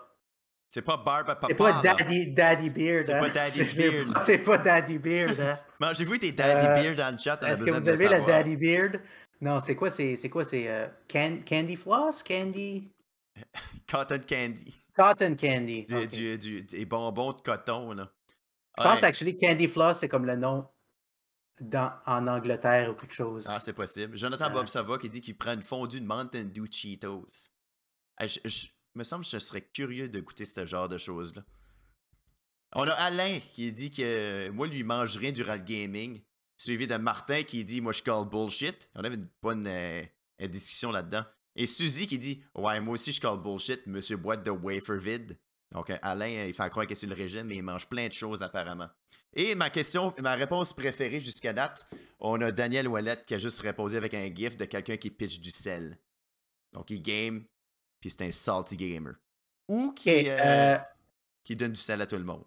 C'est 0.70 0.82
pas 0.82 0.96
barbe 0.96 1.26
papa. 1.26 1.46
C'est 1.48 1.54
pas. 1.54 1.80
Daddy, 1.82 2.32
daddy 2.32 2.70
Beard. 2.70 3.04
C'est 3.04 3.14
hein. 3.14 3.20
pas 3.22 3.30
Daddy 3.30 3.64
C'est- 3.64 3.90
Beard. 3.90 4.22
C'est 4.24 4.38
pas 4.38 4.58
Daddy 4.58 4.98
Beard. 4.98 5.40
hein. 5.40 5.58
Mangez-vous 5.80 6.18
des 6.18 6.32
Daddy 6.32 6.66
Euh, 6.66 6.74
Beer 6.74 6.94
dans 6.94 7.12
le 7.12 7.18
chat? 7.18 7.40
Est-ce 7.44 7.64
que 7.64 7.70
vous 7.70 7.88
avez 7.88 8.08
la. 8.08 8.20
Daddy 8.20 8.56
Beard? 8.56 9.00
Non, 9.44 9.60
c'est 9.60 9.74
quoi? 9.76 9.90
C'est 9.90 10.16
c'est 10.16 10.30
quoi? 10.30 10.44
C'est 10.44 10.68
euh, 10.68 10.88
can- 11.08 11.40
Candy 11.46 11.76
Floss? 11.76 12.22
Candy? 12.22 12.90
Cotton 13.88 14.20
candy. 14.26 14.74
Cotton 14.96 15.36
candy. 15.36 15.84
Du, 15.84 16.06
du- 16.06 16.38
du- 16.38 16.62
des 16.62 16.84
bonbons 16.86 17.32
de 17.32 17.40
coton, 17.40 17.92
là. 17.92 18.10
Je 18.78 18.82
pense 18.82 19.02
actually 19.02 19.36
Candy 19.36 19.68
Floss, 19.68 19.98
c'est 20.00 20.08
comme 20.08 20.24
le 20.24 20.36
nom 20.36 20.66
dans, 21.60 21.92
en 22.06 22.26
Angleterre 22.26 22.90
ou 22.90 22.94
quelque 22.94 23.14
chose. 23.14 23.44
Ah, 23.48 23.60
c'est 23.60 23.72
possible. 23.74 24.16
Jonathan 24.16 24.46
Euh. 24.46 24.50
Bob 24.50 24.66
Sava 24.66 24.98
qui 24.98 25.08
dit 25.10 25.20
qu'il 25.20 25.36
prend 25.36 25.52
une 25.52 25.62
fondue 25.62 26.00
de 26.00 26.06
Mountain 26.06 26.44
Dew 26.44 26.66
Cheetos. 26.70 27.50
Je, 28.20 28.38
je- 28.44 28.66
me 28.94 29.02
semble 29.04 29.24
que 29.24 29.30
je 29.30 29.38
serais 29.38 29.60
curieux 29.60 30.08
de 30.08 30.20
goûter 30.20 30.44
ce 30.44 30.64
genre 30.66 30.86
de 30.88 30.96
choses-là. 30.98 31.42
On 32.76 32.84
a 32.88 32.92
Alain 32.92 33.40
qui 33.52 33.72
dit 33.72 33.90
que 33.90 34.02
euh, 34.02 34.52
moi, 34.52 34.66
lui, 34.68 34.78
il 34.78 34.84
mange 34.84 35.16
rien 35.16 35.32
durant 35.32 35.54
le 35.54 35.60
gaming. 35.60 36.20
Suivi 36.64 36.86
de 36.86 36.96
Martin 36.96 37.42
qui 37.42 37.62
dit 37.62 37.82
Moi, 37.82 37.92
je 37.92 38.02
call 38.02 38.26
bullshit. 38.26 38.90
On 38.94 39.04
avait 39.04 39.16
une 39.16 39.28
bonne 39.42 39.66
euh, 39.66 40.02
euh, 40.40 40.46
discussion 40.46 40.90
là-dedans. 40.90 41.22
Et 41.56 41.66
Suzy 41.66 42.06
qui 42.06 42.18
dit 42.18 42.42
Ouais, 42.54 42.80
moi 42.80 42.94
aussi, 42.94 43.12
je 43.12 43.20
call 43.20 43.38
bullshit. 43.38 43.86
Monsieur 43.86 44.16
boîte 44.16 44.42
de 44.42 44.50
wafer 44.50 44.96
vide. 44.96 45.38
Donc, 45.72 45.90
euh, 45.90 45.98
Alain, 46.00 46.46
il 46.46 46.54
fait 46.54 46.70
croire 46.70 46.86
qu'il 46.86 46.92
est 46.92 46.96
sur 46.96 47.08
le 47.10 47.14
régime, 47.14 47.48
mais 47.48 47.56
il 47.56 47.62
mange 47.62 47.86
plein 47.86 48.08
de 48.08 48.14
choses 48.14 48.42
apparemment. 48.42 48.88
Et 49.34 49.54
ma 49.54 49.68
question, 49.68 50.14
ma 50.22 50.36
réponse 50.36 50.72
préférée 50.72 51.20
jusqu'à 51.20 51.52
date, 51.52 51.86
on 52.18 52.40
a 52.40 52.50
Daniel 52.50 52.88
Wallet 52.88 53.18
qui 53.26 53.34
a 53.34 53.38
juste 53.38 53.60
répondu 53.60 53.96
avec 53.96 54.14
un 54.14 54.34
gif 54.34 54.56
de 54.56 54.64
quelqu'un 54.64 54.96
qui 54.96 55.10
pitch 55.10 55.40
du 55.40 55.50
sel. 55.50 55.98
Donc, 56.72 56.90
il 56.90 57.02
game, 57.02 57.44
puis 58.00 58.08
c'est 58.08 58.22
un 58.22 58.32
salty 58.32 58.78
gamer. 58.78 59.16
Ou 59.68 59.92
qui, 59.92 60.30
euh, 60.30 60.38
euh, 60.40 60.78
qui 61.44 61.56
donne 61.56 61.72
du 61.72 61.80
sel 61.80 62.00
à 62.00 62.06
tout 62.06 62.16
le 62.16 62.24
monde. 62.24 62.44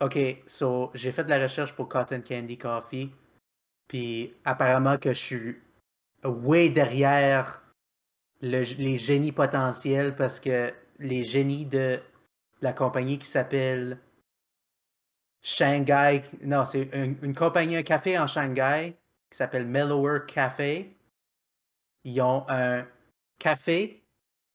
ok, 0.00 0.44
so 0.46 0.92
j'ai 0.94 1.10
fait 1.10 1.24
de 1.24 1.30
la 1.30 1.42
recherche 1.42 1.72
pour 1.72 1.88
Cotton 1.88 2.22
Candy 2.22 2.56
Coffee, 2.56 3.10
puis 3.90 4.32
apparemment 4.44 4.98
que 4.98 5.12
je 5.12 5.18
suis 5.18 5.56
way 6.22 6.68
derrière 6.70 7.60
le- 8.40 8.62
les 8.78 8.98
génies 8.98 9.32
potentiels 9.32 10.14
parce 10.14 10.38
que 10.38 10.72
les 11.00 11.24
génies 11.24 11.66
de 11.66 11.98
la 12.60 12.72
compagnie 12.72 13.18
qui 13.18 13.26
s'appelle 13.26 13.98
Shanghai, 15.42 16.22
non, 16.42 16.64
c'est 16.64 16.88
une, 16.92 17.16
une 17.20 17.34
compagnie, 17.34 17.74
un 17.74 17.82
café 17.82 18.16
en 18.16 18.28
Shanghai 18.28 18.94
qui 19.28 19.36
s'appelle 19.36 19.66
Mellower 19.66 20.20
Café. 20.28 20.94
Ils 22.04 22.20
ont 22.20 22.44
un 22.48 22.86
café 23.40 24.04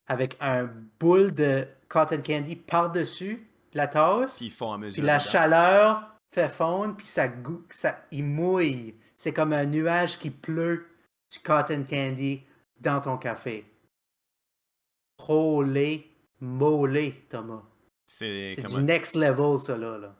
avec 0.07 0.37
un 0.39 0.63
boule 0.97 1.33
de 1.33 1.67
cotton 1.89 2.21
candy 2.25 2.55
par-dessus 2.55 3.45
la 3.73 3.87
tasse. 3.87 4.39
Ils 4.39 4.49
font 4.49 4.67
en 4.67 4.77
mesure. 4.77 4.93
Puis 4.93 5.01
la 5.05 5.17
dedans. 5.17 5.29
chaleur 5.29 6.15
fait 6.33 6.47
fondre, 6.47 6.95
puis 6.95 7.07
ça, 7.07 7.27
ça 7.69 7.99
il 8.11 8.23
mouille. 8.23 8.95
C'est 9.17 9.33
comme 9.33 9.53
un 9.53 9.65
nuage 9.65 10.17
qui 10.19 10.29
pleut 10.29 10.87
du 11.31 11.39
cotton 11.39 11.83
candy 11.83 12.43
dans 12.79 13.01
ton 13.01 13.17
café. 13.17 13.65
Holy 15.27 16.05
moly, 16.39 17.13
Thomas. 17.29 17.63
C'est 18.05 18.55
du 18.67 18.83
next 18.83 19.15
level, 19.15 19.59
ça, 19.59 19.77
là. 19.77 19.97
là. 19.97 20.15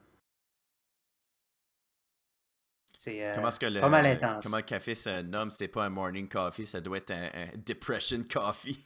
C'est 2.97 3.23
euh, 3.23 3.35
comment 3.35 3.49
est-ce 3.49 3.59
que 3.59 3.67
le, 3.67 3.79
pas 3.81 3.89
mal 3.89 4.05
intense. 4.07 4.43
comment 4.43 4.57
le 4.57 4.63
café 4.63 4.95
se 4.95 5.21
nomme? 5.21 5.51
C'est 5.51 5.67
pas 5.67 5.85
un 5.85 5.89
morning 5.89 6.27
coffee, 6.27 6.65
ça 6.65 6.81
doit 6.81 6.97
être 6.97 7.11
un, 7.11 7.29
un 7.35 7.47
depression 7.63 8.23
coffee. 8.31 8.83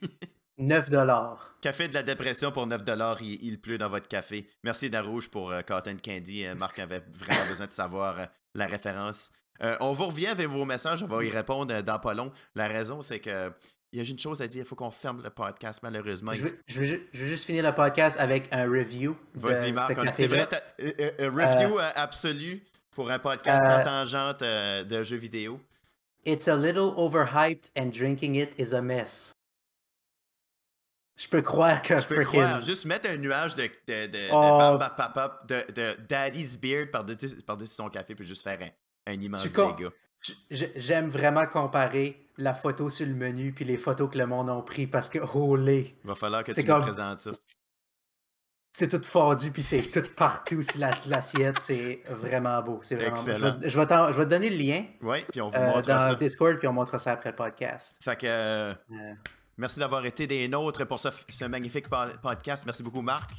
9 0.58 0.90
dollars. 0.90 1.56
café 1.62 1.88
de 1.88 1.94
la 1.94 2.04
dépression 2.04 2.52
pour 2.52 2.68
9$, 2.68 3.18
il, 3.22 3.42
il 3.42 3.62
pleut 3.62 3.78
dans 3.78 3.88
votre 3.88 4.10
café. 4.10 4.46
Merci 4.66 4.90
Darouche 4.90 5.30
pour 5.30 5.52
euh, 5.52 5.62
Cotton 5.62 5.96
Candy. 6.04 6.46
Euh, 6.46 6.56
Marc 6.56 6.80
avait 6.80 7.02
vraiment 7.14 7.46
besoin 7.48 7.68
de 7.68 7.72
savoir 7.72 8.28
la 8.56 8.68
référence. 8.68 9.32
Euh, 9.62 9.76
on 9.82 9.92
vous 9.94 10.06
revient 10.08 10.28
avec 10.28 10.48
vos 10.48 10.66
messages, 10.66 11.04
on 11.04 11.08
va 11.08 11.24
y 11.24 11.30
répondre 11.30 11.74
euh, 11.74 11.82
dans 11.82 12.00
pas 12.00 12.14
long. 12.14 12.32
La 12.56 12.68
raison, 12.68 13.02
c'est 13.02 13.20
que 13.20 13.52
il 13.92 13.98
y 14.02 14.06
a 14.06 14.08
une 14.10 14.20
chose 14.20 14.40
à 14.42 14.48
dire, 14.48 14.64
il 14.64 14.68
faut 14.68 14.76
qu'on 14.76 14.92
ferme 14.92 15.22
le 15.24 15.32
podcast, 15.32 15.80
malheureusement. 15.82 16.32
Je 16.34 16.44
veux, 16.44 16.60
je 16.68 16.80
veux 16.80 16.86
ju- 16.86 17.10
je 17.12 17.22
veux 17.24 17.28
juste 17.28 17.46
finir 17.46 17.64
le 17.64 17.74
podcast 17.74 18.20
avec 18.20 18.48
un 18.52 18.70
review. 18.70 19.18
Vas-y, 19.34 19.72
Marc. 19.72 19.98
C'est 20.14 20.28
vrai, 20.28 20.46
t'as- 20.48 20.62
euh, 20.80 21.30
review 21.34 21.80
euh, 21.80 21.90
absolu 21.96 22.64
pour 22.92 23.10
un 23.10 23.18
podcast 23.20 23.66
sans 23.66 23.84
tangente 23.84 24.42
de 24.42 25.04
jeux 25.04 25.18
vidéo. 25.18 25.60
It's 26.26 26.48
a 26.48 26.56
little 26.56 26.94
overhyped 26.98 27.72
and 27.78 27.88
drinking 27.88 28.36
it 28.36 28.54
is 28.60 28.76
a 28.76 28.82
mess. 28.82 29.34
Je 31.18 31.28
peux 31.28 31.42
croire 31.42 31.82
que 31.82 31.98
Je 31.98 32.06
peux 32.06 32.24
croire, 32.24 32.62
juste 32.62 32.86
mettre 32.86 33.10
un 33.10 33.18
nuage 33.18 33.54
de, 33.56 33.64
de, 33.88 34.06
de, 34.08 34.20
Oh. 34.32 34.78
de, 35.48 35.72
de 35.74 36.02
Daddy's 36.08 36.58
Beard 36.58 36.92
par-dessus 36.92 37.42
par-dessus 37.46 37.74
son 37.74 37.90
café, 37.90 38.16
puis 38.16 38.26
juste 38.26 38.44
faire 38.44 38.60
un, 38.62 38.70
un 39.10 39.22
immense 39.22 39.44
dégât. 39.44 39.90
J'aime 40.52 41.10
vraiment 41.10 41.46
comparer 41.48 42.26
la 42.38 42.54
photo 42.54 42.90
sur 42.90 43.06
le 43.06 43.14
menu 43.14 43.54
puis 43.54 43.66
les 43.66 43.78
photos 43.78 44.10
que 44.12 44.18
le 44.18 44.26
monde 44.28 44.50
a 44.50 44.62
pris 44.62 44.88
parce 44.88 45.10
que 45.10 45.20
holy, 45.20 45.96
Il 46.04 46.08
va 46.08 46.16
falloir 46.16 46.44
que 46.44 46.52
tu 46.52 46.60
nous 46.62 46.66
comme- 46.66 46.82
présentes 46.82 47.20
ça. 47.20 47.32
c'est 48.72 48.88
tout 48.90 49.02
fondu 49.06 49.52
puis 49.52 49.64
c'est 49.64 49.82
tout 49.82 50.04
partout 50.16 50.62
sur 50.64 50.80
la- 50.80 50.92
l'assiette. 51.08 51.60
C'est 51.60 52.02
vraiment 52.10 52.62
beau. 52.62 52.80
C'est 52.82 52.96
vraiment 52.96 53.12
beau. 53.12 53.22
Je 53.26 53.32
Excellent. 53.32 53.60
vais, 53.60 53.70
je 53.70 53.80
vais 53.80 54.14
je 54.14 54.18
vais 54.18 54.26
te 54.26 54.30
donner 54.30 54.50
le 54.50 54.58
lien 54.58 54.86
Oui, 55.02 55.20
puis 55.32 55.42
on 55.42 55.50
vous 55.50 55.56
euh, 55.56 55.68
montre 55.68 55.88
dans 55.88 56.00
ça. 56.00 56.16
Discord 56.16 56.58
puis 56.60 56.68
on 56.68 56.74
montre 56.74 56.98
ça 57.00 57.12
après 57.14 57.30
le 57.32 57.36
podcast. 57.36 57.98
Fait 58.02 58.16
que 58.20 58.28
euh, 58.28 58.74
Euh, 58.92 59.14
merci 59.58 59.80
d'avoir 59.80 60.06
été 60.06 60.28
des 60.28 60.48
nôtres 60.48 60.86
pour 60.86 61.00
ce, 61.00 61.10
ce 61.30 61.46
magnifique 61.46 61.90
po- 61.90 61.98
podcast. 62.22 62.64
Merci 62.66 62.84
beaucoup, 62.84 63.02
Marc. 63.02 63.32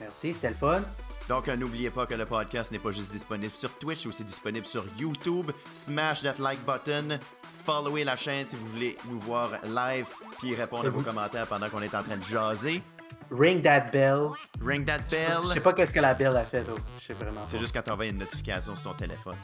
merci, 0.00 0.32
c'était 0.32 0.48
le 0.50 0.54
fun. 0.56 0.82
Donc, 1.30 1.46
euh, 1.46 1.54
n'oubliez 1.56 1.90
pas 1.90 2.06
que 2.06 2.14
le 2.14 2.26
podcast 2.26 2.72
n'est 2.72 2.80
pas 2.80 2.90
juste 2.90 3.12
disponible 3.12 3.54
sur 3.54 3.70
Twitch, 3.78 4.02
il 4.02 4.06
est 4.06 4.08
aussi 4.08 4.24
disponible 4.24 4.66
sur 4.66 4.84
YouTube. 4.98 5.52
Smash 5.74 6.22
that 6.22 6.40
like 6.40 6.58
button. 6.66 7.20
Followez 7.64 8.02
la 8.02 8.16
chaîne 8.16 8.44
si 8.44 8.56
vous 8.56 8.66
voulez 8.66 8.96
nous 9.08 9.20
voir 9.20 9.50
live, 9.64 10.08
puis 10.40 10.56
répondre 10.56 10.86
à 10.88 10.90
vos 10.90 11.02
commentaires 11.02 11.46
pendant 11.46 11.68
qu'on 11.68 11.82
est 11.82 11.94
en 11.94 12.02
train 12.02 12.16
de 12.16 12.22
jaser. 12.24 12.82
Ring 13.30 13.62
that 13.62 13.92
bell. 13.92 14.30
Ring 14.60 14.84
that 14.86 15.02
Je 15.08 15.14
sais 15.14 15.54
bell. 15.54 15.62
pas 15.62 15.72
qu'est-ce 15.72 15.92
que 15.92 16.00
la 16.00 16.14
belle 16.14 16.36
a 16.36 16.44
fait. 16.44 16.64
oh. 16.68 16.74
Je 16.98 17.04
sais 17.06 17.12
vraiment 17.12 17.42
C'est 17.44 17.58
juste 17.60 17.72
quand 17.72 17.82
t'envoies 17.82 18.06
une 18.06 18.18
notification 18.18 18.74
sur 18.74 18.90
ton 18.90 18.94
téléphone. 18.94 19.36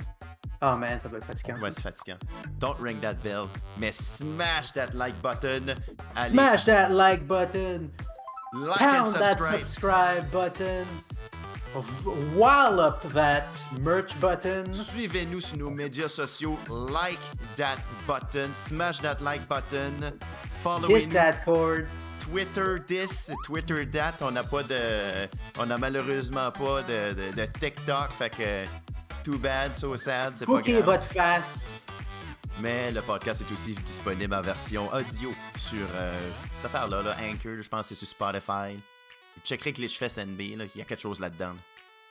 Oh 0.63 0.75
man, 0.75 0.99
ça 0.99 1.09
doit 1.09 1.19
être 1.19 1.27
fatigant. 1.27 1.57
Ouais, 1.61 1.71
c'est 1.71 1.83
fatigant. 1.83 2.19
Don't 2.59 2.75
ring 2.81 2.99
that 2.99 3.15
bell, 3.23 3.45
mais 3.79 3.93
smash 3.93 4.73
that 4.73 4.89
like 4.95 5.15
button. 5.23 5.73
Allez, 6.17 6.31
Smash 6.31 6.65
that 6.65 6.89
like 6.89 7.29
button. 7.29 7.91
like 8.55 8.81
and 8.81 9.05
Pound 9.05 9.15
that 9.21 9.39
subscribe 9.39 10.29
button. 10.33 10.85
Wallop 12.35 13.03
that 13.13 13.45
merch 13.81 14.19
button. 14.21 14.73
Suivez-nous 14.73 15.41
sur 15.41 15.57
nos 15.59 15.71
médias 15.71 16.09
sociaux. 16.09 16.59
Like 16.69 17.19
that 17.57 17.79
button. 18.07 18.55
Smash 18.55 19.01
that 19.01 19.21
like 19.21 19.47
button. 19.49 19.93
Kiss 20.01 20.63
Followez-nous. 20.63 21.13
that 21.13 21.45
cord. 21.45 21.87
Twitter 22.21 22.81
this, 22.87 23.31
Twitter 23.45 23.85
that. 23.87 24.15
On 24.21 24.33
n'a 24.33 24.43
pas 24.43 24.63
de. 24.63 25.29
On 25.59 25.71
a 25.71 25.79
malheureusement 25.79 26.51
pas 26.51 26.83
de, 26.83 27.13
de, 27.15 27.33
de 27.37 27.47
TikTok. 27.61 28.11
Fait 28.19 28.31
que. 28.31 28.65
Too 29.25 29.39
bad, 29.39 29.77
so 29.77 29.97
sad. 29.97 30.35
C'est 30.37 30.47
pas 30.47 30.61
grave. 30.61 30.85
votre 30.85 31.05
face. 31.05 31.83
Mais 32.61 32.91
le 32.93 33.03
podcast 33.03 33.43
est 33.43 33.53
aussi 33.53 33.75
disponible 33.75 34.35
en 34.35 34.41
version 34.41 34.87
audio 34.95 35.31
sur 35.59 35.87
euh, 35.95 36.31
cette 36.57 36.67
affaire-là, 36.75 37.03
là, 37.03 37.17
Anchor, 37.23 37.61
je 37.61 37.69
pense 37.69 37.89
que 37.89 37.95
c'est 37.95 38.07
sur 38.07 38.09
Spotify. 38.09 38.79
Checkerez 39.45 39.73
Glitchfest 39.73 40.19
NB, 40.19 40.41
là, 40.59 40.65
il 40.75 40.79
y 40.79 40.83
a 40.83 40.85
quelque 40.85 41.01
chose 41.01 41.21
là-dedans. 41.21 41.53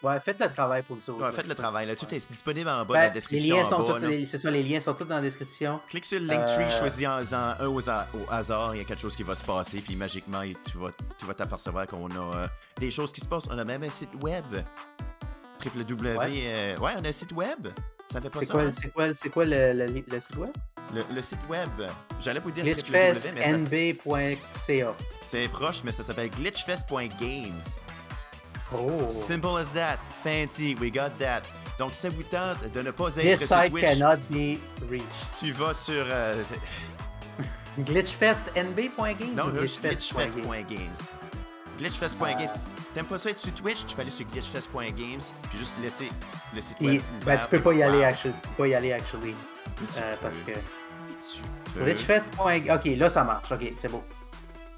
Ouais, 0.03 0.19
faites 0.19 0.39
le 0.39 0.51
travail 0.51 0.83
pour 0.83 0.97
nous. 0.97 1.13
Ouais, 1.15 1.31
faites 1.31 1.47
le 1.47 1.55
travail, 1.55 1.87
là. 1.87 1.95
tout 1.95 2.13
est 2.13 2.27
disponible 2.29 2.69
en 2.69 2.85
bas 2.85 2.85
Ben, 2.85 2.93
dans 2.93 2.99
la 2.99 3.07
les 3.07 3.13
description. 3.13 3.55
liens 3.57 3.63
en 3.63 3.69
sont 3.69 3.83
tous, 3.85 3.97
les- 4.05 4.25
c'est 4.27 4.37
ça, 4.37 4.51
les 4.51 4.61
liens 4.61 4.79
sont 4.79 4.93
tous 4.93 5.05
dans 5.05 5.15
la 5.15 5.21
description. 5.21 5.79
Clique 5.89 6.05
sur 6.05 6.19
le 6.19 6.27
Linktree, 6.27 6.65
Euh, 6.65 6.69
choisis-en 6.69 7.23
un 7.59 7.65
au, 7.67 7.89
ha- 7.89 8.07
au 8.13 8.31
hasard, 8.31 8.75
il 8.75 8.79
y 8.79 8.81
a 8.81 8.83
quelque 8.83 9.01
chose 9.01 9.15
qui 9.15 9.23
va 9.23 9.33
se 9.33 9.43
passer, 9.43 9.79
puis 9.79 9.95
magiquement, 9.95 10.41
tu 10.69 10.77
vas 10.77 10.89
tu 11.17 11.25
vas 11.25 11.33
t'apercevoir 11.33 11.87
qu'on 11.87 12.09
a 12.11 12.35
euh, 12.35 12.47
des 12.77 12.91
choses 12.91 13.11
qui 13.11 13.21
se 13.21 13.27
passent. 13.27 13.45
On 13.49 13.57
a 13.57 13.65
même 13.65 13.81
un 13.83 13.89
site 13.89 14.13
web. 14.21 14.45
www. 15.63 16.17
Ouais. 16.17 16.29
euh, 16.45 16.77
ouais, 16.77 16.91
on 16.97 17.03
a 17.03 17.07
un 17.09 17.11
site 17.11 17.31
web. 17.31 17.67
Ça 18.07 18.21
fait 18.21 18.29
pas 18.29 18.43
ça. 18.43 18.53
quoi, 18.53 18.61
hein? 18.63 18.71
c'est 18.71 18.89
quoi, 18.91 19.15
c'est 19.15 19.29
quoi 19.29 19.45
le, 19.45 19.73
le, 19.73 20.03
le 20.07 20.19
site 20.19 20.35
web? 20.35 20.51
Le, 20.93 21.03
le 21.13 21.21
site 21.21 21.39
web. 21.49 21.69
J'allais 22.19 22.39
vous 22.39 22.51
dire 22.51 22.63
glitchfestnb.ca. 22.63 24.93
c'est 25.21 25.47
proche, 25.47 25.81
mais 25.83 25.91
ça 25.91 26.03
s'appelle 26.03 26.29
glitchfest.games. 26.29 27.81
Oh. 28.73 29.07
Simple 29.07 29.57
as 29.59 29.71
that. 29.73 29.97
Fancy, 30.23 30.75
we 30.79 30.91
got 30.91 31.09
that. 31.19 31.41
Donc, 31.77 31.93
si 31.93 32.01
ça 32.01 32.09
vous 32.09 32.23
tente 32.23 32.71
de 32.71 32.81
ne 32.81 32.91
pas 32.91 33.09
This 33.11 33.17
être 33.25 33.45
sur 33.47 33.61
site 33.61 33.69
Twitch, 33.71 33.85
cannot 33.85 34.17
be 34.29 34.57
reached. 34.89 35.05
tu 35.39 35.51
vas 35.51 35.73
sur. 35.73 36.03
euh, 36.07 36.41
Glitchfestnb.games 37.79 39.35
non, 39.35 39.49
glitchfest.games? 39.49 39.91
glitchfest.games. 39.91 41.13
Glitchfest.games. 41.77 42.49
T'aimes 42.93 43.05
pas 43.05 43.19
ça 43.19 43.29
être 43.31 43.39
sur 43.39 43.53
Twitch? 43.53 43.85
Tu 43.85 43.95
peux 43.95 44.01
aller 44.01 44.09
sur 44.11 44.25
glitchfest.games 44.25 45.19
puis 45.49 45.57
juste 45.59 45.75
laisser 45.81 46.09
le 46.55 46.61
site 46.61 46.79
web 46.79 47.01
ben, 47.25 47.37
tu 47.37 47.47
peux 47.49 47.59
pas 47.59 47.73
y 47.73 47.83
aller, 47.83 48.03
actually. 48.05 48.33
Tu 48.35 48.41
peux 48.41 48.63
pas 48.63 48.67
y 48.69 48.75
aller, 48.75 48.93
actually. 48.93 49.35
Euh, 49.97 50.15
parce 50.21 50.41
que. 50.41 50.51
Glitchfest. 51.77 52.31
Ok, 52.39 52.85
là, 52.97 53.09
ça 53.09 53.23
marche. 53.23 53.51
Ok, 53.51 53.73
c'est 53.75 53.89
beau. 53.91 54.03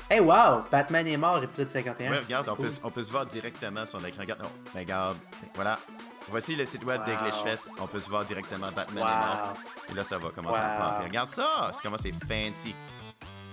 Hey, 0.10 0.22
wow! 0.22 0.64
Batman 0.72 1.06
est 1.08 1.18
mort, 1.18 1.44
épisode 1.44 1.70
51. 1.70 2.10
Ouais, 2.12 2.20
regarde, 2.20 2.48
on 2.50 2.56
cool. 2.56 2.68
peut, 2.70 2.74
on 2.84 2.90
peut 2.92 3.04
se 3.04 3.12
voir 3.12 3.26
directement 3.26 3.86
sur 3.86 4.00
l'écran. 4.00 4.22
Regarde, 4.22 4.42
non, 4.42 4.50
regarde. 4.74 5.18
Voilà. 5.54 5.78
Voici 6.30 6.56
le 6.56 6.64
site 6.66 6.84
web 6.86 7.02
Wow. 7.06 7.14
On 7.82 7.88
peut 7.88 8.00
se 8.00 8.10
voir 8.10 8.24
directement 8.26 8.72
Batman 8.72 9.04
Wow. 9.04 9.10
est 9.10 9.26
mort. 9.28 9.54
Et 9.90 9.94
là, 9.94 10.04
ça 10.06 10.18
va 10.18 10.30
commencer 10.30 10.60
à 10.62 10.78
Wow. 10.80 10.92
popper. 10.94 11.04
Regarde 11.10 11.28
ça! 11.30 11.72
C'est 11.74 11.82
comment 11.82 11.98
c'est 11.98 12.14
fancy. 12.26 12.74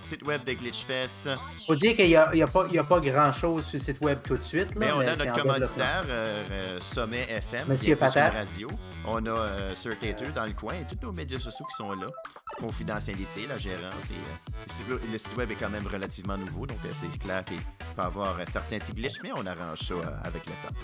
Site 0.05 0.25
web 0.25 0.43
de 0.43 0.53
Glitchfest. 0.53 1.29
Faut 1.67 1.75
dire 1.75 1.95
qu'il 1.95 2.07
n'y 2.07 2.15
a, 2.15 2.29
il 2.33 2.39
y 2.39 2.43
a 2.43 2.47
pas, 2.83 2.99
grand-chose 2.99 3.65
sur 3.65 3.77
le 3.79 3.83
site 3.83 4.01
web 4.01 4.19
tout 4.23 4.37
de 4.37 4.43
suite. 4.43 4.73
Là, 4.75 4.79
Mais 4.79 4.91
on 4.91 4.99
a 4.99 5.15
notre 5.15 5.33
commanditaire, 5.41 6.03
euh, 6.09 6.79
Sommet 6.81 7.25
FM, 7.29 7.67
Monsieur 7.67 7.95
qui 7.95 8.03
est 8.17 8.29
radio. 8.29 8.67
On 9.07 9.25
a 9.25 9.29
euh, 9.29 9.75
Circator 9.75 10.27
dans 10.33 10.45
le 10.45 10.53
coin 10.53 10.73
et 10.75 10.85
tous 10.87 11.05
nos 11.05 11.11
médias 11.11 11.39
sociaux 11.39 11.65
qui 11.65 11.75
sont 11.75 11.91
là. 11.91 12.07
Confidentialité, 12.57 13.45
la 13.49 13.57
gérance. 13.57 14.09
Et, 14.09 14.91
euh, 14.93 14.97
le 15.11 15.17
site 15.17 15.35
web- 15.35 15.51
est 15.51 15.55
quand 15.55 15.69
même 15.69 15.87
relativement 15.87 16.37
nouveau, 16.37 16.65
donc 16.65 16.77
euh, 16.85 16.89
c'est 16.93 17.17
clair 17.19 17.43
qu'il 17.45 17.57
peut 17.57 17.63
y 17.97 18.01
avoir 18.01 18.35
certains 18.47 18.79
petits 18.79 18.93
glitches, 18.93 19.19
mais 19.23 19.31
on 19.35 19.45
arrange 19.45 19.79
ça 19.79 19.93
avec 20.23 20.45
le 20.45 20.51
temps. 20.51 20.75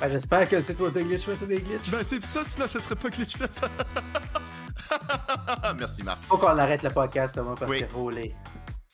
Ben, 0.00 0.10
J'espère 0.10 0.48
que 0.48 0.56
le 0.56 0.62
site 0.62 0.80
web 0.80 0.92
de 0.94 1.00
Glitchfest, 1.00 1.36
c'est 1.40 1.46
des 1.46 1.60
glitches. 1.60 1.90
Ben 1.90 2.02
c'est 2.02 2.22
ça, 2.24 2.44
sinon 2.44 2.66
ça 2.68 2.80
serait 2.80 2.96
pas 2.96 3.10
Glitchfest. 3.10 3.60
Merci 5.78 6.02
Marc. 6.02 6.18
Faut 6.22 6.38
qu'on 6.38 6.58
arrête 6.58 6.82
le 6.82 6.90
podcast, 6.90 7.34
Thomas, 7.34 7.54
parce 7.58 7.70
Oui. 7.70 7.84
que 7.86 7.92
roulé. 7.92 8.34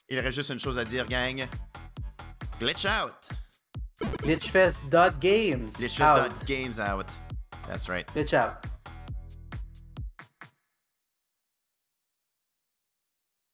Il 0.09 0.19
reste 0.19 0.35
juste 0.35 0.49
une 0.51 0.59
chose 0.59 0.79
à 0.79 0.85
dire, 0.85 1.05
gang. 1.05 1.47
Glitch 2.59 2.85
out! 2.85 3.29
Glitchfest.games. 4.23 5.65
Out. 5.65 5.77
Glitchfest.games 5.77 6.79
out. 6.79 7.07
That's 7.67 7.89
right. 7.89 8.07
Glitch 8.13 8.33
out. 8.33 8.65